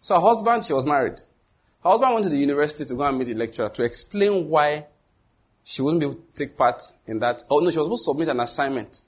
So 0.00 0.14
her 0.14 0.20
husband, 0.20 0.64
she 0.64 0.72
was 0.72 0.86
married. 0.86 1.18
Her 1.82 1.90
husband 1.90 2.12
went 2.12 2.24
to 2.24 2.30
the 2.30 2.36
university 2.36 2.84
to 2.84 2.94
go 2.94 3.02
and 3.02 3.18
meet 3.18 3.28
the 3.28 3.34
lecturer 3.34 3.68
to 3.68 3.84
explain 3.84 4.48
why 4.48 4.86
she 5.64 5.82
wouldn't 5.82 6.00
be 6.00 6.06
able 6.06 6.16
to 6.16 6.22
take 6.34 6.56
part 6.56 6.82
in 7.06 7.18
that. 7.20 7.42
Oh 7.50 7.58
no, 7.58 7.70
she 7.70 7.78
was 7.78 7.86
supposed 7.86 8.04
to 8.06 8.12
submit 8.12 8.28
an 8.28 8.40
assignment. 8.40 9.02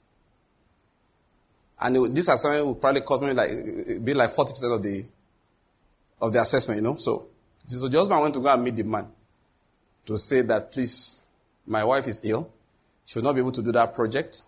And 1.83 2.15
this 2.15 2.29
assignment 2.29 2.65
would 2.65 2.81
probably 2.81 3.01
cost 3.01 3.21
me 3.23 3.33
like, 3.33 3.49
be 4.03 4.13
like 4.13 4.29
40% 4.29 4.75
of 4.75 4.81
the, 4.81 5.03
of 6.21 6.31
the 6.31 6.39
assessment, 6.39 6.81
you 6.81 6.87
know. 6.87 6.95
So, 6.95 7.27
so 7.65 7.89
the 7.89 7.97
husband 7.97 8.21
went 8.21 8.33
to 8.35 8.39
go 8.39 8.53
and 8.53 8.63
meet 8.63 8.77
the 8.77 8.83
man 8.83 9.05
to 10.05 10.17
say 10.17 10.41
that, 10.43 10.71
please, 10.71 11.25
my 11.67 11.83
wife 11.83 12.07
is 12.07 12.23
ill. 12.25 12.49
She 13.03 13.19
will 13.19 13.25
not 13.25 13.33
be 13.33 13.41
able 13.41 13.51
to 13.51 13.61
do 13.61 13.73
that 13.73 13.93
project. 13.93 14.43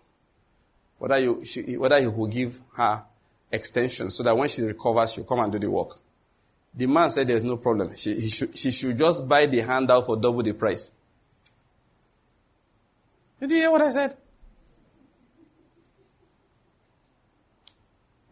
Whether 0.98 1.18
you, 1.18 1.44
she, 1.44 1.76
whether 1.76 2.00
he 2.00 2.06
will 2.06 2.26
give 2.26 2.58
her 2.74 3.02
extension 3.52 4.08
so 4.08 4.22
that 4.22 4.34
when 4.34 4.48
she 4.48 4.62
recovers, 4.62 5.12
she'll 5.12 5.24
come 5.24 5.40
and 5.40 5.52
do 5.52 5.58
the 5.58 5.70
work. 5.70 5.90
The 6.74 6.86
man 6.86 7.10
said 7.10 7.26
there's 7.26 7.44
no 7.44 7.58
problem. 7.58 7.94
She, 7.96 8.28
should, 8.28 8.56
she 8.56 8.70
should 8.70 8.96
just 8.96 9.28
buy 9.28 9.44
the 9.44 9.60
handout 9.60 10.06
for 10.06 10.16
double 10.16 10.42
the 10.42 10.54
price. 10.54 10.98
Did 13.40 13.50
you 13.50 13.58
hear 13.58 13.70
what 13.70 13.82
I 13.82 13.90
said? 13.90 14.14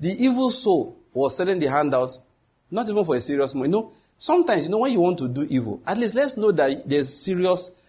The 0.01 0.11
evil 0.11 0.51
soul 0.51 0.99
was 1.13 1.37
selling 1.37 1.59
the 1.59 1.71
handouts, 1.71 2.27
not 2.71 2.89
even 2.91 3.05
for 3.05 3.15
a 3.15 3.21
serious 3.21 3.55
money. 3.55 3.69
You 3.69 3.73
know, 3.73 3.93
sometimes, 4.19 4.67
you 4.67 4.71
know, 4.71 4.79
when 4.79 4.93
you 4.93 5.01
want 5.01 5.19
to 5.19 5.29
do 5.29 5.47
evil, 5.49 5.81
at 5.87 5.99
least 5.99 6.15
let's 6.15 6.37
know 6.37 6.53
that 6.53 6.89
there's 6.89 7.25
serious, 7.25 7.81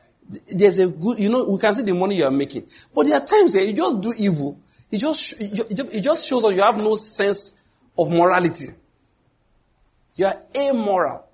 there's 0.56 0.80
a 0.80 0.88
good, 0.88 1.20
you 1.20 1.30
know, 1.30 1.50
we 1.50 1.60
can 1.60 1.74
see 1.74 1.84
the 1.84 1.94
money 1.94 2.16
you 2.18 2.26
are 2.26 2.32
making. 2.32 2.64
But 2.94 3.08
there 3.08 3.16
are 3.16 3.26
times 3.26 3.56
where 3.56 3.64
you 3.64 3.74
just 3.74 4.02
do 4.02 4.14
evil, 4.20 4.60
it 4.92 5.00
just, 5.00 5.42
it 5.42 6.02
just 6.02 6.30
shows 6.30 6.44
that 6.44 6.54
you 6.54 6.62
have 6.62 6.78
no 6.78 6.96
sense 6.96 7.76
of 7.98 8.12
morality. 8.12 8.68
You 10.18 10.28
are 10.28 10.36
amoral. 10.56 11.26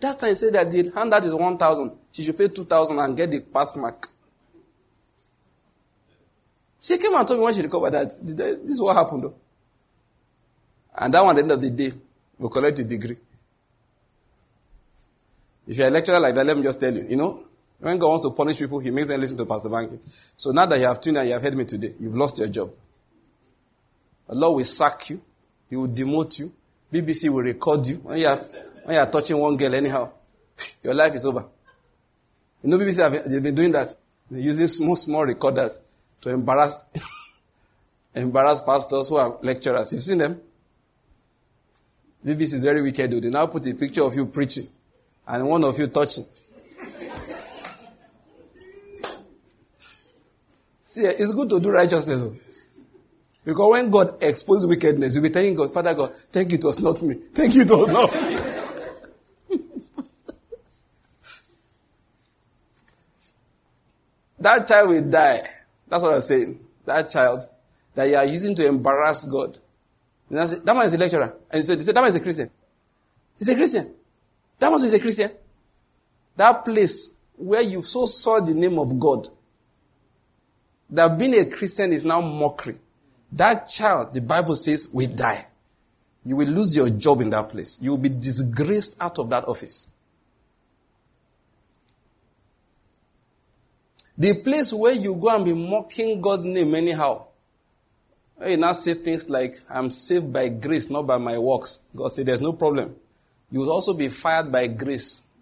That 0.00 0.18
time 0.18 0.34
say 0.34 0.50
that 0.50 0.70
the 0.70 0.90
handout 0.94 1.24
is 1.24 1.34
1,000. 1.34 1.92
She 2.12 2.22
should 2.22 2.38
pay 2.38 2.48
2,000 2.48 2.98
and 2.98 3.16
get 3.16 3.30
the 3.30 3.40
pass 3.40 3.76
mark. 3.76 4.06
She 6.80 6.96
came 6.96 7.14
and 7.14 7.26
told 7.26 7.40
me 7.40 7.44
when 7.44 7.54
she 7.54 7.62
recovered 7.62 7.90
that 7.90 8.06
this 8.06 8.70
is 8.70 8.80
what 8.80 8.96
happened 8.96 9.24
though. 9.24 9.34
And 10.98 11.14
that 11.14 11.22
one, 11.22 11.30
at 11.30 11.36
the 11.36 11.42
end 11.42 11.52
of 11.52 11.60
the 11.60 11.70
day, 11.70 11.96
will 12.38 12.48
collect 12.48 12.78
a 12.80 12.84
degree. 12.84 13.16
If 15.66 15.76
you're 15.76 15.88
a 15.88 15.90
lecturer 15.90 16.18
like 16.18 16.34
that, 16.34 16.46
let 16.46 16.56
me 16.56 16.62
just 16.62 16.80
tell 16.80 16.94
you, 16.94 17.04
you 17.08 17.16
know, 17.16 17.40
when 17.78 17.98
God 17.98 18.08
wants 18.08 18.24
to 18.24 18.30
punish 18.30 18.58
people, 18.58 18.80
he 18.80 18.90
makes 18.90 19.08
them 19.08 19.20
listen 19.20 19.38
to 19.38 19.46
Pastor 19.46 19.68
Banky. 19.68 20.00
So 20.36 20.50
now 20.50 20.66
that 20.66 20.78
you 20.78 20.86
have 20.86 21.00
tuned 21.00 21.18
and 21.18 21.28
you 21.28 21.34
have 21.34 21.42
heard 21.42 21.54
me 21.54 21.64
today, 21.64 21.92
you've 22.00 22.16
lost 22.16 22.38
your 22.38 22.48
job. 22.48 22.70
The 24.26 24.34
Lord 24.34 24.56
will 24.56 24.64
sack 24.64 25.10
you. 25.10 25.22
He 25.70 25.76
will 25.76 25.88
demote 25.88 26.40
you. 26.40 26.52
BBC 26.92 27.28
will 27.28 27.42
record 27.42 27.86
you. 27.86 27.96
When 27.96 28.18
you 28.18 28.26
are, 28.26 28.36
when 28.36 28.96
you 28.96 29.00
are 29.00 29.10
touching 29.10 29.38
one 29.38 29.56
girl 29.56 29.74
anyhow, 29.74 30.10
your 30.82 30.94
life 30.94 31.14
is 31.14 31.26
over. 31.26 31.44
You 32.62 32.70
know 32.70 32.78
BBC 32.78 33.02
have 33.02 33.30
they've 33.30 33.42
been 33.42 33.54
doing 33.54 33.72
that. 33.72 33.94
They're 34.30 34.40
using 34.40 34.66
small, 34.66 34.96
small 34.96 35.24
recorders 35.24 35.84
to 36.22 36.30
embarrass, 36.30 36.90
embarrass 38.14 38.60
pastors 38.60 39.08
who 39.08 39.16
are 39.16 39.38
lecturers. 39.42 39.92
You've 39.92 40.02
seen 40.02 40.18
them? 40.18 40.40
BBC 42.28 42.54
is 42.54 42.62
very 42.62 42.82
wicked. 42.82 43.10
They 43.10 43.30
now 43.30 43.46
put 43.46 43.66
a 43.66 43.74
picture 43.74 44.02
of 44.02 44.14
you 44.14 44.26
preaching 44.26 44.66
and 45.26 45.48
one 45.48 45.64
of 45.64 45.78
you 45.78 45.86
touching. 45.86 46.24
See, 50.82 51.02
it's 51.02 51.32
good 51.32 51.50
to 51.50 51.60
do 51.60 51.70
righteousness. 51.70 52.82
Because 53.44 53.70
when 53.70 53.90
God 53.90 54.22
exposes 54.22 54.66
wickedness, 54.66 55.14
you'll 55.14 55.22
be 55.22 55.30
thanking 55.30 55.54
God, 55.54 55.72
Father 55.72 55.94
God, 55.94 56.14
thank 56.14 56.50
you, 56.50 56.58
it 56.58 56.64
was 56.64 56.82
not 56.82 57.00
me. 57.02 57.14
Thank 57.14 57.54
you, 57.54 57.62
it 57.62 57.70
was 57.70 57.88
not 57.88 58.12
me. 58.12 58.36
that 64.40 64.66
child 64.66 64.88
will 64.90 65.10
die. 65.10 65.40
That's 65.88 66.02
what 66.02 66.14
I'm 66.14 66.20
saying. 66.20 66.60
That 66.84 67.08
child 67.10 67.42
that 67.94 68.08
you 68.08 68.16
are 68.16 68.24
using 68.26 68.54
to 68.54 68.66
embarrass 68.66 69.24
God. 69.30 69.58
Say, 70.30 70.58
that 70.64 70.74
man 70.74 70.84
is 70.84 70.94
a 70.94 70.98
lecturer. 70.98 71.36
And 71.50 71.60
he 71.60 71.64
said, 71.64 71.78
that 71.94 72.00
man 72.00 72.08
is 72.08 72.16
a 72.16 72.20
Christian. 72.20 72.50
He's 73.38 73.48
a 73.48 73.54
Christian. 73.54 73.94
That 74.58 74.70
man 74.70 74.80
is 74.80 74.94
a 74.94 75.00
Christian. 75.00 75.30
That 76.36 76.64
place 76.64 77.20
where 77.36 77.62
you 77.62 77.82
so 77.82 78.04
saw 78.06 78.40
the 78.40 78.54
name 78.54 78.78
of 78.78 78.98
God, 78.98 79.26
that 80.90 81.18
being 81.18 81.34
a 81.34 81.44
Christian 81.44 81.92
is 81.92 82.04
now 82.04 82.20
mockery. 82.20 82.74
That 83.32 83.68
child, 83.68 84.14
the 84.14 84.20
Bible 84.20 84.54
says, 84.54 84.90
will 84.92 85.08
die. 85.08 85.46
You 86.24 86.36
will 86.36 86.48
lose 86.48 86.76
your 86.76 86.90
job 86.90 87.20
in 87.20 87.30
that 87.30 87.48
place. 87.48 87.80
You 87.82 87.90
will 87.90 87.98
be 87.98 88.08
disgraced 88.08 89.00
out 89.00 89.18
of 89.18 89.30
that 89.30 89.44
office. 89.44 89.94
The 94.16 94.34
place 94.42 94.72
where 94.72 94.94
you 94.94 95.14
go 95.14 95.34
and 95.34 95.44
be 95.44 95.54
mocking 95.54 96.20
God's 96.20 96.44
name 96.44 96.74
anyhow. 96.74 97.27
You 98.46 98.56
now 98.56 98.72
say 98.72 98.94
things 98.94 99.28
like, 99.28 99.56
I'm 99.68 99.90
saved 99.90 100.32
by 100.32 100.48
grace, 100.48 100.90
not 100.90 101.06
by 101.06 101.18
my 101.18 101.38
works. 101.38 101.88
God 101.94 102.08
said, 102.08 102.26
there's 102.26 102.40
no 102.40 102.52
problem. 102.52 102.94
You 103.50 103.60
will 103.60 103.72
also 103.72 103.96
be 103.96 104.08
fired 104.08 104.52
by 104.52 104.68
grace, 104.68 105.32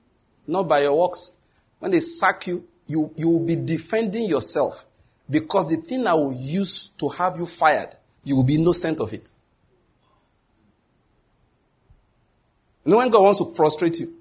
not 0.47 0.69
by 0.69 0.81
your 0.81 0.99
works. 0.99 1.37
When 1.79 1.91
they 1.91 2.01
sack 2.01 2.47
you, 2.47 2.67
you, 2.87 3.13
you 3.17 3.29
will 3.29 3.47
be 3.47 3.57
defending 3.57 4.29
yourself 4.29 4.87
because 5.29 5.69
the 5.69 5.77
thing 5.77 6.07
I 6.07 6.15
will 6.15 6.33
use 6.33 6.89
to 7.01 7.09
have 7.09 7.37
you 7.37 7.47
fired, 7.47 7.89
you 8.25 8.37
will 8.37 8.45
be 8.45 8.55
innocent 8.55 9.01
of 9.01 9.13
it. 9.13 9.31
No 12.85 12.97
one 12.97 13.11
God 13.11 13.25
wants 13.25 13.41
to 13.41 13.53
frustrate 13.57 13.99
you. 13.99 14.15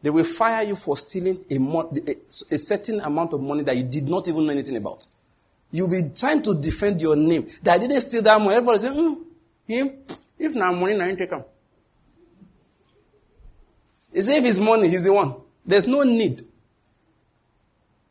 They 0.00 0.10
will 0.10 0.24
fire 0.24 0.64
you 0.64 0.74
for 0.74 0.96
stealing 0.96 1.44
a, 1.50 1.54
a, 1.54 2.14
a 2.54 2.58
certain 2.58 3.00
amount 3.00 3.34
of 3.34 3.42
money 3.42 3.62
that 3.62 3.76
you 3.76 3.84
did 3.84 4.08
not 4.08 4.26
even 4.26 4.46
know 4.46 4.52
anything 4.52 4.76
about. 4.76 5.06
You'll 5.72 5.88
be 5.90 6.10
trying 6.14 6.42
to 6.42 6.54
defend 6.60 7.00
your 7.00 7.16
name. 7.16 7.46
That 7.62 7.76
I 7.76 7.78
didn't 7.78 8.00
steal 8.02 8.22
that 8.22 8.38
money. 8.40 8.54
Everybody 8.56 8.78
say, 8.78 8.92
hmm, 8.94 9.14
him, 9.66 9.90
if 10.38 10.54
now 10.54 10.72
money, 10.72 10.96
now 10.96 11.06
take 11.14 11.30
him. 11.30 11.42
He 14.12 14.20
say 14.20 14.36
if 14.38 14.44
it's 14.44 14.60
money, 14.60 14.88
he's 14.88 15.02
the 15.02 15.12
one. 15.12 15.34
There's 15.64 15.86
no 15.86 16.02
need. 16.02 16.42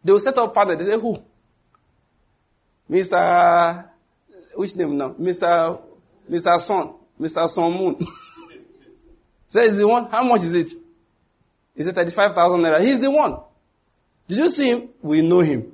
They 0.03 0.11
will 0.11 0.19
set 0.19 0.37
up 0.39 0.53
partner. 0.53 0.75
They 0.75 0.85
say, 0.85 0.99
who? 0.99 1.23
Mr. 2.89 3.87
Which 4.55 4.75
name 4.75 4.97
now? 4.97 5.13
Mr. 5.13 5.79
Mr. 6.29 6.57
Son. 6.57 6.95
Mr. 7.19 7.47
Son 7.47 7.71
Moon. 7.71 7.95
Say, 9.47 9.61
is 9.63 9.79
the 9.79 9.87
one? 9.87 10.05
How 10.05 10.23
much 10.23 10.43
is 10.43 10.55
it? 10.55 10.71
Is 11.75 11.87
it 11.87 11.93
35,000 11.93 12.61
naira? 12.61 12.79
He's 12.79 12.99
the 12.99 13.11
one. 13.11 13.37
Did 14.27 14.39
you 14.39 14.49
see 14.49 14.71
him? 14.71 14.89
We 15.01 15.21
know 15.21 15.39
him. 15.39 15.71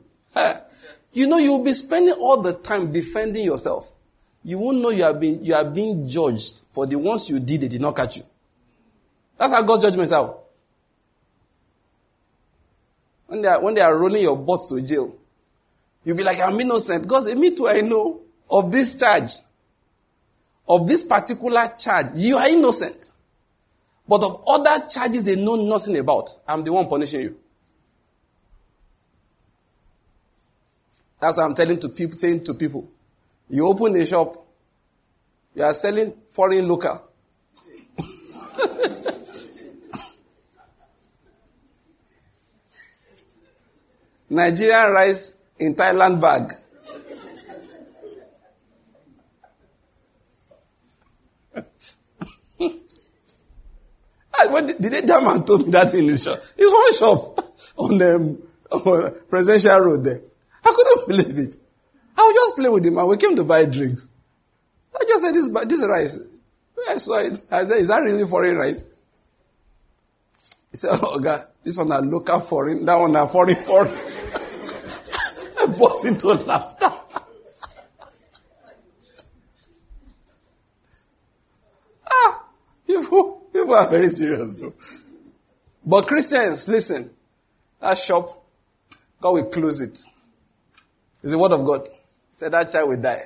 You 1.17 1.25
know, 1.25 1.39
you'll 1.39 1.63
be 1.63 1.73
spending 1.73 2.13
all 2.19 2.43
the 2.43 2.53
time 2.53 2.91
defending 2.93 3.43
yourself. 3.43 3.91
You 4.43 4.59
won't 4.59 4.81
know 4.81 4.91
you 4.91 5.03
are 5.03 5.15
being, 5.15 5.43
you 5.43 5.55
are 5.55 5.65
being 5.65 6.07
judged 6.07 6.65
for 6.69 6.85
the 6.85 6.97
ones 6.99 7.27
you 7.27 7.39
did, 7.39 7.61
they 7.61 7.67
did 7.67 7.81
not 7.81 7.95
catch 7.95 8.17
you. 8.17 8.23
That's 9.35 9.51
how 9.51 9.63
God's 9.63 9.81
judgment 9.81 10.03
is 10.03 10.13
out. 10.13 10.43
When 13.25 13.41
they, 13.41 13.47
are, 13.47 13.63
when 13.63 13.73
they 13.73 13.81
are 13.81 13.99
rolling 13.99 14.21
your 14.21 14.37
butt 14.37 14.59
to 14.69 14.79
jail, 14.81 15.15
you'll 16.05 16.15
be 16.15 16.23
like, 16.23 16.37
I'm 16.39 16.59
innocent. 16.59 17.07
God 17.07 17.23
said, 17.23 17.35
eh, 17.35 17.39
me 17.39 17.55
too, 17.55 17.67
I 17.67 17.81
know 17.81 18.21
of 18.51 18.71
this 18.71 18.99
charge. 18.99 19.31
Of 20.69 20.87
this 20.87 21.07
particular 21.07 21.63
charge. 21.79 22.07
You 22.15 22.37
are 22.37 22.47
innocent. 22.47 23.13
But 24.07 24.23
of 24.23 24.43
other 24.47 24.87
charges 24.87 25.25
they 25.25 25.43
know 25.43 25.55
nothing 25.67 25.97
about, 25.97 26.29
I'm 26.47 26.63
the 26.63 26.71
one 26.71 26.87
punishing 26.87 27.21
you. 27.21 27.37
That's 31.19 31.37
what 31.37 31.45
I'm 31.45 31.55
telling 31.55 31.79
to 31.79 31.89
people, 31.89 32.15
saying 32.15 32.43
to 32.45 32.53
people. 32.53 32.87
You 33.49 33.67
open 33.67 33.95
a 33.95 34.05
shop, 34.05 34.35
you 35.55 35.63
are 35.63 35.73
selling 35.73 36.13
foreign 36.27 36.67
local. 36.67 37.01
Nigerian 44.29 44.91
rice 44.91 45.41
in 45.59 45.73
Thailand 45.73 46.21
bag. 46.21 46.51
when 54.51 54.67
did, 54.67 54.77
they 54.77 55.01
damn 55.01 55.25
and 55.27 55.47
told 55.47 55.65
me 55.65 55.71
that 55.71 55.93
in 55.93 56.07
the 56.07 56.17
shop? 56.17 56.39
It's 56.57 56.73
one 56.73 56.93
shop 56.93 57.39
on 57.77 58.01
um, 58.01 58.37
Presidential 59.29 59.79
Road 59.79 60.03
there. 60.03 60.21
Believe 61.07 61.37
it. 61.37 61.57
I 62.17 62.21
was 62.21 62.35
just 62.35 62.55
playing 62.55 62.73
with 62.73 62.85
him 62.85 62.97
and 62.97 63.07
we 63.07 63.17
came 63.17 63.35
to 63.35 63.43
buy 63.43 63.65
drinks. 63.65 64.09
I 64.95 65.03
just 65.03 65.23
said, 65.23 65.33
this, 65.33 65.47
this 65.65 65.85
rice. 65.87 66.27
I 66.89 66.97
saw 66.97 67.19
it. 67.19 67.37
I 67.51 67.63
said, 67.63 67.77
is 67.77 67.87
that 67.87 67.99
really 67.99 68.25
foreign 68.25 68.57
rice? 68.57 68.95
He 70.71 70.77
said, 70.77 70.97
oh 71.01 71.19
God, 71.19 71.41
this 71.63 71.77
one 71.77 71.91
are 71.91 72.01
local 72.01 72.39
foreign, 72.39 72.85
that 72.85 72.95
one 72.95 73.15
are 73.15 73.27
foreign 73.27 73.55
foreign. 73.55 73.91
I 75.59 75.65
burst 75.77 76.05
into 76.05 76.33
laughter. 76.33 76.87
ah, 82.11 82.45
you 82.87 83.01
People 83.53 83.73
are 83.73 83.89
very 83.89 84.09
serious. 84.09 85.05
But 85.85 86.05
Christians, 86.05 86.67
listen, 86.69 87.09
that 87.79 87.97
shop, 87.97 88.43
God 89.19 89.31
will 89.31 89.49
close 89.49 89.81
it. 89.81 89.97
It's 91.23 91.31
the 91.31 91.39
word 91.39 91.51
of 91.51 91.65
God. 91.65 91.87
Said 92.31 92.51
that 92.51 92.71
child 92.71 92.89
will 92.89 93.01
die. 93.01 93.21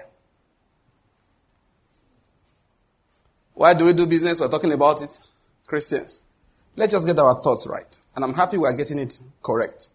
Why 3.53 3.73
do 3.73 3.85
we 3.85 3.93
do 3.93 4.07
business? 4.07 4.39
We're 4.39 4.47
talking 4.47 4.71
about 4.71 5.01
it. 5.01 5.09
Christians. 5.67 6.29
Let's 6.75 6.91
just 6.93 7.05
get 7.05 7.19
our 7.19 7.35
thoughts 7.35 7.67
right. 7.69 7.97
And 8.15 8.25
I'm 8.25 8.33
happy 8.33 8.57
we're 8.57 8.75
getting 8.75 8.99
it 8.99 9.19
correct. 9.41 9.89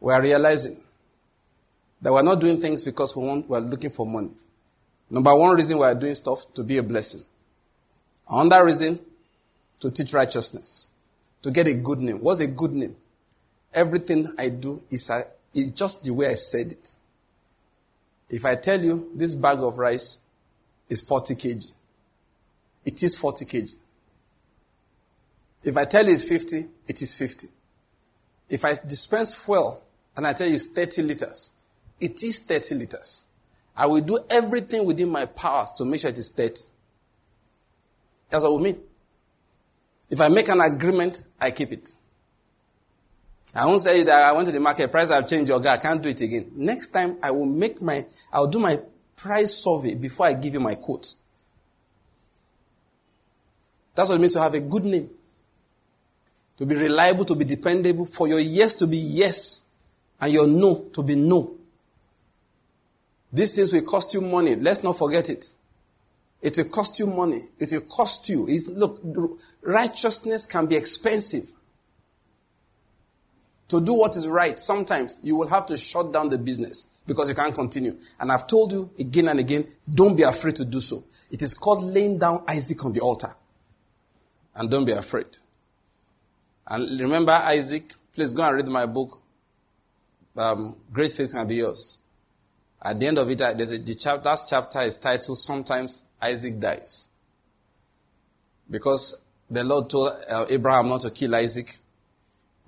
We 0.00 0.12
are 0.12 0.22
realizing 0.22 0.76
that 2.02 2.12
we're 2.12 2.22
not 2.22 2.40
doing 2.40 2.56
things 2.58 2.82
because 2.82 3.16
we 3.16 3.26
want, 3.26 3.48
we're 3.48 3.60
looking 3.60 3.90
for 3.90 4.06
money. 4.06 4.30
Number 5.08 5.34
one 5.34 5.56
reason 5.56 5.78
we 5.78 5.84
are 5.84 5.94
doing 5.94 6.14
stuff 6.14 6.52
to 6.54 6.62
be 6.62 6.78
a 6.78 6.82
blessing. 6.82 7.22
Another 8.28 8.64
reason 8.64 8.98
to 9.80 9.90
teach 9.90 10.12
righteousness, 10.12 10.92
to 11.42 11.50
get 11.50 11.66
a 11.66 11.74
good 11.74 11.98
name. 11.98 12.18
What's 12.18 12.40
a 12.40 12.46
good 12.46 12.72
name? 12.72 12.96
Everything 13.74 14.26
I 14.38 14.48
do 14.48 14.82
is, 14.90 15.10
is 15.54 15.70
just 15.70 16.04
the 16.04 16.12
way 16.14 16.26
I 16.26 16.34
said 16.34 16.66
it. 16.70 16.90
If 18.30 18.44
I 18.44 18.54
tell 18.54 18.80
you 18.80 19.10
this 19.14 19.34
bag 19.34 19.58
of 19.58 19.76
rice 19.76 20.26
is 20.88 21.00
40 21.00 21.34
kg, 21.34 21.72
it 22.84 23.02
is 23.02 23.18
40 23.18 23.44
kg. 23.44 23.84
If 25.64 25.76
I 25.76 25.84
tell 25.84 26.06
you 26.06 26.12
it's 26.12 26.28
50, 26.28 26.56
it 26.88 27.02
is 27.02 27.18
50. 27.18 27.48
If 28.48 28.64
I 28.64 28.70
dispense 28.70 29.44
fuel 29.44 29.82
and 30.16 30.26
I 30.26 30.32
tell 30.32 30.46
you 30.46 30.54
it's 30.54 30.72
30 30.72 31.02
liters, 31.02 31.56
it 32.00 32.22
is 32.22 32.46
30 32.46 32.76
liters. 32.76 33.26
I 33.76 33.86
will 33.86 34.00
do 34.00 34.18
everything 34.30 34.86
within 34.86 35.10
my 35.10 35.26
powers 35.26 35.72
to 35.72 35.84
make 35.84 36.00
sure 36.00 36.10
it 36.10 36.18
is 36.18 36.34
30. 36.34 36.54
That's 38.30 38.44
what 38.44 38.56
we 38.56 38.62
mean. 38.62 38.80
If 40.08 40.20
I 40.20 40.28
make 40.28 40.48
an 40.48 40.60
agreement, 40.60 41.28
I 41.40 41.50
keep 41.50 41.72
it. 41.72 41.88
I 43.54 43.66
won't 43.66 43.80
say 43.80 44.04
that 44.04 44.28
I 44.28 44.32
went 44.32 44.46
to 44.46 44.52
the 44.52 44.60
market, 44.60 44.92
price 44.92 45.10
I've 45.10 45.28
changed, 45.28 45.48
your 45.48 45.60
guy, 45.60 45.74
I 45.74 45.76
can't 45.78 46.02
do 46.02 46.08
it 46.08 46.20
again. 46.20 46.52
Next 46.54 46.88
time 46.88 47.16
I 47.22 47.32
will 47.32 47.46
make 47.46 47.82
my, 47.82 48.04
I'll 48.32 48.46
do 48.46 48.60
my 48.60 48.78
price 49.16 49.64
survey 49.64 49.94
before 49.94 50.26
I 50.26 50.34
give 50.34 50.54
you 50.54 50.60
my 50.60 50.76
quote. 50.76 51.14
That's 53.94 54.08
what 54.08 54.16
it 54.16 54.20
means 54.20 54.34
to 54.34 54.40
have 54.40 54.54
a 54.54 54.60
good 54.60 54.84
name. 54.84 55.10
To 56.58 56.66
be 56.66 56.76
reliable, 56.76 57.24
to 57.24 57.34
be 57.34 57.44
dependable, 57.44 58.04
for 58.04 58.28
your 58.28 58.38
yes 58.38 58.74
to 58.76 58.86
be 58.86 58.96
yes, 58.96 59.70
and 60.20 60.32
your 60.32 60.46
no 60.46 60.88
to 60.92 61.02
be 61.02 61.16
no. 61.16 61.56
These 63.32 63.56
things 63.56 63.72
will 63.72 63.82
cost 63.82 64.14
you 64.14 64.20
money. 64.20 64.56
Let's 64.56 64.84
not 64.84 64.96
forget 64.98 65.28
it. 65.28 65.44
It 66.42 66.56
will 66.56 66.70
cost 66.70 66.98
you 66.98 67.06
money. 67.06 67.40
It 67.58 67.68
will 67.72 67.88
cost 67.88 68.28
you. 68.28 68.46
It's, 68.48 68.68
look, 68.68 69.00
righteousness 69.62 70.46
can 70.46 70.66
be 70.66 70.76
expensive. 70.76 71.50
To 73.70 73.80
do 73.80 73.94
what 73.94 74.16
is 74.16 74.26
right, 74.26 74.58
sometimes 74.58 75.20
you 75.22 75.36
will 75.36 75.46
have 75.46 75.64
to 75.66 75.76
shut 75.76 76.12
down 76.12 76.28
the 76.28 76.38
business 76.38 76.98
because 77.06 77.28
you 77.28 77.36
can't 77.36 77.54
continue. 77.54 77.96
And 78.18 78.32
I've 78.32 78.48
told 78.48 78.72
you 78.72 78.90
again 78.98 79.28
and 79.28 79.38
again, 79.38 79.64
don't 79.94 80.16
be 80.16 80.24
afraid 80.24 80.56
to 80.56 80.64
do 80.64 80.80
so. 80.80 81.04
It 81.30 81.40
is 81.40 81.54
called 81.54 81.84
laying 81.84 82.18
down 82.18 82.42
Isaac 82.48 82.84
on 82.84 82.92
the 82.92 83.00
altar. 83.00 83.28
And 84.56 84.68
don't 84.68 84.84
be 84.84 84.90
afraid. 84.90 85.26
And 86.66 87.00
remember 87.00 87.30
Isaac, 87.30 87.84
please 88.12 88.32
go 88.32 88.42
and 88.42 88.56
read 88.56 88.68
my 88.68 88.86
book, 88.86 89.18
um, 90.36 90.74
Great 90.92 91.12
Faith 91.12 91.32
Can 91.32 91.46
Be 91.46 91.56
Yours. 91.56 92.04
At 92.82 92.98
the 92.98 93.06
end 93.06 93.18
of 93.18 93.30
it, 93.30 93.38
there's 93.38 93.72
a, 93.72 93.78
the 93.78 93.94
chapter, 93.94 94.24
that 94.24 94.38
chapter 94.48 94.80
is 94.80 94.98
titled 94.98 95.38
Sometimes 95.38 96.08
Isaac 96.20 96.58
Dies. 96.58 97.10
Because 98.68 99.28
the 99.48 99.62
Lord 99.62 99.88
told 99.88 100.10
uh, 100.28 100.46
Abraham 100.50 100.88
not 100.88 101.02
to 101.02 101.10
kill 101.10 101.36
Isaac. 101.36 101.76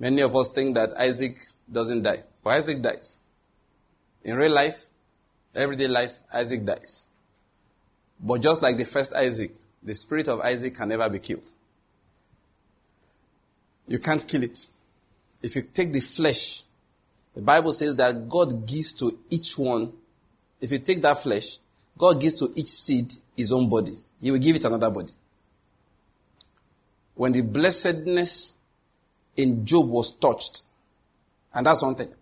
Many 0.03 0.20
of 0.22 0.34
us 0.34 0.53
think 0.53 0.74
that 0.74 0.98
Isaac 0.98 1.36
doesn't 1.70 2.03
die. 2.03 2.18
But 2.42 2.50
Isaac 2.50 2.82
dies. 2.82 3.24
In 4.24 4.34
real 4.34 4.50
life, 4.50 4.88
everyday 5.55 5.86
life, 5.86 6.12
Isaac 6.34 6.64
dies. 6.64 7.12
But 8.18 8.42
just 8.42 8.62
like 8.62 8.76
the 8.76 8.84
first 8.84 9.14
Isaac, 9.14 9.53
the 9.80 9.94
spirit 9.94 10.26
of 10.26 10.40
Isaac 10.40 10.74
can 10.74 10.88
never 10.88 11.09
be 11.09 11.20
killed. 11.20 11.48
You 13.86 14.00
can't 14.00 14.26
kill 14.26 14.42
it. 14.42 14.59
If 15.40 15.55
you 15.55 15.62
take 15.72 15.92
the 15.92 16.00
flesh, 16.00 16.64
the 17.36 17.42
Bible 17.42 17.72
says 17.72 17.94
that 17.94 18.28
God 18.28 18.66
gives 18.66 18.94
to 18.94 19.16
each 19.30 19.57
one, 19.57 19.92
if 20.61 20.72
you 20.72 20.78
take 20.78 21.00
that 21.03 21.18
flesh, 21.18 21.59
God 21.96 22.20
gives 22.20 22.34
to 22.40 22.48
each 22.57 22.66
seed 22.66 23.07
his 23.36 23.53
own 23.53 23.70
body. 23.70 23.92
He 24.20 24.32
will 24.32 24.40
give 24.40 24.57
it 24.57 24.64
another 24.64 24.90
body. 24.90 25.12
When 27.14 27.30
the 27.30 27.42
blessedness 27.42 28.61
in 29.37 29.64
Job 29.64 29.89
was 29.89 30.18
touched, 30.18 30.62
and 31.55 31.66
that's 31.66 31.83
one 31.83 31.95
thing. 31.95 32.12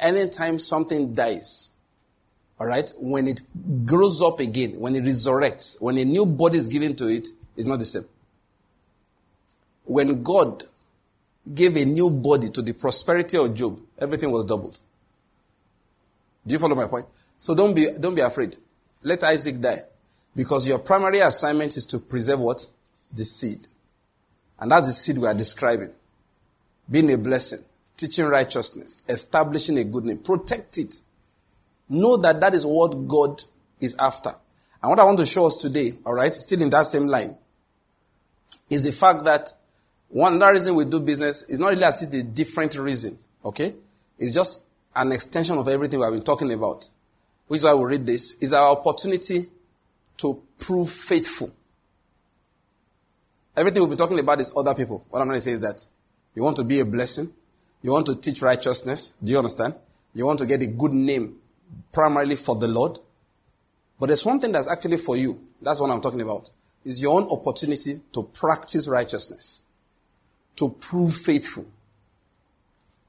Anytime 0.00 0.58
something 0.58 1.14
dies, 1.14 1.72
all 2.58 2.66
right, 2.66 2.90
when 3.00 3.26
it 3.26 3.40
grows 3.84 4.22
up 4.22 4.40
again, 4.40 4.72
when 4.78 4.94
it 4.94 5.04
resurrects, 5.04 5.80
when 5.82 5.98
a 5.98 6.04
new 6.04 6.26
body 6.26 6.58
is 6.58 6.68
given 6.68 6.94
to 6.96 7.06
it, 7.08 7.28
it's 7.56 7.66
not 7.66 7.78
the 7.78 7.84
same. 7.84 8.04
When 9.84 10.22
God 10.22 10.62
gave 11.54 11.76
a 11.76 11.84
new 11.84 12.10
body 12.10 12.48
to 12.48 12.62
the 12.62 12.72
prosperity 12.72 13.36
of 13.36 13.54
Job, 13.54 13.78
everything 13.98 14.30
was 14.30 14.44
doubled. 14.44 14.78
Do 16.46 16.52
you 16.52 16.58
follow 16.58 16.74
my 16.74 16.86
point? 16.86 17.06
So 17.40 17.54
don't 17.54 17.74
be, 17.74 17.86
don't 17.98 18.14
be 18.14 18.20
afraid. 18.20 18.56
Let 19.02 19.22
Isaac 19.24 19.60
die. 19.60 19.78
Because 20.34 20.66
your 20.68 20.78
primary 20.78 21.20
assignment 21.20 21.76
is 21.76 21.86
to 21.86 21.98
preserve 21.98 22.40
what? 22.40 22.64
The 23.14 23.24
seed. 23.24 23.58
And 24.58 24.70
that's 24.70 24.86
the 24.86 24.92
seed 24.92 25.18
we 25.18 25.26
are 25.26 25.34
describing. 25.34 25.90
Being 26.90 27.12
a 27.12 27.18
blessing, 27.18 27.60
teaching 27.96 28.26
righteousness, 28.26 29.02
establishing 29.08 29.78
a 29.78 29.84
good 29.84 30.04
name. 30.04 30.18
Protect 30.18 30.78
it. 30.78 30.94
Know 31.88 32.16
that 32.18 32.40
that 32.40 32.54
is 32.54 32.64
what 32.64 33.08
God 33.08 33.42
is 33.80 33.96
after. 33.96 34.30
And 34.82 34.90
what 34.90 34.98
I 34.98 35.04
want 35.04 35.18
to 35.18 35.26
show 35.26 35.46
us 35.46 35.56
today, 35.56 35.92
alright, 36.04 36.34
still 36.34 36.62
in 36.62 36.70
that 36.70 36.86
same 36.86 37.06
line, 37.06 37.36
is 38.70 38.84
the 38.84 38.92
fact 38.92 39.24
that 39.24 39.50
one 40.08 40.34
other 40.34 40.52
reason 40.52 40.74
we 40.74 40.84
do 40.84 41.00
business 41.00 41.50
is 41.50 41.60
not 41.60 41.68
really 41.68 41.84
as 41.84 42.02
if 42.02 42.12
a 42.12 42.24
different 42.24 42.76
reason, 42.78 43.18
okay? 43.44 43.74
It's 44.18 44.34
just 44.34 44.70
an 44.94 45.12
extension 45.12 45.58
of 45.58 45.68
everything 45.68 45.98
we 45.98 46.04
have 46.04 46.14
been 46.14 46.22
talking 46.22 46.52
about. 46.52 46.88
Which 47.48 47.58
is 47.58 47.64
why 47.64 47.74
we 47.74 47.84
read 47.84 48.06
this, 48.06 48.42
is 48.42 48.52
our 48.52 48.70
opportunity 48.70 49.46
to 50.18 50.42
prove 50.58 50.88
faithful. 50.88 51.52
Everything 53.56 53.82
we've 53.82 53.90
been 53.90 53.98
talking 53.98 54.18
about 54.18 54.40
is 54.40 54.52
other 54.56 54.74
people. 54.74 55.04
What 55.10 55.20
I'm 55.20 55.26
going 55.26 55.36
to 55.36 55.40
say 55.40 55.52
is 55.52 55.60
that 55.60 55.84
you 56.36 56.42
want 56.42 56.56
to 56.58 56.64
be 56.64 56.78
a 56.80 56.84
blessing. 56.84 57.26
You 57.82 57.92
want 57.92 58.06
to 58.06 58.20
teach 58.20 58.42
righteousness. 58.42 59.16
Do 59.16 59.32
you 59.32 59.38
understand? 59.38 59.74
You 60.14 60.26
want 60.26 60.38
to 60.40 60.46
get 60.46 60.62
a 60.62 60.66
good 60.66 60.92
name 60.92 61.38
primarily 61.92 62.36
for 62.36 62.54
the 62.56 62.68
Lord. 62.68 62.98
But 63.98 64.06
there's 64.06 64.24
one 64.24 64.38
thing 64.38 64.52
that's 64.52 64.70
actually 64.70 64.98
for 64.98 65.16
you. 65.16 65.40
That's 65.60 65.80
what 65.80 65.90
I'm 65.90 66.00
talking 66.00 66.20
about. 66.20 66.50
Is 66.84 67.02
your 67.02 67.18
own 67.18 67.28
opportunity 67.30 67.94
to 68.12 68.22
practice 68.22 68.88
righteousness. 68.88 69.64
To 70.56 70.76
prove 70.80 71.14
faithful. 71.14 71.66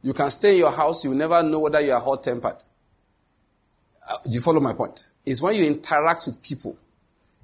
You 0.01 0.13
can 0.13 0.30
stay 0.32 0.53
in 0.53 0.57
your 0.59 0.71
house. 0.71 1.03
You 1.03 1.13
never 1.13 1.43
know 1.43 1.59
whether 1.59 1.82
you 1.82 1.91
are 1.91 1.99
hot 1.99 2.23
tempered. 2.23 2.63
Uh, 4.09 4.15
do 4.23 4.32
you 4.32 4.39
follow 4.39 4.61
my 4.61 4.73
point? 4.73 5.03
It's 5.25 5.41
when 5.41 5.55
you 5.55 5.65
interact 5.65 6.23
with 6.28 6.41
people. 6.41 6.78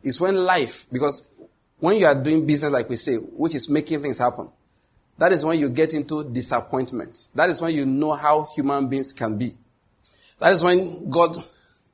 It's 0.01 0.19
when 0.21 0.35
life, 0.35 0.85
because 0.91 1.43
when 1.79 1.97
you 1.97 2.05
are 2.05 2.15
doing 2.15 2.47
business 2.47 2.71
like 2.71 2.89
we 2.89 2.95
say, 2.95 3.15
which 3.15 3.55
is 3.55 3.69
making 3.69 4.01
things 4.01 4.19
happen, 4.19 4.49
that 5.17 5.31
is 5.31 5.45
when 5.45 5.59
you 5.59 5.69
get 5.69 5.93
into 5.93 6.29
disappointment. 6.31 7.17
That 7.35 7.49
is 7.49 7.61
when 7.61 7.73
you 7.73 7.85
know 7.85 8.13
how 8.13 8.47
human 8.55 8.89
beings 8.89 9.13
can 9.13 9.37
be. 9.37 9.51
That 10.39 10.51
is 10.51 10.63
when 10.63 11.09
God, 11.09 11.35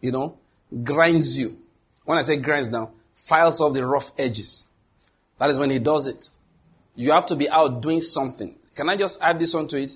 you 0.02 0.12
know, 0.12 0.38
grinds 0.84 1.38
you. 1.38 1.58
When 2.06 2.18
I 2.18 2.22
say 2.22 2.42
grinds 2.42 2.72
now, 2.72 2.92
files 3.14 3.62
off 3.62 3.74
the 3.74 3.86
rough 3.86 4.12
edges. 4.18 4.76
That 5.38 5.50
is 5.50 5.60
when 5.60 5.70
He 5.70 5.80
does 5.80 6.08
it. 6.08 6.30
You 6.96 7.12
have 7.12 7.26
to 7.28 7.36
be 7.36 7.50
out 7.50 7.82
doing 7.82 8.02
something. 8.02 8.56
Can 8.76 8.90
I 8.90 8.96
just 8.96 9.22
add 9.22 9.40
this 9.40 9.54
onto 9.54 9.78
it? 9.78 9.96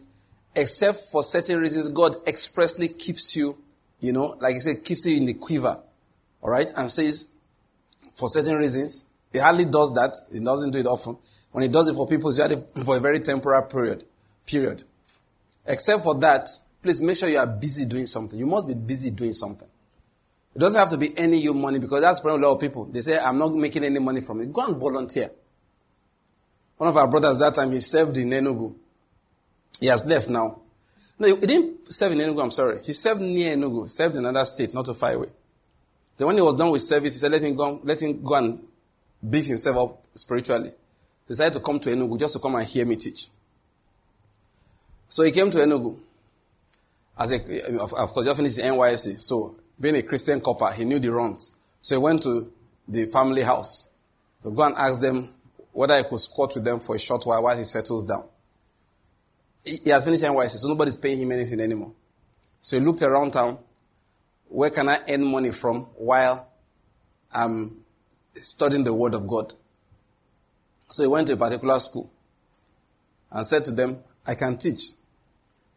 Except 0.55 0.99
for 1.11 1.24
certain 1.24 1.59
reasons, 1.59 1.89
God 1.89 2.15
expressly 2.28 2.88
keeps 2.88 3.36
you, 3.36 3.57
you 3.99 4.13
know, 4.13 4.38
like 4.39 4.55
I 4.55 4.59
said, 4.59 4.84
keeps 4.84 5.05
you 5.05 5.17
in 5.17 5.26
the 5.26 5.34
quiver. 5.34 5.80
Alright? 6.43 6.71
And 6.76 6.91
says, 6.91 7.34
for 8.15 8.28
certain 8.28 8.57
reasons, 8.57 9.09
He 9.32 9.39
hardly 9.39 9.65
does 9.65 9.93
that. 9.95 10.15
He 10.32 10.43
doesn't 10.43 10.71
do 10.71 10.80
it 10.80 10.86
often. 10.86 11.17
When 11.54 11.62
he 11.62 11.68
does 11.68 11.88
it 11.88 11.93
for 11.93 12.08
people, 12.08 12.32
it's 12.32 12.84
for 12.84 12.97
a 12.97 12.99
very 12.99 13.20
temporary 13.20 13.70
period. 13.70 14.04
Period. 14.45 14.84
Except 15.66 16.01
for 16.01 16.16
that, 16.16 16.49
please 16.82 16.99
make 16.99 17.16
sure 17.16 17.30
you 17.30 17.38
are 17.38 17.47
busy 17.47 17.86
doing 17.86 18.08
something. 18.08 18.38
You 18.38 18.47
must 18.47 18.68
be 18.68 18.74
busy 18.74 19.12
doing 19.12 19.34
something. 19.34 19.68
It 20.56 20.60
doesn't 20.60 20.80
have 20.80 20.89
to 20.89 20.97
be 20.97 21.16
any 21.16 21.38
your 21.38 21.54
money 21.54 21.78
because 21.80 22.01
that's 22.01 22.20
probably 22.22 22.43
a 22.43 22.47
lot 22.47 22.56
of 22.56 22.62
people. 22.62 22.86
They 22.86 23.01
say, 23.01 23.20
I'm 23.20 23.38
not 23.38 23.54
making 23.54 23.84
any 23.84 23.99
money 23.99 24.22
from 24.22 24.41
it. 24.41 24.51
Go 24.51 24.66
and 24.66 24.78
volunteer. 24.78 25.30
One 26.78 26.89
of 26.89 26.97
our 26.97 27.08
brothers 27.08 27.38
that 27.38 27.54
time, 27.54 27.72
he 27.72 27.80
served 27.80 28.18
in 28.18 28.30
Enugu. 28.32 28.76
He 29.80 29.88
has 29.88 30.06
left 30.08 30.30
now. 30.30 30.60
No, 31.20 31.28
he 31.28 31.45
didn't 31.45 31.93
serve 31.93 32.14
in 32.14 32.18
Enugu, 32.18 32.43
I'm 32.43 32.51
sorry. 32.51 32.80
He 32.84 32.93
served 32.93 33.22
near 33.22 33.56
Enugu, 33.56 33.88
served 33.88 34.16
in 34.16 34.26
another 34.26 34.45
state, 34.45 34.74
not 34.74 34.88
too 34.88 34.95
far 34.95 35.14
away. 35.14 35.30
Then 36.18 36.28
when 36.28 36.36
he 36.36 36.41
was 36.41 36.56
done 36.56 36.72
with 36.72 36.82
service, 36.82 37.14
he 37.14 37.20
said, 37.20 37.32
let 37.32 37.43
him 37.43 37.56
go, 37.56 37.80
let 37.84 38.01
him 38.01 38.24
go 38.24 38.36
and 38.36 38.60
beef 39.28 39.45
himself 39.45 39.78
up 39.78 40.04
spiritually 40.16 40.72
decided 41.28 41.53
to 41.53 41.59
come 41.59 41.80
to 41.80 41.89
Enugu 41.89 42.19
just 42.19 42.34
to 42.34 42.39
come 42.39 42.55
and 42.55 42.67
hear 42.67 42.86
me 42.86 42.95
teach. 42.95 43.28
So 45.07 45.24
he 45.24 45.32
came 45.32 45.51
to 45.51 45.57
Enugu. 45.57 45.97
As 47.17 47.32
a, 47.32 47.80
of 47.80 48.13
course, 48.13 48.28
he 48.28 48.34
finished 48.34 48.57
the 48.57 48.63
NYSC. 48.63 49.19
So 49.19 49.55
being 49.80 49.95
a 49.95 50.01
Christian 50.01 50.41
corper, 50.41 50.71
he 50.71 50.86
knew 50.86 50.99
the 50.99 51.11
runs. 51.11 51.59
So 51.82 51.95
he 51.95 52.01
went 52.01 52.24
to 52.24 52.51
the 52.88 53.05
family 53.05 53.43
house 53.43 53.89
to 54.43 54.51
go 54.51 54.63
and 54.63 54.76
ask 54.76 54.99
them 55.01 55.30
whether 55.71 55.97
he 55.97 56.03
could 56.03 56.19
squat 56.19 56.55
with 56.55 56.63
them 56.63 56.80
for 56.80 56.95
a 56.95 56.99
short 56.99 57.26
while 57.26 57.43
while 57.43 57.57
he 57.57 57.63
settles 57.63 58.05
down. 58.05 58.26
He, 59.65 59.78
he 59.84 59.89
has 59.91 60.03
finished 60.05 60.24
NYSC, 60.24 60.57
so 60.57 60.67
nobody's 60.67 60.97
paying 60.97 61.19
him 61.19 61.32
anything 61.32 61.59
anymore. 61.61 61.93
So 62.61 62.80
he 62.80 62.86
looked 62.86 63.01
around 63.01 63.32
town. 63.32 63.57
Where 64.47 64.69
can 64.69 64.89
I 64.89 64.99
earn 65.09 65.26
money 65.26 65.51
from 65.51 65.82
while 65.95 66.47
I'm 67.34 67.84
studying 68.34 68.84
the 68.84 68.93
Word 68.93 69.13
of 69.13 69.28
God? 69.28 69.53
So 70.94 71.02
he 71.02 71.08
went 71.08 71.26
to 71.26 71.34
a 71.34 71.38
particular 71.38 71.80
school 71.80 72.08
and 73.32 73.44
said 73.44 73.66
to 73.66 73.72
them, 73.72 73.98
I 74.28 74.36
can 74.36 74.58
teach. 74.58 74.91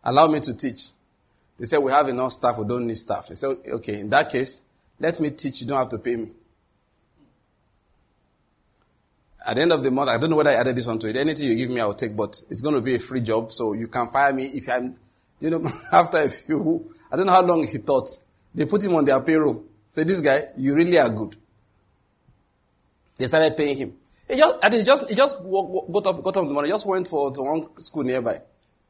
Allow 0.05 0.27
me 0.27 0.41
to 0.41 0.55
teach. 0.55 0.91
They 1.59 1.65
said, 1.65 1.79
We 1.79 1.91
have 1.91 2.09
enough 2.09 2.33
staff, 2.33 2.59
we 2.59 2.67
don't 2.67 2.87
need 2.87 2.99
staff. 2.99 3.29
He 3.29 3.35
said, 3.35 3.57
Okay, 3.67 4.01
in 4.01 4.11
that 4.11 4.31
case, 4.31 4.69
let 5.01 5.19
me 5.19 5.31
teach, 5.31 5.63
you 5.63 5.69
don't 5.69 5.79
have 5.79 5.89
to 5.89 5.99
pay 6.01 6.17
me. 6.17 6.27
At 9.47 9.57
the 9.57 9.63
end 9.63 9.73
of 9.73 9.83
the 9.83 9.91
month, 9.91 10.11
I 10.11 10.19
don't 10.19 10.29
know 10.29 10.37
whether 10.37 10.51
I 10.51 10.55
added 10.55 10.77
this 10.77 10.87
onto 10.87 11.07
it. 11.07 11.17
Anything 11.17 11.49
you 11.49 11.57
give 11.57 11.71
me, 11.71 11.81
I'll 11.81 11.95
take, 11.95 12.15
but 12.15 12.39
it's 12.51 12.61
going 12.61 12.75
to 12.75 12.83
be 12.83 12.97
a 12.97 12.99
free 12.99 13.23
job, 13.23 13.53
so 13.53 13.73
you 13.73 13.89
can 13.89 14.09
fire 14.09 14.35
me 14.35 14.45
if 14.45 14.69
I'm, 14.69 14.93
you 15.41 15.49
know, 15.49 15.67
after 15.95 16.19
a 16.19 16.29
few, 16.29 16.91
I 17.11 17.17
don't 17.17 17.25
know 17.25 17.33
how 17.33 17.47
long 17.47 17.67
he 17.67 17.79
thought. 17.79 18.11
They 18.55 18.67
put 18.67 18.85
him 18.85 18.95
on 18.95 19.07
their 19.07 19.23
payroll. 19.23 19.65
Say, 19.89 20.05
this 20.05 20.21
guy, 20.21 20.41
you 20.59 20.75
really 20.75 20.99
are 20.99 21.09
good. 21.09 21.37
They 23.17 23.25
started 23.25 23.57
paying 23.57 23.79
him. 23.79 23.95
He 24.29 24.37
just, 24.37 24.65
and 24.65 24.75
he 24.75 24.83
just, 24.83 25.09
he 25.09 25.17
just 25.17 25.43
got 25.43 26.07
up, 26.07 26.23
got 26.23 26.37
up 26.37 26.43
in 26.43 26.49
the 26.49 26.55
morning, 26.55 26.71
just 26.71 26.89
went 26.89 27.07
for, 27.09 27.33
to 27.33 27.43
one 27.43 27.63
school 27.81 28.03
nearby 28.03 28.37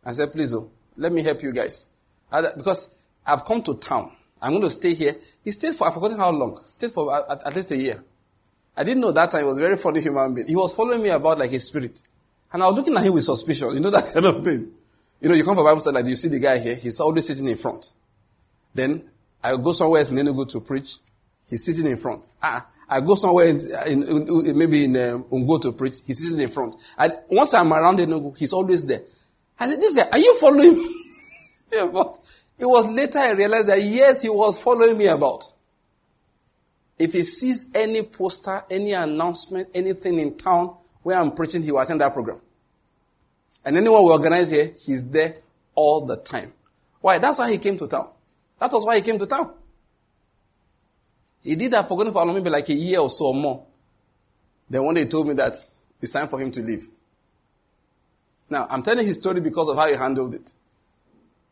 and 0.05 0.15
said, 0.15 0.33
please, 0.33 0.55
oh, 0.55 0.71
let 0.97 1.13
me 1.13 1.23
help 1.23 1.43
you 1.43 1.53
guys. 1.53 1.93
Because 2.31 3.07
I've 3.27 3.45
come 3.45 3.63
to 3.63 3.75
town. 3.75 4.11
I'm 4.41 4.53
going 4.53 4.63
to 4.63 4.71
stay 4.71 4.95
here. 4.95 5.13
He 5.45 5.51
stayed 5.51 5.75
for, 5.75 5.87
I've 5.87 5.95
forgotten 5.95 6.19
how 6.19 6.31
long. 6.31 6.57
Stayed 6.65 6.91
for 6.91 7.15
at, 7.15 7.47
at 7.47 7.55
least 7.55 7.71
a 7.73 7.77
year. 7.77 8.03
I 8.77 8.85
didn't 8.85 9.01
know 9.01 9.13
that 9.13 9.31
time 9.31 9.43
he 9.43 9.47
was 9.47 9.59
a 9.59 9.63
very 9.63 9.77
funny 9.77 10.01
human 10.01 10.35
being. 10.35 10.47
He 10.47 10.55
was 10.55 10.75
following 10.75 11.03
me 11.03 11.09
about 11.09 11.39
like 11.39 11.53
a 11.53 11.59
spirit. 11.59 12.01
And 12.53 12.63
I 12.63 12.67
was 12.67 12.77
looking 12.77 12.97
at 12.97 13.05
him 13.05 13.15
with 13.15 13.25
suspicion. 13.25 13.73
You 13.73 13.81
know 13.81 13.91
that 13.91 14.11
kind 14.15 14.27
of 14.27 14.45
thing. 14.45 14.71
You 15.21 15.29
know, 15.29 15.35
you 15.35 15.45
come 15.45 15.55
from 15.55 15.65
Bible 15.65 15.81
study, 15.81 15.97
like, 15.97 16.07
you 16.07 16.17
see 16.17 16.29
the 16.29 16.39
guy 16.39 16.59
here? 16.59 16.75
He's 16.75 17.01
always 17.01 17.27
sitting 17.27 17.49
in 17.49 17.57
front. 17.57 17.87
Then 18.75 19.03
I 19.43 19.57
go 19.57 19.73
somewhere 19.73 20.01
else 20.01 20.13
in 20.13 20.19
Enugu 20.19 20.49
to 20.51 20.61
preach. 20.61 20.97
He's 21.49 21.65
sitting 21.65 21.91
in 21.91 21.97
front. 21.97 22.29
Ah, 22.43 22.67
I 22.89 23.01
go 23.01 23.15
somewhere 23.15 23.47
in, 23.47 23.59
in, 23.89 24.03
in 24.47 24.59
maybe 24.59 24.85
in 24.85 24.97
um, 24.97 25.25
Ungo 25.25 25.61
to 25.63 25.73
preach. 25.73 25.99
He's 26.07 26.29
sitting 26.29 26.43
in 26.43 26.49
front. 26.49 26.75
And 26.99 27.13
once 27.29 27.53
I'm 27.55 27.73
around 27.73 27.99
Enugu, 27.99 28.39
he's 28.39 28.53
always 28.53 28.87
there. 28.87 29.01
I 29.59 29.67
said, 29.67 29.81
this 29.81 29.97
guy, 29.97 30.05
are 30.13 30.19
you 30.19 30.37
following 30.41 30.75
me? 30.75 30.95
yeah, 31.73 31.87
but 31.87 32.17
it 32.59 32.67
was 32.67 32.93
later 32.93 33.19
I 33.19 33.33
realized 33.33 33.69
that 33.69 33.83
yes, 33.83 34.23
he 34.23 34.29
was 34.29 34.63
following 34.63 34.97
me 34.97 35.07
about. 35.07 35.45
If 36.99 37.13
he 37.13 37.23
sees 37.25 37.73
any 37.75 38.03
poster, 38.03 38.61
any 38.71 38.93
announcement, 38.93 39.69
anything 39.75 40.19
in 40.19 40.37
town 40.37 40.77
where 41.03 41.19
I'm 41.19 41.33
preaching, 41.33 41.63
he 41.63 41.73
will 41.73 41.81
attend 41.81 42.01
that 42.01 42.13
program. 42.13 42.41
And 43.65 43.77
anyone 43.77 44.05
we 44.05 44.11
organize 44.11 44.51
here, 44.51 44.71
he's 44.79 45.11
there 45.11 45.35
all 45.75 46.07
the 46.07 46.17
time. 46.17 46.53
Why? 47.01 47.19
That's 47.19 47.39
why 47.39 47.51
he 47.51 47.59
came 47.59 47.77
to 47.79 47.87
town. 47.89 48.09
That 48.59 48.73
was 48.73 48.87
why 48.87 48.97
he 48.97 49.03
came 49.03 49.19
to 49.19 49.27
town. 49.27 49.53
He 51.47 51.55
did 51.55 51.71
that 51.73 51.87
for 51.87 51.97
going 51.97 52.13
for 52.13 52.27
maybe 52.27 52.51
like 52.51 52.69
a 52.71 52.75
year 52.75 52.99
or 52.99 53.09
so 53.09 53.27
or 53.27 53.35
more. 53.35 53.65
Then 54.69 54.83
one 54.83 54.97
day 54.97 55.05
he 55.05 55.09
told 55.09 55.29
me 55.29 55.35
that 55.35 55.55
it's 56.03 56.13
time 56.13 56.27
for 56.27 56.41
him 56.41 56.51
to 56.51 56.61
leave. 56.61 56.85
Now, 58.51 58.67
I'm 58.69 58.83
telling 58.83 59.07
his 59.07 59.21
story 59.21 59.41
because 59.41 59.69
of 59.69 59.77
how 59.77 59.87
he 59.87 59.95
handled 59.95 60.35
it. 60.35 60.51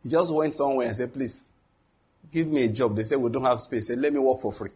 He 0.02 0.10
just 0.10 0.34
went 0.34 0.52
somewhere 0.52 0.88
and 0.88 0.96
said, 0.96 1.12
please, 1.12 1.52
give 2.32 2.48
me 2.48 2.64
a 2.64 2.68
job. 2.70 2.96
They 2.96 3.04
said, 3.04 3.18
we 3.18 3.30
don't 3.30 3.44
have 3.44 3.60
space. 3.60 3.88
He 3.88 3.94
said, 3.94 4.00
let 4.00 4.12
me 4.12 4.18
work 4.18 4.40
for 4.40 4.52
free. 4.52 4.70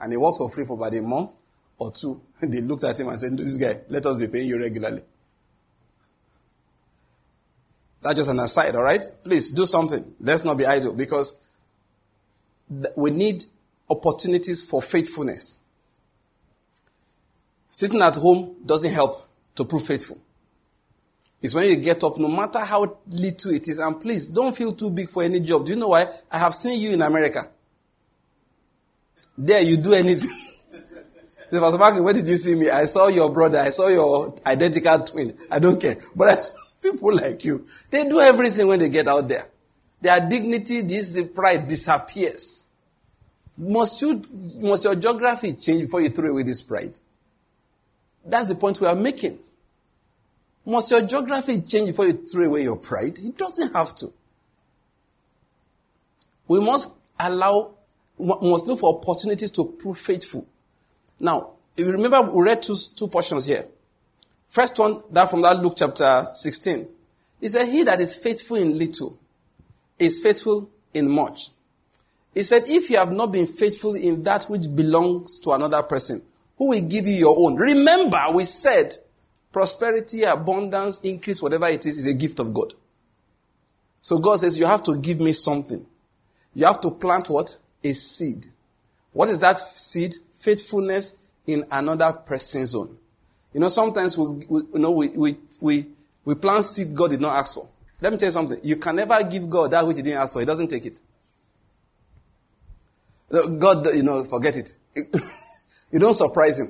And 0.00 0.12
he 0.12 0.16
worked 0.16 0.38
for 0.38 0.50
free 0.50 0.64
for 0.64 0.76
about 0.76 0.92
a 0.92 1.00
month 1.00 1.40
or 1.78 1.92
two. 1.92 2.20
And 2.40 2.52
they 2.52 2.60
looked 2.62 2.82
at 2.82 2.98
him 2.98 3.06
and 3.06 3.20
said, 3.20 3.38
this 3.38 3.56
guy, 3.56 3.82
let 3.88 4.04
us 4.04 4.16
be 4.16 4.26
paying 4.26 4.48
you 4.48 4.60
regularly. 4.60 5.02
That's 8.02 8.16
just 8.16 8.30
an 8.30 8.40
aside, 8.40 8.74
all 8.74 8.82
right? 8.82 9.00
Please 9.22 9.52
do 9.52 9.64
something. 9.64 10.12
Let's 10.18 10.44
not 10.44 10.58
be 10.58 10.66
idle 10.66 10.94
because 10.94 11.46
we 12.96 13.10
need 13.10 13.42
opportunities 13.90 14.62
for 14.68 14.80
faithfulness. 14.80 15.66
Sitting 17.68 18.00
at 18.00 18.16
home 18.16 18.56
doesn't 18.64 18.92
help 18.92 19.14
to 19.54 19.64
prove 19.64 19.84
faithful. 19.84 20.18
It's 21.42 21.54
when 21.54 21.68
you 21.68 21.76
get 21.76 22.04
up, 22.04 22.18
no 22.18 22.28
matter 22.28 22.60
how 22.60 22.98
little 23.10 23.52
it 23.52 23.66
is, 23.66 23.78
and 23.78 24.00
please 24.00 24.28
don't 24.28 24.54
feel 24.54 24.72
too 24.72 24.90
big 24.90 25.08
for 25.08 25.22
any 25.22 25.40
job. 25.40 25.64
Do 25.64 25.72
you 25.72 25.78
know 25.78 25.88
why? 25.88 26.06
I 26.30 26.38
have 26.38 26.54
seen 26.54 26.80
you 26.80 26.92
in 26.92 27.00
America. 27.00 27.48
There, 29.38 29.62
you 29.62 29.78
do 29.78 29.94
anything. 29.94 30.30
Pastor 31.50 32.02
where 32.02 32.14
did 32.14 32.28
you 32.28 32.36
see 32.36 32.54
me? 32.54 32.68
I 32.70 32.84
saw 32.84 33.08
your 33.08 33.32
brother. 33.32 33.58
I 33.58 33.70
saw 33.70 33.88
your 33.88 34.34
identical 34.46 34.98
twin. 34.98 35.36
I 35.50 35.58
don't 35.58 35.80
care. 35.80 35.96
But 36.14 36.28
I, 36.28 36.34
people 36.82 37.14
like 37.16 37.44
you, 37.44 37.64
they 37.90 38.08
do 38.08 38.20
everything 38.20 38.68
when 38.68 38.78
they 38.78 38.90
get 38.90 39.08
out 39.08 39.26
there. 39.26 39.46
Their 40.00 40.28
dignity, 40.28 40.82
this 40.82 41.30
pride 41.34 41.66
disappears. 41.66 42.69
Must 43.60 44.02
you, 44.02 44.24
must 44.60 44.84
your 44.84 44.94
geography 44.94 45.52
change 45.52 45.82
before 45.82 46.00
you 46.00 46.08
throw 46.08 46.30
away 46.30 46.42
this 46.42 46.62
pride? 46.62 46.98
That's 48.24 48.48
the 48.48 48.54
point 48.54 48.80
we 48.80 48.86
are 48.86 48.94
making. 48.94 49.38
Must 50.64 50.90
your 50.90 51.06
geography 51.06 51.60
change 51.60 51.88
before 51.88 52.06
you 52.06 52.12
throw 52.12 52.46
away 52.46 52.62
your 52.62 52.76
pride? 52.76 53.18
It 53.18 53.36
doesn't 53.36 53.74
have 53.74 53.94
to. 53.96 54.12
We 56.48 56.60
must 56.60 57.00
allow, 57.18 57.74
must 58.18 58.66
look 58.66 58.80
for 58.80 58.98
opportunities 58.98 59.50
to 59.52 59.76
prove 59.78 59.98
faithful. 59.98 60.46
Now, 61.18 61.52
if 61.76 61.86
you 61.86 61.92
remember, 61.92 62.22
we 62.22 62.44
read 62.44 62.62
two, 62.62 62.76
two 62.96 63.08
portions 63.08 63.44
here. 63.44 63.64
First 64.48 64.78
one, 64.78 65.02
that 65.12 65.30
from 65.30 65.42
that 65.42 65.58
Luke 65.58 65.74
chapter 65.76 66.26
16. 66.32 66.88
He 67.40 67.48
said, 67.48 67.66
He 67.66 67.84
that 67.84 68.00
is 68.00 68.16
faithful 68.16 68.56
in 68.56 68.76
little 68.76 69.18
is 69.98 70.22
faithful 70.22 70.70
in 70.94 71.08
much. 71.08 71.50
He 72.34 72.42
said, 72.42 72.62
If 72.66 72.90
you 72.90 72.96
have 72.96 73.12
not 73.12 73.32
been 73.32 73.46
faithful 73.46 73.94
in 73.94 74.22
that 74.24 74.44
which 74.44 74.74
belongs 74.74 75.38
to 75.40 75.52
another 75.52 75.82
person, 75.82 76.20
who 76.56 76.70
will 76.70 76.88
give 76.88 77.06
you 77.06 77.14
your 77.14 77.36
own? 77.38 77.56
Remember, 77.56 78.22
we 78.34 78.44
said 78.44 78.94
prosperity, 79.52 80.22
abundance, 80.22 81.04
increase, 81.04 81.42
whatever 81.42 81.66
it 81.66 81.86
is, 81.86 81.98
is 81.98 82.06
a 82.06 82.14
gift 82.14 82.38
of 82.38 82.54
God. 82.54 82.74
So 84.02 84.18
God 84.18 84.38
says, 84.38 84.58
You 84.58 84.66
have 84.66 84.82
to 84.84 84.96
give 84.96 85.20
me 85.20 85.32
something. 85.32 85.84
You 86.54 86.66
have 86.66 86.80
to 86.82 86.90
plant 86.90 87.28
what? 87.28 87.54
A 87.84 87.92
seed. 87.92 88.46
What 89.12 89.28
is 89.28 89.40
that 89.40 89.58
seed? 89.58 90.14
Faithfulness 90.14 91.32
in 91.46 91.64
another 91.70 92.12
person's 92.12 92.74
own. 92.74 92.96
You 93.52 93.60
know, 93.60 93.68
sometimes 93.68 94.16
we, 94.16 94.46
we 94.48 94.60
you 94.74 94.78
know, 94.78 94.92
we, 94.92 95.08
we, 95.08 95.36
we, 95.60 95.86
we 96.24 96.34
plant 96.36 96.64
seed 96.64 96.96
God 96.96 97.10
did 97.10 97.20
not 97.20 97.36
ask 97.36 97.56
for. 97.56 97.68
Let 98.00 98.12
me 98.12 98.18
tell 98.18 98.28
you 98.28 98.32
something. 98.32 98.58
You 98.62 98.76
can 98.76 98.96
never 98.96 99.22
give 99.24 99.50
God 99.50 99.72
that 99.72 99.86
which 99.86 99.96
He 99.96 100.02
didn't 100.02 100.20
ask 100.20 100.34
for. 100.34 100.40
He 100.40 100.46
doesn't 100.46 100.68
take 100.68 100.86
it. 100.86 101.00
God, 103.30 103.86
you 103.94 104.02
know, 104.02 104.24
forget 104.24 104.56
it. 104.56 104.72
you 105.92 105.98
don't 105.98 106.14
surprise 106.14 106.58
Him. 106.58 106.66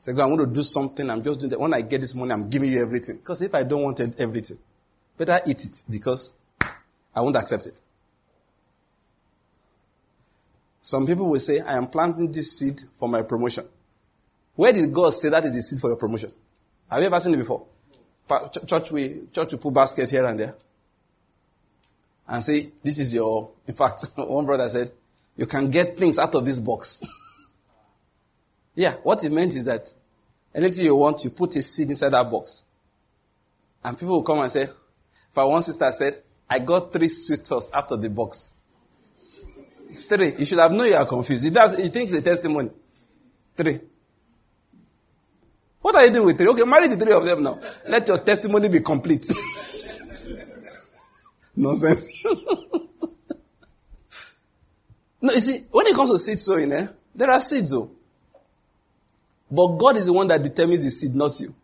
Say, 0.00 0.14
God, 0.14 0.24
I'm 0.24 0.36
going 0.36 0.48
to 0.48 0.54
do 0.54 0.62
something. 0.62 1.08
I'm 1.10 1.22
just 1.22 1.40
doing 1.40 1.50
that. 1.50 1.60
When 1.60 1.74
I 1.74 1.82
get 1.82 2.00
this 2.00 2.14
money, 2.14 2.32
I'm 2.32 2.48
giving 2.48 2.70
you 2.70 2.82
everything. 2.82 3.16
Because 3.16 3.42
if 3.42 3.54
I 3.54 3.62
don't 3.62 3.82
want 3.82 4.00
everything, 4.18 4.56
better 5.16 5.38
eat 5.46 5.64
it 5.64 5.82
because 5.90 6.40
I 7.14 7.20
won't 7.20 7.36
accept 7.36 7.66
it. 7.66 7.80
Some 10.82 11.06
people 11.06 11.30
will 11.30 11.40
say, 11.40 11.60
I 11.60 11.76
am 11.76 11.88
planting 11.88 12.32
this 12.32 12.58
seed 12.58 12.80
for 12.98 13.08
my 13.08 13.22
promotion. 13.22 13.64
Where 14.54 14.72
did 14.72 14.92
God 14.92 15.10
say 15.10 15.28
that 15.28 15.44
is 15.44 15.54
the 15.54 15.60
seed 15.60 15.78
for 15.78 15.88
your 15.88 15.98
promotion? 15.98 16.30
Have 16.90 17.00
you 17.00 17.06
ever 17.06 17.20
seen 17.20 17.34
it 17.34 17.38
before? 17.38 17.66
Church, 18.66 18.92
we, 18.92 19.26
church, 19.32 19.52
we 19.52 19.58
put 19.58 19.74
basket 19.74 20.08
here 20.08 20.24
and 20.24 20.38
there. 20.38 20.54
And 22.30 22.40
say, 22.40 22.68
this 22.84 23.00
is 23.00 23.12
your, 23.12 23.50
in 23.66 23.74
fact, 23.74 24.06
one 24.16 24.46
brother 24.46 24.68
said, 24.68 24.88
you 25.36 25.46
can 25.46 25.68
get 25.68 25.96
things 25.96 26.16
out 26.16 26.34
of 26.36 26.44
this 26.44 26.60
box. 26.60 27.02
yeah, 28.76 28.92
what 29.02 29.24
it 29.24 29.32
meant 29.32 29.56
is 29.56 29.64
that 29.64 29.88
anything 30.54 30.84
you 30.84 30.94
want, 30.94 31.24
you 31.24 31.30
put 31.30 31.56
a 31.56 31.62
seed 31.62 31.88
inside 31.88 32.10
that 32.10 32.30
box. 32.30 32.68
And 33.82 33.98
people 33.98 34.14
will 34.14 34.22
come 34.22 34.38
and 34.38 34.50
say, 34.50 34.66
for 35.32 35.50
one 35.50 35.62
sister 35.62 35.90
said, 35.90 36.14
I 36.48 36.60
got 36.60 36.92
three 36.92 37.08
suitors 37.08 37.72
out 37.74 37.90
of 37.90 38.00
the 38.00 38.10
box. 38.10 38.62
Three. 40.08 40.32
You 40.38 40.44
should 40.44 40.58
have 40.58 40.72
known 40.72 40.86
you 40.86 40.94
are 40.94 41.06
confused. 41.06 41.44
He 41.44 41.50
does, 41.50 41.78
he 41.78 41.88
thinks 41.88 42.12
the 42.12 42.22
testimony. 42.22 42.70
Three. 43.56 43.78
What 45.80 45.94
are 45.94 46.06
you 46.06 46.12
doing 46.12 46.26
with 46.26 46.38
three? 46.38 46.48
Okay, 46.48 46.64
marry 46.64 46.88
the 46.88 46.96
three 46.96 47.12
of 47.12 47.24
them 47.24 47.42
now. 47.42 47.58
Let 47.88 48.06
your 48.06 48.18
testimony 48.18 48.68
be 48.68 48.80
complete. 48.80 49.26
Nonsense. 51.56 52.24
no, 55.20 55.32
you 55.32 55.40
see, 55.40 55.66
when 55.70 55.86
it 55.86 55.94
comes 55.94 56.10
to 56.10 56.18
seed 56.18 56.38
sowing, 56.38 56.72
eh, 56.72 56.86
there 57.14 57.30
are 57.30 57.40
seeds, 57.40 57.70
though. 57.72 57.90
But 59.50 59.76
God 59.78 59.96
is 59.96 60.06
the 60.06 60.12
one 60.12 60.28
that 60.28 60.42
determines 60.42 60.84
the 60.84 60.90
seed, 60.90 61.14
not 61.14 61.38
you. 61.40 61.54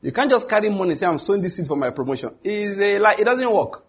You 0.00 0.12
can't 0.12 0.30
just 0.30 0.48
carry 0.48 0.68
money 0.70 0.90
and 0.90 0.96
say, 0.96 1.06
I'm 1.06 1.18
sowing 1.18 1.42
this 1.42 1.56
seed 1.56 1.66
for 1.66 1.76
my 1.76 1.90
promotion. 1.90 2.30
It's 2.42 2.80
a 2.80 2.98
lie. 2.98 3.16
It 3.18 3.24
doesn't 3.24 3.54
work. 3.54 3.84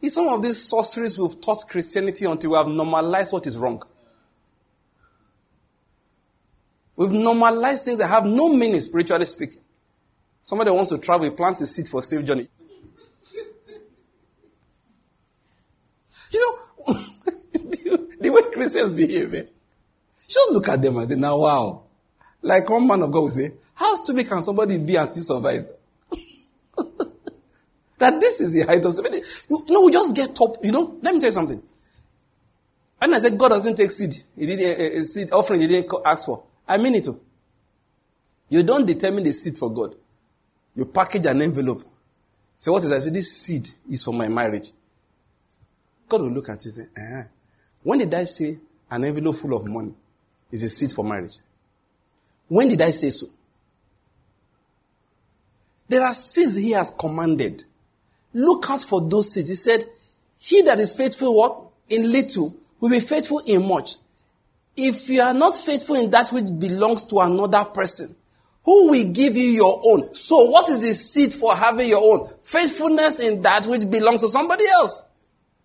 It's 0.00 0.14
some 0.14 0.28
of 0.28 0.42
these 0.42 0.68
sorceries 0.68 1.18
we've 1.18 1.40
taught 1.40 1.58
Christianity 1.68 2.24
until 2.24 2.52
we 2.52 2.56
have 2.56 2.68
normalized 2.68 3.32
what 3.32 3.46
is 3.46 3.58
wrong. 3.58 3.82
We've 6.96 7.12
normalized 7.12 7.84
things 7.84 7.98
that 7.98 8.08
have 8.08 8.24
no 8.24 8.52
meaning, 8.52 8.80
spiritually 8.80 9.24
speaking. 9.24 9.60
Somebody 10.42 10.70
wants 10.70 10.90
to 10.90 10.98
travel, 10.98 11.24
he 11.24 11.30
plants 11.30 11.60
a 11.60 11.66
seed 11.66 11.88
for 11.88 12.02
safe 12.02 12.24
journey. 12.24 12.46
You 16.32 16.40
know, 16.40 16.94
the 18.20 18.30
way 18.30 18.42
Christians 18.52 18.92
behave, 18.92 19.34
eh? 19.34 19.42
just 20.28 20.50
look 20.52 20.68
at 20.68 20.82
them 20.82 20.96
and 20.98 21.08
say, 21.08 21.14
now 21.14 21.38
wow. 21.38 21.82
Like 22.42 22.68
one 22.68 22.86
man 22.86 23.02
of 23.02 23.10
God 23.10 23.20
will 23.20 23.30
say, 23.30 23.52
how 23.74 23.94
stupid 23.94 24.28
can 24.28 24.42
somebody 24.42 24.78
be 24.78 24.96
and 24.96 25.08
still 25.08 25.36
survive? 25.36 25.68
that 27.98 28.20
this 28.20 28.40
is 28.40 28.52
the 28.52 28.62
height 28.62 28.84
of 28.84 28.92
stupidity. 28.92 29.24
You 29.48 29.64
know, 29.74 29.84
we 29.84 29.92
just 29.92 30.14
get 30.14 30.34
top, 30.36 30.56
you 30.62 30.72
know, 30.72 30.96
let 31.02 31.14
me 31.14 31.20
tell 31.20 31.28
you 31.28 31.32
something. 31.32 31.62
And 33.00 33.14
I 33.14 33.18
said, 33.18 33.38
God 33.38 33.50
doesn't 33.50 33.76
take 33.76 33.90
seed. 33.90 34.12
He 34.36 34.46
did 34.46 34.60
a, 34.60 34.98
a 34.98 35.00
seed 35.00 35.32
offering 35.32 35.60
he 35.60 35.66
didn't 35.66 35.92
ask 36.04 36.26
for. 36.26 36.44
I 36.66 36.78
mean 36.78 36.94
it. 36.96 37.04
Too. 37.04 37.20
You 38.48 38.62
don't 38.62 38.86
determine 38.86 39.24
the 39.24 39.32
seed 39.32 39.56
for 39.56 39.72
God. 39.72 39.94
You 40.74 40.84
package 40.86 41.26
an 41.26 41.42
envelope. 41.42 41.82
Say, 42.58 42.70
what 42.70 42.82
is 42.82 42.90
that? 42.90 42.96
I 42.96 43.00
say, 43.00 43.10
this 43.10 43.40
seed 43.40 43.66
is 43.90 44.04
for 44.04 44.12
my 44.12 44.28
marriage. 44.28 44.70
God 46.08 46.22
will 46.22 46.30
look 46.30 46.48
at 46.48 46.64
you 46.64 46.72
and 46.76 46.88
say, 46.88 47.02
eh. 47.02 47.22
When 47.82 47.98
did 47.98 48.14
I 48.14 48.24
say 48.24 48.56
an 48.90 49.04
envelope 49.04 49.36
full 49.36 49.56
of 49.56 49.68
money 49.68 49.94
is 50.50 50.62
a 50.62 50.68
seed 50.68 50.92
for 50.92 51.04
marriage? 51.04 51.36
When 52.48 52.68
did 52.68 52.80
I 52.80 52.90
say 52.90 53.10
so? 53.10 53.26
There 55.88 56.02
are 56.02 56.12
seeds 56.12 56.56
he 56.56 56.72
has 56.72 56.90
commanded. 56.98 57.64
Look 58.34 58.70
out 58.70 58.82
for 58.82 59.08
those 59.08 59.32
seeds. 59.32 59.48
He 59.48 59.54
said, 59.54 59.80
he 60.38 60.62
that 60.62 60.80
is 60.80 60.94
faithful 60.94 61.36
what? 61.36 61.64
In 61.90 62.12
little 62.12 62.54
will 62.80 62.90
be 62.90 63.00
faithful 63.00 63.40
in 63.46 63.66
much. 63.66 63.92
If 64.76 65.08
you 65.08 65.20
are 65.20 65.34
not 65.34 65.56
faithful 65.56 65.96
in 65.96 66.10
that 66.10 66.30
which 66.30 66.44
belongs 66.60 67.04
to 67.04 67.18
another 67.18 67.64
person, 67.74 68.14
who 68.64 68.90
will 68.90 69.12
give 69.12 69.34
you 69.34 69.50
your 69.50 69.80
own? 69.86 70.14
So 70.14 70.50
what 70.50 70.68
is 70.68 70.82
the 70.82 70.92
seed 70.92 71.32
for 71.32 71.54
having 71.54 71.88
your 71.88 72.02
own? 72.02 72.28
Faithfulness 72.42 73.20
in 73.20 73.42
that 73.42 73.66
which 73.66 73.90
belongs 73.90 74.20
to 74.20 74.28
somebody 74.28 74.64
else. 74.66 75.07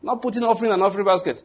Not 0.03 0.21
putting 0.21 0.43
offering 0.43 0.71
in 0.71 0.75
an 0.75 0.81
offering 0.81 1.05
basket. 1.05 1.41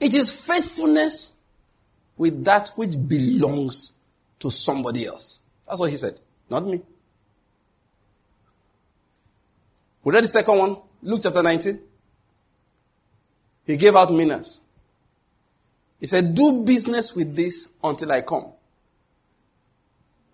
It 0.00 0.14
is 0.14 0.46
faithfulness 0.46 1.44
with 2.16 2.44
that 2.44 2.70
which 2.76 2.96
belongs 3.08 4.00
to 4.38 4.50
somebody 4.50 5.06
else. 5.06 5.44
That's 5.66 5.80
what 5.80 5.90
he 5.90 5.96
said, 5.96 6.12
not 6.50 6.64
me. 6.64 6.80
We 10.02 10.12
read 10.12 10.24
the 10.24 10.28
second 10.28 10.58
one, 10.58 10.76
Luke 11.02 11.20
chapter 11.22 11.42
19. 11.42 11.80
He 13.66 13.76
gave 13.76 13.96
out 13.96 14.12
minas. 14.12 14.66
He 15.98 16.06
said, 16.06 16.34
Do 16.34 16.62
business 16.64 17.16
with 17.16 17.34
this 17.34 17.78
until 17.82 18.12
I 18.12 18.20
come. 18.20 18.52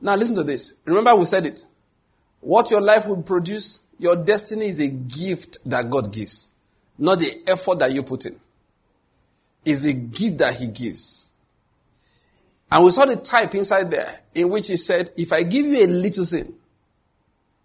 Now 0.01 0.16
listen 0.16 0.37
to 0.37 0.45
this. 0.45 0.83
Remember, 0.85 1.16
we 1.16 1.24
said 1.24 1.47
it. 1.47 1.64
What 2.43 2.70
your 2.70 2.80
life 2.80 3.09
will 3.09 3.22
produce, 3.22 3.95
your 3.99 4.22
destiny 4.22 4.66
is 4.66 4.80
a 4.80 4.88
gift 4.88 5.68
that 5.70 5.88
God 5.88 6.12
gives, 6.12 6.59
not 6.99 7.18
the 7.18 7.43
effort 7.47 7.78
that 7.78 7.93
you 7.93 8.03
put 8.03 8.26
in. 8.26 8.36
It's 9.64 9.86
a 9.86 9.95
gift 9.95 10.38
that 10.38 10.55
He 10.57 10.66
gives. 10.66 11.32
And 12.72 12.84
we 12.86 12.90
saw 12.90 13.05
the 13.05 13.16
type 13.16 13.55
inside 13.55 13.90
there 13.90 14.09
in 14.34 14.49
which 14.49 14.68
he 14.68 14.78
said, 14.78 15.11
if 15.18 15.30
I 15.30 15.43
give 15.43 15.66
you 15.66 15.84
a 15.84 15.88
little 15.88 16.24
thing 16.24 16.55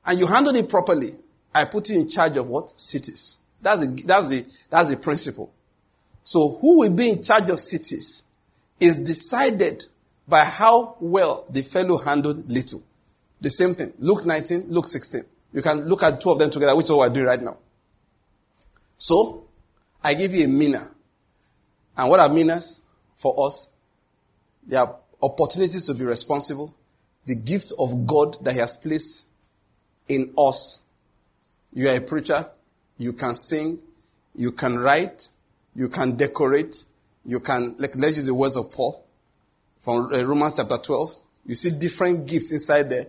and 0.06 0.20
you 0.20 0.28
handle 0.28 0.54
it 0.54 0.70
properly, 0.70 1.12
I 1.56 1.64
put 1.64 1.90
you 1.90 2.02
in 2.02 2.10
charge 2.10 2.36
of 2.36 2.50
what? 2.50 2.68
Cities. 2.70 3.48
That's 3.62 3.88
the, 3.88 4.04
that's 4.04 4.30
the, 4.30 4.68
that's 4.70 4.90
the 4.94 4.98
principle. 4.98 5.50
So 6.26 6.58
who 6.62 6.80
will 6.80 6.94
be 6.94 7.12
in 7.12 7.24
charge 7.24 7.50
of 7.50 7.58
cities 7.58 8.34
is 8.82 9.02
decided 9.06 9.86
by 10.28 10.44
how 10.44 10.98
well 11.00 11.46
the 11.50 11.62
fellow 11.62 12.00
handled 12.00 12.50
little. 12.50 12.84
The 13.40 13.50
same 13.50 13.74
thing. 13.74 13.94
Luke 14.00 14.26
19, 14.26 14.66
Luke 14.70 14.88
16. 14.88 15.22
You 15.54 15.62
can 15.62 15.88
look 15.88 16.04
at 16.04 16.20
two 16.20 16.30
of 16.32 16.40
them 16.40 16.50
together, 16.50 16.76
which 16.76 16.86
is 16.86 16.92
what 16.92 17.10
we're 17.10 17.14
doing 17.14 17.28
right 17.28 17.42
now. 17.42 17.58
So, 18.98 19.46
I 20.04 20.14
give 20.14 20.34
you 20.34 20.46
a 20.46 20.48
mina. 20.48 20.90
And 21.96 22.10
what 22.10 22.20
are 22.20 22.30
minas 22.30 22.86
for 23.16 23.46
us? 23.46 23.78
There 24.66 24.80
are 24.80 24.96
opportunities 25.22 25.86
to 25.86 25.94
be 25.94 26.06
responsible. 26.06 26.74
The 27.26 27.36
gift 27.36 27.74
of 27.80 28.06
God 28.06 28.36
that 28.44 28.54
He 28.54 28.60
has 28.60 28.76
placed 28.76 29.32
in 30.08 30.34
us. 30.38 30.92
You 31.74 31.90
are 31.90 31.96
a 31.96 32.02
preacher. 32.02 32.46
You 32.98 33.14
can 33.14 33.36
sing. 33.36 33.80
You 34.36 34.52
can 34.52 34.78
write. 34.78 35.28
You 35.76 35.90
can 35.90 36.16
decorate. 36.16 36.76
You 37.26 37.40
can, 37.40 37.76
like, 37.78 37.96
let's 37.96 38.16
use 38.16 38.26
the 38.26 38.34
words 38.34 38.56
of 38.56 38.72
Paul 38.72 39.04
from 39.80 40.14
uh, 40.14 40.24
Romans 40.24 40.56
chapter 40.58 40.78
12. 40.78 41.16
You 41.46 41.56
see 41.56 41.78
different 41.78 42.28
gifts 42.28 42.52
inside 42.52 42.90
there. 42.90 43.08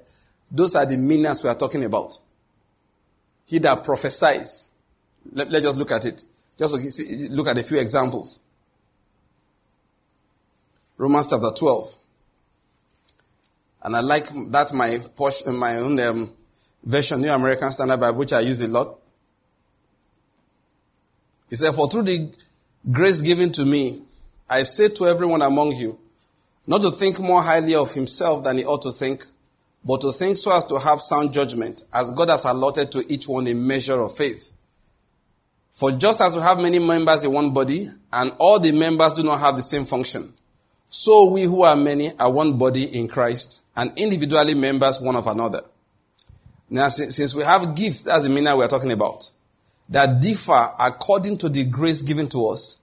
Those 0.51 0.75
are 0.77 0.87
the 0.87 0.97
minas 0.97 1.45
we 1.45 1.51
are 1.51 1.55
talking 1.55 1.85
about. 1.85 2.17
He 3.47 3.59
that 3.59 3.85
prophesies. 3.85 4.75
Let, 5.33 5.51
let's 5.51 5.65
just 5.65 5.79
look 5.79 5.93
at 5.93 6.05
it. 6.05 6.23
Just 6.59 7.31
look 7.31 7.49
at 7.49 7.59
a 7.59 7.63
few 7.63 7.79
examples. 7.79 8.45
Romans 10.97 11.31
chapter 11.31 11.51
12. 11.57 11.95
And 13.85 13.97
I 13.97 14.01
like 14.01 14.25
that 14.51 14.73
my 14.75 14.99
portion, 15.17 15.57
my 15.57 15.77
own 15.77 15.99
um, 16.01 16.31
version, 16.83 17.21
New 17.21 17.31
American 17.31 17.71
Standard 17.71 18.01
Bible, 18.01 18.19
which 18.19 18.33
I 18.33 18.41
use 18.41 18.61
a 18.63 18.69
lot. 18.69 18.99
He 21.49 21.57
said, 21.57 21.75
For 21.75 21.89
through 21.89 22.03
the 22.03 22.35
grace 22.91 23.23
given 23.23 23.53
to 23.53 23.65
me, 23.65 24.03
I 24.51 24.63
say 24.63 24.89
to 24.89 25.07
everyone 25.07 25.43
among 25.43 25.77
you, 25.77 25.99
not 26.67 26.83
to 26.83 26.91
think 26.91 27.21
more 27.21 27.41
highly 27.41 27.75
of 27.75 27.95
himself 27.95 28.45
than 28.45 28.59
he 28.59 28.65
ought 28.65 28.83
to 28.83 28.91
think, 28.91 29.25
but 29.89 30.03
to 30.03 30.12
think 30.12 30.36
so 30.36 30.55
as 30.55 30.66
to 30.66 30.78
have 30.78 31.01
sound 31.01 31.32
judgment, 31.32 31.82
as 31.95 32.11
God 32.11 32.28
has 32.28 32.45
allotted 32.45 32.93
to 32.93 33.03
each 33.09 33.26
one 33.26 33.47
a 33.47 33.55
measure 33.55 33.99
of 33.99 34.14
faith. 34.14 34.53
For 35.72 35.93
just 35.93 36.20
as 36.20 36.36
we 36.36 36.43
have 36.43 36.61
many 36.61 36.78
members 36.78 37.24
in 37.24 37.32
one 37.32 37.55
body, 37.55 37.89
and 38.12 38.32
all 38.39 38.61
the 38.61 38.70
members 38.70 39.14
do 39.14 39.22
not 39.22 39.41
have 39.41 39.57
the 39.57 39.62
same 39.62 39.86
function, 39.86 40.34
so 40.91 41.30
we 41.30 41.45
who 41.45 41.62
are 41.62 41.74
many 41.74 42.11
are 42.20 42.30
one 42.30 42.59
body 42.59 42.84
in 42.99 43.09
Christ, 43.09 43.70
and 43.74 43.99
individually 43.99 44.53
members 44.53 45.01
one 45.01 45.16
of 45.16 45.26
another. 45.26 45.62
Now, 46.68 46.89
since 46.89 47.34
we 47.34 47.43
have 47.45 47.74
gifts, 47.74 48.05
that's 48.05 48.24
the 48.24 48.30
meaning 48.30 48.55
we 48.59 48.64
are 48.64 48.68
talking 48.68 48.93
about, 48.93 49.30
that 49.89 50.20
differ 50.20 50.66
according 50.78 51.39
to 51.39 51.49
the 51.49 51.64
grace 51.64 52.03
given 52.03 52.28
to 52.28 52.49
us, 52.49 52.82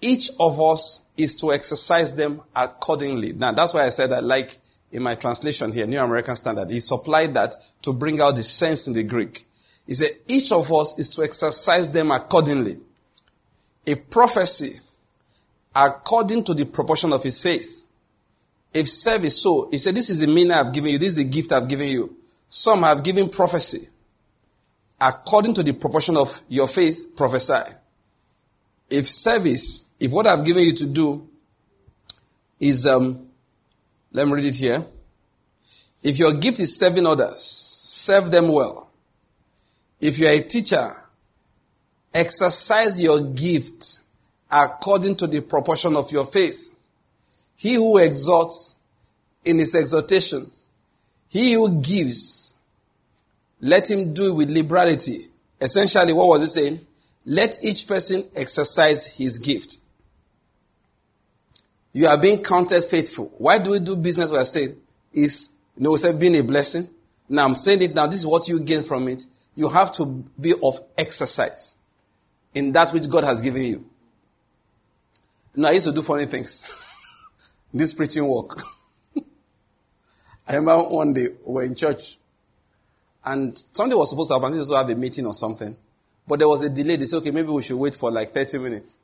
each 0.00 0.30
of 0.40 0.60
us 0.60 1.08
is 1.16 1.36
to 1.36 1.52
exercise 1.52 2.16
them 2.16 2.42
accordingly. 2.56 3.32
Now, 3.32 3.52
that's 3.52 3.72
why 3.72 3.84
I 3.84 3.90
said 3.90 4.10
that, 4.10 4.24
like 4.24 4.58
in 4.96 5.02
my 5.02 5.14
translation 5.14 5.72
here, 5.72 5.86
New 5.86 6.00
American 6.00 6.34
Standard, 6.34 6.70
he 6.70 6.80
supplied 6.80 7.34
that 7.34 7.54
to 7.82 7.92
bring 7.92 8.18
out 8.20 8.34
the 8.34 8.42
sense 8.42 8.88
in 8.88 8.94
the 8.94 9.04
Greek. 9.04 9.44
He 9.86 9.92
said, 9.92 10.08
each 10.26 10.50
of 10.52 10.72
us 10.72 10.98
is 10.98 11.10
to 11.10 11.22
exercise 11.22 11.92
them 11.92 12.10
accordingly. 12.10 12.78
If 13.84 14.10
prophecy, 14.10 14.80
according 15.74 16.44
to 16.44 16.54
the 16.54 16.64
proportion 16.64 17.12
of 17.12 17.22
his 17.22 17.42
faith. 17.42 17.88
If 18.72 18.88
service, 18.88 19.42
so, 19.42 19.68
he 19.70 19.76
said, 19.76 19.94
this 19.94 20.08
is 20.08 20.20
the 20.20 20.26
meaning 20.28 20.52
I've 20.52 20.72
given 20.72 20.92
you, 20.92 20.98
this 20.98 21.18
is 21.18 21.24
the 21.24 21.30
gift 21.30 21.52
I've 21.52 21.68
given 21.68 21.88
you. 21.88 22.16
Some 22.48 22.82
have 22.82 23.04
given 23.04 23.28
prophecy. 23.28 23.88
According 24.98 25.52
to 25.54 25.62
the 25.62 25.74
proportion 25.74 26.16
of 26.16 26.40
your 26.48 26.68
faith, 26.68 27.12
prophesy. 27.16 27.70
If 28.88 29.06
service, 29.06 29.94
if 30.00 30.10
what 30.10 30.26
I've 30.26 30.44
given 30.44 30.62
you 30.62 30.72
to 30.72 30.86
do 30.86 31.28
is 32.58 32.86
um, 32.86 33.25
let 34.16 34.26
me 34.26 34.32
read 34.32 34.46
it 34.46 34.56
here. 34.56 34.82
If 36.02 36.18
your 36.18 36.40
gift 36.40 36.58
is 36.58 36.80
serving 36.80 37.04
others, 37.06 37.38
serve 37.38 38.30
them 38.30 38.48
well. 38.48 38.90
If 40.00 40.18
you 40.18 40.26
are 40.26 40.32
a 40.32 40.40
teacher, 40.40 40.88
exercise 42.14 43.02
your 43.02 43.20
gift 43.34 43.84
according 44.50 45.16
to 45.16 45.26
the 45.26 45.42
proportion 45.42 45.96
of 45.96 46.10
your 46.12 46.24
faith. 46.24 46.78
He 47.58 47.74
who 47.74 47.98
exhorts 47.98 48.80
in 49.44 49.58
his 49.58 49.74
exhortation, 49.74 50.46
he 51.28 51.52
who 51.52 51.82
gives, 51.82 52.62
let 53.60 53.90
him 53.90 54.14
do 54.14 54.32
it 54.32 54.36
with 54.36 54.50
liberality. 54.50 55.26
Essentially, 55.60 56.14
what 56.14 56.28
was 56.28 56.40
he 56.40 56.62
saying? 56.62 56.80
Let 57.26 57.58
each 57.62 57.86
person 57.86 58.24
exercise 58.34 59.18
his 59.18 59.40
gift. 59.40 59.76
You 61.96 62.08
are 62.08 62.20
being 62.20 62.42
counted 62.42 62.84
faithful. 62.84 63.32
Why 63.38 63.56
do 63.56 63.70
we 63.70 63.80
do 63.80 63.96
business? 63.96 64.30
We 64.30 64.36
are 64.36 64.44
saying 64.44 64.76
is, 65.14 65.62
you 65.78 65.82
know, 65.82 65.92
we 65.92 66.18
being 66.20 66.36
a 66.36 66.44
blessing. 66.44 66.86
Now 67.26 67.46
I'm 67.46 67.54
saying 67.54 67.80
it 67.80 67.94
now. 67.94 68.04
This 68.06 68.20
is 68.20 68.26
what 68.26 68.46
you 68.48 68.60
gain 68.60 68.82
from 68.82 69.08
it. 69.08 69.22
You 69.54 69.70
have 69.70 69.92
to 69.92 70.22
be 70.38 70.52
of 70.62 70.78
exercise 70.98 71.78
in 72.52 72.72
that 72.72 72.90
which 72.90 73.08
God 73.08 73.24
has 73.24 73.40
given 73.40 73.62
you. 73.62 73.86
Now 75.54 75.68
I 75.68 75.70
used 75.70 75.86
to 75.86 75.94
do 75.94 76.02
funny 76.02 76.26
things. 76.26 76.68
this 77.72 77.94
preaching 77.94 78.28
work. 78.28 78.50
I 80.46 80.56
remember 80.56 80.90
one 80.90 81.14
day 81.14 81.28
we 81.48 81.54
were 81.54 81.64
in 81.64 81.74
church 81.74 82.18
and 83.24 83.56
something 83.56 83.96
was 83.96 84.10
supposed 84.10 84.28
to 84.28 84.34
happen. 84.34 84.50
This 84.50 84.68
was 84.68 84.76
have 84.76 84.90
a 84.90 84.94
meeting 84.94 85.24
or 85.24 85.32
something. 85.32 85.74
But 86.28 86.40
there 86.40 86.48
was 86.48 86.62
a 86.62 86.68
delay. 86.68 86.96
They 86.96 87.06
said, 87.06 87.22
okay, 87.22 87.30
maybe 87.30 87.48
we 87.48 87.62
should 87.62 87.78
wait 87.78 87.94
for 87.94 88.10
like 88.10 88.32
30 88.32 88.58
minutes. 88.58 89.02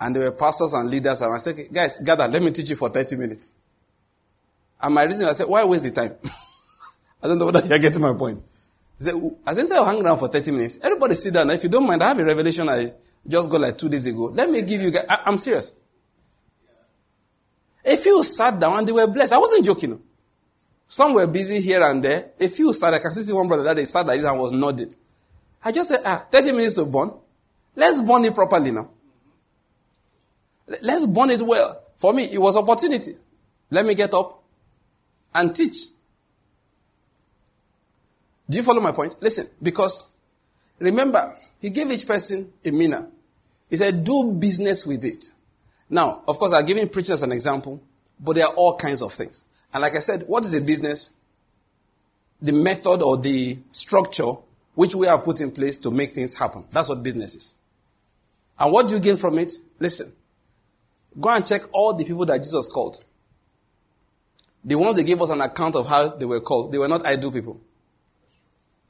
And 0.00 0.16
there 0.16 0.30
were 0.30 0.36
pastors 0.36 0.72
and 0.72 0.90
leaders. 0.90 1.20
And 1.20 1.34
I 1.34 1.38
said, 1.38 1.56
guys, 1.72 2.02
gather, 2.02 2.26
let 2.26 2.42
me 2.42 2.50
teach 2.50 2.70
you 2.70 2.76
for 2.76 2.88
30 2.88 3.16
minutes. 3.16 3.60
And 4.82 4.94
my 4.94 5.04
reason, 5.04 5.28
I 5.28 5.32
said, 5.32 5.46
why 5.46 5.64
waste 5.64 5.94
the 5.94 6.00
time? 6.00 6.16
I 7.22 7.28
don't 7.28 7.38
know 7.38 7.46
whether 7.46 7.66
you're 7.66 7.78
getting 7.78 8.00
my 8.00 8.14
point. 8.14 8.40
He 8.98 9.04
said, 9.04 9.14
I 9.46 9.52
said, 9.52 9.70
I'll 9.72 9.84
hang 9.84 10.02
around 10.02 10.18
for 10.18 10.28
30 10.28 10.52
minutes. 10.52 10.82
Everybody 10.82 11.14
sit 11.14 11.34
down. 11.34 11.50
If 11.50 11.62
you 11.62 11.68
don't 11.68 11.86
mind, 11.86 12.02
I 12.02 12.08
have 12.08 12.18
a 12.18 12.24
revelation 12.24 12.68
I 12.68 12.86
just 13.28 13.50
got 13.50 13.60
like 13.60 13.76
two 13.76 13.90
days 13.90 14.06
ago. 14.06 14.30
Let 14.34 14.48
me 14.48 14.62
give 14.62 14.80
you 14.80 14.90
guys, 14.90 15.04
I, 15.06 15.28
am 15.28 15.36
serious. 15.36 15.80
A 17.84 17.96
few 17.96 18.22
sat 18.22 18.58
down 18.58 18.78
and 18.78 18.88
they 18.88 18.92
were 18.92 19.06
blessed. 19.06 19.34
I 19.34 19.38
wasn't 19.38 19.66
joking. 19.66 20.00
Some 20.88 21.14
were 21.14 21.26
busy 21.26 21.60
here 21.60 21.82
and 21.82 22.02
there. 22.02 22.30
A 22.40 22.48
few 22.48 22.72
sat, 22.72 22.90
like 22.90 23.00
I 23.00 23.04
can 23.04 23.12
see 23.12 23.32
one 23.32 23.48
brother 23.48 23.64
that 23.64 23.76
they 23.76 23.84
sat 23.84 24.06
like 24.06 24.18
this 24.18 24.28
and 24.28 24.40
was 24.40 24.52
nodding. 24.52 24.92
I 25.62 25.72
just 25.72 25.90
said, 25.90 26.00
ah, 26.06 26.26
30 26.30 26.52
minutes 26.52 26.74
to 26.74 26.86
burn. 26.86 27.12
Let's 27.76 28.00
burn 28.00 28.24
it 28.24 28.34
properly 28.34 28.70
now. 28.72 28.90
Let's 30.82 31.06
burn 31.06 31.30
it 31.30 31.42
well. 31.42 31.82
For 31.96 32.12
me, 32.12 32.24
it 32.24 32.38
was 32.38 32.56
opportunity. 32.56 33.12
Let 33.70 33.84
me 33.84 33.94
get 33.94 34.14
up 34.14 34.42
and 35.34 35.54
teach. 35.54 35.76
Do 38.48 38.56
you 38.56 38.62
follow 38.64 38.80
my 38.80 38.92
point? 38.92 39.16
Listen, 39.20 39.46
because 39.62 40.18
remember, 40.78 41.32
he 41.60 41.70
gave 41.70 41.90
each 41.90 42.06
person 42.06 42.52
a 42.64 42.70
mina. 42.70 43.08
He 43.68 43.76
said, 43.76 44.04
do 44.04 44.36
business 44.40 44.86
with 44.86 45.04
it. 45.04 45.24
Now, 45.88 46.22
of 46.26 46.38
course, 46.38 46.52
I'm 46.52 46.66
giving 46.66 46.88
preachers 46.88 47.10
as 47.10 47.22
an 47.22 47.32
example, 47.32 47.80
but 48.18 48.34
there 48.34 48.46
are 48.46 48.54
all 48.54 48.76
kinds 48.76 49.02
of 49.02 49.12
things. 49.12 49.48
And 49.72 49.82
like 49.82 49.94
I 49.94 49.98
said, 49.98 50.24
what 50.26 50.44
is 50.44 50.60
a 50.60 50.64
business? 50.64 51.20
The 52.42 52.52
method 52.52 53.02
or 53.02 53.18
the 53.18 53.58
structure 53.70 54.32
which 54.74 54.94
we 54.94 55.06
have 55.06 55.24
put 55.24 55.40
in 55.40 55.50
place 55.50 55.78
to 55.80 55.90
make 55.90 56.10
things 56.10 56.38
happen. 56.38 56.64
That's 56.70 56.88
what 56.88 57.02
business 57.02 57.34
is. 57.34 57.60
And 58.58 58.72
what 58.72 58.88
do 58.88 58.94
you 58.94 59.00
gain 59.00 59.16
from 59.16 59.38
it? 59.38 59.52
Listen, 59.78 60.12
Go 61.18 61.30
and 61.30 61.46
check 61.46 61.62
all 61.72 61.94
the 61.94 62.04
people 62.04 62.24
that 62.26 62.38
Jesus 62.38 62.70
called. 62.72 63.04
The 64.64 64.76
ones 64.76 64.96
they 64.96 65.04
gave 65.04 65.20
us 65.20 65.30
an 65.30 65.40
account 65.40 65.74
of 65.74 65.88
how 65.88 66.16
they 66.16 66.26
were 66.26 66.40
called. 66.40 66.72
They 66.72 66.78
were 66.78 66.88
not 66.88 67.06
idle 67.06 67.32
people. 67.32 67.60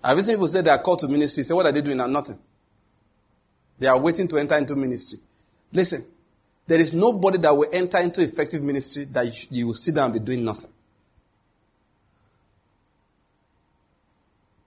I've 0.03 0.21
seen 0.21 0.37
people 0.37 0.49
say 0.49 0.63
they 0.63 0.71
are 0.71 0.83
called 0.83 0.99
to 1.01 1.09
ministry. 1.09 1.45
Say, 1.45 1.55
what 1.55 1.67
are 1.67 1.73
they 1.73 1.83
doing 1.83 1.99
now? 1.99 2.07
Nothing. 2.07 2.39
They 3.79 3.87
are 3.87 4.01
waiting 4.01 4.29
to 4.29 4.39
enter 4.39 4.59
into 4.59 4.77
ministry. 4.77 5.21
Listen, 5.73 6.01
there 6.67 6.79
is 6.79 6.93
nobody 6.93 7.39
that 7.39 7.53
will 7.53 7.69
enter 7.73 7.99
into 7.99 8.23
effective 8.23 8.63
ministry 8.63 9.05
that 9.13 9.25
you, 9.27 9.59
you 9.59 9.67
will 9.69 9.75
sit 9.75 9.95
down 9.95 10.11
and 10.11 10.15
be 10.15 10.21
doing 10.21 10.45
nothing. 10.45 10.71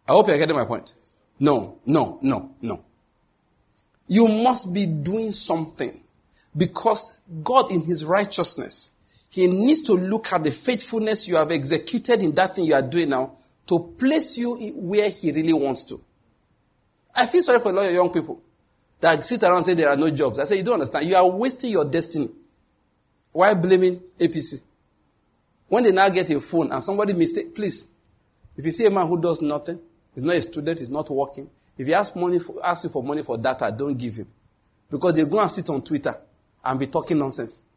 I 0.07 0.11
hope 0.11 0.27
you're 0.27 0.37
getting 0.37 0.55
my 0.55 0.65
point. 0.65 0.91
No, 1.39 1.79
no, 1.85 2.19
no, 2.21 2.55
no. 2.61 2.83
You 4.07 4.27
must 4.27 4.73
be 4.73 4.85
doing 4.85 5.31
something. 5.31 5.91
Because 6.55 7.23
God, 7.43 7.71
in 7.71 7.81
His 7.81 8.05
righteousness, 8.05 8.97
He 9.31 9.47
needs 9.47 9.81
to 9.81 9.93
look 9.93 10.31
at 10.33 10.43
the 10.43 10.51
faithfulness 10.51 11.27
you 11.27 11.35
have 11.35 11.51
executed 11.51 12.21
in 12.21 12.33
that 12.35 12.55
thing 12.55 12.65
you 12.65 12.75
are 12.75 12.81
doing 12.81 13.09
now 13.09 13.31
to 13.67 13.93
place 13.97 14.37
you 14.37 14.55
where 14.75 15.09
He 15.09 15.31
really 15.31 15.53
wants 15.53 15.85
to. 15.85 15.99
I 17.15 17.25
feel 17.25 17.41
sorry 17.41 17.59
for 17.59 17.69
a 17.69 17.73
lot 17.73 17.87
of 17.87 17.93
young 17.93 18.11
people 18.11 18.41
that 18.99 19.23
sit 19.23 19.43
around 19.43 19.57
and 19.57 19.65
say 19.65 19.73
there 19.73 19.89
are 19.89 19.97
no 19.97 20.09
jobs. 20.09 20.39
I 20.39 20.45
say, 20.45 20.57
you 20.57 20.63
don't 20.63 20.75
understand. 20.75 21.05
You 21.05 21.15
are 21.15 21.29
wasting 21.29 21.71
your 21.71 21.85
destiny. 21.85 22.29
Why 23.31 23.53
blaming 23.53 23.99
APC? 24.17 24.67
When 25.67 25.83
they 25.83 25.91
now 25.91 26.07
get 26.09 26.29
a 26.29 26.39
phone 26.39 26.71
and 26.71 26.81
somebody 26.81 27.13
mistake, 27.13 27.53
please, 27.53 27.97
if 28.55 28.63
you 28.63 28.71
see 28.71 28.85
a 28.85 28.91
man 28.91 29.07
who 29.07 29.19
does 29.19 29.41
nothing, 29.41 29.79
he's 30.13 30.23
not 30.23 30.35
a 30.35 30.41
student, 30.41 30.79
he's 30.79 30.89
not 30.89 31.09
working, 31.09 31.49
if 31.77 31.87
he 31.87 31.93
asks 31.93 32.15
money 32.15 32.39
for, 32.39 32.63
asks 32.65 32.85
you 32.85 32.89
for 32.91 33.03
money 33.03 33.23
for 33.23 33.37
data, 33.37 33.73
don't 33.75 33.97
give 33.97 34.15
him. 34.15 34.27
Because 34.89 35.15
they 35.15 35.29
go 35.29 35.41
and 35.41 35.49
sit 35.49 35.69
on 35.69 35.81
Twitter 35.81 36.13
and 36.63 36.79
be 36.79 36.87
talking 36.87 37.17
nonsense. 37.17 37.69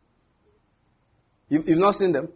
You, 1.49 1.62
you've 1.66 1.78
not 1.78 1.95
seen 1.95 2.12
them? 2.12 2.28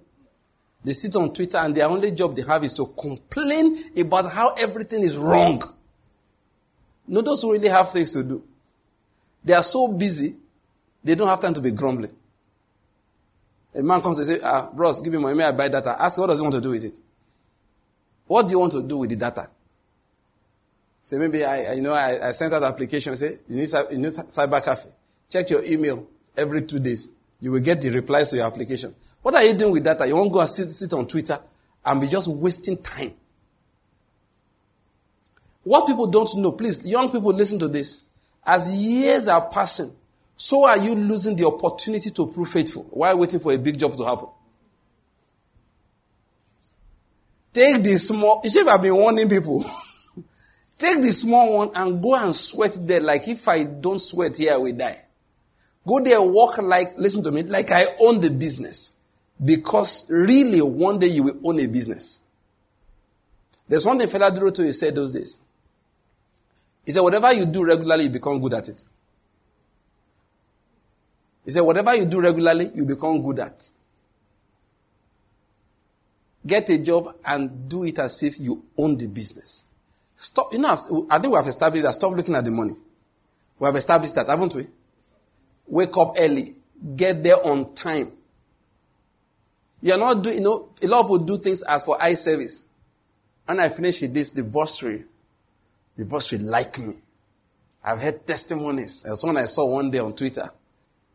They 0.82 0.92
sit 0.92 1.14
on 1.16 1.32
Twitter 1.32 1.58
and 1.58 1.74
their 1.74 1.86
only 1.86 2.10
job 2.12 2.34
they 2.34 2.42
have 2.42 2.64
is 2.64 2.74
to 2.74 2.86
complain 2.98 3.76
about 4.00 4.32
how 4.32 4.54
everything 4.60 5.02
is 5.02 5.18
wrong. 5.18 5.62
No, 7.06 7.20
those 7.20 7.42
who 7.42 7.52
really 7.52 7.68
have 7.68 7.90
things 7.90 8.12
to 8.12 8.22
do. 8.22 8.42
They 9.44 9.52
are 9.52 9.62
so 9.62 9.92
busy, 9.92 10.36
they 11.02 11.14
don't 11.14 11.28
have 11.28 11.40
time 11.40 11.54
to 11.54 11.60
be 11.60 11.70
grumbling. 11.70 12.12
A 13.74 13.82
man 13.82 14.00
comes 14.00 14.18
and 14.18 14.26
says, 14.26 14.42
ah, 14.44 14.70
bros, 14.74 15.00
give 15.00 15.12
me 15.12 15.18
money, 15.18 15.36
may 15.36 15.44
I 15.44 15.52
buy 15.52 15.68
data? 15.68 15.96
Ask 15.98 16.18
what 16.18 16.26
does 16.26 16.38
he 16.38 16.42
want 16.42 16.54
to 16.54 16.60
do 16.60 16.70
with 16.70 16.84
it? 16.84 16.98
What 18.26 18.46
do 18.46 18.52
you 18.52 18.58
want 18.58 18.72
to 18.72 18.82
do 18.82 18.98
with 18.98 19.10
the 19.10 19.16
data? 19.16 19.48
Say, 21.02 21.18
maybe 21.18 21.44
I, 21.44 21.74
you 21.74 21.82
know, 21.82 21.94
I, 21.94 22.28
I 22.28 22.30
sent 22.30 22.52
out 22.52 22.62
an 22.62 22.72
application, 22.72 23.16
say, 23.16 23.32
you 23.48 23.56
need, 23.56 23.68
you 23.90 23.98
need 23.98 24.10
cyber 24.10 24.64
cafe. 24.64 24.90
Check 25.28 25.50
your 25.50 25.62
email 25.68 26.06
every 26.40 26.62
two 26.62 26.80
days. 26.80 27.16
You 27.40 27.52
will 27.52 27.60
get 27.60 27.80
the 27.80 27.90
replies 27.90 28.30
to 28.30 28.36
your 28.36 28.46
application. 28.46 28.94
What 29.22 29.34
are 29.34 29.44
you 29.44 29.54
doing 29.54 29.72
with 29.72 29.84
data? 29.84 30.06
You 30.06 30.16
won't 30.16 30.32
go 30.32 30.40
and 30.40 30.48
sit, 30.48 30.68
sit 30.70 30.92
on 30.92 31.06
Twitter 31.06 31.38
and 31.84 32.00
be 32.00 32.08
just 32.08 32.28
wasting 32.28 32.76
time. 32.82 33.12
What 35.62 35.86
people 35.86 36.06
don't 36.06 36.28
know, 36.38 36.52
please, 36.52 36.90
young 36.90 37.10
people 37.10 37.32
listen 37.32 37.58
to 37.60 37.68
this. 37.68 38.04
As 38.44 38.74
years 38.74 39.28
are 39.28 39.48
passing, 39.50 39.90
so 40.34 40.64
are 40.64 40.78
you 40.78 40.94
losing 40.94 41.36
the 41.36 41.46
opportunity 41.46 42.10
to 42.10 42.26
prove 42.26 42.48
faithful 42.48 42.84
while 42.90 43.18
waiting 43.18 43.40
for 43.40 43.52
a 43.52 43.58
big 43.58 43.78
job 43.78 43.96
to 43.96 44.04
happen. 44.04 44.28
Take 47.52 47.82
the 47.82 47.98
small, 47.98 48.40
you 48.44 48.50
should 48.50 48.66
have 48.66 48.80
been 48.80 48.94
warning 48.94 49.28
people. 49.28 49.64
Take 50.78 51.02
the 51.02 51.12
small 51.12 51.58
one 51.58 51.70
and 51.74 52.02
go 52.02 52.14
and 52.16 52.34
sweat 52.34 52.74
there 52.82 53.00
like 53.00 53.28
if 53.28 53.46
I 53.48 53.64
don't 53.64 54.00
sweat 54.00 54.38
here, 54.38 54.54
I 54.54 54.56
will 54.56 54.74
die. 54.76 54.96
Go 55.86 56.02
there, 56.02 56.20
and 56.20 56.32
walk 56.32 56.58
like, 56.58 56.88
listen 56.98 57.22
to 57.24 57.30
me, 57.30 57.42
like 57.42 57.70
I 57.70 57.84
own 58.02 58.20
the 58.20 58.30
business. 58.30 59.00
Because 59.42 60.10
really, 60.12 60.60
one 60.60 60.98
day 60.98 61.08
you 61.08 61.22
will 61.24 61.40
own 61.44 61.60
a 61.60 61.66
business. 61.66 62.28
There's 63.66 63.86
one 63.86 63.98
thing 63.98 64.08
Fela 64.08 64.30
Durotoye 64.30 64.72
said 64.72 64.94
those 64.94 65.14
days. 65.14 65.48
He 66.84 66.92
said, 66.92 67.00
whatever 67.00 67.32
you 67.32 67.46
do 67.46 67.64
regularly, 67.64 68.04
you 68.04 68.10
become 68.10 68.40
good 68.40 68.54
at 68.54 68.68
it. 68.68 68.82
He 71.44 71.52
said, 71.52 71.62
whatever 71.62 71.94
you 71.94 72.04
do 72.04 72.20
regularly, 72.20 72.68
you 72.74 72.84
become 72.84 73.22
good 73.22 73.38
at. 73.38 73.62
Get 76.46 76.68
a 76.70 76.78
job 76.82 77.14
and 77.24 77.68
do 77.68 77.84
it 77.84 77.98
as 77.98 78.22
if 78.22 78.38
you 78.40 78.64
own 78.76 78.96
the 78.98 79.06
business. 79.08 79.74
Stop, 80.16 80.48
you 80.52 80.58
know, 80.58 80.76
I 81.10 81.18
think 81.18 81.32
we 81.32 81.36
have 81.36 81.46
established 81.46 81.84
that. 81.84 81.94
Stop 81.94 82.12
looking 82.12 82.34
at 82.34 82.44
the 82.44 82.50
money. 82.50 82.74
We 83.58 83.66
have 83.66 83.76
established 83.76 84.14
that, 84.16 84.26
haven't 84.26 84.54
we? 84.54 84.64
Wake 85.70 85.96
up 85.96 86.14
early. 86.20 86.52
Get 86.96 87.22
there 87.22 87.36
on 87.46 87.74
time. 87.74 88.12
You're 89.80 89.98
not 89.98 90.22
doing, 90.22 90.38
you 90.38 90.42
know, 90.42 90.68
a 90.82 90.86
lot 90.86 91.00
of 91.00 91.06
people 91.06 91.18
do 91.18 91.36
things 91.38 91.62
as 91.62 91.86
for 91.86 92.00
eye 92.02 92.14
service. 92.14 92.68
And 93.48 93.60
I 93.60 93.68
finish 93.68 94.02
with 94.02 94.12
this, 94.12 94.32
the 94.32 94.42
bursary. 94.42 95.04
The 95.96 96.04
bursary 96.04 96.40
like 96.40 96.78
me. 96.78 96.92
I've 97.82 98.00
heard 98.00 98.26
testimonies. 98.26 99.04
There's 99.04 99.22
one 99.24 99.36
I 99.36 99.44
saw 99.44 99.72
one 99.72 99.90
day 99.90 100.00
on 100.00 100.12
Twitter. 100.12 100.44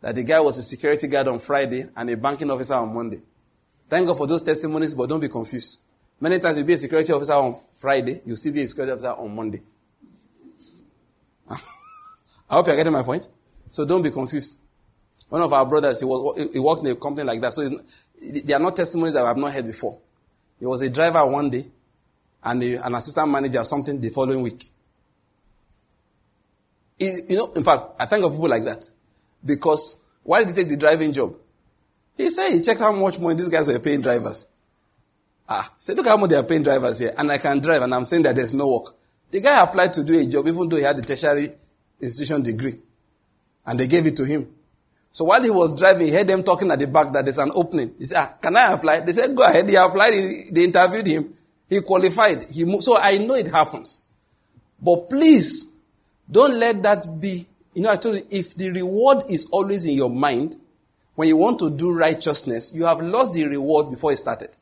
That 0.01 0.15
the 0.15 0.23
guy 0.23 0.39
was 0.39 0.57
a 0.57 0.63
security 0.63 1.07
guard 1.07 1.27
on 1.27 1.39
Friday 1.39 1.83
and 1.95 2.09
a 2.09 2.17
banking 2.17 2.49
officer 2.49 2.75
on 2.75 2.93
Monday. 2.93 3.19
Thank 3.89 4.07
God 4.07 4.17
for 4.17 4.25
those 4.25 4.41
testimonies, 4.41 4.95
but 4.95 5.09
don't 5.09 5.19
be 5.19 5.29
confused. 5.29 5.81
Many 6.19 6.39
times 6.39 6.57
you'll 6.57 6.67
be 6.67 6.73
a 6.73 6.77
security 6.77 7.11
officer 7.11 7.33
on 7.33 7.53
Friday, 7.73 8.19
you'll 8.25 8.37
still 8.37 8.53
be 8.53 8.61
a 8.61 8.67
security 8.67 8.93
officer 8.93 9.09
on 9.09 9.35
Monday. 9.35 9.61
I 11.49 11.57
hope 12.49 12.67
you're 12.67 12.75
getting 12.75 12.93
my 12.93 13.03
point. 13.03 13.27
So 13.75 13.85
don't 13.85 14.01
be 14.01 14.09
confused. 14.09 14.59
One 15.27 15.41
of 15.41 15.51
our 15.51 15.65
brothers, 15.65 15.99
he, 15.99 16.05
was, 16.05 16.49
he 16.53 16.59
worked 16.59 16.85
in 16.85 16.91
a 16.91 16.95
company 16.95 17.27
like 17.27 17.41
that. 17.41 17.53
So 17.53 17.67
they 18.47 18.53
are 18.53 18.59
not 18.59 18.73
testimonies 18.73 19.15
that 19.15 19.25
I 19.25 19.27
have 19.27 19.37
not 19.37 19.51
heard 19.51 19.65
before. 19.65 19.99
He 20.57 20.65
was 20.65 20.81
a 20.81 20.89
driver 20.89 21.27
one 21.27 21.49
day 21.49 21.63
and 22.41 22.63
a, 22.63 22.85
an 22.87 22.95
assistant 22.95 23.29
manager 23.29 23.61
something 23.65 23.99
the 23.99 24.07
following 24.11 24.41
week. 24.43 24.63
He, 26.97 27.11
you 27.27 27.35
know, 27.35 27.51
in 27.53 27.65
fact, 27.65 27.81
I 27.99 28.05
think 28.05 28.23
of 28.23 28.31
people 28.31 28.47
like 28.47 28.63
that. 28.63 28.89
Because 29.43 30.07
why 30.23 30.45
did 30.45 30.55
he 30.55 30.63
take 30.63 30.69
the 30.69 30.77
driving 30.77 31.11
job? 31.11 31.35
He 32.15 32.29
said 32.29 32.53
he 32.53 32.61
checked 32.61 32.79
how 32.79 32.93
much 32.93 33.19
money 33.19 33.35
these 33.35 33.49
guys 33.49 33.67
were 33.67 33.77
paying 33.79 33.99
drivers. 33.99 34.47
Ah, 35.49 35.69
he 35.75 35.83
said, 35.83 35.97
look 35.97 36.07
how 36.07 36.15
much 36.15 36.29
they 36.29 36.37
are 36.37 36.43
paying 36.43 36.63
drivers 36.63 36.99
here. 36.99 37.13
And 37.17 37.29
I 37.29 37.39
can 37.39 37.59
drive 37.59 37.81
and 37.81 37.93
I'm 37.93 38.05
saying 38.05 38.23
that 38.23 38.37
there's 38.37 38.53
no 38.53 38.69
work. 38.69 38.93
The 39.31 39.41
guy 39.41 39.61
applied 39.61 39.91
to 39.95 40.03
do 40.05 40.17
a 40.17 40.25
job 40.25 40.47
even 40.47 40.69
though 40.69 40.77
he 40.77 40.83
had 40.83 40.97
a 40.97 41.01
tertiary 41.01 41.47
institution 42.01 42.41
degree. 42.41 42.79
And 43.65 43.79
they 43.79 43.87
gave 43.87 44.05
it 44.05 44.15
to 44.17 44.25
him. 44.25 44.47
So 45.11 45.25
while 45.25 45.41
he 45.41 45.49
was 45.49 45.77
driving, 45.79 46.07
he 46.07 46.13
heard 46.13 46.27
them 46.27 46.43
talking 46.43 46.69
at 46.71 46.79
the 46.79 46.87
back 46.87 47.13
that 47.13 47.23
there's 47.23 47.37
an 47.37 47.51
opening. 47.55 47.93
He 47.97 48.03
said, 48.05 48.17
ah, 48.19 48.33
can 48.41 48.55
I 48.57 48.73
apply? 48.73 48.99
They 48.99 49.13
said, 49.13 49.35
go 49.35 49.45
ahead. 49.45 49.69
He 49.69 49.75
applied. 49.75 50.13
They 50.51 50.65
interviewed 50.65 51.07
him. 51.07 51.33
He 51.69 51.81
qualified. 51.81 52.43
He 52.51 52.65
moved. 52.65 52.83
So 52.83 52.97
I 52.97 53.17
know 53.19 53.35
it 53.35 53.49
happens. 53.49 54.05
But 54.81 55.09
please, 55.09 55.73
don't 56.29 56.59
let 56.59 56.83
that 56.83 57.05
be. 57.21 57.45
You 57.73 57.83
know, 57.83 57.91
I 57.91 57.95
told 57.95 58.15
you, 58.15 58.21
if 58.29 58.55
the 58.55 58.71
reward 58.71 59.23
is 59.29 59.49
always 59.51 59.85
in 59.85 59.95
your 59.95 60.09
mind, 60.09 60.55
when 61.15 61.27
you 61.29 61.37
want 61.37 61.59
to 61.59 61.75
do 61.75 61.97
righteousness, 61.97 62.73
you 62.75 62.85
have 62.85 62.99
lost 62.99 63.33
the 63.33 63.47
reward 63.47 63.89
before 63.89 64.11
it 64.11 64.17
started. 64.17 64.55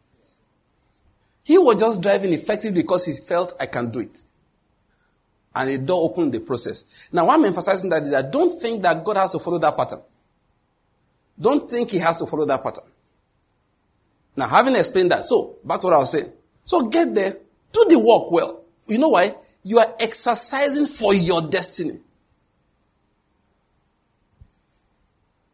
He 1.44 1.58
was 1.58 1.80
just 1.80 2.02
driving 2.02 2.32
effectively 2.32 2.84
because 2.84 3.06
he 3.06 3.14
felt 3.14 3.54
I 3.60 3.66
can 3.66 3.90
do 3.90 4.00
it. 4.00 4.20
And 5.56 5.70
the 5.70 5.78
door 5.78 6.10
opened 6.10 6.34
the 6.34 6.40
process. 6.40 7.10
Now, 7.14 7.28
why 7.28 7.36
I'm 7.36 7.46
emphasizing 7.46 7.90
that 7.92 8.04
is 8.04 8.12
that 8.12 8.32
don't 8.32 8.50
think 8.50 8.82
that 8.84 9.04
God 9.04 9.18
has 9.18 9.34
to 9.34 9.40
follow 9.40 9.60
that 9.60 9.78
pattern. 9.78 10.00
Don't 11.40 11.70
think 11.70 11.92
he 11.92 12.00
has 12.00 12.20
to 12.20 12.26
follow 12.26 12.46
that 12.46 12.64
pattern. 12.64 12.86
Now, 14.36 14.48
having 14.48 14.76
explained 14.76 15.12
that, 15.12 15.26
so 15.26 15.58
back 15.64 15.80
to 15.82 15.88
what 15.88 15.96
I 15.96 16.00
was 16.00 16.12
saying. 16.12 16.32
So 16.66 16.90
get 16.90 17.14
there, 17.14 17.32
do 17.72 17.86
the 17.90 18.00
work 18.00 18.32
well. 18.32 18.64
You 18.88 18.98
know 18.98 19.10
why? 19.10 19.34
You 19.64 19.80
are 19.80 19.94
exercising 20.00 20.86
for 20.86 21.14
your 21.14 21.42
destiny. 21.50 21.94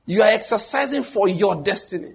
You 0.06 0.22
are 0.22 0.32
exercising 0.34 1.04
for 1.04 1.28
your 1.28 1.62
destiny. 1.62 2.12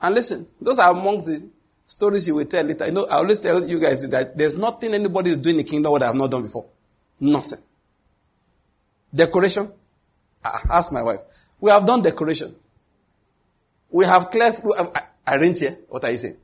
And 0.00 0.14
listen, 0.14 0.46
those 0.60 0.78
are 0.78 0.90
amongst 0.90 1.28
the 1.28 1.48
stories 1.88 2.28
you 2.28 2.36
will 2.36 2.44
tell 2.44 2.64
later. 2.64 2.86
You 2.86 2.92
know, 2.92 3.06
I 3.10 3.16
always 3.16 3.40
tell 3.40 3.66
you 3.66 3.80
guys 3.80 4.08
that 4.10 4.36
there's 4.36 4.56
nothing 4.56 4.94
anybody 4.94 5.30
is 5.30 5.38
doing 5.38 5.58
in 5.58 5.64
the 5.64 5.68
kingdom 5.68 5.90
what 5.90 6.02
I 6.02 6.06
have 6.06 6.14
not 6.14 6.30
done 6.30 6.42
before. 6.42 6.66
Nothing. 7.18 7.58
Decoration. 9.12 9.66
Ask 10.70 10.92
my 10.92 11.02
wife. 11.02 11.18
We 11.60 11.70
have 11.70 11.86
done 11.86 12.02
decoration. 12.02 12.54
We 13.90 14.04
have 14.04 14.30
clear, 14.30 14.52
arranged 15.26 15.60
here. 15.60 15.76
What 15.88 16.04
are 16.04 16.10
you 16.10 16.18
saying? 16.18 16.36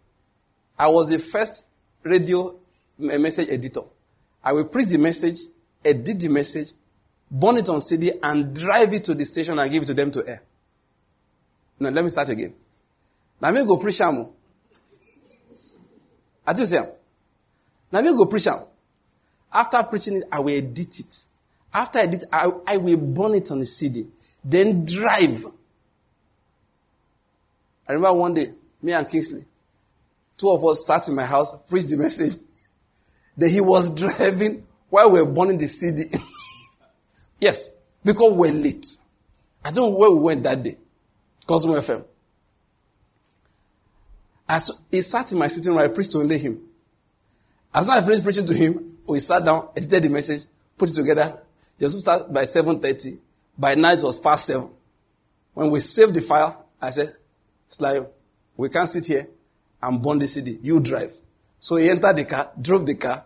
I 0.79 0.89
was 0.89 1.11
the 1.11 1.19
first 1.19 1.75
radio 2.03 2.59
message 2.99 3.49
editor. 3.51 3.83
I 4.43 4.53
will 4.55 4.65
preach 4.65 4.89
the 4.89 4.99
message, 4.99 5.41
edit 5.85 6.21
the 6.21 6.29
message, 6.29 6.73
burn 7.31 7.59
it 7.59 7.69
on 7.69 7.81
CD, 7.81 8.13
and 8.23 8.55
drive 8.55 8.93
it 8.95 9.05
to 9.05 9.15
the 9.15 9.25
station 9.25 9.59
and 9.59 9.71
give 9.71 9.83
it 9.83 9.87
to 9.87 9.95
them 9.95 10.11
to 10.11 10.27
air. 10.27 10.43
Now, 11.79 11.91
let 11.91 12.03
me 12.03 12.09
start 12.09 12.31
again. 12.31 12.55
Now, 13.41 13.53
me 13.53 13.65
go 13.67 13.77
preach 13.77 14.01
am. 14.01 14.29
I 16.47 16.53
do 16.53 16.65
say 16.65 16.79
Now, 17.93 18.01
me 18.03 18.09
go 18.11 18.27
preach 18.27 18.47
am. 18.47 18.59
After 19.53 19.83
preaching 19.85 20.17
it, 20.17 20.25
I 20.33 20.41
will 20.41 20.49
edit 20.57 21.01
it. 21.01 21.21
After 21.73 21.99
I 22.01 22.03
edit, 22.03 22.25
I, 22.33 22.51
I 22.67 22.77
will 22.77 22.97
burn 22.99 23.35
it 23.35 23.51
on 23.51 23.59
the 23.61 23.67
CD. 23.67 24.07
Then 24.45 24.85
drive. 24.85 25.45
I 27.89 27.93
remember 27.93 28.19
one 28.19 28.35
day, 28.35 28.47
me 28.83 28.93
and 28.93 29.09
Kingsley, 29.09 29.41
two 30.39 30.51
of 30.51 30.65
us 30.65 30.87
sat 30.87 31.09
in 31.09 31.15
my 31.17 31.25
house, 31.25 31.69
preached 31.69 31.91
the 31.91 31.97
message. 31.99 32.33
Then 33.37 33.51
he 33.51 33.61
was 33.61 33.95
driving 33.97 34.65
while 34.91 35.11
we 35.11 35.21
were 35.21 35.29
burning 35.31 35.59
the 35.59 35.67
CD. 35.67 36.05
yes, 37.41 37.81
because 38.05 38.31
we 38.33 38.39
were 38.39 38.55
late. 38.57 38.87
I 39.65 39.73
don't 39.73 39.91
know 39.93 39.99
where 39.99 40.13
we 40.13 40.21
went 40.21 40.43
that 40.45 40.63
day. 40.63 40.77
Cosmo 41.47 41.75
FM. 41.75 42.05
As 44.49 44.85
he 44.91 45.01
sat 45.01 45.33
in 45.33 45.39
my 45.39 45.49
sitting 45.49 45.73
room, 45.73 45.81
I 45.81 45.89
preached 45.89 46.13
to 46.13 46.19
only 46.19 46.39
him. 46.39 46.61
As 47.75 47.89
I 47.89 48.01
finished 48.03 48.23
preaching 48.23 48.47
to 48.47 48.55
him, 48.55 48.99
we 49.09 49.19
sat 49.19 49.45
down, 49.45 49.69
edited 49.77 50.05
the 50.05 50.09
message, 50.11 50.45
put 50.79 50.91
it 50.91 50.95
together. 50.95 51.39
Just 51.79 52.01
started 52.01 52.33
by 52.33 52.43
7.30. 52.43 53.19
By 53.59 53.75
night 53.75 53.99
it 53.99 54.05
was 54.05 54.21
past 54.21 54.47
seven. 54.47 54.71
When 55.55 55.71
we 55.71 55.81
saved 55.81 56.15
the 56.15 56.21
file, 56.21 56.69
I 56.81 56.91
said, 56.91 57.09
Sly, 57.69 58.01
we 58.57 58.69
can't 58.69 58.89
sit 58.89 59.07
here 59.07 59.27
and 59.83 60.03
burn 60.03 60.19
the 60.19 60.27
CD. 60.27 60.59
You 60.63 60.81
drive. 60.81 61.13
So 61.61 61.77
he 61.77 61.89
entered 61.89 62.17
the 62.17 62.25
car, 62.25 62.47
drove 62.61 62.87
the 62.87 62.95
car, 62.97 63.25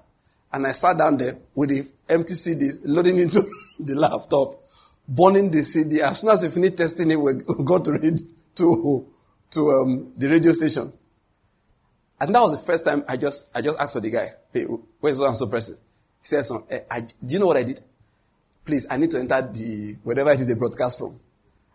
and 0.52 0.66
I 0.66 0.72
sat 0.72 0.96
down 0.96 1.16
there 1.16 1.34
with 1.54 1.70
the 1.70 2.12
empty 2.12 2.34
CDs 2.34 2.82
loading 2.84 3.18
into 3.18 3.42
the 3.80 3.94
laptop, 3.94 4.62
burning 5.06 5.50
the 5.50 5.62
CD. 5.62 6.00
As 6.00 6.20
soon 6.20 6.30
as 6.30 6.42
we 6.42 6.48
finished 6.48 6.78
testing 6.78 7.10
it, 7.10 7.16
we 7.16 7.32
got 7.64 7.84
to 7.84 7.92
read 7.92 8.18
to, 8.56 9.06
to 9.50 9.70
um, 9.70 10.12
the 10.16 10.28
radio 10.28 10.52
station. 10.52 10.92
And 12.20 12.34
that 12.34 12.40
was 12.40 12.60
the 12.60 12.72
first 12.72 12.84
time 12.84 13.04
I 13.08 13.16
just, 13.16 13.56
I 13.56 13.62
just 13.62 13.78
asked 13.80 13.94
for 13.94 14.00
the 14.00 14.10
guy, 14.10 14.26
hey, 14.52 14.64
where's 15.00 15.20
and 15.20 15.36
so 15.36 15.46
person? 15.46 15.76
He 16.20 16.42
son, 16.42 16.62
eh, 16.70 16.80
I, 16.90 17.00
do 17.00 17.08
you 17.26 17.38
know 17.38 17.46
what 17.46 17.56
I 17.56 17.62
did? 17.62 17.80
Please, 18.64 18.86
I 18.90 18.96
need 18.96 19.10
to 19.12 19.18
enter 19.18 19.40
the, 19.40 19.96
whatever 20.02 20.30
it 20.30 20.40
is 20.40 20.48
they 20.48 20.54
broadcast 20.58 20.98
from. 20.98 21.16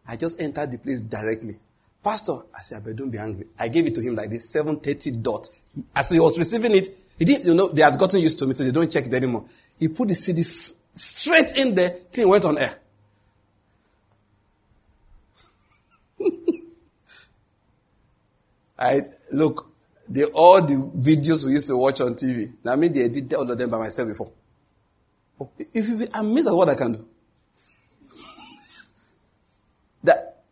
I 0.07 0.15
just 0.17 0.41
entered 0.41 0.71
the 0.71 0.77
place 0.77 1.01
directly. 1.01 1.53
Pastor, 2.03 2.33
I 2.53 2.59
said, 2.61 2.83
but 2.83 2.95
don't 2.97 3.09
be 3.09 3.17
angry. 3.17 3.47
I 3.57 3.69
gave 3.69 3.87
it 3.87 3.95
to 3.95 4.01
him 4.01 4.15
like 4.15 4.29
this 4.29 4.49
730 4.51 5.21
dot. 5.21 5.47
As 5.95 6.09
he 6.11 6.19
was 6.19 6.37
receiving 6.37 6.75
it, 6.75 6.89
he 7.17 7.23
didn't, 7.25 7.45
you 7.45 7.55
know, 7.55 7.69
they 7.69 7.81
had 7.81 7.97
gotten 7.97 8.19
used 8.19 8.37
to 8.39 8.45
me, 8.45 8.53
so 8.53 8.65
they 8.65 8.71
don't 8.71 8.91
check 8.91 9.05
it 9.05 9.13
anymore. 9.13 9.45
He 9.79 9.87
put 9.87 10.09
the 10.09 10.15
CD 10.15 10.41
straight 10.43 11.53
in 11.55 11.73
there, 11.75 11.89
thing 11.89 12.27
went 12.27 12.43
on 12.43 12.57
air. 12.57 12.75
I 18.77 19.01
look, 19.31 19.72
the, 20.13 20.29
all 20.35 20.61
the 20.61 20.75
videos 20.75 21.43
we 21.43 21.53
used 21.53 21.67
to 21.67 21.75
watch 21.75 21.99
on 21.99 22.13
TV. 22.13 22.45
Now, 22.63 22.73
I 22.73 22.75
mean, 22.75 22.93
they 22.93 23.09
did 23.09 23.33
all 23.33 23.49
of 23.49 23.57
them 23.57 23.67
by 23.67 23.79
myself 23.79 24.09
before. 24.09 24.31
Oh, 25.41 25.49
if 25.57 25.89
you 25.89 25.97
be 25.97 26.05
amazed 26.13 26.47
at 26.47 26.53
what 26.53 26.69
I 26.69 26.75
can 26.75 26.91
do. 26.93 26.99
that, 30.03 30.43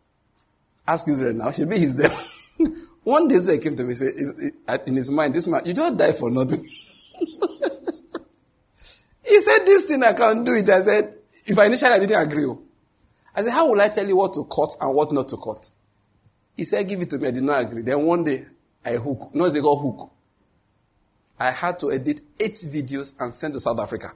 ask 0.86 1.06
Israel 1.06 1.34
now. 1.34 1.52
Should 1.52 1.70
be 1.70 1.78
he's 1.78 1.94
there. 1.96 2.10
One 3.04 3.28
day 3.28 3.36
Israel 3.36 3.60
came 3.60 3.76
to 3.76 3.84
me 3.84 3.90
and 3.90 3.96
said, 3.98 4.12
uh, 4.66 4.78
in 4.84 4.96
his 4.96 5.12
mind, 5.12 5.32
this 5.32 5.46
man, 5.46 5.62
you 5.64 5.74
don't 5.74 5.96
die 5.96 6.10
for 6.10 6.28
nothing. 6.28 6.64
he 9.24 9.38
said, 9.38 9.64
this 9.64 9.84
thing 9.84 10.02
I 10.02 10.12
can't 10.12 10.44
do 10.44 10.54
it. 10.54 10.68
I 10.68 10.80
said, 10.80 11.14
if 11.46 11.56
I 11.56 11.66
initially 11.66 11.92
I 11.92 12.00
didn't 12.00 12.20
agree. 12.20 12.46
Oh. 12.46 12.60
I 13.32 13.42
said, 13.42 13.52
how 13.52 13.70
will 13.70 13.80
I 13.80 13.90
tell 13.90 14.08
you 14.08 14.16
what 14.16 14.34
to 14.34 14.44
cut 14.44 14.70
and 14.80 14.92
what 14.92 15.12
not 15.12 15.28
to 15.28 15.36
cut? 15.36 15.68
He 16.56 16.64
said, 16.64 16.88
give 16.88 17.00
it 17.00 17.10
to 17.10 17.18
me. 17.18 17.28
I 17.28 17.30
did 17.30 17.44
not 17.44 17.62
agree. 17.62 17.82
Then 17.82 18.02
one 18.04 18.24
day, 18.24 18.44
I 18.84 18.92
hook. 18.92 19.34
No, 19.34 19.48
they 19.48 19.60
got 19.60 19.76
hook. 19.76 20.10
I 21.38 21.50
had 21.50 21.78
to 21.80 21.90
edit 21.92 22.20
eight 22.40 22.52
videos 22.52 23.20
and 23.20 23.34
send 23.34 23.54
to 23.54 23.60
South 23.60 23.80
Africa 23.80 24.12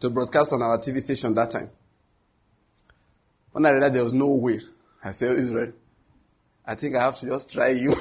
to 0.00 0.10
broadcast 0.10 0.52
on 0.52 0.62
our 0.62 0.78
TV 0.78 0.98
station 0.98 1.34
that 1.34 1.50
time. 1.50 1.70
When 3.52 3.66
I 3.66 3.70
realized 3.70 3.94
there 3.94 4.04
was 4.04 4.14
no 4.14 4.34
way, 4.36 4.58
I 5.04 5.10
said, 5.12 5.30
oh, 5.30 5.34
Israel, 5.34 5.72
I 6.66 6.74
think 6.74 6.96
I 6.96 7.02
have 7.02 7.16
to 7.16 7.26
just 7.26 7.52
try 7.52 7.68
you. 7.68 7.90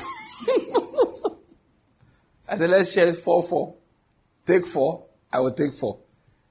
I 2.49 2.55
said, 2.55 2.69
let's 2.69 2.93
share 2.93 3.11
four, 3.11 3.43
four. 3.43 3.76
Take 4.45 4.65
four, 4.65 5.05
I 5.32 5.39
will 5.39 5.51
take 5.51 5.74
four. 5.74 5.99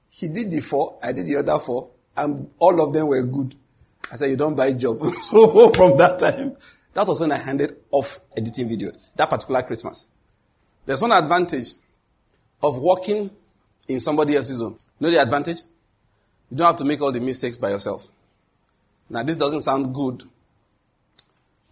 He 0.09 0.27
did 0.27 0.51
the 0.51 0.61
four, 0.61 0.99
I 1.03 1.13
did 1.13 1.25
the 1.25 1.37
other 1.37 1.57
four, 1.59 1.89
and 2.17 2.49
all 2.59 2.79
of 2.85 2.93
them 2.93 3.07
were 3.07 3.23
good. 3.23 3.55
I 4.11 4.17
said, 4.17 4.29
you 4.29 4.37
don't 4.37 4.55
buy 4.55 4.73
job. 4.73 4.99
so 5.23 5.69
from 5.69 5.97
that 5.97 6.19
time, 6.19 6.55
that 6.93 7.07
was 7.07 7.19
when 7.19 7.31
I 7.31 7.37
handed 7.37 7.71
off 7.91 8.19
editing 8.37 8.67
video, 8.67 8.91
that 9.15 9.29
particular 9.29 9.61
Christmas. 9.63 10.11
There's 10.85 11.01
one 11.01 11.11
advantage 11.11 11.73
of 12.61 12.81
working 12.81 13.29
in 13.87 13.99
somebody 13.99 14.35
else's 14.35 14.57
zone. 14.57 14.77
You 14.99 15.07
know 15.07 15.11
the 15.11 15.21
advantage? 15.21 15.57
You 16.49 16.57
don't 16.57 16.67
have 16.67 16.75
to 16.77 16.85
make 16.85 17.01
all 17.01 17.11
the 17.11 17.21
mistakes 17.21 17.57
by 17.57 17.69
yourself. 17.69 18.07
Now, 19.09 19.23
this 19.23 19.37
doesn't 19.37 19.61
sound 19.61 19.93
good, 19.93 20.23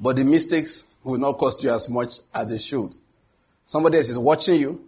but 0.01 0.15
the 0.15 0.23
mistakes 0.23 0.97
will 1.03 1.19
not 1.19 1.37
cost 1.37 1.63
you 1.63 1.71
as 1.71 1.89
much 1.89 2.19
as 2.33 2.51
they 2.51 2.57
should. 2.57 2.95
Somebody 3.65 3.97
else 3.97 4.09
is 4.09 4.17
watching 4.17 4.59
you. 4.59 4.85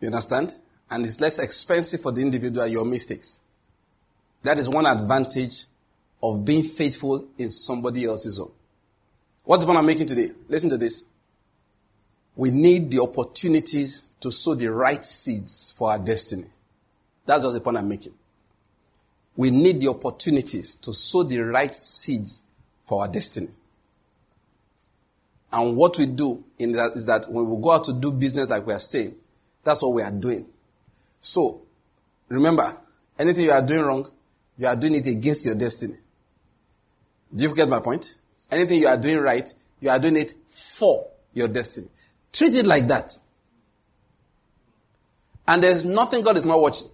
You 0.00 0.08
understand? 0.08 0.54
And 0.90 1.04
it's 1.04 1.20
less 1.20 1.38
expensive 1.38 2.00
for 2.00 2.12
the 2.12 2.22
individual, 2.22 2.66
your 2.66 2.84
mistakes. 2.84 3.48
That 4.42 4.58
is 4.58 4.68
one 4.68 4.86
advantage 4.86 5.64
of 6.22 6.44
being 6.44 6.62
faithful 6.62 7.28
in 7.38 7.50
somebody 7.50 8.04
else's 8.04 8.36
zone. 8.36 8.52
What's 9.46 9.62
the 9.62 9.68
point 9.68 9.78
I'm 9.78 9.86
making 9.86 10.08
today? 10.08 10.26
Listen 10.48 10.70
to 10.70 10.76
this. 10.76 11.08
We 12.34 12.50
need 12.50 12.90
the 12.90 13.00
opportunities 13.00 14.12
to 14.20 14.30
sow 14.32 14.56
the 14.56 14.72
right 14.72 15.02
seeds 15.02 15.72
for 15.78 15.90
our 15.90 16.00
destiny. 16.00 16.42
That's 17.24 17.44
just 17.44 17.54
the 17.54 17.60
point 17.60 17.76
I'm 17.76 17.88
making. 17.88 18.12
We 19.36 19.50
need 19.50 19.80
the 19.80 19.88
opportunities 19.88 20.74
to 20.80 20.92
sow 20.92 21.22
the 21.22 21.38
right 21.38 21.72
seeds 21.72 22.50
for 22.82 23.02
our 23.02 23.08
destiny. 23.08 23.46
And 25.52 25.76
what 25.76 25.96
we 25.96 26.06
do 26.06 26.44
that 26.58 26.92
is 26.96 27.06
that 27.06 27.26
when 27.30 27.48
we 27.48 27.62
go 27.62 27.72
out 27.72 27.84
to 27.84 27.92
do 27.92 28.12
business 28.12 28.50
like 28.50 28.66
we 28.66 28.72
are 28.72 28.80
saying, 28.80 29.14
that's 29.62 29.80
what 29.80 29.94
we 29.94 30.02
are 30.02 30.10
doing. 30.10 30.44
So, 31.20 31.62
remember, 32.28 32.64
anything 33.16 33.44
you 33.44 33.52
are 33.52 33.64
doing 33.64 33.82
wrong, 33.82 34.06
you 34.58 34.66
are 34.66 34.76
doing 34.76 34.96
it 34.96 35.06
against 35.06 35.46
your 35.46 35.54
destiny. 35.54 35.94
Do 37.34 37.44
you 37.44 37.54
get 37.54 37.68
my 37.68 37.78
point? 37.78 38.16
Anything 38.50 38.80
you 38.80 38.88
are 38.88 38.96
doing 38.96 39.18
right, 39.18 39.48
you 39.80 39.90
are 39.90 39.98
doing 39.98 40.16
it 40.16 40.32
for 40.46 41.06
your 41.34 41.48
destiny. 41.48 41.88
Treat 42.32 42.54
it 42.54 42.66
like 42.66 42.86
that. 42.86 43.10
And 45.48 45.62
there's 45.62 45.84
nothing 45.84 46.22
God 46.22 46.36
is 46.36 46.44
not 46.44 46.60
watching. 46.60 46.88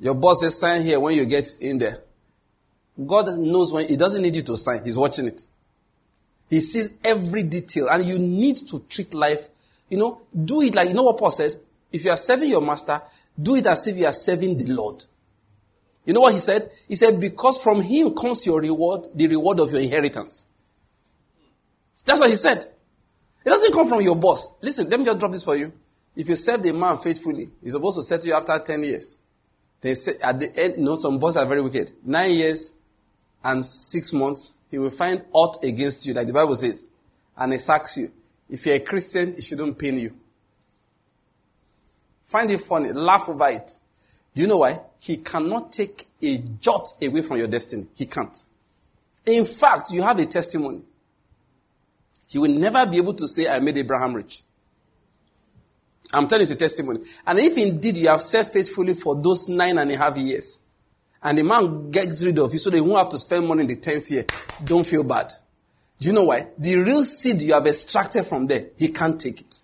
Your 0.00 0.14
boss 0.14 0.40
says 0.40 0.58
sign 0.58 0.82
here 0.82 0.98
when 0.98 1.14
you 1.14 1.24
get 1.26 1.46
in 1.60 1.78
there. 1.78 1.98
God 3.06 3.26
knows 3.38 3.72
when, 3.72 3.88
He 3.88 3.96
doesn't 3.96 4.22
need 4.22 4.36
you 4.36 4.42
to 4.42 4.56
sign. 4.56 4.80
He's 4.84 4.98
watching 4.98 5.26
it. 5.26 5.46
He 6.50 6.60
sees 6.60 7.00
every 7.04 7.44
detail 7.44 7.88
and 7.88 8.04
you 8.04 8.18
need 8.18 8.56
to 8.56 8.80
treat 8.88 9.14
life, 9.14 9.48
you 9.88 9.96
know, 9.96 10.20
do 10.44 10.60
it 10.60 10.74
like, 10.74 10.88
you 10.88 10.94
know 10.94 11.04
what 11.04 11.18
Paul 11.18 11.30
said? 11.30 11.54
If 11.90 12.04
you 12.04 12.10
are 12.10 12.16
serving 12.16 12.50
your 12.50 12.60
master, 12.60 13.00
do 13.40 13.54
it 13.54 13.66
as 13.66 13.86
if 13.86 13.96
you 13.96 14.06
are 14.06 14.12
serving 14.12 14.58
the 14.58 14.72
Lord. 14.74 15.02
You 16.04 16.12
know 16.12 16.20
what 16.20 16.32
he 16.32 16.40
said? 16.40 16.62
He 16.88 16.96
said, 16.96 17.20
because 17.20 17.62
from 17.62 17.80
him 17.80 18.14
comes 18.14 18.44
your 18.44 18.60
reward, 18.60 19.06
the 19.14 19.28
reward 19.28 19.60
of 19.60 19.70
your 19.70 19.80
inheritance. 19.80 20.52
That's 22.04 22.20
what 22.20 22.30
he 22.30 22.36
said. 22.36 22.58
It 22.58 23.48
doesn't 23.48 23.72
come 23.72 23.86
from 23.86 24.02
your 24.02 24.16
boss. 24.16 24.62
Listen, 24.62 24.88
let 24.90 24.98
me 24.98 25.06
just 25.06 25.18
drop 25.20 25.32
this 25.32 25.44
for 25.44 25.56
you. 25.56 25.72
If 26.16 26.28
you 26.28 26.36
serve 26.36 26.62
the 26.62 26.72
man 26.72 26.96
faithfully, 26.96 27.46
he's 27.62 27.72
supposed 27.72 27.96
to 27.98 28.02
settle 28.02 28.26
you 28.26 28.34
after 28.34 28.58
10 28.58 28.82
years. 28.82 29.22
They 29.80 29.94
say 29.94 30.12
at 30.24 30.38
the 30.38 30.48
end, 30.56 30.78
know, 30.78 30.96
some 30.96 31.18
bosses 31.18 31.42
are 31.42 31.46
very 31.46 31.62
wicked. 31.62 31.90
Nine 32.04 32.32
years 32.32 32.82
and 33.44 33.64
six 33.64 34.12
months, 34.12 34.62
he 34.70 34.78
will 34.78 34.90
find 34.90 35.24
ought 35.32 35.62
against 35.64 36.06
you, 36.06 36.14
like 36.14 36.26
the 36.26 36.32
Bible 36.32 36.54
says, 36.54 36.88
and 37.36 37.52
he 37.52 37.58
sacks 37.58 37.96
you. 37.98 38.08
If 38.48 38.66
you're 38.66 38.76
a 38.76 38.80
Christian, 38.80 39.30
it 39.30 39.42
shouldn't 39.42 39.78
pain 39.78 39.96
you. 39.96 40.14
Find 42.22 42.50
it 42.50 42.60
funny, 42.60 42.92
laugh 42.92 43.28
over 43.28 43.48
it. 43.48 43.70
Do 44.34 44.42
you 44.42 44.48
know 44.48 44.58
why? 44.58 44.78
He 45.02 45.16
cannot 45.16 45.72
take 45.72 46.04
a 46.22 46.38
jot 46.60 46.86
away 47.02 47.22
from 47.22 47.38
your 47.38 47.48
destiny. 47.48 47.86
He 47.96 48.06
can't. 48.06 48.36
In 49.26 49.44
fact, 49.44 49.90
you 49.90 50.00
have 50.00 50.20
a 50.20 50.26
testimony. 50.26 50.80
He 52.28 52.38
will 52.38 52.52
never 52.52 52.88
be 52.88 52.98
able 52.98 53.14
to 53.14 53.26
say, 53.26 53.52
I 53.52 53.58
made 53.58 53.78
Abraham 53.78 54.14
rich. 54.14 54.42
I'm 56.14 56.28
telling 56.28 56.42
you, 56.46 56.52
it's 56.52 56.52
a 56.52 56.56
testimony. 56.56 57.00
And 57.26 57.36
if 57.40 57.58
indeed 57.58 57.96
you 57.96 58.08
have 58.10 58.20
served 58.20 58.50
faithfully 58.50 58.94
for 58.94 59.20
those 59.20 59.48
nine 59.48 59.76
and 59.78 59.90
a 59.90 59.96
half 59.96 60.16
years, 60.16 60.68
and 61.20 61.36
the 61.36 61.42
man 61.42 61.90
gets 61.90 62.24
rid 62.24 62.38
of 62.38 62.52
you 62.52 62.60
so 62.60 62.70
they 62.70 62.80
won't 62.80 62.98
have 62.98 63.10
to 63.10 63.18
spend 63.18 63.48
money 63.48 63.62
in 63.62 63.66
the 63.66 63.76
tenth 63.76 64.08
year, 64.08 64.24
don't 64.64 64.86
feel 64.86 65.02
bad. 65.02 65.32
Do 65.98 66.08
you 66.08 66.14
know 66.14 66.26
why? 66.26 66.46
The 66.58 66.76
real 66.76 67.02
seed 67.02 67.42
you 67.42 67.54
have 67.54 67.66
extracted 67.66 68.24
from 68.24 68.46
there, 68.46 68.66
he 68.78 68.88
can't 68.92 69.20
take 69.20 69.40
it. 69.40 69.54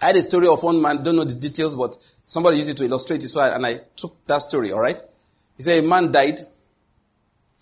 I 0.00 0.06
had 0.06 0.16
a 0.16 0.22
story 0.22 0.46
of 0.46 0.62
one 0.62 0.80
man, 0.80 1.02
don't 1.02 1.16
know 1.16 1.24
the 1.24 1.40
details, 1.40 1.74
but 1.74 1.96
somebody 2.30 2.58
used 2.58 2.70
it 2.70 2.76
to 2.76 2.84
illustrate 2.84 3.24
I, 3.36 3.48
and 3.56 3.66
I 3.66 3.74
took 3.96 4.24
that 4.26 4.40
story, 4.40 4.72
alright? 4.72 5.02
He 5.56 5.64
said 5.64 5.82
a 5.82 5.86
man 5.86 6.12
died, 6.12 6.38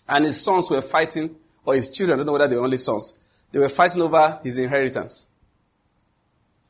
and 0.06 0.26
his 0.26 0.44
sons 0.44 0.70
were 0.70 0.82
fighting, 0.82 1.34
or 1.64 1.74
his 1.74 1.90
children, 1.90 2.16
I 2.16 2.18
don't 2.18 2.26
know 2.26 2.32
whether 2.32 2.48
they 2.48 2.56
were 2.56 2.64
only 2.64 2.76
sons, 2.76 3.46
they 3.50 3.58
were 3.58 3.70
fighting 3.70 4.02
over 4.02 4.38
his 4.42 4.58
inheritance. 4.58 5.30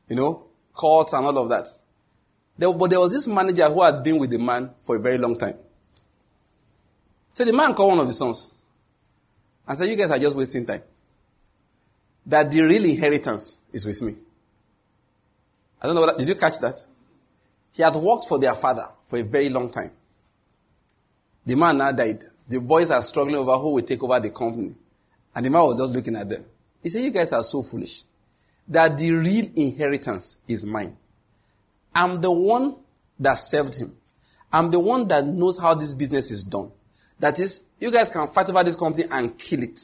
You 0.07 0.15
know, 0.15 0.47
courts 0.73 1.11
and 1.11 1.25
all 1.25 1.37
of 1.37 1.49
that. 1.49 1.67
There, 2.57 2.73
but 2.73 2.89
there 2.89 2.99
was 2.99 3.11
this 3.11 3.27
manager 3.27 3.65
who 3.65 3.83
had 3.83 4.01
been 4.01 4.17
with 4.17 4.29
the 4.29 4.39
man 4.39 4.71
for 4.79 4.95
a 4.95 4.99
very 5.01 5.17
long 5.17 5.37
time. 5.37 5.55
So 7.31 7.43
the 7.43 7.53
man 7.53 7.73
called 7.73 7.91
one 7.91 7.99
of 7.99 8.07
the 8.07 8.13
sons 8.13 8.61
and 9.67 9.77
said, 9.77 9.89
You 9.89 9.97
guys 9.97 10.11
are 10.11 10.19
just 10.19 10.37
wasting 10.37 10.65
time. 10.65 10.81
That 12.25 12.49
the 12.49 12.61
real 12.61 12.85
inheritance 12.85 13.61
is 13.73 13.85
with 13.85 14.01
me. 14.01 14.13
I 15.81 15.87
don't 15.87 15.95
know 15.95 16.17
did 16.17 16.29
you 16.29 16.35
catch 16.35 16.59
that? 16.59 16.75
He 17.73 17.83
had 17.83 17.95
worked 17.95 18.25
for 18.25 18.39
their 18.39 18.55
father 18.55 18.83
for 19.01 19.19
a 19.19 19.23
very 19.23 19.49
long 19.49 19.69
time. 19.69 19.91
The 21.45 21.55
man 21.55 21.77
now 21.77 21.91
died. 21.91 22.23
The 22.49 22.59
boys 22.59 22.91
are 22.91 23.01
struggling 23.01 23.35
over 23.35 23.53
who 23.57 23.75
will 23.75 23.81
take 23.83 24.03
over 24.03 24.19
the 24.19 24.29
company. 24.29 24.75
And 25.35 25.45
the 25.45 25.49
man 25.49 25.61
was 25.61 25.79
just 25.79 25.95
looking 25.95 26.15
at 26.15 26.29
them. 26.29 26.45
He 26.83 26.89
said, 26.89 27.01
You 27.01 27.11
guys 27.11 27.33
are 27.33 27.43
so 27.43 27.61
foolish. 27.61 28.03
That 28.67 28.97
the 28.97 29.11
real 29.11 29.45
inheritance 29.55 30.41
is 30.47 30.65
mine. 30.65 30.95
I'm 31.93 32.21
the 32.21 32.31
one 32.31 32.75
that 33.19 33.33
served 33.37 33.79
him. 33.79 33.95
I'm 34.51 34.71
the 34.71 34.79
one 34.79 35.07
that 35.07 35.25
knows 35.25 35.61
how 35.61 35.73
this 35.73 35.93
business 35.93 36.31
is 36.31 36.43
done. 36.43 36.71
That 37.19 37.39
is, 37.39 37.73
you 37.79 37.91
guys 37.91 38.09
can 38.09 38.27
fight 38.27 38.49
over 38.49 38.63
this 38.63 38.75
company 38.75 39.05
and 39.11 39.37
kill 39.37 39.63
it. 39.63 39.79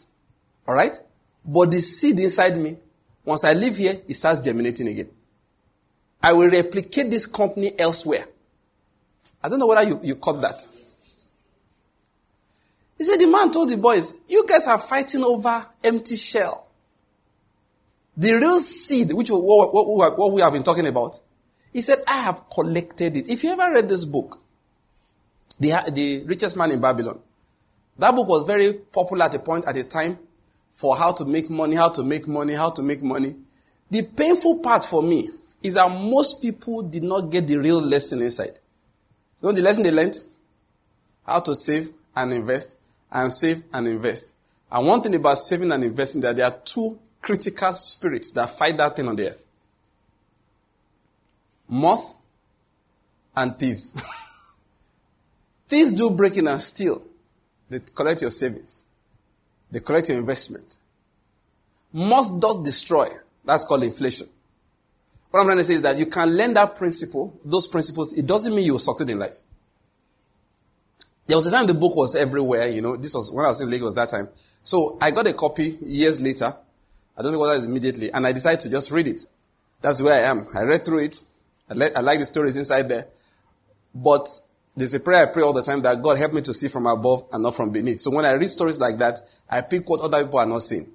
Alright? 0.67 0.97
But 1.43 1.71
the 1.71 1.79
seed 1.79 2.19
inside 2.19 2.57
me, 2.57 2.77
once 3.23 3.43
I 3.43 3.53
leave 3.53 3.77
here, 3.77 3.93
it 4.07 4.13
starts 4.13 4.41
germinating 4.41 4.87
again. 4.87 5.09
I 6.25 6.33
will 6.33 6.49
replicate 6.49 7.11
this 7.11 7.27
company 7.27 7.69
elsewhere. 7.77 8.25
I 9.43 9.47
don't 9.47 9.59
know 9.59 9.67
whether 9.67 9.87
you, 9.87 9.99
you 10.01 10.15
caught 10.15 10.41
that. 10.41 10.59
He 12.97 13.03
said 13.03 13.17
the 13.19 13.27
man 13.27 13.51
told 13.51 13.69
the 13.69 13.77
boys, 13.77 14.23
You 14.27 14.43
guys 14.49 14.67
are 14.67 14.79
fighting 14.79 15.23
over 15.23 15.63
empty 15.83 16.15
shell. 16.15 16.67
The 18.17 18.33
real 18.33 18.57
seed, 18.57 19.13
which 19.13 19.29
what, 19.29 19.71
what, 19.71 20.17
what 20.17 20.33
we 20.33 20.41
have 20.41 20.51
been 20.51 20.63
talking 20.63 20.87
about, 20.87 21.15
he 21.71 21.81
said, 21.81 21.99
I 22.07 22.21
have 22.21 22.49
collected 22.51 23.17
it. 23.17 23.29
If 23.29 23.43
you 23.43 23.51
ever 23.51 23.71
read 23.71 23.87
this 23.87 24.05
book, 24.05 24.35
the, 25.59 25.91
the 25.93 26.23
richest 26.25 26.57
man 26.57 26.71
in 26.71 26.81
Babylon, 26.81 27.19
that 27.99 28.15
book 28.15 28.27
was 28.27 28.47
very 28.47 28.73
popular 28.91 29.25
at 29.25 29.35
a 29.35 29.39
point 29.39 29.67
at 29.67 29.77
a 29.77 29.87
time 29.87 30.17
for 30.71 30.97
how 30.97 31.11
to 31.11 31.25
make 31.25 31.51
money, 31.51 31.75
how 31.75 31.89
to 31.89 32.03
make 32.03 32.27
money, 32.27 32.55
how 32.55 32.71
to 32.71 32.81
make 32.81 33.03
money. 33.03 33.35
The 33.91 34.01
painful 34.17 34.61
part 34.63 34.83
for 34.83 35.03
me 35.03 35.29
is 35.65 35.75
that 35.75 35.89
most 35.89 36.41
people 36.41 36.83
did 36.83 37.03
not 37.03 37.31
get 37.31 37.47
the 37.47 37.57
real 37.57 37.81
lesson 37.81 38.21
inside. 38.21 38.59
You 39.41 39.49
know 39.49 39.51
the 39.51 39.61
lesson 39.61 39.83
they 39.83 39.91
learned? 39.91 40.13
How 41.25 41.39
to 41.39 41.55
save 41.55 41.89
and 42.15 42.31
invest 42.33 42.81
and 43.11 43.31
save 43.31 43.63
and 43.73 43.87
invest. 43.87 44.35
And 44.71 44.85
one 44.85 45.01
thing 45.01 45.15
about 45.15 45.37
saving 45.37 45.71
and 45.71 45.83
investing 45.83 46.19
is 46.19 46.23
that 46.23 46.35
there 46.35 46.45
are 46.45 46.59
two 46.63 46.99
critical 47.21 47.73
spirits 47.73 48.31
that 48.33 48.49
fight 48.49 48.77
that 48.77 48.95
thing 48.95 49.07
on 49.07 49.15
the 49.15 49.27
earth. 49.27 49.47
Moth 51.67 52.23
and 53.35 53.55
thieves. 53.55 53.93
thieves 55.67 55.93
do 55.93 56.15
break 56.15 56.37
in 56.37 56.47
and 56.47 56.61
steal. 56.61 57.01
They 57.69 57.79
collect 57.95 58.21
your 58.21 58.29
savings. 58.29 58.87
They 59.71 59.79
collect 59.79 60.09
your 60.09 60.19
investment. 60.19 60.75
Moth 61.91 62.39
does 62.39 62.61
destroy. 62.63 63.07
That's 63.43 63.65
called 63.65 63.83
inflation. 63.83 64.27
What 65.35 65.41
I'm 65.41 65.47
trying 65.47 65.57
to 65.57 65.63
say 65.65 65.73
is 65.73 65.81
that 65.81 65.97
you 65.97 66.05
can 66.05 66.29
learn 66.29 66.53
that 66.53 66.77
principle, 66.77 67.37
those 67.43 67.67
principles. 67.67 68.17
It 68.17 68.25
doesn't 68.25 68.55
mean 68.55 68.63
you 68.63 68.71
will 68.71 68.79
succeed 68.79 69.09
in 69.09 69.19
life. 69.19 69.35
There 71.27 71.35
was 71.35 71.45
a 71.47 71.51
time 71.51 71.67
the 71.67 71.73
book 71.73 71.93
was 71.93 72.15
everywhere, 72.15 72.69
you 72.69 72.81
know. 72.81 72.95
This 72.95 73.13
was 73.13 73.33
when 73.33 73.43
I 73.43 73.49
was 73.49 73.59
in 73.59 73.69
Lagos 73.69 73.93
that 73.95 74.07
time. 74.07 74.29
So 74.63 74.97
I 75.01 75.11
got 75.11 75.27
a 75.27 75.33
copy 75.33 75.73
years 75.81 76.21
later. 76.21 76.55
I 77.17 77.21
don't 77.21 77.33
know 77.33 77.39
whether 77.39 77.53
it's 77.53 77.65
immediately. 77.65 78.13
And 78.13 78.25
I 78.25 78.31
decided 78.31 78.61
to 78.61 78.69
just 78.69 78.93
read 78.93 79.09
it. 79.09 79.27
That's 79.81 80.01
where 80.01 80.13
I 80.13 80.29
am. 80.29 80.47
I 80.55 80.63
read 80.63 80.85
through 80.85 81.03
it. 81.03 81.19
I, 81.69 81.73
let, 81.73 81.97
I 81.97 81.99
like 81.99 82.19
the 82.19 82.25
stories 82.25 82.55
inside 82.55 82.83
there. 82.83 83.05
But 83.93 84.29
there's 84.77 84.93
a 84.93 85.01
prayer 85.01 85.27
I 85.27 85.33
pray 85.33 85.43
all 85.43 85.51
the 85.51 85.63
time 85.63 85.81
that 85.81 86.01
God 86.01 86.17
help 86.17 86.31
me 86.31 86.39
to 86.43 86.53
see 86.53 86.69
from 86.69 86.87
above 86.87 87.25
and 87.33 87.43
not 87.43 87.55
from 87.55 87.71
beneath. 87.71 87.97
So 87.97 88.09
when 88.09 88.23
I 88.23 88.31
read 88.31 88.47
stories 88.47 88.79
like 88.79 88.99
that, 88.99 89.19
I 89.49 89.59
pick 89.63 89.89
what 89.89 89.99
other 89.99 90.23
people 90.23 90.39
are 90.39 90.45
not 90.45 90.61
seeing. 90.61 90.85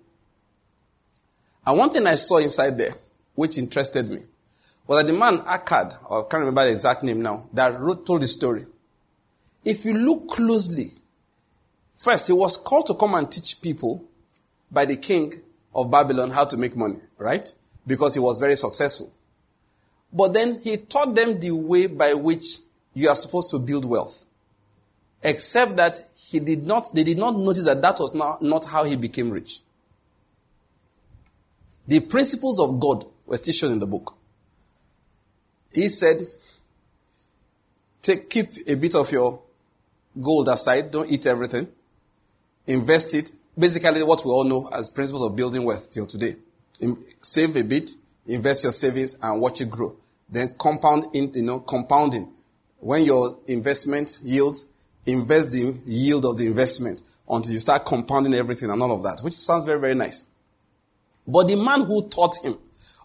And 1.67 1.77
one 1.77 1.91
thing 1.91 2.07
I 2.07 2.15
saw 2.15 2.39
inside 2.39 2.79
there, 2.79 2.95
which 3.35 3.59
interested 3.59 4.09
me, 4.09 4.21
was 4.91 5.05
that 5.05 5.13
the 5.13 5.17
man 5.17 5.39
Arkad, 5.39 5.95
or 6.11 6.27
I 6.27 6.29
can't 6.29 6.41
remember 6.41 6.65
the 6.65 6.71
exact 6.71 7.05
name 7.05 7.23
now, 7.23 7.49
that 7.53 7.79
wrote, 7.79 8.05
told 8.05 8.23
the 8.23 8.27
story. 8.27 8.65
If 9.65 9.85
you 9.85 9.95
look 9.95 10.31
closely, 10.31 10.87
first 11.93 12.27
he 12.27 12.33
was 12.33 12.57
called 12.57 12.87
to 12.89 12.95
come 12.95 13.15
and 13.15 13.31
teach 13.31 13.63
people 13.63 14.05
by 14.69 14.87
the 14.87 14.97
king 14.97 15.33
of 15.77 15.93
Babylon 15.93 16.31
how 16.31 16.45
to 16.45 16.57
make 16.57 16.75
money, 16.75 16.99
right? 17.19 17.49
Because 17.87 18.15
he 18.15 18.21
was 18.21 18.41
very 18.41 18.57
successful. 18.57 19.13
But 20.13 20.35
then 20.35 20.59
he 20.59 20.77
taught 20.77 21.15
them 21.15 21.39
the 21.39 21.53
way 21.53 21.87
by 21.87 22.15
which 22.15 22.43
you 22.93 23.09
are 23.11 23.15
supposed 23.15 23.51
to 23.51 23.61
build 23.61 23.89
wealth. 23.89 24.27
Except 25.23 25.77
that 25.77 25.99
he 26.17 26.41
did 26.41 26.67
not, 26.67 26.89
they 26.93 27.05
did 27.05 27.17
not 27.19 27.37
notice 27.37 27.67
that 27.67 27.81
that 27.83 28.01
was 28.01 28.13
not, 28.13 28.43
not 28.43 28.65
how 28.65 28.83
he 28.83 28.97
became 28.97 29.31
rich. 29.31 29.61
The 31.87 32.01
principles 32.01 32.59
of 32.59 32.81
God 32.81 33.05
were 33.25 33.37
still 33.37 33.55
shown 33.55 33.71
in 33.71 33.79
the 33.79 33.87
book. 33.87 34.17
He 35.73 35.89
said, 35.89 36.19
take, 38.03 38.29
keep 38.29 38.49
a 38.67 38.75
bit 38.75 38.95
of 38.95 39.11
your 39.13 39.41
gold 40.21 40.49
aside, 40.49 40.91
don't 40.91 41.11
eat 41.11 41.27
everything, 41.27 41.69
invest 42.67 43.15
it. 43.15 43.31
Basically, 43.59 44.03
what 44.03 44.23
we 44.25 44.31
all 44.31 44.45
know 44.45 44.69
as 44.73 44.91
principles 44.91 45.23
of 45.23 45.37
building 45.37 45.65
wealth 45.65 45.93
till 45.93 46.07
today. 46.07 46.35
Save 47.21 47.57
a 47.57 47.63
bit, 47.63 47.91
invest 48.27 48.65
your 48.65 48.73
savings, 48.73 49.21
and 49.23 49.41
watch 49.41 49.61
it 49.61 49.71
grow. 49.71 49.95
Then 50.29 50.55
compound 50.59 51.07
in, 51.15 51.33
you 51.35 51.43
know, 51.43 51.61
compounding. 51.61 52.33
When 52.79 53.05
your 53.05 53.39
investment 53.49 54.19
yields, 54.25 54.73
invest 55.05 55.53
the 55.53 55.75
yield 55.87 56.25
of 56.25 56.39
the 56.39 56.47
investment 56.47 57.03
until 57.29 57.53
you 57.53 57.61
start 57.61 57.85
compounding 57.85 58.35
everything 58.35 58.71
and 58.71 58.83
all 58.83 58.93
of 58.93 59.03
that, 59.03 59.21
which 59.23 59.35
sounds 59.35 59.65
very, 59.65 59.81
very 59.81 59.95
nice. 59.95 60.35
But 61.27 61.49
the 61.49 61.57
man 61.57 61.83
who 61.83 62.09
taught 62.09 62.35
him, 62.43 62.55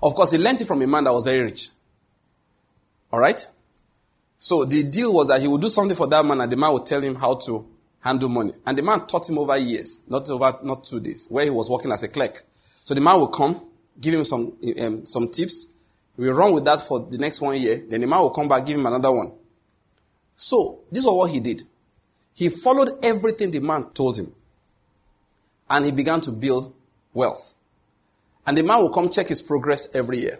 of 0.01 0.15
course, 0.15 0.31
he 0.31 0.37
learned 0.37 0.61
it 0.61 0.67
from 0.67 0.81
a 0.81 0.87
man 0.87 1.03
that 1.03 1.13
was 1.13 1.25
very 1.25 1.41
rich. 1.43 1.69
All 3.15 3.21
right? 3.21 3.39
So 4.35 4.65
the 4.65 4.83
deal 4.91 5.13
was 5.13 5.29
that 5.29 5.39
he 5.39 5.47
would 5.47 5.61
do 5.61 5.69
something 5.69 5.95
for 5.95 6.05
that 6.07 6.25
man 6.25 6.41
and 6.41 6.51
the 6.51 6.57
man 6.57 6.73
would 6.73 6.85
tell 6.85 6.99
him 6.99 7.15
how 7.15 7.35
to 7.35 7.65
handle 8.01 8.27
money. 8.27 8.51
And 8.67 8.77
the 8.77 8.83
man 8.83 9.07
taught 9.07 9.29
him 9.29 9.37
over 9.39 9.55
years, 9.57 10.05
not 10.09 10.29
over, 10.29 10.51
not 10.63 10.83
two 10.83 10.99
days, 10.99 11.27
where 11.29 11.45
he 11.45 11.49
was 11.49 11.69
working 11.69 11.93
as 11.93 12.03
a 12.03 12.09
clerk. 12.09 12.37
So 12.83 12.93
the 12.93 12.99
man 12.99 13.17
would 13.21 13.31
come, 13.31 13.61
give 14.01 14.15
him 14.15 14.25
some, 14.25 14.51
um, 14.83 15.05
some 15.05 15.29
tips. 15.29 15.77
We 16.17 16.27
run 16.27 16.51
with 16.51 16.65
that 16.65 16.81
for 16.81 17.07
the 17.09 17.17
next 17.17 17.39
one 17.41 17.55
year. 17.55 17.85
Then 17.89 18.01
the 18.01 18.07
man 18.07 18.19
will 18.19 18.31
come 18.31 18.49
back, 18.49 18.65
give 18.65 18.77
him 18.77 18.85
another 18.85 19.13
one. 19.13 19.31
So 20.35 20.81
this 20.91 21.05
was 21.05 21.15
what 21.15 21.31
he 21.31 21.39
did. 21.39 21.61
He 22.33 22.49
followed 22.49 22.99
everything 23.01 23.49
the 23.49 23.61
man 23.61 23.91
told 23.93 24.19
him. 24.19 24.33
And 25.69 25.85
he 25.85 25.93
began 25.93 26.19
to 26.19 26.31
build 26.31 26.75
wealth. 27.13 27.59
And 28.45 28.57
the 28.57 28.63
man 28.63 28.81
will 28.81 28.91
come 28.91 29.09
check 29.09 29.29
his 29.29 29.41
progress 29.41 29.95
every 29.95 30.17
year. 30.17 30.37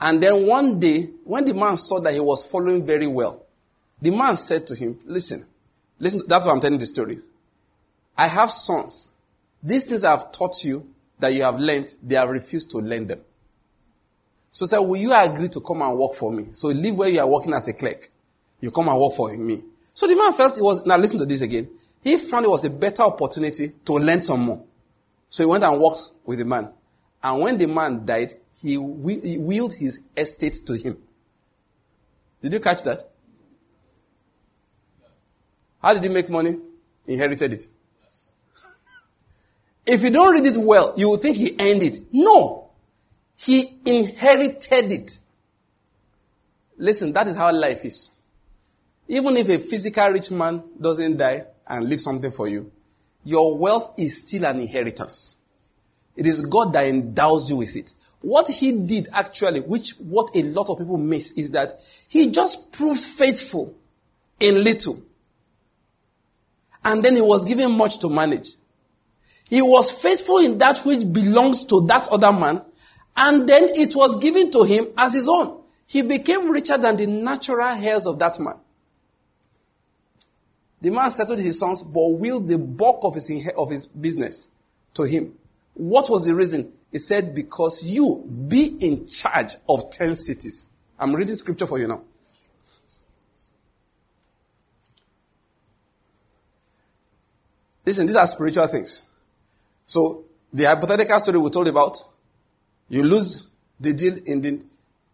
And 0.00 0.22
then 0.22 0.46
one 0.46 0.78
day, 0.78 1.04
when 1.24 1.44
the 1.44 1.54
man 1.54 1.76
saw 1.76 2.00
that 2.00 2.12
he 2.12 2.20
was 2.20 2.50
following 2.50 2.84
very 2.84 3.06
well, 3.06 3.46
the 4.00 4.10
man 4.10 4.36
said 4.36 4.66
to 4.66 4.74
him, 4.74 4.98
listen, 5.06 5.42
listen, 5.98 6.22
that's 6.28 6.46
why 6.46 6.52
I'm 6.52 6.60
telling 6.60 6.78
the 6.78 6.86
story. 6.86 7.18
I 8.16 8.28
have 8.28 8.50
sons. 8.50 9.20
These 9.62 9.88
things 9.88 10.04
I 10.04 10.10
have 10.10 10.32
taught 10.32 10.64
you 10.64 10.86
that 11.18 11.32
you 11.32 11.42
have 11.42 11.58
learned, 11.58 11.88
they 12.02 12.14
have 12.14 12.28
refused 12.28 12.70
to 12.72 12.78
learn 12.78 13.06
them. 13.06 13.20
So 14.50 14.66
say, 14.66 14.78
will 14.78 14.96
you 14.96 15.14
agree 15.14 15.48
to 15.48 15.60
come 15.60 15.82
and 15.82 15.98
work 15.98 16.14
for 16.14 16.32
me? 16.32 16.44
So 16.44 16.68
leave 16.68 16.96
where 16.96 17.08
you 17.08 17.20
are 17.20 17.28
working 17.28 17.52
as 17.54 17.68
a 17.68 17.74
clerk. 17.74 18.08
You 18.60 18.70
come 18.70 18.88
and 18.88 18.98
work 18.98 19.12
for 19.14 19.34
me. 19.36 19.62
So 19.92 20.06
the 20.06 20.16
man 20.16 20.32
felt 20.34 20.58
it 20.58 20.62
was, 20.62 20.86
now 20.86 20.96
listen 20.98 21.18
to 21.18 21.26
this 21.26 21.42
again. 21.42 21.68
He 22.02 22.16
found 22.16 22.44
it 22.44 22.50
was 22.50 22.64
a 22.64 22.70
better 22.70 23.02
opportunity 23.02 23.68
to 23.84 23.92
learn 23.94 24.22
some 24.22 24.40
more. 24.40 24.62
So 25.28 25.42
he 25.42 25.50
went 25.50 25.64
and 25.64 25.80
worked 25.80 26.00
with 26.24 26.38
the 26.38 26.44
man. 26.44 26.72
And 27.22 27.42
when 27.42 27.58
the 27.58 27.66
man 27.66 28.04
died, 28.06 28.32
he, 28.62 28.76
willed 28.78 29.74
his 29.74 30.10
estate 30.16 30.58
to 30.66 30.74
him. 30.76 30.98
Did 32.42 32.52
you 32.52 32.60
catch 32.60 32.82
that? 32.84 33.02
How 35.82 35.94
did 35.94 36.02
he 36.02 36.08
make 36.08 36.28
money? 36.30 36.56
He 37.06 37.14
inherited 37.14 37.52
it. 37.52 37.66
If 39.86 40.02
you 40.02 40.10
don't 40.10 40.34
read 40.34 40.44
it 40.44 40.56
well, 40.58 40.94
you 40.96 41.10
will 41.10 41.16
think 41.16 41.36
he 41.36 41.50
earned 41.60 41.82
it. 41.82 41.98
No. 42.12 42.70
He 43.38 43.62
inherited 43.84 44.90
it. 44.90 45.18
Listen, 46.76 47.12
that 47.12 47.26
is 47.28 47.36
how 47.36 47.54
life 47.54 47.84
is. 47.84 48.16
Even 49.08 49.36
if 49.36 49.48
a 49.48 49.58
physical 49.58 50.08
rich 50.08 50.30
man 50.30 50.62
doesn't 50.80 51.16
die 51.16 51.44
and 51.68 51.88
leave 51.88 52.00
something 52.00 52.30
for 52.30 52.48
you, 52.48 52.70
your 53.24 53.60
wealth 53.60 53.94
is 53.98 54.26
still 54.26 54.46
an 54.46 54.60
inheritance. 54.60 55.46
It 56.16 56.26
is 56.26 56.46
God 56.46 56.72
that 56.72 56.86
endows 56.86 57.50
you 57.50 57.58
with 57.58 57.76
it. 57.76 57.92
What 58.26 58.48
he 58.48 58.84
did 58.84 59.06
actually, 59.12 59.60
which 59.60 59.92
what 60.00 60.34
a 60.34 60.42
lot 60.42 60.68
of 60.68 60.78
people 60.78 60.98
miss, 60.98 61.38
is 61.38 61.52
that 61.52 61.70
he 62.08 62.32
just 62.32 62.72
proved 62.72 62.98
faithful 62.98 63.72
in 64.40 64.64
little. 64.64 64.96
And 66.84 67.04
then 67.04 67.14
he 67.14 67.22
was 67.22 67.44
given 67.44 67.78
much 67.78 68.00
to 68.00 68.08
manage. 68.08 68.48
He 69.48 69.62
was 69.62 70.02
faithful 70.02 70.38
in 70.38 70.58
that 70.58 70.80
which 70.84 71.12
belongs 71.12 71.66
to 71.66 71.86
that 71.86 72.08
other 72.10 72.32
man, 72.32 72.62
and 73.16 73.48
then 73.48 73.62
it 73.76 73.94
was 73.94 74.18
given 74.20 74.50
to 74.50 74.64
him 74.64 74.86
as 74.98 75.14
his 75.14 75.28
own. 75.28 75.62
He 75.86 76.02
became 76.02 76.50
richer 76.50 76.78
than 76.78 76.96
the 76.96 77.06
natural 77.06 77.68
heirs 77.68 78.08
of 78.08 78.18
that 78.18 78.40
man. 78.40 78.58
The 80.80 80.90
man 80.90 81.12
settled 81.12 81.38
his 81.38 81.60
sons, 81.60 81.84
but 81.84 82.18
willed 82.18 82.48
the 82.48 82.58
bulk 82.58 83.04
of 83.04 83.14
his, 83.14 83.48
of 83.56 83.70
his 83.70 83.86
business 83.86 84.58
to 84.94 85.04
him. 85.04 85.32
What 85.74 86.10
was 86.10 86.26
the 86.26 86.34
reason? 86.34 86.72
He 86.92 86.98
said, 86.98 87.34
because 87.34 87.90
you 87.92 88.24
be 88.48 88.76
in 88.80 89.06
charge 89.08 89.54
of 89.68 89.90
10 89.90 90.12
cities. 90.14 90.76
I'm 90.98 91.14
reading 91.14 91.34
scripture 91.34 91.66
for 91.66 91.78
you 91.78 91.88
now. 91.88 92.02
Listen, 97.84 98.06
these 98.06 98.16
are 98.16 98.26
spiritual 98.26 98.66
things. 98.66 99.12
So, 99.86 100.24
the 100.52 100.64
hypothetical 100.64 101.18
story 101.20 101.38
we 101.38 101.50
told 101.50 101.68
about, 101.68 101.96
you 102.88 103.04
lose 103.04 103.50
the 103.78 103.92
deal 103.92 104.14
in 104.26 104.40
the, 104.40 104.64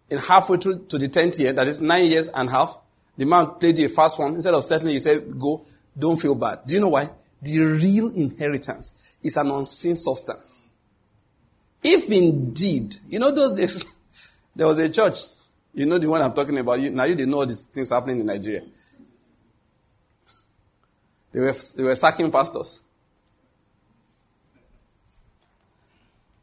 in 0.08 0.18
halfway 0.18 0.56
through 0.56 0.86
to 0.86 0.98
the 0.98 1.08
10th 1.08 1.38
year, 1.40 1.52
that 1.52 1.66
is 1.66 1.82
nine 1.82 2.06
years 2.10 2.28
and 2.28 2.48
a 2.48 2.52
half. 2.52 2.78
The 3.16 3.26
man 3.26 3.46
played 3.60 3.76
the 3.76 3.88
first 3.88 4.18
one. 4.18 4.34
Instead 4.34 4.54
of 4.54 4.64
settling, 4.64 4.94
you 4.94 5.00
said, 5.00 5.38
go, 5.38 5.60
don't 5.98 6.18
feel 6.18 6.34
bad. 6.34 6.60
Do 6.66 6.74
you 6.74 6.80
know 6.80 6.88
why? 6.88 7.08
The 7.42 7.58
real 7.58 8.14
inheritance 8.14 9.16
is 9.22 9.36
an 9.36 9.50
unseen 9.50 9.96
substance. 9.96 10.68
If 11.82 12.10
indeed, 12.10 12.94
you 13.08 13.18
know 13.18 13.34
those 13.34 13.56
days, 13.56 14.40
there 14.56 14.66
was 14.66 14.78
a 14.78 14.88
church, 14.88 15.16
you 15.74 15.86
know 15.86 15.98
the 15.98 16.08
one 16.08 16.22
I'm 16.22 16.32
talking 16.32 16.58
about, 16.58 16.80
you, 16.80 16.90
now 16.90 17.04
you 17.04 17.14
didn't 17.14 17.30
know 17.30 17.44
these 17.44 17.64
things 17.64 17.90
happening 17.90 18.20
in 18.20 18.26
Nigeria. 18.26 18.62
They 21.32 21.40
were, 21.40 21.54
they 21.76 21.82
were 21.82 21.94
sacking 21.94 22.30
pastors. 22.30 22.84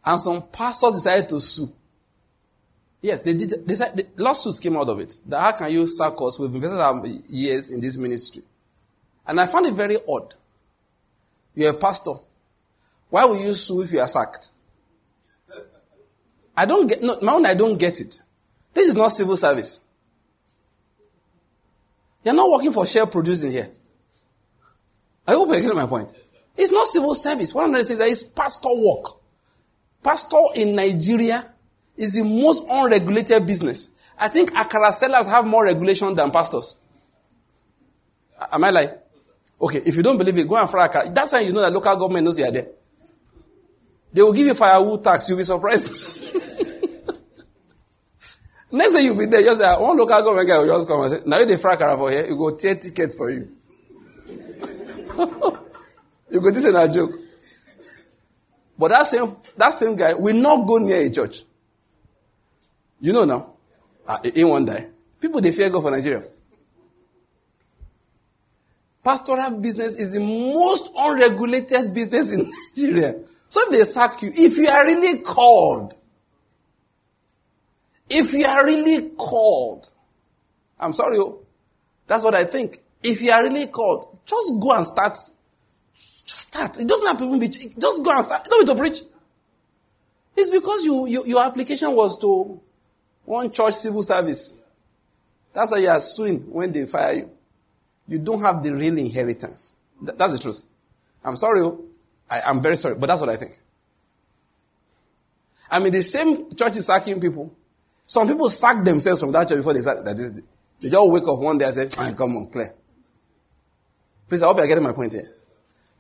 And 0.04 0.20
some 0.20 0.44
pastors 0.52 0.96
decided 0.96 1.30
to 1.30 1.40
sue. 1.40 1.72
Yes, 3.02 3.22
they 3.22 3.34
did. 3.34 3.68
They 3.68 3.76
said, 3.76 3.96
the 3.96 4.08
lawsuits 4.22 4.60
came 4.60 4.76
out 4.76 4.90
of 4.90 5.00
it. 5.00 5.14
That 5.28 5.40
how 5.40 5.52
can 5.52 5.72
you 5.72 5.86
sack 5.86 6.14
us? 6.20 6.40
We've 6.40 6.54
invested 6.54 6.80
our 6.80 7.06
years 7.30 7.74
in 7.74 7.80
this 7.80 7.98
ministry. 7.98 8.42
And 9.28 9.40
I 9.40 9.46
found 9.46 9.68
it 9.68 9.74
very 9.74 9.96
odd. 10.08 10.34
You're 11.54 11.76
a 11.76 11.78
pastor. 11.78 12.14
Why 13.10 13.26
will 13.26 13.40
you 13.40 13.54
sue 13.54 13.84
if 13.84 13.92
you 13.94 14.00
are 14.00 14.08
sacked? 14.08 14.50
I 16.60 16.66
don't 16.66 16.88
get, 16.88 17.02
no, 17.02 17.18
my 17.22 17.32
own, 17.32 17.46
I 17.46 17.54
don't 17.54 17.80
get 17.80 18.02
it. 18.02 18.20
This 18.74 18.90
is 18.90 18.96
not 18.96 19.12
civil 19.12 19.38
service. 19.38 19.90
You're 22.22 22.34
not 22.34 22.52
working 22.52 22.74
for 22.74 22.86
share 22.86 23.06
producing 23.06 23.54
here. 23.54 23.70
I 25.26 25.32
hope 25.32 25.48
you're 25.48 25.62
getting 25.62 25.78
my 25.78 25.86
point. 25.86 26.12
It's 26.58 26.72
not 26.74 26.86
civil 26.86 27.16
service. 27.16 27.56
What 27.56 27.64
I'm 27.64 27.70
trying 27.70 27.84
to 27.84 27.86
say 27.86 27.94
is 27.94 28.00
that 28.00 28.10
it's 28.10 28.24
pastor 28.34 28.72
work. 28.74 29.06
Pastor 30.04 30.36
in 30.58 30.76
Nigeria 30.76 31.50
is 31.96 32.22
the 32.22 32.26
most 32.26 32.68
unregulated 32.70 33.48
business. 33.48 33.98
I 34.20 34.28
think 34.28 34.52
Akara 34.52 34.92
sellers 34.92 35.28
have 35.28 35.48
more 35.48 35.64
regulation 35.64 36.14
than 36.14 36.30
pastors. 36.30 36.82
Am 38.52 38.62
I 38.66 38.70
lying? 38.72 38.90
Okay, 39.62 39.78
if 39.86 39.96
you 39.96 40.04
don't 40.04 40.18
believe 40.18 40.38
it, 40.38 40.46
go 40.50 40.58
and 40.58 40.70
fry 40.70 40.90
Akara. 40.90 41.16
That's 41.16 41.32
how 41.32 41.40
you 41.40 41.54
know 41.54 41.62
that 41.62 41.72
local 41.72 41.96
government 41.96 42.26
knows 42.26 42.38
you 42.38 42.44
are 42.44 42.52
there. 42.52 42.68
They 44.12 44.22
will 44.22 44.34
give 44.34 44.48
you 44.48 44.56
firewood 44.56 45.06
tax. 45.06 45.30
You'll 45.30 45.38
be 45.38 45.46
surprised. 45.46 45.94
Next 48.72 48.94
day 48.94 49.02
you'll 49.02 49.18
be 49.18 49.26
there, 49.26 49.42
just 49.42 49.62
say, 49.62 49.74
one 49.82 49.98
local 49.98 50.22
government 50.22 50.48
guy 50.48 50.60
will 50.60 50.68
just 50.68 50.88
come 50.88 51.02
and 51.02 51.10
say, 51.12 51.20
now 51.26 51.40
you 51.40 51.46
the 51.46 51.58
fry 51.58 51.76
Akara 51.76 51.98
for 51.98 52.12
here, 52.12 52.28
you 52.28 52.36
go 52.38 52.56
tear 52.56 52.76
tickets 52.76 53.16
for 53.18 53.30
you. 53.32 53.50
you 56.32 56.40
go, 56.42 56.52
this 56.52 56.66
is 56.66 56.74
a 56.76 56.94
joke. 56.94 57.12
But 58.78 58.90
that 58.90 59.08
same, 59.08 59.26
that 59.58 59.74
same 59.74 59.96
guy 59.96 60.14
will 60.14 60.36
not 60.36 60.68
go 60.68 60.78
near 60.78 61.06
a 61.06 61.10
church. 61.10 61.42
You 63.02 63.14
know 63.14 63.26
now. 63.26 63.54
Uh, 64.08 64.18
in 64.36 64.48
one 64.48 64.66
day. 64.66 64.88
People, 65.22 65.42
they 65.42 65.52
fear 65.52 65.70
God 65.70 65.84
for 65.84 65.92
Nigeria. 65.92 66.22
Pastoral 69.04 69.62
business 69.62 69.98
is 69.98 70.14
the 70.14 70.20
most 70.20 70.92
unregulated 70.98 71.94
business 71.94 72.34
in 72.34 72.50
Nigeria. 72.76 73.16
So 73.50 73.62
if 73.66 73.72
they 73.72 73.84
sack 73.84 74.22
you, 74.22 74.30
if 74.34 74.58
you 74.58 74.68
are 74.68 74.86
really 74.86 75.22
called, 75.24 75.94
if 78.10 78.34
you 78.34 78.46
are 78.46 78.66
really 78.66 79.12
called, 79.16 79.88
I'm 80.80 80.94
sorry, 80.94 81.18
oh, 81.20 81.42
that's 82.08 82.24
what 82.24 82.34
I 82.34 82.44
think. 82.44 82.78
If 83.04 83.22
you 83.22 83.32
are 83.32 83.44
really 83.44 83.68
called, 83.68 84.20
just 84.26 84.54
go 84.62 84.76
and 84.76 84.86
start. 84.86 85.14
Just 85.94 86.30
start. 86.30 86.80
It 86.80 86.88
doesn't 86.88 87.08
have 87.08 87.18
to 87.18 87.26
even 87.26 87.40
be, 87.40 87.48
just 87.48 88.04
go 88.04 88.16
and 88.16 88.26
start. 88.26 88.46
Don't 88.46 88.68
need 88.68 88.74
to 88.74 88.80
preach. 88.80 89.02
It's 90.36 90.50
because 90.50 90.86
you, 90.86 91.08
you, 91.08 91.24
your 91.26 91.44
application 91.44 91.96
was 91.96 92.20
to 92.22 92.60
one 93.26 93.52
church 93.52 93.74
civil 93.74 94.02
service. 94.02 94.66
That's 95.54 95.72
why 95.72 95.80
you 95.80 95.90
are 95.90 96.00
suing 96.00 96.40
when 96.52 96.72
they 96.72 96.86
fire 96.86 97.14
you. 97.14 97.30
You 98.08 98.20
don't 98.20 98.42
have 98.42 98.64
the 98.64 98.74
real 98.74 98.98
inheritance. 98.98 99.82
That's 100.02 100.34
the 100.34 100.40
truth. 100.40 100.66
I'm 101.24 101.38
sorry. 101.38 101.62
Oh. 101.62 101.86
I, 102.30 102.50
am 102.50 102.62
very 102.62 102.78
sorry, 102.78 102.96
but 103.00 103.08
that's 103.08 103.22
what 103.22 103.30
I 103.30 103.36
think. 103.36 103.60
I 105.72 105.80
mean, 105.80 105.92
the 105.92 106.02
same 106.02 106.56
church 106.56 106.78
is 106.78 106.88
sacking 106.88 107.20
people. 107.20 107.56
Some 108.10 108.28
people 108.28 108.50
sack 108.50 108.84
themselves 108.84 109.22
from 109.22 109.32
that 109.34 109.48
church 109.48 109.58
before 109.58 109.74
they 109.76 109.82
start. 109.82 110.04
That 110.04 110.20
is, 110.20 110.34
they 110.34 110.90
just 110.90 111.12
wake 111.12 111.28
up 111.28 111.38
one 111.38 111.60
day 111.60 111.66
and 111.66 111.76
say, 111.76 111.88
ah, 112.00 112.12
"Come 112.18 112.38
on, 112.38 112.48
Claire." 112.48 112.74
Please, 114.28 114.42
I 114.42 114.48
hope 114.48 114.58
you're 114.58 114.66
getting 114.66 114.84
my 114.84 114.94
point 114.94 115.14
here, 115.14 115.30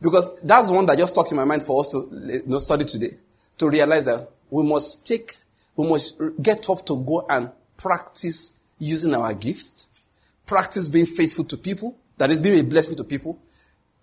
because 0.01 0.41
that's 0.41 0.71
one 0.71 0.87
that 0.87 0.97
just 0.97 1.13
stuck 1.13 1.29
in 1.29 1.37
my 1.37 1.45
mind 1.45 1.61
for 1.61 1.79
us 1.81 1.91
to 1.91 2.09
you 2.11 2.41
know, 2.47 2.57
study 2.57 2.83
today. 2.85 3.11
To 3.59 3.69
realize 3.69 4.05
that 4.05 4.27
we 4.49 4.63
must 4.63 5.05
take 5.05 5.31
we 5.77 5.87
must 5.87 6.19
get 6.41 6.67
up 6.71 6.83
to 6.87 7.03
go 7.05 7.27
and 7.29 7.51
practice 7.77 8.63
using 8.79 9.13
our 9.13 9.35
gifts, 9.35 10.01
practice 10.47 10.89
being 10.89 11.05
faithful 11.05 11.45
to 11.45 11.57
people, 11.57 11.95
that 12.17 12.31
is 12.31 12.39
being 12.39 12.59
a 12.59 12.63
blessing 12.63 12.97
to 12.97 13.03
people, 13.03 13.37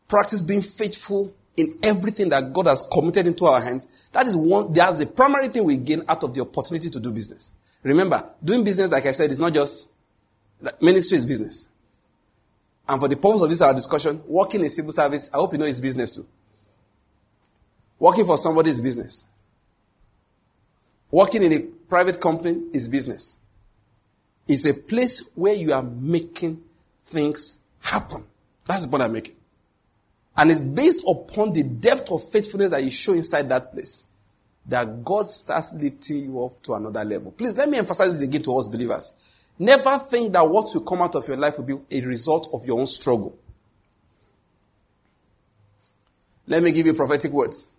practice 0.06 0.42
being 0.42 0.62
faithful 0.62 1.34
in 1.56 1.66
everything 1.82 2.28
that 2.28 2.52
God 2.52 2.68
has 2.68 2.88
committed 2.92 3.26
into 3.26 3.46
our 3.46 3.60
hands. 3.60 4.10
That 4.12 4.28
is 4.28 4.36
one, 4.36 4.72
that's 4.72 5.00
the 5.00 5.06
primary 5.06 5.48
thing 5.48 5.64
we 5.64 5.76
gain 5.76 6.02
out 6.08 6.22
of 6.22 6.34
the 6.34 6.42
opportunity 6.42 6.88
to 6.90 7.00
do 7.00 7.10
business. 7.10 7.52
Remember, 7.86 8.28
doing 8.42 8.64
business, 8.64 8.90
like 8.90 9.06
I 9.06 9.12
said, 9.12 9.30
is 9.30 9.38
not 9.38 9.54
just, 9.54 9.94
ministry 10.80 11.18
is 11.18 11.24
business. 11.24 11.72
And 12.88 13.00
for 13.00 13.06
the 13.06 13.14
purpose 13.14 13.42
of 13.42 13.48
this 13.48 13.62
our 13.62 13.72
discussion, 13.72 14.20
working 14.26 14.60
in 14.60 14.68
civil 14.68 14.90
service, 14.90 15.32
I 15.32 15.36
hope 15.36 15.52
you 15.52 15.58
know 15.58 15.66
it's 15.66 15.78
business 15.78 16.10
too. 16.10 16.26
Working 18.00 18.26
for 18.26 18.36
somebody 18.38 18.70
is 18.70 18.80
business. 18.80 19.32
Working 21.12 21.44
in 21.44 21.52
a 21.52 21.58
private 21.88 22.20
company 22.20 22.64
is 22.72 22.88
business. 22.88 23.46
It's 24.48 24.68
a 24.68 24.74
place 24.74 25.30
where 25.36 25.54
you 25.54 25.72
are 25.72 25.84
making 25.84 26.60
things 27.04 27.66
happen. 27.80 28.24
That's 28.64 28.84
point 28.86 29.04
I'm 29.04 29.12
making. 29.12 29.36
And 30.36 30.50
it's 30.50 30.60
based 30.60 31.04
upon 31.08 31.52
the 31.52 31.62
depth 31.62 32.10
of 32.10 32.20
faithfulness 32.30 32.70
that 32.70 32.82
you 32.82 32.90
show 32.90 33.12
inside 33.12 33.48
that 33.50 33.70
place 33.70 34.10
that 34.68 35.04
God 35.04 35.28
starts 35.28 35.74
lifting 35.74 36.24
you 36.24 36.44
up 36.44 36.60
to 36.62 36.74
another 36.74 37.04
level. 37.04 37.32
Please 37.32 37.56
let 37.56 37.68
me 37.68 37.78
emphasize 37.78 38.18
this 38.18 38.28
again 38.28 38.42
to 38.42 38.56
us 38.58 38.68
believers. 38.68 39.46
Never 39.58 39.98
think 39.98 40.32
that 40.32 40.42
what 40.42 40.66
will 40.74 40.82
come 40.82 41.02
out 41.02 41.14
of 41.14 41.26
your 41.28 41.36
life 41.36 41.58
will 41.58 41.64
be 41.64 41.96
a 41.96 42.04
result 42.04 42.48
of 42.52 42.66
your 42.66 42.78
own 42.78 42.86
struggle. 42.86 43.38
Let 46.46 46.62
me 46.62 46.72
give 46.72 46.86
you 46.86 46.94
prophetic 46.94 47.32
words. 47.32 47.78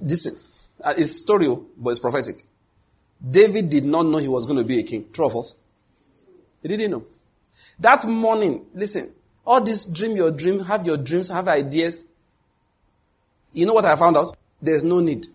Listen. 0.00 0.48
Uh, 0.82 0.94
it's 0.96 1.20
story, 1.20 1.46
but 1.76 1.90
it's 1.90 2.00
prophetic. 2.00 2.36
David 3.30 3.70
did 3.70 3.84
not 3.84 4.06
know 4.06 4.18
he 4.18 4.28
was 4.28 4.46
going 4.46 4.58
to 4.58 4.64
be 4.64 4.80
a 4.80 4.82
king. 4.82 5.06
True 5.12 5.26
of 5.26 5.36
us. 5.36 5.64
He 6.60 6.68
didn't 6.68 6.90
know. 6.90 7.04
That 7.78 8.04
morning, 8.06 8.66
listen, 8.74 9.12
all 9.46 9.62
this 9.62 9.86
dream 9.86 10.16
your 10.16 10.30
dream, 10.30 10.60
have 10.60 10.86
your 10.86 10.96
dreams, 10.96 11.28
have 11.28 11.46
ideas. 11.46 12.12
You 13.52 13.66
know 13.66 13.74
what 13.74 13.84
I 13.84 13.94
found 13.96 14.16
out? 14.16 14.36
There's 14.62 14.84
no 14.84 15.00
need. 15.00 15.26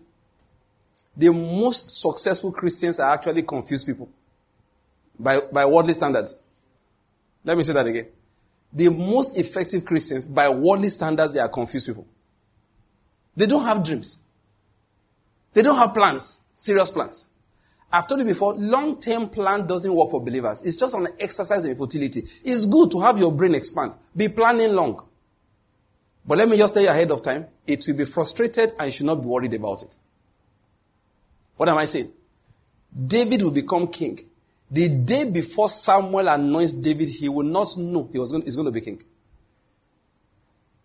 The 1.16 1.30
most 1.32 2.00
successful 2.00 2.50
Christians 2.52 2.98
are 2.98 3.12
actually 3.12 3.42
confused 3.42 3.86
people 3.86 4.08
by, 5.18 5.38
by 5.52 5.66
worldly 5.66 5.92
standards. 5.92 6.40
Let 7.44 7.56
me 7.56 7.62
say 7.62 7.74
that 7.74 7.86
again. 7.86 8.06
The 8.72 8.90
most 8.90 9.38
effective 9.38 9.84
Christians, 9.84 10.26
by 10.26 10.48
worldly 10.48 10.88
standards, 10.88 11.34
they 11.34 11.40
are 11.40 11.48
confused 11.48 11.86
people. 11.86 12.06
They 13.36 13.46
don't 13.46 13.64
have 13.64 13.84
dreams. 13.84 14.26
They 15.52 15.62
don't 15.62 15.76
have 15.76 15.94
plans, 15.94 16.48
serious 16.56 16.90
plans. 16.90 17.30
I've 17.90 18.06
told 18.06 18.20
you 18.20 18.26
before, 18.26 18.54
long-term 18.54 19.30
plan 19.30 19.66
doesn't 19.66 19.94
work 19.94 20.10
for 20.10 20.22
believers. 20.22 20.66
It's 20.66 20.78
just 20.78 20.94
an 20.94 21.08
exercise 21.20 21.64
in 21.64 21.74
futility. 21.74 22.20
It's 22.20 22.66
good 22.66 22.90
to 22.90 23.00
have 23.00 23.18
your 23.18 23.32
brain 23.32 23.54
expand. 23.54 23.92
Be 24.14 24.28
planning 24.28 24.74
long. 24.74 25.02
But 26.26 26.38
let 26.38 26.48
me 26.48 26.58
just 26.58 26.74
tell 26.74 26.82
you 26.82 26.90
ahead 26.90 27.10
of 27.10 27.22
time, 27.22 27.46
it 27.68 27.84
will 27.86 27.96
be 27.96 28.04
frustrated 28.04 28.70
and 28.78 28.86
you 28.86 28.92
should 28.92 29.06
not 29.06 29.20
be 29.20 29.28
worried 29.28 29.54
about 29.54 29.82
it. 29.82 29.94
What 31.56 31.68
am 31.68 31.76
I 31.76 31.84
saying? 31.84 32.10
David 33.06 33.42
will 33.42 33.52
become 33.52 33.88
king. 33.88 34.18
The 34.70 34.88
day 34.88 35.30
before 35.30 35.68
Samuel 35.68 36.28
anoints 36.28 36.74
David, 36.74 37.08
he 37.08 37.28
will 37.28 37.44
not 37.44 37.68
know 37.78 38.08
he 38.10 38.18
was 38.18 38.32
going, 38.32 38.44
he's 38.44 38.56
going 38.56 38.66
to 38.66 38.72
be 38.72 38.80
king. 38.80 39.00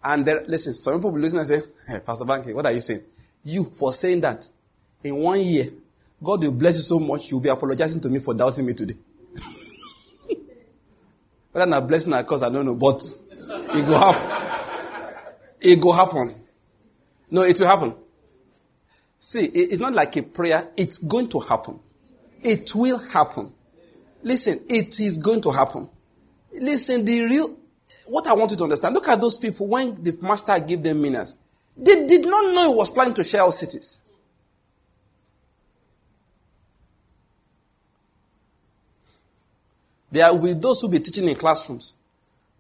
And 0.04 0.26
there, 0.26 0.44
listen, 0.48 0.74
some 0.74 0.96
people 0.96 1.12
will 1.12 1.22
listen 1.22 1.40
and 1.40 1.48
say, 1.48 1.62
hey, 1.88 2.00
Pastor 2.06 2.26
Banky, 2.26 2.54
what 2.54 2.66
are 2.66 2.72
you 2.72 2.82
saying? 2.82 3.02
You, 3.46 3.64
for 3.64 3.94
saying 3.94 4.22
that, 4.22 4.46
in 5.04 5.16
one 5.18 5.40
year, 5.40 5.66
God 6.22 6.42
will 6.44 6.52
bless 6.54 6.76
you 6.76 6.82
so 6.82 7.00
much, 7.00 7.32
you'll 7.32 7.42
be 7.42 7.50
apologizing 7.50 8.02
to 8.02 8.10
me 8.10 8.20
for 8.20 8.34
doubting 8.34 8.66
me 8.66 8.74
today. 8.74 8.96
Whether 11.52 11.70
not 11.70 11.88
blessing 11.88 12.14
or 12.14 12.24
curse, 12.24 12.42
I 12.42 12.50
don't 12.50 12.66
know, 12.66 12.76
but 12.76 13.02
it 13.76 13.88
will 13.88 14.00
happen. 14.00 14.44
It 15.62 15.84
will 15.84 15.94
happen. 15.96 16.43
No, 17.32 17.42
it 17.42 17.60
will 17.60 17.68
happen. 17.68 17.96
See, 19.20 19.46
it's 19.46 19.80
not 19.80 19.94
like 19.94 20.16
a 20.18 20.24
prayer, 20.24 20.70
it's 20.76 21.00
going 21.00 21.30
to 21.30 21.40
happen. 21.40 21.80
It 22.42 22.72
will 22.76 23.00
happen. 23.00 23.54
Listen, 24.22 24.58
it 24.70 25.00
is 25.00 25.18
going 25.18 25.42
to 25.42 25.52
happen. 25.52 25.90
Listen, 26.54 27.06
the 27.06 27.22
real, 27.24 27.56
what 28.10 28.28
I 28.28 28.34
want 28.34 28.52
you 28.52 28.58
to 28.58 28.64
understand, 28.64 28.94
look 28.94 29.08
at 29.08 29.20
those 29.20 29.38
people 29.38 29.68
when 29.68 29.96
the 29.96 30.18
master 30.22 30.60
gave 30.60 30.84
them 30.84 31.02
minas. 31.02 31.46
They 31.76 32.06
did 32.06 32.26
not 32.26 32.54
know 32.54 32.72
he 32.72 32.78
was 32.78 32.92
planning 32.92 33.14
to 33.16 33.24
share 33.24 33.42
out 33.42 33.54
cities. 33.54 34.10
There 40.12 40.32
will 40.32 40.44
be 40.44 40.54
those 40.54 40.82
who 40.82 40.88
will 40.88 40.92
be 40.92 41.00
teaching 41.00 41.28
in 41.28 41.36
classrooms. 41.36 41.96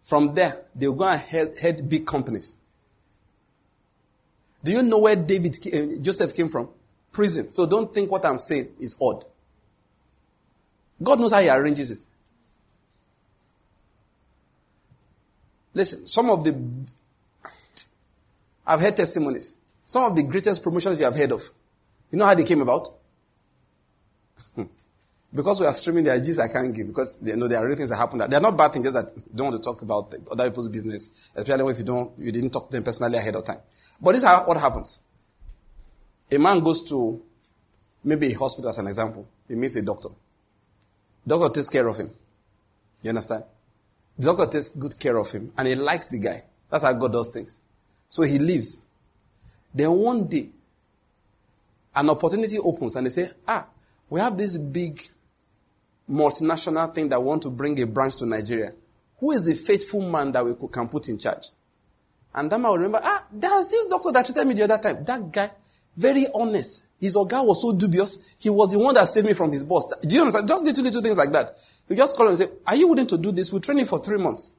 From 0.01 0.33
there, 0.33 0.63
they 0.73 0.87
will 0.87 0.95
go 0.95 1.07
and 1.07 1.21
head, 1.21 1.55
head 1.61 1.87
big 1.87 2.05
companies. 2.05 2.62
Do 4.63 4.71
you 4.71 4.83
know 4.83 4.99
where 4.99 5.15
David, 5.15 5.55
uh, 5.67 6.01
Joseph 6.01 6.35
came 6.35 6.49
from? 6.49 6.69
Prison. 7.11 7.49
So 7.49 7.67
don't 7.67 7.93
think 7.93 8.09
what 8.11 8.25
I'm 8.25 8.39
saying 8.39 8.69
is 8.79 8.97
odd. 9.01 9.25
God 11.01 11.19
knows 11.19 11.33
how 11.33 11.41
he 11.41 11.49
arranges 11.49 11.91
it. 11.91 12.07
Listen, 15.73 16.07
some 16.07 16.29
of 16.29 16.43
the, 16.43 16.55
I've 18.65 18.79
heard 18.79 18.95
testimonies. 18.95 19.59
Some 19.85 20.03
of 20.03 20.15
the 20.15 20.23
greatest 20.23 20.63
promotions 20.63 20.99
you 20.99 21.05
have 21.05 21.15
heard 21.15 21.31
of. 21.31 21.41
You 22.11 22.19
know 22.19 22.25
how 22.25 22.35
they 22.35 22.43
came 22.43 22.61
about? 22.61 22.87
because 25.35 25.59
we 25.59 25.65
are 25.65 25.73
streaming, 25.73 26.03
there 26.05 26.15
are 26.15 26.43
I 26.43 26.47
can't 26.47 26.73
give 26.73 26.87
because 26.87 27.27
you 27.27 27.35
know 27.35 27.47
there 27.47 27.59
are 27.59 27.67
real 27.67 27.75
things 27.75 27.89
that 27.89 27.97
happen. 27.97 28.19
That, 28.19 28.29
they're 28.29 28.39
not 28.39 28.55
bad 28.55 28.71
things, 28.71 28.85
just 28.85 28.95
that 28.95 29.11
you 29.15 29.23
don't 29.35 29.47
want 29.47 29.61
to 29.61 29.63
talk 29.63 29.81
about 29.81 30.13
other 30.31 30.49
people's 30.49 30.69
business, 30.69 31.31
especially 31.35 31.71
if 31.71 31.79
you 31.79 31.83
don't, 31.83 32.17
you 32.19 32.31
didn't 32.31 32.51
talk 32.51 32.67
to 32.69 32.71
them 32.71 32.83
personally 32.83 33.17
ahead 33.17 33.35
of 33.35 33.43
time. 33.43 33.57
But 34.01 34.13
this 34.13 34.23
is 34.23 34.29
what 34.45 34.57
happens. 34.57 35.03
A 36.31 36.37
man 36.37 36.59
goes 36.61 36.87
to 36.89 37.21
maybe 38.03 38.33
a 38.33 38.37
hospital 38.37 38.69
as 38.69 38.79
an 38.79 38.87
example. 38.87 39.27
He 39.47 39.55
meets 39.55 39.75
a 39.75 39.85
doctor. 39.85 40.09
Doctor 41.25 41.49
takes 41.53 41.69
care 41.69 41.87
of 41.87 41.97
him. 41.97 42.09
You 43.01 43.09
understand? 43.09 43.43
The 44.17 44.25
doctor 44.25 44.45
takes 44.47 44.75
good 44.77 44.99
care 44.99 45.17
of 45.17 45.31
him 45.31 45.51
and 45.57 45.67
he 45.67 45.75
likes 45.75 46.07
the 46.09 46.19
guy. 46.19 46.43
That's 46.69 46.83
how 46.83 46.93
God 46.93 47.11
does 47.13 47.31
things. 47.33 47.61
So 48.09 48.23
he 48.23 48.39
leaves. 48.39 48.89
Then 49.73 49.91
one 49.91 50.27
day, 50.27 50.49
an 51.95 52.09
opportunity 52.09 52.57
opens 52.57 52.95
and 52.95 53.05
they 53.05 53.09
say, 53.09 53.29
ah, 53.47 53.67
we 54.09 54.19
have 54.19 54.37
this 54.37 54.57
big 54.57 55.01
multinational 56.09 56.93
thing 56.93 57.09
that 57.09 57.21
want 57.21 57.41
to 57.43 57.49
bring 57.49 57.79
a 57.81 57.87
branch 57.87 58.17
to 58.17 58.25
Nigeria. 58.25 58.71
Who 59.19 59.31
is 59.31 59.45
the 59.45 59.53
faithful 59.53 60.01
man 60.09 60.31
that 60.33 60.45
we 60.45 60.53
can 60.67 60.87
put 60.89 61.09
in 61.09 61.17
charge? 61.17 61.47
And 62.35 62.51
then 62.51 62.65
I 62.65 62.69
will 62.69 62.77
remember, 62.77 62.99
ah, 63.03 63.25
there's 63.31 63.69
this 63.69 63.87
doctor 63.87 64.11
that 64.11 64.25
treated 64.25 64.47
me 64.47 64.53
the 64.55 64.63
other 64.63 64.77
time. 64.81 65.03
That 65.03 65.31
guy, 65.31 65.51
very 65.95 66.25
honest. 66.33 66.87
His 66.99 67.15
guy 67.29 67.41
was 67.41 67.61
so 67.61 67.77
dubious. 67.77 68.35
He 68.39 68.49
was 68.49 68.73
the 68.73 68.79
one 68.79 68.95
that 68.95 69.07
saved 69.07 69.27
me 69.27 69.33
from 69.33 69.51
his 69.51 69.63
boss. 69.63 69.93
Do 69.99 70.15
you 70.15 70.21
understand? 70.21 70.47
Just 70.47 70.63
little, 70.63 70.83
little 70.83 71.01
things 71.01 71.17
like 71.17 71.31
that. 71.31 71.51
You 71.89 71.95
just 71.95 72.17
call 72.17 72.27
him 72.27 72.29
and 72.31 72.37
say, 72.37 72.47
are 72.65 72.75
you 72.75 72.87
willing 72.87 73.07
to 73.07 73.17
do 73.17 73.31
this? 73.31 73.51
We'll 73.51 73.61
train 73.61 73.79
you 73.79 73.85
for 73.85 73.99
three 73.99 74.17
months. 74.17 74.57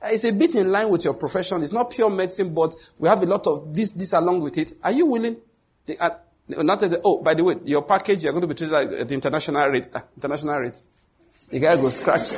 Uh, 0.00 0.08
it's 0.10 0.24
a 0.24 0.32
bit 0.32 0.54
in 0.54 0.70
line 0.70 0.88
with 0.90 1.04
your 1.04 1.14
profession. 1.14 1.62
It's 1.62 1.72
not 1.72 1.90
pure 1.90 2.10
medicine, 2.10 2.54
but 2.54 2.74
we 2.98 3.08
have 3.08 3.22
a 3.22 3.26
lot 3.26 3.46
of 3.46 3.74
this, 3.74 3.92
this 3.92 4.12
along 4.12 4.40
with 4.40 4.58
it. 4.58 4.72
Are 4.84 4.92
you 4.92 5.06
willing? 5.06 5.36
They, 5.86 5.96
uh, 5.96 6.10
not 6.48 6.82
oh, 7.04 7.22
by 7.22 7.34
the 7.34 7.44
way, 7.44 7.54
your 7.64 7.82
package, 7.82 8.24
you're 8.24 8.32
going 8.32 8.42
to 8.42 8.48
be 8.48 8.54
treated 8.54 8.74
at 8.74 9.08
the 9.08 9.14
international 9.14 9.66
rate. 9.68 9.88
Uh, 9.94 10.00
international 10.16 10.58
rate. 10.58 10.80
The 11.50 11.58
guy 11.60 11.76
goes 11.76 12.00
scratch. 12.00 12.32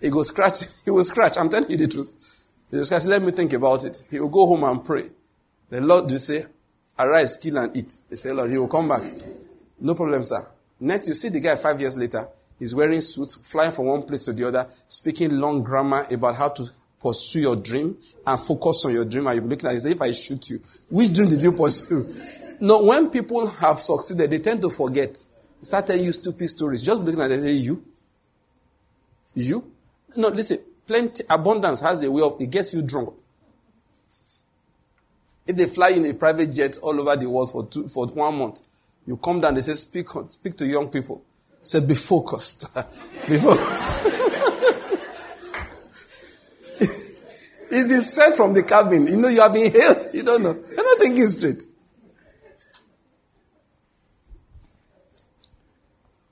He 0.00 0.10
goes 0.10 0.28
scratch. 0.28 0.60
He 0.84 0.90
will 0.90 1.02
scratch. 1.02 1.38
I'm 1.38 1.48
telling 1.48 1.70
you 1.70 1.76
the 1.76 1.88
truth. 1.88 2.46
He 2.70 2.76
goes 2.76 2.86
scratch. 2.86 3.06
Let 3.06 3.22
me 3.22 3.32
think 3.32 3.52
about 3.52 3.84
it. 3.84 4.06
He 4.10 4.20
will 4.20 4.28
go 4.28 4.46
home 4.46 4.64
and 4.64 4.84
pray. 4.84 5.04
The 5.70 5.80
Lord 5.80 6.10
will 6.10 6.18
say, 6.18 6.44
arise, 6.98 7.36
kill 7.36 7.58
and 7.58 7.76
eat. 7.76 7.92
They 8.08 8.16
say, 8.16 8.32
Lord, 8.32 8.50
he 8.50 8.58
will 8.58 8.68
come 8.68 8.88
back. 8.88 9.02
No 9.80 9.94
problem, 9.94 10.24
sir. 10.24 10.40
Next, 10.80 11.08
you 11.08 11.14
see 11.14 11.28
the 11.28 11.40
guy 11.40 11.56
five 11.56 11.80
years 11.80 11.96
later. 11.96 12.26
He's 12.58 12.74
wearing 12.74 13.00
suits, 13.00 13.34
flying 13.34 13.72
from 13.72 13.86
one 13.86 14.02
place 14.02 14.24
to 14.24 14.32
the 14.32 14.48
other, 14.48 14.66
speaking 14.88 15.38
long 15.38 15.62
grammar 15.62 16.06
about 16.10 16.36
how 16.36 16.48
to 16.48 16.64
pursue 17.00 17.40
your 17.40 17.56
dream 17.56 17.96
and 18.26 18.40
focus 18.40 18.84
on 18.86 18.92
your 18.92 19.04
dream. 19.04 19.26
And 19.26 19.36
you're 19.36 19.44
looking 19.44 19.68
at 19.68 19.76
it, 19.76 19.80
say, 19.80 19.92
if 19.92 20.02
I 20.02 20.10
shoot 20.10 20.50
you, 20.50 20.58
which 20.90 21.14
dream 21.14 21.28
did 21.28 21.42
you 21.42 21.52
pursue? 21.52 22.04
No, 22.60 22.84
when 22.84 23.10
people 23.10 23.46
have 23.46 23.78
succeeded, 23.78 24.30
they 24.30 24.38
tend 24.38 24.62
to 24.62 24.70
forget. 24.70 25.16
Start 25.60 25.86
telling 25.86 26.04
you 26.04 26.12
stupid 26.12 26.48
stories. 26.48 26.84
Just 26.84 27.00
looking 27.02 27.20
at 27.20 27.30
it, 27.30 27.40
say, 27.40 27.52
you? 27.52 27.84
You? 29.34 29.72
No, 30.16 30.28
listen, 30.28 30.58
plenty, 30.86 31.24
abundance 31.28 31.80
has 31.82 32.02
a 32.02 32.10
way 32.10 32.22
of, 32.22 32.40
it 32.40 32.50
gets 32.50 32.74
you 32.74 32.82
drunk. 32.82 33.14
If 35.46 35.56
they 35.56 35.66
fly 35.66 35.90
in 35.90 36.04
a 36.06 36.14
private 36.14 36.52
jet 36.52 36.76
all 36.82 37.00
over 37.00 37.16
the 37.16 37.28
world 37.28 37.52
for 37.52 37.66
two, 37.66 37.88
for 37.88 38.06
one 38.08 38.38
month, 38.38 38.66
you 39.06 39.16
come 39.16 39.40
down, 39.40 39.54
they 39.54 39.60
say, 39.60 39.74
speak, 39.74 40.08
speak 40.28 40.56
to 40.56 40.66
young 40.66 40.90
people. 40.90 41.22
Say, 41.62 41.86
be 41.86 41.94
focused. 41.94 42.74
be 43.28 43.38
focused. 43.38 44.28
it's 47.70 48.16
the 48.16 48.34
from 48.36 48.54
the 48.54 48.62
cabin. 48.62 49.06
You 49.06 49.16
know, 49.16 49.28
you 49.28 49.40
have 49.40 49.52
been 49.52 49.72
hailed. 49.72 50.08
You 50.12 50.22
don't 50.22 50.42
know. 50.42 50.54
You're 50.68 50.84
not 50.84 50.98
thinking 50.98 51.26
straight. 51.26 51.62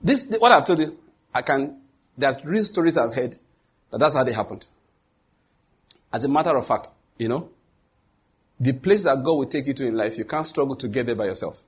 This, 0.03 0.37
what 0.39 0.53
I've 0.53 0.65
told 0.65 0.81
you, 0.81 0.97
I 1.35 1.43
can, 1.43 1.81
there 2.17 2.31
are 2.31 2.37
real 2.45 2.65
stories 2.65 2.97
I've 2.97 3.15
heard 3.15 3.35
that 3.91 3.99
that's 3.99 4.17
how 4.17 4.25
they 4.25 4.33
happened. 4.33 4.67
As 6.13 6.25
a 6.25 6.29
matter 6.29 6.57
of 6.57 6.67
fact, 6.67 6.89
you 7.19 7.29
know, 7.29 7.51
the 8.59 8.73
place 8.73 9.05
that 9.05 9.23
God 9.23 9.39
will 9.39 9.47
take 9.47 9.67
you 9.67 9.75
to 9.75 9.87
in 9.87 9.97
life, 9.97 10.17
you 10.17 10.25
can't 10.25 10.47
struggle 10.47 10.77
to 10.77 10.89
get 10.89 11.07
there 11.07 11.17
by 11.17 11.27
yourself. 11.27 11.61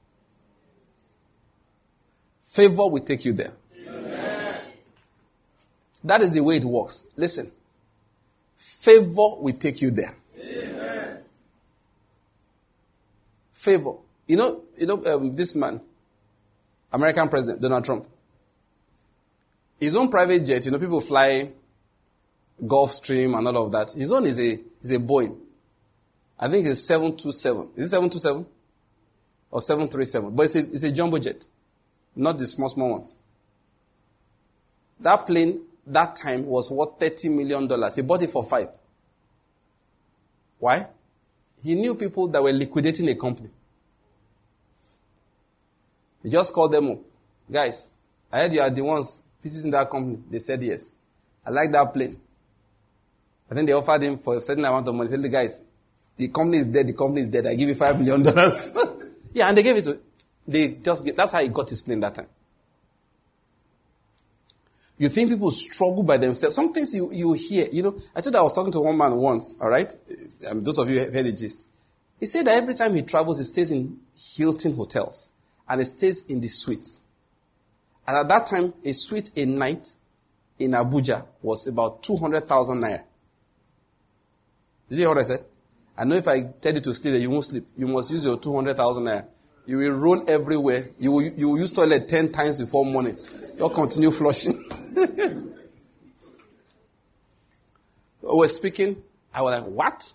Favor 2.40 2.88
will 2.88 3.04
take 3.04 3.24
you 3.24 3.32
there. 3.34 3.52
Amen. 3.86 4.60
That 6.02 6.22
is 6.22 6.34
the 6.34 6.42
way 6.42 6.56
it 6.56 6.64
works. 6.64 7.12
Listen. 7.16 7.50
Favor 8.56 9.40
will 9.40 9.54
take 9.54 9.82
you 9.82 9.90
there. 9.90 10.14
Amen. 10.40 11.18
Favor. 13.52 13.92
You 14.26 14.36
know, 14.36 14.62
you 14.78 14.86
know, 14.86 15.02
uh, 15.02 15.18
this 15.34 15.54
man, 15.54 15.80
American 16.92 17.28
President 17.28 17.60
Donald 17.60 17.84
Trump, 17.84 18.06
his 19.78 19.94
own 19.94 20.10
private 20.10 20.44
jet, 20.44 20.64
you 20.64 20.70
know, 20.70 20.78
people 20.78 21.00
fly 21.00 21.50
Gulfstream 22.64 23.36
and 23.36 23.46
all 23.48 23.66
of 23.66 23.72
that. 23.72 23.92
His 23.92 24.12
own 24.12 24.24
is 24.24 24.38
a, 24.40 24.58
is 24.82 24.92
a 24.92 24.98
Boeing. 24.98 25.36
I 26.38 26.48
think 26.48 26.66
it's 26.66 26.86
727. 26.86 27.70
Is 27.76 27.86
it 27.86 27.88
727? 27.88 28.46
Or 29.50 29.60
737? 29.60 30.36
But 30.36 30.42
it's 30.44 30.56
a, 30.56 30.58
it's 30.58 30.82
a 30.84 30.92
jumbo 30.92 31.18
jet. 31.18 31.44
Not 32.14 32.38
the 32.38 32.46
small, 32.46 32.68
small 32.68 32.90
ones. 32.92 33.18
That 35.00 35.26
plane, 35.26 35.62
that 35.86 36.16
time, 36.16 36.46
was 36.46 36.70
worth 36.70 36.98
$30 36.98 37.34
million. 37.36 37.68
He 37.94 38.02
bought 38.02 38.22
it 38.22 38.30
for 38.30 38.44
five. 38.44 38.68
Why? 40.58 40.86
He 41.62 41.74
knew 41.74 41.94
people 41.94 42.28
that 42.28 42.42
were 42.42 42.52
liquidating 42.52 43.08
a 43.08 43.14
company. 43.14 43.50
He 46.22 46.30
just 46.30 46.52
called 46.52 46.72
them 46.72 46.90
up. 46.90 46.98
Guys, 47.50 47.98
I 48.32 48.40
heard 48.40 48.52
you 48.52 48.60
are 48.60 48.70
the 48.70 48.82
ones 48.82 49.32
pieces 49.40 49.64
in 49.64 49.70
that 49.70 49.88
company. 49.88 50.18
They 50.30 50.38
said 50.38 50.60
yes. 50.62 50.98
I 51.46 51.50
like 51.50 51.70
that 51.72 51.92
plane. 51.94 52.16
I 53.50 53.54
think 53.54 53.66
they 53.66 53.72
offered 53.72 54.02
him 54.02 54.18
for 54.18 54.36
a 54.36 54.40
certain 54.40 54.64
amount 54.64 54.88
of 54.88 54.94
money. 54.94 55.08
He 55.08 55.14
said, 55.14 55.22
the 55.22 55.28
guys, 55.28 55.70
the 56.16 56.28
company 56.28 56.58
is 56.58 56.66
dead, 56.66 56.86
the 56.86 56.92
company 56.92 57.22
is 57.22 57.28
dead. 57.28 57.46
I 57.46 57.54
give 57.54 57.68
you 57.68 57.74
five 57.74 57.98
million 57.98 58.22
dollars. 58.22 58.76
yeah, 59.32 59.48
and 59.48 59.56
they 59.56 59.62
gave 59.62 59.76
it 59.76 59.84
to 59.84 59.98
they 60.48 60.78
just 60.82 61.04
get, 61.04 61.14
that's 61.14 61.32
how 61.32 61.42
he 61.42 61.48
got 61.48 61.68
his 61.68 61.82
plane 61.82 62.00
that 62.00 62.14
time. 62.14 62.26
You 64.96 65.08
think 65.08 65.30
people 65.30 65.50
struggle 65.50 66.02
by 66.02 66.16
themselves. 66.16 66.56
Some 66.56 66.72
things 66.72 66.94
you, 66.94 67.10
you 67.12 67.34
hear, 67.34 67.66
you 67.70 67.82
know, 67.82 67.96
I 68.16 68.22
told 68.22 68.34
I 68.34 68.42
was 68.42 68.54
talking 68.54 68.72
to 68.72 68.80
one 68.80 68.96
man 68.96 69.14
once, 69.14 69.60
all 69.62 69.70
right? 69.70 69.92
Um, 70.50 70.64
those 70.64 70.78
of 70.78 70.88
you 70.88 70.98
have 70.98 71.12
heard 71.12 71.26
the 71.26 71.32
gist. 71.32 71.72
He 72.18 72.26
said 72.26 72.46
that 72.46 72.60
every 72.60 72.74
time 72.74 72.94
he 72.94 73.02
travels, 73.02 73.38
he 73.38 73.44
stays 73.44 73.70
in 73.70 74.00
Hilton 74.36 74.74
hotels 74.74 75.34
and 75.68 75.80
he 75.80 75.84
stays 75.84 76.28
in 76.30 76.40
the 76.40 76.48
suites. 76.48 77.10
And 78.08 78.16
at 78.16 78.28
that 78.28 78.46
time, 78.46 78.72
a 78.84 78.92
suite 78.92 79.30
a 79.36 79.44
night 79.44 79.86
in 80.58 80.72
Abuja 80.72 81.24
was 81.42 81.68
about 81.68 82.02
200,000 82.02 82.82
naira. 82.82 83.02
Did 84.88 84.96
you 84.96 85.00
hear 85.02 85.08
what 85.08 85.18
I 85.18 85.22
said? 85.22 85.40
I 85.96 86.04
know 86.04 86.14
if 86.14 86.28
I 86.28 86.42
tell 86.60 86.74
you 86.74 86.80
to 86.80 86.94
sleep 86.94 87.20
you 87.20 87.30
won't 87.30 87.44
sleep. 87.44 87.64
You 87.76 87.88
must 87.88 88.10
use 88.10 88.24
your 88.24 88.38
200,000 88.38 89.04
naira. 89.04 89.24
You 89.66 89.76
will 89.78 90.00
roll 90.00 90.30
everywhere. 90.30 90.84
You 90.98 91.12
will, 91.12 91.22
you 91.22 91.50
will 91.50 91.58
use 91.58 91.72
toilet 91.72 92.08
10 92.08 92.32
times 92.32 92.60
before 92.60 92.86
morning. 92.86 93.14
You'll 93.58 93.68
continue 93.68 94.10
flushing. 94.10 94.54
we're 98.22 98.48
speaking. 98.48 99.02
I 99.34 99.42
was 99.42 99.60
like, 99.60 99.70
what? 99.70 100.12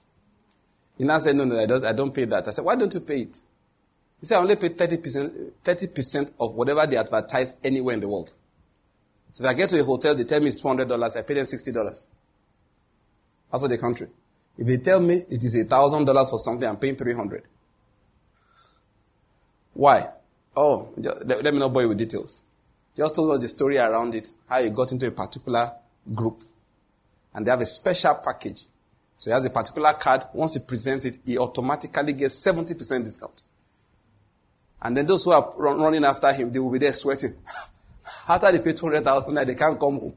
He 0.98 1.04
now 1.04 1.18
said, 1.18 1.36
no, 1.36 1.44
no, 1.44 1.60
I 1.60 1.66
don't, 1.66 1.86
I 1.86 1.94
don't 1.94 2.14
pay 2.14 2.26
that. 2.26 2.48
I 2.48 2.52
said, 2.52 2.66
why 2.66 2.76
don't 2.76 2.94
you 2.94 3.02
pay 3.02 3.22
it? 3.22 3.38
He 4.20 4.26
said, 4.26 4.38
I 4.38 4.42
only 4.42 4.56
pay 4.56 4.70
30%, 4.70 5.52
30% 5.64 6.34
of 6.40 6.56
whatever 6.56 6.88
they 6.88 6.98
advertise 6.98 7.60
anywhere 7.64 7.94
in 7.94 8.00
the 8.00 8.08
world. 8.08 8.34
So 9.34 9.44
if 9.44 9.50
I 9.50 9.54
get 9.54 9.70
to 9.70 9.80
a 9.80 9.84
hotel, 9.84 10.16
they 10.16 10.24
tell 10.24 10.40
me 10.40 10.48
it's 10.48 10.64
$200, 10.64 11.18
I 11.18 11.22
pay 11.22 11.34
them 11.34 11.44
$60. 11.44 12.08
Also 13.52 13.68
the 13.68 13.78
country. 13.78 14.08
If 14.58 14.68
they 14.68 14.78
tell 14.78 15.00
me 15.00 15.16
it 15.30 15.44
is 15.44 15.60
a 15.60 15.66
thousand 15.66 16.06
dollars 16.06 16.30
for 16.30 16.40
something, 16.40 16.68
I'm 16.68 16.78
paying 16.78 16.96
300. 16.96 17.44
Why? 19.74 20.08
Oh, 20.56 20.94
let 20.98 21.54
me 21.54 21.60
not 21.60 21.74
bore 21.74 21.82
you 21.82 21.90
with 21.90 21.98
details. 21.98 22.48
Just 22.96 23.16
told 23.16 23.32
us 23.32 23.42
the 23.42 23.48
story 23.48 23.78
around 23.78 24.14
it, 24.14 24.28
how 24.48 24.62
he 24.62 24.70
got 24.70 24.92
into 24.92 25.08
a 25.08 25.12
particular 25.12 25.72
group. 26.14 26.44
And 27.34 27.46
they 27.46 27.52
have 27.52 27.62
a 27.62 27.66
special 27.66 28.20
package. 28.24 28.66
So 29.18 29.32
he 29.32 29.34
has 29.34 29.46
a 29.46 29.50
particular 29.50 29.94
card. 29.94 30.24
Once 30.34 30.54
he 30.54 30.60
presents 30.68 31.06
it, 31.06 31.18
he 31.26 31.40
automatically 31.40 32.14
gets 32.14 32.46
70% 32.46 32.78
discount. 33.04 33.42
And 34.84 34.96
then 34.96 35.08
those 35.08 35.24
who 35.24 35.32
are 35.32 35.52
running 35.58 36.04
after 36.04 36.32
him, 36.34 36.52
they 36.52 36.60
will 36.60 36.72
be 36.72 36.78
there 36.78 36.94
sweating. 36.94 37.34
After 38.28 38.52
they 38.52 38.60
pay 38.60 38.74
200,000, 38.74 39.34
they 39.34 39.56
can't 39.56 39.80
come 39.80 39.98
home. 39.98 40.14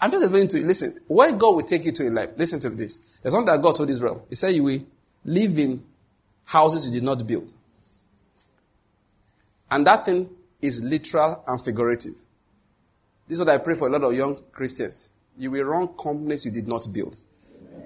I'm 0.00 0.10
just 0.10 0.22
explaining 0.22 0.48
to 0.48 0.60
you. 0.60 0.66
Listen, 0.66 0.94
where 1.08 1.32
God 1.32 1.56
will 1.56 1.62
take 1.62 1.84
you 1.84 1.92
to 1.92 2.06
in 2.06 2.14
life. 2.14 2.30
Listen 2.36 2.60
to 2.60 2.70
this. 2.70 3.18
There's 3.22 3.34
something 3.34 3.52
that 3.52 3.62
God 3.62 3.74
told 3.76 3.90
Israel. 3.90 4.24
He 4.28 4.34
said 4.36 4.54
you 4.54 4.64
will 4.64 4.80
live 5.24 5.58
in 5.58 5.84
houses 6.44 6.86
you 6.86 7.00
did 7.00 7.04
not 7.04 7.26
build. 7.26 7.52
And 9.70 9.86
that 9.86 10.04
thing 10.06 10.28
is 10.62 10.84
literal 10.84 11.42
and 11.46 11.60
figurative. 11.60 12.12
This 13.26 13.38
is 13.38 13.44
what 13.44 13.52
I 13.54 13.58
pray 13.58 13.74
for 13.74 13.88
a 13.88 13.90
lot 13.90 14.02
of 14.02 14.14
young 14.16 14.38
Christians. 14.52 15.12
You 15.36 15.50
will 15.50 15.64
run 15.64 15.88
companies 15.88 16.46
you 16.46 16.50
did 16.52 16.66
not 16.66 16.86
build. 16.92 17.16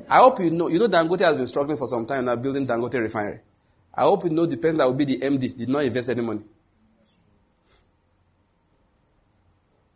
I 0.09 0.19
hope 0.19 0.41
you 0.41 0.51
know, 0.51 0.69
you 0.69 0.79
know 0.79 0.89
Dangote 0.89 1.21
has 1.21 1.37
been 1.37 1.47
struggling 1.47 1.77
for 1.77 1.87
some 1.87 2.07
time 2.07 2.27
now 2.27 2.37
building 2.37 2.67
Dangote 2.67 3.01
refinery. 3.01 3.41
I 3.95 4.03
hope 4.03 4.25
you 4.25 4.31
know 4.31 4.47
the 4.47 4.57
person 4.57 4.79
that 4.79 4.87
will 4.87 4.95
be 4.95 5.05
the 5.05 5.19
MD 5.19 5.57
did 5.57 5.69
not 5.69 5.85
invest 5.85 6.11
any 6.11 6.23
money. 6.23 6.43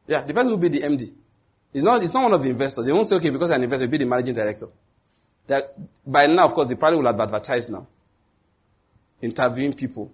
Yeah, 0.06 0.22
the 0.22 0.34
person 0.34 0.51
will 0.51 0.59
be 0.59 0.68
the 0.68 0.80
MD. 0.80 1.12
It's 1.77 1.85
not, 1.85 2.03
it's 2.03 2.15
not 2.15 2.23
one 2.23 2.32
of 2.32 2.43
the 2.43 2.48
investors. 2.48 2.86
They 2.86 2.93
won't 2.94 3.07
say, 3.07 3.16
okay, 3.16 3.28
because 3.28 3.51
an 3.51 3.62
investor 3.62 3.85
will 3.85 3.90
be 3.90 3.98
the 3.98 4.07
managing 4.07 4.35
director. 4.35 4.69
That 5.47 5.62
by 6.07 6.27
now, 6.27 6.47
of 6.47 6.55
course, 6.55 6.69
the 6.69 6.77
party 6.77 6.97
will 6.97 7.05
have 7.05 7.20
advertised 7.20 7.70
now. 7.70 7.86
Interviewing 9.20 9.74
people. 9.74 10.11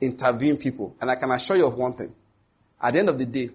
Interviewing 0.00 0.56
people. 0.56 0.96
And 1.02 1.10
I 1.10 1.16
can 1.16 1.30
assure 1.32 1.58
you 1.58 1.66
of 1.66 1.76
one 1.76 1.92
thing. 1.92 2.14
At 2.80 2.94
the 2.94 2.98
end 2.98 3.10
of 3.10 3.18
the 3.18 3.26
day, 3.26 3.50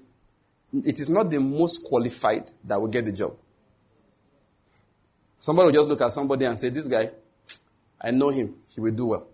it 0.71 0.99
is 0.99 1.09
not 1.09 1.31
the 1.31 1.39
most 1.39 1.83
qualified 1.89 2.51
that 2.63 2.79
will 2.79 2.89
get 2.89 3.05
the 3.05 3.11
job. 3.11 3.35
Somebody 5.39 5.65
will 5.65 5.73
just 5.73 5.89
look 5.89 6.01
at 6.01 6.11
somebody 6.11 6.45
and 6.45 6.55
say, 6.55 6.69
This 6.69 6.87
guy, 6.87 7.09
I 7.99 8.11
know 8.11 8.29
him. 8.29 8.53
He 8.71 8.79
will 8.79 8.91
do 8.93 9.07
well. 9.07 9.27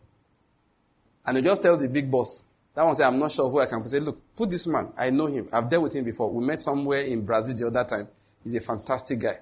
And 1.25 1.35
they 1.35 1.41
just 1.41 1.61
tell 1.61 1.75
the 1.75 1.89
big 1.89 2.09
boss. 2.09 2.48
That 2.79 2.85
one 2.85 2.95
say, 2.95 3.03
I'm 3.03 3.19
not 3.19 3.29
sure 3.29 3.49
who 3.49 3.59
I 3.59 3.65
can 3.65 3.83
say, 3.83 3.99
look, 3.99 4.17
put 4.37 4.49
this 4.49 4.65
man. 4.65 4.93
I 4.97 5.09
know 5.09 5.25
him. 5.25 5.49
I've 5.51 5.69
dealt 5.69 5.83
with 5.83 5.93
him 5.93 6.05
before. 6.05 6.31
We 6.31 6.45
met 6.45 6.61
somewhere 6.61 7.01
in 7.01 7.25
Brazil 7.25 7.57
the 7.57 7.77
other 7.77 7.85
time. 7.85 8.07
He's 8.41 8.55
a 8.55 8.61
fantastic 8.61 9.19
guy. 9.19 9.33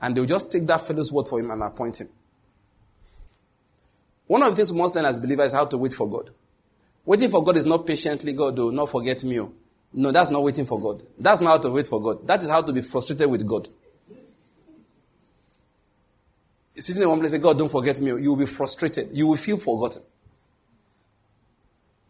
And 0.00 0.16
they'll 0.16 0.24
just 0.24 0.50
take 0.50 0.66
that 0.66 0.80
fellow's 0.80 1.12
word 1.12 1.28
for 1.28 1.38
him 1.38 1.50
and 1.50 1.62
appoint 1.62 2.00
him. 2.00 2.06
One 4.26 4.42
of 4.42 4.48
the 4.48 4.56
things 4.56 4.72
we 4.72 4.78
must 4.78 4.94
learn 4.94 5.04
as 5.04 5.18
believers 5.18 5.48
is 5.48 5.52
how 5.52 5.66
to 5.66 5.76
wait 5.76 5.92
for 5.92 6.08
God. 6.08 6.30
Waiting 7.04 7.28
for 7.28 7.44
God 7.44 7.58
is 7.58 7.66
not 7.66 7.86
patiently, 7.86 8.32
God, 8.32 8.56
do 8.56 8.72
not 8.72 8.88
forget 8.88 9.22
me. 9.24 9.40
Oh. 9.40 9.52
No, 9.92 10.10
that's 10.10 10.30
not 10.30 10.42
waiting 10.42 10.64
for 10.64 10.80
God. 10.80 11.02
That's 11.18 11.42
not 11.42 11.50
how 11.50 11.58
to 11.68 11.72
wait 11.72 11.88
for 11.88 12.00
God. 12.00 12.26
That 12.26 12.40
is 12.40 12.48
how 12.48 12.62
to 12.62 12.72
be 12.72 12.80
frustrated 12.80 13.28
with 13.30 13.46
God. 13.46 13.68
Sitting 16.72 17.02
in 17.02 17.10
one 17.10 17.18
place, 17.18 17.32
say, 17.32 17.40
God, 17.40 17.58
don't 17.58 17.70
forget 17.70 18.00
me. 18.00 18.12
Oh. 18.12 18.16
You 18.16 18.30
will 18.30 18.38
be 18.38 18.46
frustrated. 18.46 19.08
You 19.12 19.26
will 19.26 19.36
feel 19.36 19.58
forgotten. 19.58 20.00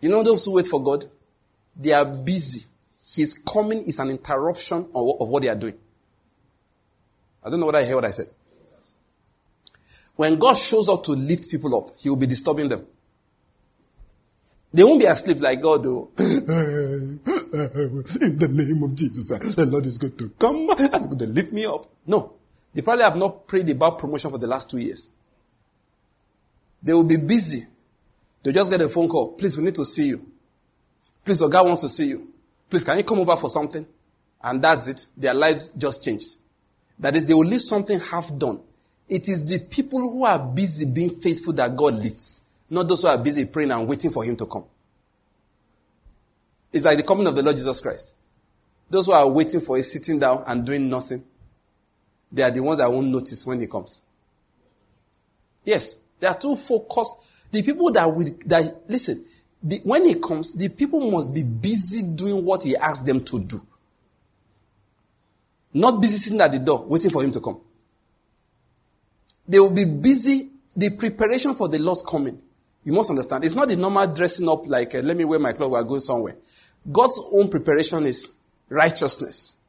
You 0.06 0.12
know 0.12 0.22
those 0.22 0.44
who 0.44 0.54
wait 0.54 0.68
for 0.68 0.80
God? 0.80 1.04
They 1.74 1.92
are 1.92 2.04
busy. 2.04 2.64
His 3.16 3.42
coming 3.52 3.78
is 3.78 3.98
an 3.98 4.10
interruption 4.10 4.88
of 4.94 5.28
what 5.28 5.42
they 5.42 5.48
are 5.48 5.56
doing. 5.56 5.74
I 7.44 7.50
don't 7.50 7.58
know 7.58 7.66
whether 7.66 7.78
I 7.78 7.84
hear 7.84 7.96
what 7.96 8.04
I 8.04 8.12
said. 8.12 8.26
When 10.14 10.38
God 10.38 10.56
shows 10.56 10.88
up 10.88 11.02
to 11.02 11.10
lift 11.10 11.50
people 11.50 11.76
up, 11.76 11.90
He 11.98 12.08
will 12.08 12.18
be 12.18 12.28
disturbing 12.28 12.68
them. 12.68 12.86
They 14.72 14.84
won't 14.84 15.00
be 15.00 15.06
asleep 15.06 15.40
like 15.40 15.60
God, 15.60 15.82
though. 15.82 16.10
In 16.18 16.22
the 18.38 18.48
name 18.52 18.84
of 18.84 18.94
Jesus, 18.94 19.56
the 19.56 19.66
Lord 19.66 19.86
is 19.86 19.98
going 19.98 20.16
to 20.18 20.28
come 20.38 20.70
and 20.70 21.06
going 21.06 21.18
to 21.18 21.26
lift 21.26 21.52
me 21.52 21.66
up. 21.66 21.84
No. 22.06 22.34
They 22.72 22.82
probably 22.82 23.02
have 23.02 23.16
not 23.16 23.48
prayed 23.48 23.68
about 23.70 23.98
promotion 23.98 24.30
for 24.30 24.38
the 24.38 24.46
last 24.46 24.70
two 24.70 24.78
years. 24.78 25.16
They 26.80 26.92
will 26.92 27.08
be 27.08 27.16
busy 27.16 27.66
they 28.46 28.52
just 28.52 28.70
get 28.70 28.80
a 28.80 28.88
phone 28.88 29.08
call. 29.08 29.32
Please, 29.32 29.56
we 29.58 29.64
need 29.64 29.74
to 29.74 29.84
see 29.84 30.06
you. 30.06 30.24
Please, 31.24 31.40
your 31.40 31.50
God 31.50 31.66
wants 31.66 31.80
to 31.80 31.88
see 31.88 32.10
you. 32.10 32.32
Please, 32.70 32.84
can 32.84 32.96
you 32.96 33.02
come 33.02 33.18
over 33.18 33.34
for 33.34 33.50
something? 33.50 33.84
And 34.40 34.62
that's 34.62 34.86
it. 34.86 35.04
Their 35.16 35.34
lives 35.34 35.72
just 35.72 36.04
changed. 36.04 36.36
That 37.00 37.16
is, 37.16 37.26
they 37.26 37.34
will 37.34 37.44
leave 37.44 37.60
something 37.60 37.98
half 37.98 38.30
done. 38.38 38.60
It 39.08 39.28
is 39.28 39.48
the 39.48 39.68
people 39.68 39.98
who 39.98 40.24
are 40.24 40.38
busy 40.38 40.94
being 40.94 41.10
faithful 41.10 41.54
that 41.54 41.76
God 41.76 41.94
lifts, 41.94 42.54
not 42.70 42.86
those 42.88 43.02
who 43.02 43.08
are 43.08 43.18
busy 43.18 43.46
praying 43.46 43.72
and 43.72 43.88
waiting 43.88 44.12
for 44.12 44.22
Him 44.22 44.36
to 44.36 44.46
come. 44.46 44.64
It's 46.72 46.84
like 46.84 46.98
the 46.98 47.02
coming 47.02 47.26
of 47.26 47.34
the 47.34 47.42
Lord 47.42 47.56
Jesus 47.56 47.80
Christ. 47.80 48.14
Those 48.88 49.06
who 49.06 49.12
are 49.12 49.28
waiting 49.28 49.60
for 49.60 49.76
Him 49.76 49.82
sitting 49.82 50.20
down 50.20 50.44
and 50.46 50.64
doing 50.64 50.88
nothing, 50.88 51.24
they 52.30 52.44
are 52.44 52.50
the 52.52 52.62
ones 52.62 52.78
that 52.78 52.88
won't 52.88 53.08
notice 53.08 53.44
when 53.44 53.60
He 53.60 53.66
comes. 53.66 54.06
Yes, 55.64 56.04
they 56.20 56.28
are 56.28 56.38
too 56.38 56.54
focused. 56.54 57.24
The 57.56 57.62
people 57.62 57.90
that 57.92 58.04
will, 58.04 58.26
that, 58.48 58.82
listen, 58.86 59.24
the, 59.62 59.80
when 59.84 60.04
he 60.04 60.20
comes, 60.20 60.58
the 60.58 60.68
people 60.76 61.10
must 61.10 61.34
be 61.34 61.42
busy 61.42 62.14
doing 62.14 62.44
what 62.44 62.64
he 62.64 62.76
asks 62.76 63.06
them 63.06 63.18
to 63.20 63.42
do. 63.46 63.56
Not 65.72 66.02
busy 66.02 66.18
sitting 66.18 66.40
at 66.42 66.52
the 66.52 66.58
door 66.58 66.86
waiting 66.86 67.10
for 67.10 67.24
him 67.24 67.30
to 67.30 67.40
come. 67.40 67.58
They 69.48 69.58
will 69.58 69.74
be 69.74 69.86
busy, 69.86 70.50
the 70.76 70.94
preparation 70.98 71.54
for 71.54 71.66
the 71.68 71.78
Lord's 71.78 72.02
coming. 72.02 72.42
You 72.84 72.92
must 72.92 73.08
understand. 73.08 73.44
It's 73.44 73.56
not 73.56 73.68
the 73.68 73.76
normal 73.76 74.12
dressing 74.12 74.50
up 74.50 74.66
like, 74.66 74.94
uh, 74.94 74.98
let 74.98 75.16
me 75.16 75.24
wear 75.24 75.38
my 75.38 75.52
clothes, 75.52 75.70
we're 75.70 75.82
going 75.82 76.00
somewhere. 76.00 76.36
God's 76.92 77.30
own 77.32 77.48
preparation 77.48 78.04
is 78.04 78.42
righteousness, 78.68 79.62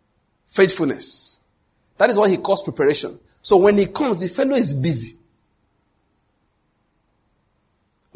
faithfulness. 0.45 1.45
That 1.97 2.09
is 2.09 2.18
what 2.18 2.30
he 2.31 2.35
calls 2.35 2.64
preparation. 2.64 3.18
So 3.41 3.55
when 3.61 3.77
he 3.77 3.85
comes, 3.85 4.19
the 4.19 4.27
fellow 4.27 4.57
is 4.57 4.73
busy. 4.73 5.16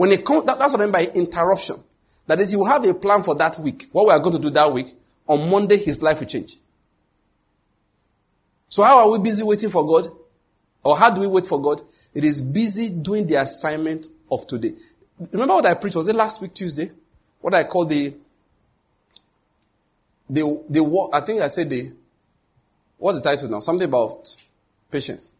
When 0.01 0.09
it 0.09 0.25
comes, 0.25 0.45
that, 0.45 0.57
that's 0.57 0.73
what 0.73 0.81
I 0.81 0.85
mean 0.85 0.91
by 0.91 1.05
interruption. 1.13 1.75
That 2.25 2.39
is, 2.39 2.51
you 2.53 2.65
have 2.65 2.83
a 2.83 2.93
plan 2.95 3.21
for 3.21 3.35
that 3.35 3.59
week. 3.63 3.83
What 3.91 4.07
we 4.07 4.11
are 4.11 4.17
going 4.17 4.35
to 4.35 4.41
do 4.41 4.49
that 4.49 4.73
week. 4.73 4.87
On 5.27 5.47
Monday, 5.47 5.77
his 5.77 6.01
life 6.01 6.21
will 6.21 6.25
change. 6.25 6.55
So 8.67 8.81
how 8.81 8.97
are 8.97 9.11
we 9.11 9.23
busy 9.23 9.43
waiting 9.43 9.69
for 9.69 9.85
God? 9.85 10.07
Or 10.83 10.97
how 10.97 11.13
do 11.13 11.21
we 11.21 11.27
wait 11.27 11.45
for 11.45 11.61
God? 11.61 11.81
It 12.15 12.23
is 12.23 12.41
busy 12.41 12.99
doing 12.99 13.27
the 13.27 13.35
assignment 13.35 14.07
of 14.31 14.47
today. 14.47 14.71
Remember 15.33 15.53
what 15.53 15.67
I 15.67 15.75
preached? 15.75 15.97
Was 15.97 16.07
it 16.07 16.15
last 16.15 16.41
week, 16.41 16.55
Tuesday? 16.55 16.89
What 17.39 17.53
I 17.53 17.63
call 17.65 17.85
the, 17.85 18.11
the, 20.27 20.63
the, 20.67 21.09
I 21.13 21.19
think 21.19 21.43
I 21.43 21.47
said 21.47 21.69
the, 21.69 21.95
what's 22.97 23.21
the 23.21 23.29
title 23.29 23.49
now? 23.49 23.59
Something 23.59 23.87
about 23.87 24.35
patience. 24.89 25.35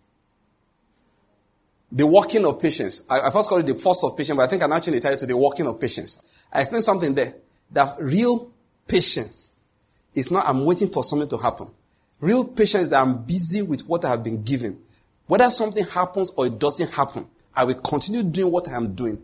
The 1.91 2.07
walking 2.07 2.45
of 2.45 2.61
patience. 2.61 3.05
I, 3.09 3.27
I 3.27 3.31
first 3.31 3.49
called 3.49 3.67
it 3.67 3.73
the 3.73 3.79
force 3.79 4.03
of 4.03 4.17
patience, 4.17 4.37
but 4.37 4.43
I 4.43 4.47
think 4.47 4.63
I'm 4.63 4.71
actually 4.71 4.99
tied 4.99 5.17
to 5.17 5.25
the 5.25 5.35
walking 5.35 5.67
of 5.67 5.79
patience. 5.79 6.47
I 6.51 6.61
explained 6.61 6.83
something 6.83 7.13
there. 7.13 7.33
That 7.71 7.95
real 7.99 8.51
patience 8.87 9.63
is 10.13 10.31
not 10.31 10.47
I'm 10.47 10.65
waiting 10.65 10.89
for 10.89 11.03
something 11.03 11.29
to 11.29 11.37
happen. 11.37 11.69
Real 12.19 12.45
patience 12.45 12.89
that 12.89 13.01
I'm 13.01 13.23
busy 13.23 13.61
with 13.61 13.81
what 13.87 14.05
I 14.05 14.09
have 14.09 14.23
been 14.23 14.43
given. 14.43 14.79
Whether 15.27 15.49
something 15.49 15.85
happens 15.85 16.31
or 16.37 16.45
it 16.47 16.59
doesn't 16.59 16.93
happen, 16.93 17.27
I 17.55 17.65
will 17.65 17.75
continue 17.75 18.23
doing 18.23 18.51
what 18.51 18.67
I 18.69 18.75
am 18.75 18.93
doing 18.93 19.21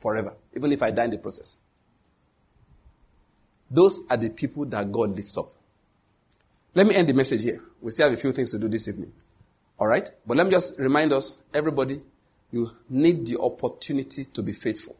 forever, 0.00 0.32
even 0.54 0.72
if 0.72 0.82
I 0.82 0.90
die 0.90 1.04
in 1.04 1.10
the 1.10 1.18
process. 1.18 1.62
Those 3.70 4.06
are 4.10 4.16
the 4.16 4.30
people 4.30 4.66
that 4.66 4.92
God 4.92 5.10
lifts 5.10 5.38
up. 5.38 5.46
Let 6.74 6.86
me 6.86 6.94
end 6.94 7.08
the 7.08 7.14
message 7.14 7.42
here. 7.42 7.58
We 7.80 7.90
still 7.90 8.08
have 8.08 8.18
a 8.18 8.20
few 8.20 8.32
things 8.32 8.50
to 8.52 8.58
do 8.58 8.68
this 8.68 8.88
evening. 8.88 9.12
All 9.82 9.88
right? 9.88 10.08
But 10.24 10.36
let 10.36 10.46
me 10.46 10.52
just 10.52 10.78
remind 10.78 11.12
us, 11.12 11.46
everybody, 11.52 11.96
you 12.52 12.70
need 12.88 13.26
the 13.26 13.40
opportunity 13.40 14.22
to 14.32 14.40
be 14.40 14.52
faithful. 14.52 14.94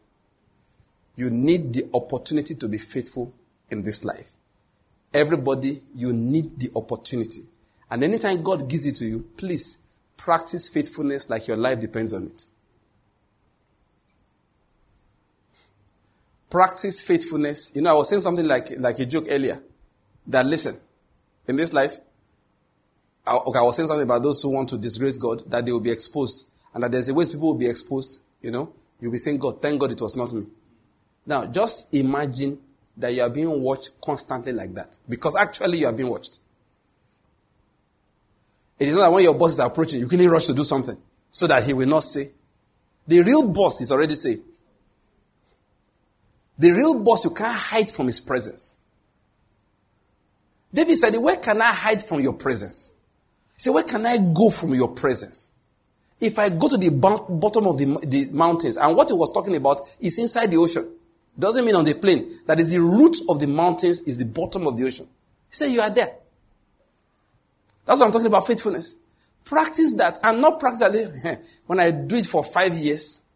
You 1.15 1.29
need 1.29 1.73
the 1.73 1.89
opportunity 1.93 2.55
to 2.55 2.67
be 2.67 2.77
faithful 2.77 3.33
in 3.71 3.81
this 3.81 4.03
life. 4.03 4.31
Everybody, 5.13 5.77
you 5.95 6.11
need 6.11 6.59
the 6.59 6.69
opportunity. 6.75 7.43
And 7.89 8.03
anytime 8.03 8.43
God 8.43 8.69
gives 8.69 8.85
it 8.85 8.97
to 8.97 9.05
you, 9.05 9.25
please 9.37 9.87
practice 10.17 10.67
faithfulness 10.67 11.29
like 11.29 11.47
your 11.47 11.55
life 11.55 11.79
depends 11.79 12.11
on 12.11 12.25
it. 12.25 12.43
Practice 16.49 16.99
faithfulness. 16.99 17.73
You 17.73 17.83
know, 17.83 17.91
I 17.91 17.93
was 17.93 18.09
saying 18.09 18.19
something 18.19 18.45
like, 18.45 18.65
like 18.79 18.99
a 18.99 19.05
joke 19.05 19.27
earlier. 19.29 19.55
That 20.27 20.45
listen, 20.45 20.75
in 21.47 21.55
this 21.55 21.73
life, 21.73 21.99
okay, 23.27 23.59
I 23.59 23.63
was 23.63 23.77
saying 23.77 23.87
something 23.87 24.05
about 24.05 24.23
those 24.23 24.41
who 24.41 24.53
want 24.53 24.69
to 24.69 24.77
disgrace 24.77 25.17
God, 25.17 25.41
that 25.49 25.65
they 25.65 25.71
will 25.71 25.79
be 25.79 25.91
exposed. 25.91 26.49
And 26.73 26.83
that 26.83 26.91
there's 26.91 27.09
a 27.09 27.13
way 27.13 27.25
people 27.25 27.49
will 27.49 27.57
be 27.57 27.69
exposed, 27.69 28.25
you 28.41 28.51
know. 28.51 28.73
You'll 28.99 29.11
be 29.11 29.17
saying, 29.17 29.37
God, 29.37 29.61
thank 29.61 29.79
God 29.79 29.91
it 29.91 30.01
was 30.01 30.15
not 30.15 30.33
me. 30.33 30.45
Now, 31.25 31.45
just 31.45 31.93
imagine 31.93 32.59
that 32.97 33.13
you 33.13 33.21
are 33.21 33.29
being 33.29 33.61
watched 33.61 34.01
constantly 34.01 34.53
like 34.53 34.73
that. 34.73 34.97
Because 35.07 35.35
actually 35.35 35.79
you 35.79 35.87
are 35.87 35.93
being 35.93 36.09
watched. 36.09 36.39
It 38.79 38.87
is 38.87 38.95
not 38.95 39.03
that 39.03 39.11
when 39.11 39.23
your 39.23 39.37
boss 39.37 39.53
is 39.53 39.59
approaching, 39.59 39.99
you 39.99 40.07
quickly 40.07 40.27
rush 40.27 40.47
to 40.47 40.53
do 40.53 40.63
something 40.63 40.97
so 41.31 41.47
that 41.47 41.63
he 41.63 41.73
will 41.73 41.87
not 41.87 42.03
say. 42.03 42.25
The 43.07 43.21
real 43.21 43.53
boss 43.53 43.81
is 43.81 43.91
already 43.91 44.15
saying. 44.15 44.43
The 46.57 46.71
real 46.71 47.03
boss, 47.03 47.25
you 47.25 47.31
can't 47.31 47.57
hide 47.57 47.89
from 47.89 48.05
his 48.07 48.19
presence. 48.19 48.81
David 50.73 50.95
said, 50.95 51.15
Where 51.17 51.37
can 51.37 51.61
I 51.61 51.71
hide 51.71 52.01
from 52.01 52.19
your 52.19 52.33
presence? 52.33 52.99
Say, 53.57 53.71
where 53.71 53.83
can 53.83 54.05
I 54.05 54.17
go 54.33 54.49
from 54.49 54.73
your 54.73 54.89
presence? 54.89 55.57
If 56.19 56.39
I 56.39 56.49
go 56.49 56.69
to 56.69 56.77
the 56.77 56.89
bottom 56.89 57.67
of 57.67 57.77
the, 57.77 57.85
the 58.07 58.33
mountains, 58.33 58.77
and 58.77 58.95
what 58.95 59.09
he 59.09 59.13
was 59.13 59.33
talking 59.33 59.55
about 59.55 59.81
is 59.99 60.19
inside 60.19 60.47
the 60.47 60.57
ocean. 60.57 60.89
Doesn't 61.37 61.65
mean 61.65 61.75
on 61.75 61.85
the 61.85 61.95
plain. 61.95 62.29
That 62.45 62.59
is 62.59 62.73
the 62.73 62.79
root 62.79 63.15
of 63.29 63.39
the 63.39 63.47
mountains 63.47 64.07
is 64.07 64.17
the 64.17 64.25
bottom 64.25 64.67
of 64.67 64.77
the 64.77 64.85
ocean. 64.85 65.05
He 65.49 65.55
said, 65.55 65.67
you 65.71 65.81
are 65.81 65.89
there. 65.89 66.09
That's 67.85 67.99
what 67.99 68.05
I'm 68.05 68.11
talking 68.11 68.27
about 68.27 68.47
faithfulness. 68.47 69.03
Practice 69.43 69.95
that 69.97 70.19
and 70.23 70.39
not 70.39 70.59
practice 70.59 70.79
that 70.79 71.25
eh, 71.25 71.35
when 71.65 71.79
I 71.79 71.91
do 71.91 72.15
it 72.15 72.25
for 72.25 72.43
five 72.43 72.73
years, 72.73 73.29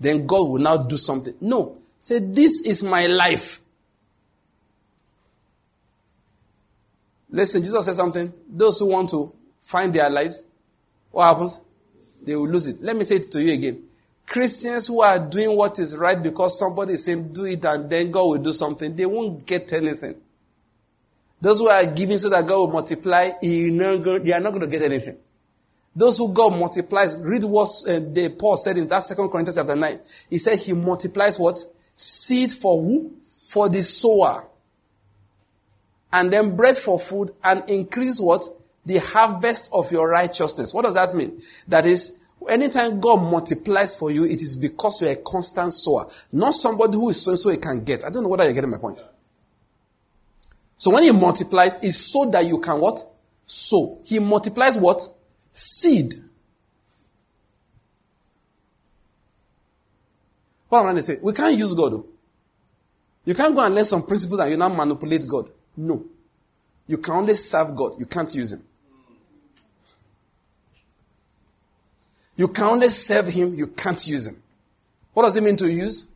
then 0.00 0.26
God 0.26 0.48
will 0.48 0.58
now 0.58 0.76
do 0.78 0.96
something. 0.96 1.34
No. 1.40 1.76
Say, 2.00 2.18
this 2.18 2.66
is 2.66 2.82
my 2.82 3.06
life. 3.06 3.60
Listen, 7.30 7.62
Jesus 7.62 7.84
said 7.86 7.94
something. 7.94 8.32
Those 8.48 8.80
who 8.80 8.90
want 8.90 9.10
to 9.10 9.32
find 9.62 9.94
their 9.94 10.10
lives, 10.10 10.48
what 11.10 11.28
happens? 11.28 11.64
They 12.22 12.36
will 12.36 12.48
lose 12.48 12.68
it. 12.68 12.84
Let 12.84 12.96
me 12.96 13.04
say 13.04 13.16
it 13.16 13.30
to 13.32 13.42
you 13.42 13.54
again. 13.54 13.82
Christians 14.26 14.88
who 14.88 15.00
are 15.00 15.18
doing 15.28 15.56
what 15.56 15.78
is 15.78 15.96
right 15.96 16.20
because 16.20 16.58
somebody 16.58 16.94
is 16.94 17.04
saying 17.04 17.32
do 17.32 17.44
it 17.44 17.64
and 17.64 17.88
then 17.88 18.10
God 18.10 18.26
will 18.26 18.42
do 18.42 18.52
something, 18.52 18.94
they 18.94 19.06
won't 19.06 19.46
get 19.46 19.72
anything. 19.72 20.16
Those 21.40 21.58
who 21.58 21.68
are 21.68 21.84
giving 21.86 22.18
so 22.18 22.30
that 22.30 22.46
God 22.46 22.56
will 22.56 22.72
multiply, 22.72 23.30
they 23.40 23.68
are 24.32 24.40
not 24.40 24.50
going 24.50 24.60
to 24.60 24.68
get 24.68 24.82
anything. 24.82 25.16
Those 25.94 26.18
who 26.18 26.32
God 26.32 26.58
multiplies, 26.58 27.22
read 27.22 27.44
what 27.44 27.68
uh, 27.86 27.98
the, 27.98 28.34
Paul 28.38 28.56
said 28.56 28.78
in 28.78 28.88
that 28.88 29.02
second 29.02 29.28
Corinthians 29.28 29.56
chapter 29.56 29.76
9. 29.76 30.00
He 30.30 30.38
said 30.38 30.58
he 30.58 30.72
multiplies 30.72 31.38
what? 31.38 31.58
Seed 31.96 32.50
for 32.50 32.80
who? 32.80 33.12
For 33.50 33.68
the 33.68 33.82
sower. 33.82 34.46
And 36.12 36.32
then 36.32 36.56
bread 36.56 36.76
for 36.76 36.98
food 36.98 37.32
and 37.44 37.68
increase 37.68 38.20
what? 38.20 38.42
The 38.84 38.98
harvest 38.98 39.70
of 39.72 39.90
your 39.92 40.08
righteousness. 40.08 40.74
What 40.74 40.82
does 40.82 40.94
that 40.94 41.14
mean? 41.14 41.40
That 41.68 41.86
is, 41.86 42.30
anytime 42.48 42.98
God 43.00 43.18
multiplies 43.18 43.94
for 43.94 44.10
you, 44.10 44.24
it 44.24 44.42
is 44.42 44.56
because 44.56 45.00
you're 45.00 45.12
a 45.12 45.16
constant 45.16 45.72
sower. 45.72 46.04
Not 46.32 46.54
somebody 46.54 46.94
who 46.94 47.10
is 47.10 47.22
sowing 47.22 47.36
so 47.36 47.50
he 47.50 47.58
can 47.58 47.84
get. 47.84 48.04
I 48.04 48.10
don't 48.10 48.24
know 48.24 48.28
whether 48.28 48.44
you're 48.44 48.54
getting 48.54 48.70
my 48.70 48.78
point. 48.78 49.02
So 50.76 50.92
when 50.92 51.04
he 51.04 51.12
multiplies, 51.12 51.82
it's 51.82 51.96
so 51.96 52.28
that 52.30 52.44
you 52.44 52.58
can 52.60 52.80
what? 52.80 52.98
Sow. 53.44 54.00
He 54.04 54.18
multiplies 54.18 54.76
what? 54.78 55.00
Seed. 55.52 56.14
What 60.68 60.78
am 60.78 60.84
I 60.84 60.88
trying 60.88 60.96
to 60.96 61.02
say? 61.02 61.18
We 61.22 61.32
can't 61.34 61.56
use 61.56 61.74
God. 61.74 61.92
Though. 61.92 62.06
You 63.24 63.34
can't 63.34 63.54
go 63.54 63.64
and 63.64 63.74
learn 63.74 63.84
some 63.84 64.04
principles 64.04 64.40
and 64.40 64.50
you 64.50 64.56
now 64.56 64.70
manipulate 64.70 65.24
God. 65.28 65.48
No. 65.76 66.04
You 66.86 66.98
can 66.98 67.14
only 67.14 67.34
serve 67.34 67.76
God. 67.76 67.92
You 67.98 68.06
can't 68.06 68.34
use 68.34 68.54
Him. 68.54 68.60
You 72.36 72.48
can 72.48 72.64
only 72.64 72.88
serve 72.88 73.28
Him. 73.28 73.54
You 73.54 73.68
can't 73.68 74.06
use 74.06 74.28
Him. 74.28 74.42
What 75.12 75.24
does 75.24 75.36
it 75.36 75.42
mean 75.42 75.56
to 75.56 75.70
use? 75.70 76.14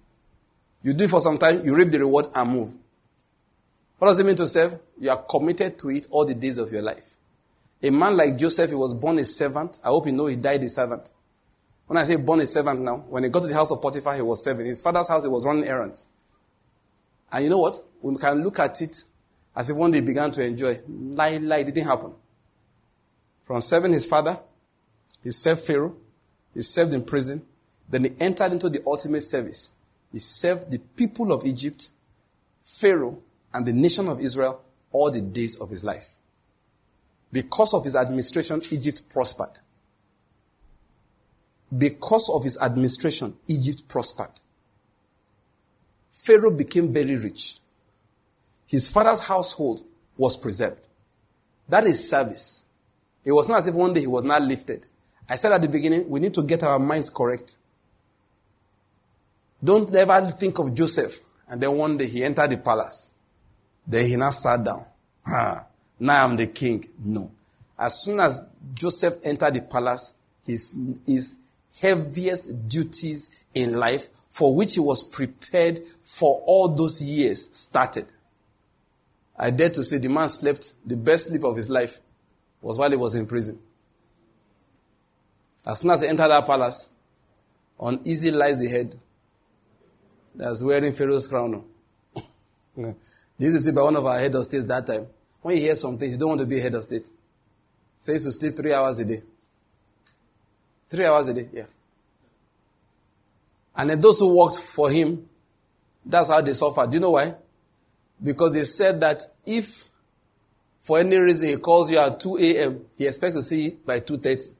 You 0.82 0.93
do 0.93 1.05
it 1.05 1.10
for 1.10 1.20
some 1.20 1.36
time, 1.36 1.64
you 1.64 1.74
reap 1.74 1.90
the 1.90 1.98
reward 1.98 2.26
and 2.34 2.51
move. 2.51 2.76
What 3.98 4.09
does 4.09 4.20
it 4.20 4.26
mean 4.26 4.36
to 4.36 4.47
serve? 4.47 4.78
You 5.01 5.10
are 5.10 5.16
committed 5.16 5.78
to 5.80 5.90
it 5.90 6.06
all 6.10 6.24
the 6.24 6.34
days 6.34 6.59
of 6.59 6.70
your 6.70 6.82
life. 6.82 7.14
A 7.82 7.90
man 7.90 8.16
like 8.16 8.36
Joseph, 8.36 8.70
he 8.70 8.76
was 8.76 8.94
born 8.94 9.18
a 9.18 9.24
servant. 9.24 9.78
I 9.84 9.88
hope 9.88 10.06
you 10.06 10.12
know 10.12 10.26
he 10.26 10.36
died 10.36 10.62
a 10.62 10.68
servant. 10.68 11.10
When 11.86 11.97
I 11.97 12.05
say 12.05 12.16
born 12.16 12.40
a 12.40 12.47
servant 12.47 12.80
now, 12.80 12.98
when 13.09 13.22
he 13.22 13.28
got 13.28 13.43
to 13.43 13.48
the 13.48 13.55
house 13.55 13.70
of 13.70 13.80
Potiphar, 13.82 14.14
he 14.14 14.22
was 14.22 14.44
serving. 14.44 14.62
In 14.62 14.70
his 14.70 14.82
father's 14.82 15.09
house, 15.09 15.24
he 15.24 15.30
was 15.30 15.47
running 15.47 15.64
errands. 15.64 16.14
And 17.32 17.44
you 17.44 17.51
know 17.51 17.59
what? 17.59 17.76
We 18.01 18.16
can 18.16 18.43
look 18.43 18.59
at 18.59 18.80
it 18.80 18.97
as 19.55 19.70
if 19.70 19.76
one 19.76 19.90
day 19.90 20.01
began 20.01 20.30
to 20.32 20.44
enjoy. 20.44 20.78
Lie, 20.88 21.38
lie, 21.38 21.59
it 21.59 21.66
didn't 21.66 21.86
happen. 21.86 22.12
From 23.43 23.60
serving 23.60 23.93
his 23.93 24.06
father, 24.06 24.38
he 25.22 25.30
served 25.30 25.60
Pharaoh, 25.60 25.97
he 26.57 26.62
served 26.62 26.95
in 26.95 27.05
prison, 27.05 27.43
then 27.87 28.05
he 28.05 28.11
entered 28.19 28.51
into 28.51 28.70
the 28.70 28.83
ultimate 28.87 29.20
service. 29.20 29.78
He 30.11 30.19
served 30.19 30.70
the 30.70 30.78
people 30.78 31.31
of 31.31 31.45
Egypt, 31.45 31.91
Pharaoh, 32.62 33.19
and 33.53 33.66
the 33.66 33.74
nation 33.74 34.09
of 34.09 34.20
Israel 34.20 34.62
all 34.91 35.11
the 35.11 35.20
days 35.20 35.61
of 35.61 35.69
his 35.69 35.85
life. 35.85 36.15
Because 37.31 37.74
of 37.74 37.85
his 37.85 37.95
administration, 37.95 38.62
Egypt 38.73 39.03
prospered. 39.11 39.59
Because 41.77 42.31
of 42.35 42.43
his 42.43 42.59
administration, 42.62 43.35
Egypt 43.49 43.87
prospered. 43.87 44.41
Pharaoh 46.11 46.57
became 46.57 46.91
very 46.91 47.16
rich. 47.16 47.59
His 48.66 48.89
father's 48.89 49.28
household 49.28 49.81
was 50.16 50.39
preserved. 50.39 50.89
That 51.69 51.85
is 51.85 52.09
service. 52.09 52.70
It 53.27 53.33
was 53.33 53.47
not 53.47 53.59
as 53.59 53.69
if 53.69 53.74
one 53.74 53.93
day 53.93 54.01
he 54.01 54.07
was 54.07 54.24
not 54.24 54.41
lifted. 54.41 54.87
I 55.28 55.36
said 55.36 55.53
at 55.53 55.62
the 55.62 55.69
beginning, 55.69 56.09
we 56.09 56.20
need 56.20 56.35
to 56.35 56.43
get 56.43 56.62
our 56.62 56.78
minds 56.78 57.11
correct. 57.11 57.57
Don't 59.62 59.93
ever 59.94 60.20
think 60.31 60.59
of 60.59 60.74
Joseph 60.74 61.20
and 61.48 61.61
then 61.61 61.73
one 61.73 61.97
day 61.97 62.07
he 62.07 62.24
entered 62.24 62.51
the 62.51 62.59
palace. 62.59 63.19
Then 63.86 64.07
he 64.07 64.16
now 64.16 64.31
sat 64.31 64.65
down. 64.65 64.85
Ah, 65.27 65.65
now 65.98 66.24
I'm 66.24 66.36
the 66.36 66.47
king. 66.48 66.86
No. 66.98 67.31
As 67.78 68.03
soon 68.03 68.20
as 68.20 68.51
Joseph 68.74 69.15
entered 69.24 69.55
the 69.55 69.62
palace, 69.62 70.23
his, 70.44 70.78
his 71.07 71.43
heaviest 71.81 72.69
duties 72.69 73.44
in 73.55 73.78
life 73.78 74.09
for 74.31 74.57
which 74.57 74.74
he 74.74 74.81
was 74.81 75.15
prepared 75.15 75.78
for 76.03 76.43
all 76.47 76.69
those 76.69 77.03
years 77.03 77.57
started. 77.57 78.05
I 79.39 79.51
dare 79.51 79.70
to 79.70 79.85
say 79.85 79.98
the 79.98 80.09
man 80.09 80.28
slept 80.28 80.74
the 80.86 80.97
best 80.97 81.28
sleep 81.28 81.44
of 81.44 81.57
his 81.57 81.70
life 81.70 81.98
was 82.62 82.78
while 82.78 82.90
he 82.90 82.97
was 82.97 83.15
in 83.15 83.27
prison. 83.27 83.59
As 85.66 85.80
soon 85.80 85.90
as 85.90 86.02
he 86.02 86.09
entered 86.09 86.28
that 86.28 86.47
palace, 86.47 86.94
uneasy 87.80 88.30
lies 88.30 88.60
the 88.60 88.68
head 88.68 88.94
that's 90.34 90.62
wearing 90.62 90.93
Pharaoh's 90.93 91.26
crown. 91.26 91.64
this 92.76 93.55
is 93.55 93.72
by 93.72 93.82
one 93.82 93.97
of 93.97 94.06
our 94.06 94.18
head 94.18 94.34
of 94.34 94.44
states 94.44 94.66
that 94.66 94.86
time. 94.86 95.06
When 95.43 95.56
you 95.56 95.62
hear 95.62 95.74
some 95.74 95.97
things, 95.97 96.12
you 96.12 96.18
don't 96.18 96.30
want 96.30 96.40
to 96.40 96.47
be 96.47 96.60
head 96.60 96.74
of 96.74 96.84
state. 96.84 97.09
Says 97.98 98.24
to 98.24 98.32
sleep 98.32 98.55
three 98.55 98.72
hours 98.72 99.01
a 99.01 99.06
day. 99.06 99.22
Three 100.88 101.05
hours 101.05 101.28
a 101.28 101.34
day, 101.34 101.48
yeah. 101.52 101.66
And 103.76 103.90
then 103.90 104.01
those 104.01 104.20
who 104.20 104.36
worked 104.38 104.59
for 104.59 104.90
him, 104.90 105.28
that's 106.05 106.30
how 106.30 106.40
they 106.40 106.52
suffered. 106.52 106.90
Do 106.90 106.97
you 106.97 107.01
know 107.01 107.10
why? 107.10 107.34
Because 108.22 108.55
they 108.55 108.62
said 108.62 109.01
that 109.01 109.22
if 109.44 109.88
for 110.80 111.01
any 111.01 111.16
reason 111.16 111.48
he 111.48 111.56
calls 111.56 111.90
you 111.90 111.98
at 111.98 112.20
2 112.20 112.38
a.m., 112.38 112.86
he 112.97 113.06
expects 113.06 113.34
to 113.34 113.43
see 113.43 113.64
you 113.64 113.78
by 113.84 114.01
2.30. 114.01 114.56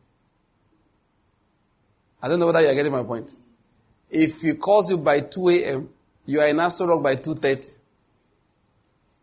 I 2.27 2.28
don't 2.28 2.40
know 2.40 2.47
whether 2.47 2.61
you're 2.61 2.74
getting 2.74 2.90
my 2.90 3.05
point. 3.05 3.31
If 4.11 4.40
he 4.40 4.55
calls 4.55 4.90
you 4.90 4.98
by 4.98 5.20
2 5.20 5.48
a.m., 5.48 5.89
you 6.27 6.40
are 6.40 6.48
in 6.48 6.57
Aso 6.57 6.89
Rock 6.89 7.01
by 7.01 7.15
2.30. 7.15 7.82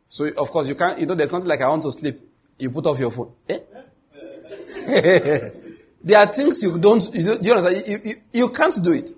So, 0.07 0.25
of 0.25 0.49
course, 0.49 0.69
you 0.69 0.75
can't, 0.75 0.97
you 0.97 1.05
know, 1.05 1.13
there's 1.13 1.29
nothing 1.29 1.49
like 1.49 1.59
I 1.59 1.67
want 1.67 1.83
to 1.83 1.91
sleep. 1.91 2.15
You 2.57 2.69
put 2.69 2.85
off 2.85 2.97
your 2.97 3.11
phone. 3.11 3.33
Eh? 3.49 3.59
there 6.01 6.17
are 6.17 6.27
things 6.27 6.63
you 6.63 6.79
don't, 6.79 7.03
you, 7.13 7.37
do 7.39 7.49
you? 7.49 7.55
You, 7.85 7.97
you, 8.05 8.13
you 8.31 8.49
can't 8.49 8.79
do 8.81 8.93
it. 8.93 9.11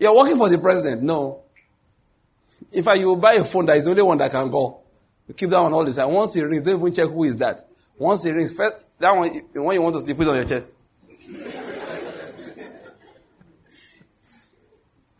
You're 0.00 0.16
working 0.16 0.38
for 0.38 0.48
the 0.48 0.56
president. 0.56 1.02
No. 1.02 1.42
In 2.72 2.82
fact, 2.82 3.00
you 3.00 3.16
buy 3.16 3.34
a 3.34 3.44
phone 3.44 3.66
that 3.66 3.76
is 3.76 3.84
the 3.84 3.90
only 3.90 4.02
one 4.02 4.16
that 4.16 4.30
can 4.30 4.50
go. 4.50 4.80
You 5.28 5.34
keep 5.34 5.50
that 5.50 5.60
one 5.60 5.74
all 5.74 5.84
the 5.84 5.92
time. 5.92 6.10
Once 6.10 6.34
it 6.36 6.42
rings, 6.42 6.62
don't 6.62 6.80
even 6.80 6.94
check 6.94 7.08
who 7.10 7.24
is 7.24 7.36
that. 7.36 7.60
Once 7.98 8.24
it 8.24 8.32
rings, 8.32 8.56
first, 8.56 8.98
that 8.98 9.14
one, 9.14 9.28
when 9.62 9.74
you 9.74 9.82
want 9.82 9.94
to 9.94 10.00
sleep, 10.00 10.16
put 10.16 10.26
it 10.26 10.30
on 10.30 10.36
your 10.36 10.46
chest. 10.46 10.78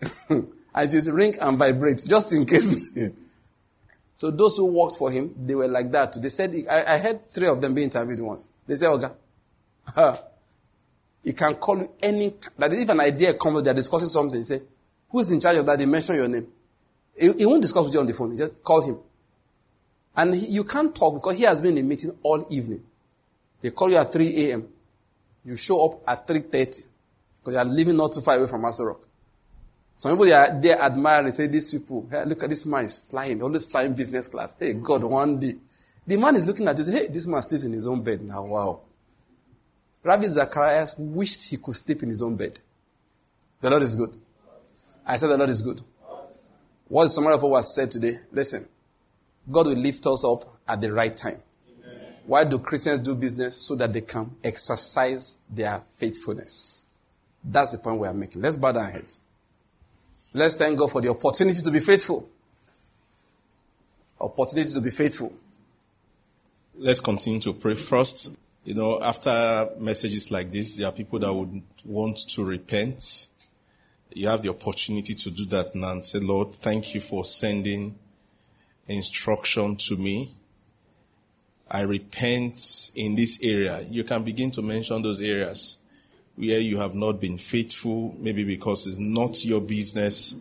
I 0.75 0.87
just 0.87 1.11
ring 1.11 1.35
and 1.41 1.59
vibrate, 1.59 2.05
just 2.07 2.33
in 2.33 2.45
case. 2.45 2.97
so 4.15 4.31
those 4.31 4.57
who 4.57 4.79
worked 4.79 4.97
for 4.97 5.11
him, 5.11 5.33
they 5.37 5.55
were 5.55 5.69
like 5.69 5.91
that. 5.93 6.21
They 6.21 6.29
said, 6.29 6.55
I, 6.71 6.95
I 6.95 6.99
heard 6.99 7.25
three 7.27 7.49
of 7.49 7.61
them 7.61 7.75
being 7.75 7.87
interviewed 7.87 8.21
once. 8.21 8.53
They 8.67 8.75
said, 8.75 8.89
Oga, 8.89 9.15
he 11.25 11.33
can 11.33 11.55
call 11.55 11.79
you 11.79 11.91
any 12.03 12.31
That 12.59 12.73
if 12.73 12.89
an 12.89 13.01
idea 13.01 13.35
comes, 13.35 13.63
they're 13.63 13.75
discussing 13.75 14.09
something, 14.09 14.43
say, 14.43 14.61
who's 15.11 15.33
in 15.33 15.41
charge 15.41 15.57
of 15.57 15.67
that? 15.67 15.79
They 15.79 15.87
mention 15.87 16.17
your 16.17 16.29
name. 16.29 16.47
He, 17.19 17.33
he 17.33 17.47
won't 17.47 17.63
discuss 17.63 17.85
with 17.85 17.95
you 17.95 18.01
on 18.01 18.07
the 18.07 18.13
phone. 18.13 18.33
You 18.33 18.39
just 18.39 18.63
call 18.63 18.83
him. 18.83 18.99
And 20.17 20.35
he, 20.35 20.47
you 20.47 20.65
can't 20.65 20.95
talk 20.95 21.15
because 21.15 21.37
he 21.37 21.45
has 21.45 21.61
been 21.61 21.77
in 21.79 21.85
a 21.85 21.89
meeting 21.89 22.13
all 22.23 22.47
evening. 22.51 22.83
They 23.61 23.71
call 23.71 23.91
you 23.91 23.97
at 23.97 24.13
3 24.13 24.51
a.m. 24.51 24.69
You 25.45 25.57
show 25.57 25.91
up 25.91 26.01
at 26.09 26.27
3.30 26.27 26.51
because 26.51 27.55
you 27.55 27.59
are 27.59 27.65
living 27.65 27.97
not 27.97 28.13
too 28.13 28.21
far 28.21 28.37
away 28.37 28.47
from 28.47 28.63
Aso 28.63 28.87
Rock. 28.87 29.01
Some 29.97 30.13
people 30.13 30.27
they 30.27 30.33
are 30.33 30.61
there 30.61 30.81
admiring, 30.81 31.33
say, 31.33 31.47
these 31.47 31.79
people, 31.79 32.07
hey, 32.11 32.25
look 32.25 32.43
at 32.43 32.51
this 32.51 32.67
man 32.67 32.85
is 32.85 32.99
flying, 32.99 33.43
always 33.43 33.65
flying 33.65 33.95
business 33.95 34.29
class. 34.29 34.59
Hey, 34.59 34.75
God, 34.75 35.03
one 35.05 35.41
day. 35.41 35.55
The 36.07 36.19
man 36.19 36.37
is 36.37 36.47
looking 36.47 36.69
at 36.69 36.79
say, 36.79 36.93
hey, 36.93 37.07
this 37.13 37.27
man 37.27 37.43
sleeps 37.43 37.65
in 37.65 37.73
his 37.73 37.87
own 37.87 38.03
bed 38.03 38.21
now. 38.21 38.45
Wow. 38.45 38.81
Ravi 40.03 40.27
Zacharias 40.27 40.97
wished 40.99 41.51
he 41.51 41.57
could 41.57 41.75
sleep 41.75 42.03
in 42.03 42.11
his 42.11 42.23
own 42.23 42.37
bed. 42.37 42.61
The 43.61 43.71
Lord 43.71 43.83
is 43.83 43.97
good. 43.97 44.11
I 45.07 45.17
said 45.17 45.29
the 45.29 45.37
Lord 45.39 45.51
is 45.51 45.63
good. 45.63 45.81
What 46.89 47.05
is 47.05 47.15
summary 47.15 47.35
of 47.35 47.43
what 47.43 47.53
was 47.53 47.75
said 47.75 47.91
today? 47.91 48.13
Listen. 48.31 48.69
God 49.51 49.67
will 49.67 49.77
lift 49.77 50.07
us 50.07 50.25
up 50.25 50.43
at 50.69 50.81
the 50.81 50.93
right 50.93 51.17
time. 51.17 51.39
Amen. 51.85 52.15
Why 52.27 52.45
do 52.45 52.59
Christians 52.59 53.01
do 53.01 53.15
business? 53.15 53.57
So 53.57 53.75
that 53.77 53.93
they 53.93 54.01
can 54.03 54.31
exercise 54.45 55.45
their 55.51 55.79
faithfulness. 55.79 56.93
That's 57.43 57.73
the 57.73 57.79
point 57.79 58.01
we 58.01 58.09
are 58.09 58.15
making. 58.15 58.43
Let's 58.43 58.57
bow 58.57 58.73
our 58.73 58.91
heads. 58.91 59.31
Let's 60.35 60.57
thank 60.57 60.79
God 60.79 60.91
for 60.91 61.01
the 61.01 61.09
opportunity 61.09 61.63
to 61.63 61.71
be 61.71 61.81
faithful. 61.81 62.29
Opportunity 64.21 64.71
to 64.73 64.81
be 64.81 64.91
faithful. 64.91 65.33
Let's 66.75 67.01
continue 67.01 67.41
to 67.41 67.55
pray 67.55 67.75
first. 67.75 68.37
You 68.65 68.75
know, 68.75 69.01
after 69.01 69.71
messages 69.79 70.31
like 70.31 70.51
this, 70.51 70.75
there 70.75 70.89
are 70.89 70.93
people 70.93 71.19
that 71.21 71.33
would 71.33 71.63
want 71.85 72.19
to 72.31 72.45
repent. 72.45 73.29
You 74.13 74.29
have 74.29 74.43
the 74.43 74.51
opportunity 74.51 75.15
to 75.15 75.31
do 75.31 75.45
that 75.47 75.75
now 75.75 75.93
and 75.93 76.05
say, 76.05 76.19
Lord, 76.19 76.55
thank 76.55 76.95
you 76.95 77.01
for 77.01 77.25
sending 77.25 77.99
instruction 78.89 79.77
to 79.77 79.97
me. 79.97 80.33
I 81.71 81.83
repent 81.83 82.59
in 82.95 83.15
this 83.15 83.39
area. 83.43 83.81
You 83.89 84.05
can 84.05 84.23
begin 84.23 84.51
to 84.53 84.63
mention 84.63 85.03
those 85.03 85.21
areas 85.21 85.79
where 86.37 86.61
you 86.61 86.79
have 86.79 86.95
not 86.95 87.21
been 87.21 87.39
faithful, 87.39 88.15
maybe 88.19 88.45
because 88.45 88.87
it's 88.87 88.99
not 88.99 89.45
your 89.45 89.61
business, 89.61 90.37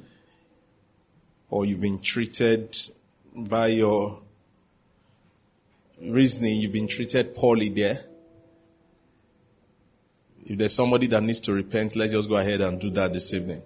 or 1.49 1.65
you've 1.65 1.81
been 1.81 1.99
treated 1.99 2.77
by 3.35 3.67
your 3.67 4.21
reasoning, 6.01 6.59
you've 6.59 6.73
been 6.73 6.87
treated 6.87 7.33
poorly 7.33 7.69
there. 7.69 7.99
If 10.45 10.57
there's 10.57 10.75
somebody 10.75 11.07
that 11.07 11.23
needs 11.23 11.39
to 11.41 11.53
repent, 11.53 11.95
let's 11.95 12.11
just 12.11 12.29
go 12.29 12.35
ahead 12.35 12.61
and 12.61 12.79
do 12.79 12.89
that 12.91 13.13
this 13.13 13.33
evening. 13.33 13.63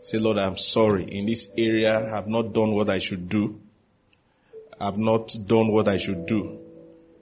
Say, 0.00 0.18
Lord, 0.18 0.38
I'm 0.38 0.56
sorry. 0.56 1.04
In 1.04 1.26
this 1.26 1.52
area, 1.58 2.14
I've 2.14 2.28
not 2.28 2.52
done 2.52 2.72
what 2.72 2.88
I 2.88 2.98
should 2.98 3.28
do. 3.28 3.60
I've 4.80 4.98
not 4.98 5.36
done 5.46 5.72
what 5.72 5.88
I 5.88 5.98
should 5.98 6.26
do. 6.26 6.58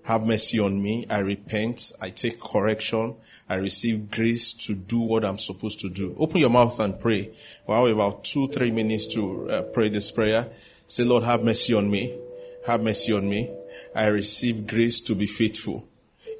Have 0.04 0.26
mercy 0.26 0.60
on 0.60 0.80
me. 0.80 1.06
I 1.08 1.20
repent. 1.20 1.92
I 2.00 2.10
take 2.10 2.40
correction. 2.40 3.16
I 3.48 3.56
receive 3.56 4.10
grace 4.10 4.54
to 4.66 4.74
do 4.74 5.00
what 5.00 5.24
I'm 5.24 5.36
supposed 5.36 5.80
to 5.80 5.90
do. 5.90 6.14
Open 6.18 6.38
your 6.38 6.50
mouth 6.50 6.80
and 6.80 6.98
pray. 6.98 7.30
Well, 7.66 7.86
about 7.86 8.24
two, 8.24 8.46
three 8.46 8.70
minutes 8.70 9.06
to 9.14 9.48
uh, 9.50 9.62
pray 9.64 9.90
this 9.90 10.10
prayer. 10.10 10.48
Say, 10.86 11.04
Lord, 11.04 11.24
have 11.24 11.44
mercy 11.44 11.74
on 11.74 11.90
me. 11.90 12.18
Have 12.66 12.82
mercy 12.82 13.12
on 13.12 13.28
me. 13.28 13.54
I 13.94 14.06
receive 14.06 14.66
grace 14.66 15.00
to 15.02 15.14
be 15.14 15.26
faithful. 15.26 15.86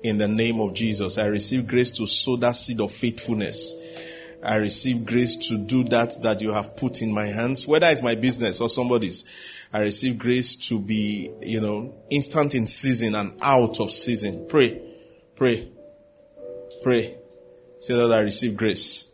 In 0.02 0.18
the 0.18 0.28
name 0.28 0.60
of 0.60 0.74
Jesus, 0.74 1.18
I 1.18 1.26
receive 1.26 1.66
grace 1.66 1.90
to 1.93 2.06
sow 2.06 2.36
that 2.36 2.56
seed 2.56 2.81
of 2.81 2.93
faithfulness. 2.93 3.74
I 4.43 4.56
receive 4.56 5.06
grace 5.06 5.36
to 5.48 5.59
do 5.59 5.85
that 5.85 6.20
that 6.22 6.43
you 6.43 6.52
have 6.52 6.76
put 6.76 7.01
in 7.01 7.12
my 7.12 7.26
hands, 7.26 7.66
whether 7.66 7.86
it's 7.86 8.02
my 8.02 8.14
business 8.14 8.60
or 8.60 8.68
somebody's. 8.68 9.24
I 9.72 9.81
receive 9.81 10.18
grace 10.18 10.56
to 10.68 10.78
be, 10.78 11.31
you 11.40 11.60
know, 11.60 11.94
instant 12.10 12.55
in 12.55 12.66
season 12.66 13.14
and 13.14 13.35
out 13.40 13.81
of 13.81 13.90
season. 13.90 14.47
Pray, 14.48 14.81
pray, 15.36 15.70
pray. 16.85 17.16
Say 17.81 17.94
that 17.94 18.12
I 18.12 18.20
receive 18.20 18.56
grace. 18.56 19.09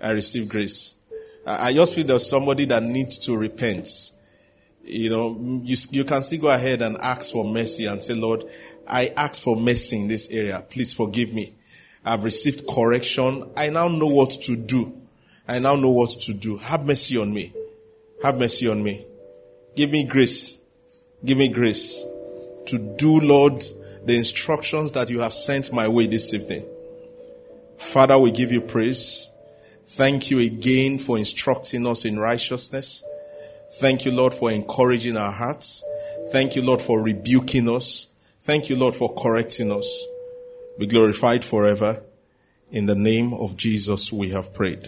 I 0.00 0.12
receive 0.12 0.48
grace. 0.48 0.94
I 1.44 1.72
just 1.72 1.94
feel 1.94 2.06
there's 2.06 2.28
somebody 2.28 2.64
that 2.66 2.82
needs 2.82 3.18
to 3.26 3.36
repent. 3.36 3.88
You 4.82 5.10
know, 5.10 5.60
you, 5.64 5.76
you 5.90 6.04
can 6.04 6.22
still 6.22 6.40
go 6.40 6.48
ahead 6.48 6.80
and 6.80 6.96
ask 6.98 7.32
for 7.32 7.44
mercy 7.44 7.86
and 7.86 8.02
say, 8.02 8.14
Lord, 8.14 8.44
I 8.86 9.12
ask 9.16 9.42
for 9.42 9.56
mercy 9.56 10.00
in 10.00 10.08
this 10.08 10.30
area. 10.30 10.64
Please 10.68 10.94
forgive 10.94 11.34
me. 11.34 11.54
I've 12.04 12.24
received 12.24 12.64
correction. 12.66 13.50
I 13.56 13.70
now 13.70 13.88
know 13.88 14.06
what 14.06 14.30
to 14.30 14.56
do. 14.56 14.96
I 15.46 15.58
now 15.58 15.74
know 15.76 15.90
what 15.90 16.10
to 16.10 16.34
do. 16.34 16.56
Have 16.58 16.86
mercy 16.86 17.18
on 17.18 17.34
me. 17.34 17.52
Have 18.22 18.38
mercy 18.38 18.68
on 18.68 18.82
me. 18.82 19.04
Give 19.74 19.90
me 19.90 20.06
grace. 20.06 20.58
Give 21.24 21.36
me 21.36 21.48
grace 21.48 22.04
to 22.66 22.78
do, 22.78 23.20
Lord, 23.20 23.64
the 24.04 24.16
instructions 24.16 24.92
that 24.92 25.10
you 25.10 25.20
have 25.20 25.32
sent 25.32 25.72
my 25.72 25.88
way 25.88 26.06
this 26.06 26.32
evening. 26.34 26.64
Father, 27.78 28.18
we 28.18 28.30
give 28.30 28.52
you 28.52 28.60
praise. 28.60 29.30
Thank 29.84 30.30
you 30.30 30.40
again 30.40 30.98
for 30.98 31.16
instructing 31.16 31.86
us 31.86 32.04
in 32.04 32.18
righteousness. 32.18 33.02
Thank 33.80 34.04
you, 34.04 34.12
Lord, 34.12 34.34
for 34.34 34.50
encouraging 34.50 35.16
our 35.16 35.32
hearts. 35.32 35.82
Thank 36.32 36.56
you, 36.56 36.62
Lord, 36.62 36.82
for 36.82 37.02
rebuking 37.02 37.68
us. 37.68 38.08
Thank 38.40 38.68
you, 38.68 38.76
Lord, 38.76 38.94
for 38.94 39.14
correcting 39.14 39.72
us 39.72 40.06
be 40.78 40.86
glorified 40.86 41.44
forever. 41.44 42.02
In 42.70 42.86
the 42.86 42.94
name 42.94 43.34
of 43.34 43.56
Jesus, 43.56 44.12
we 44.12 44.30
have 44.30 44.54
prayed. 44.54 44.86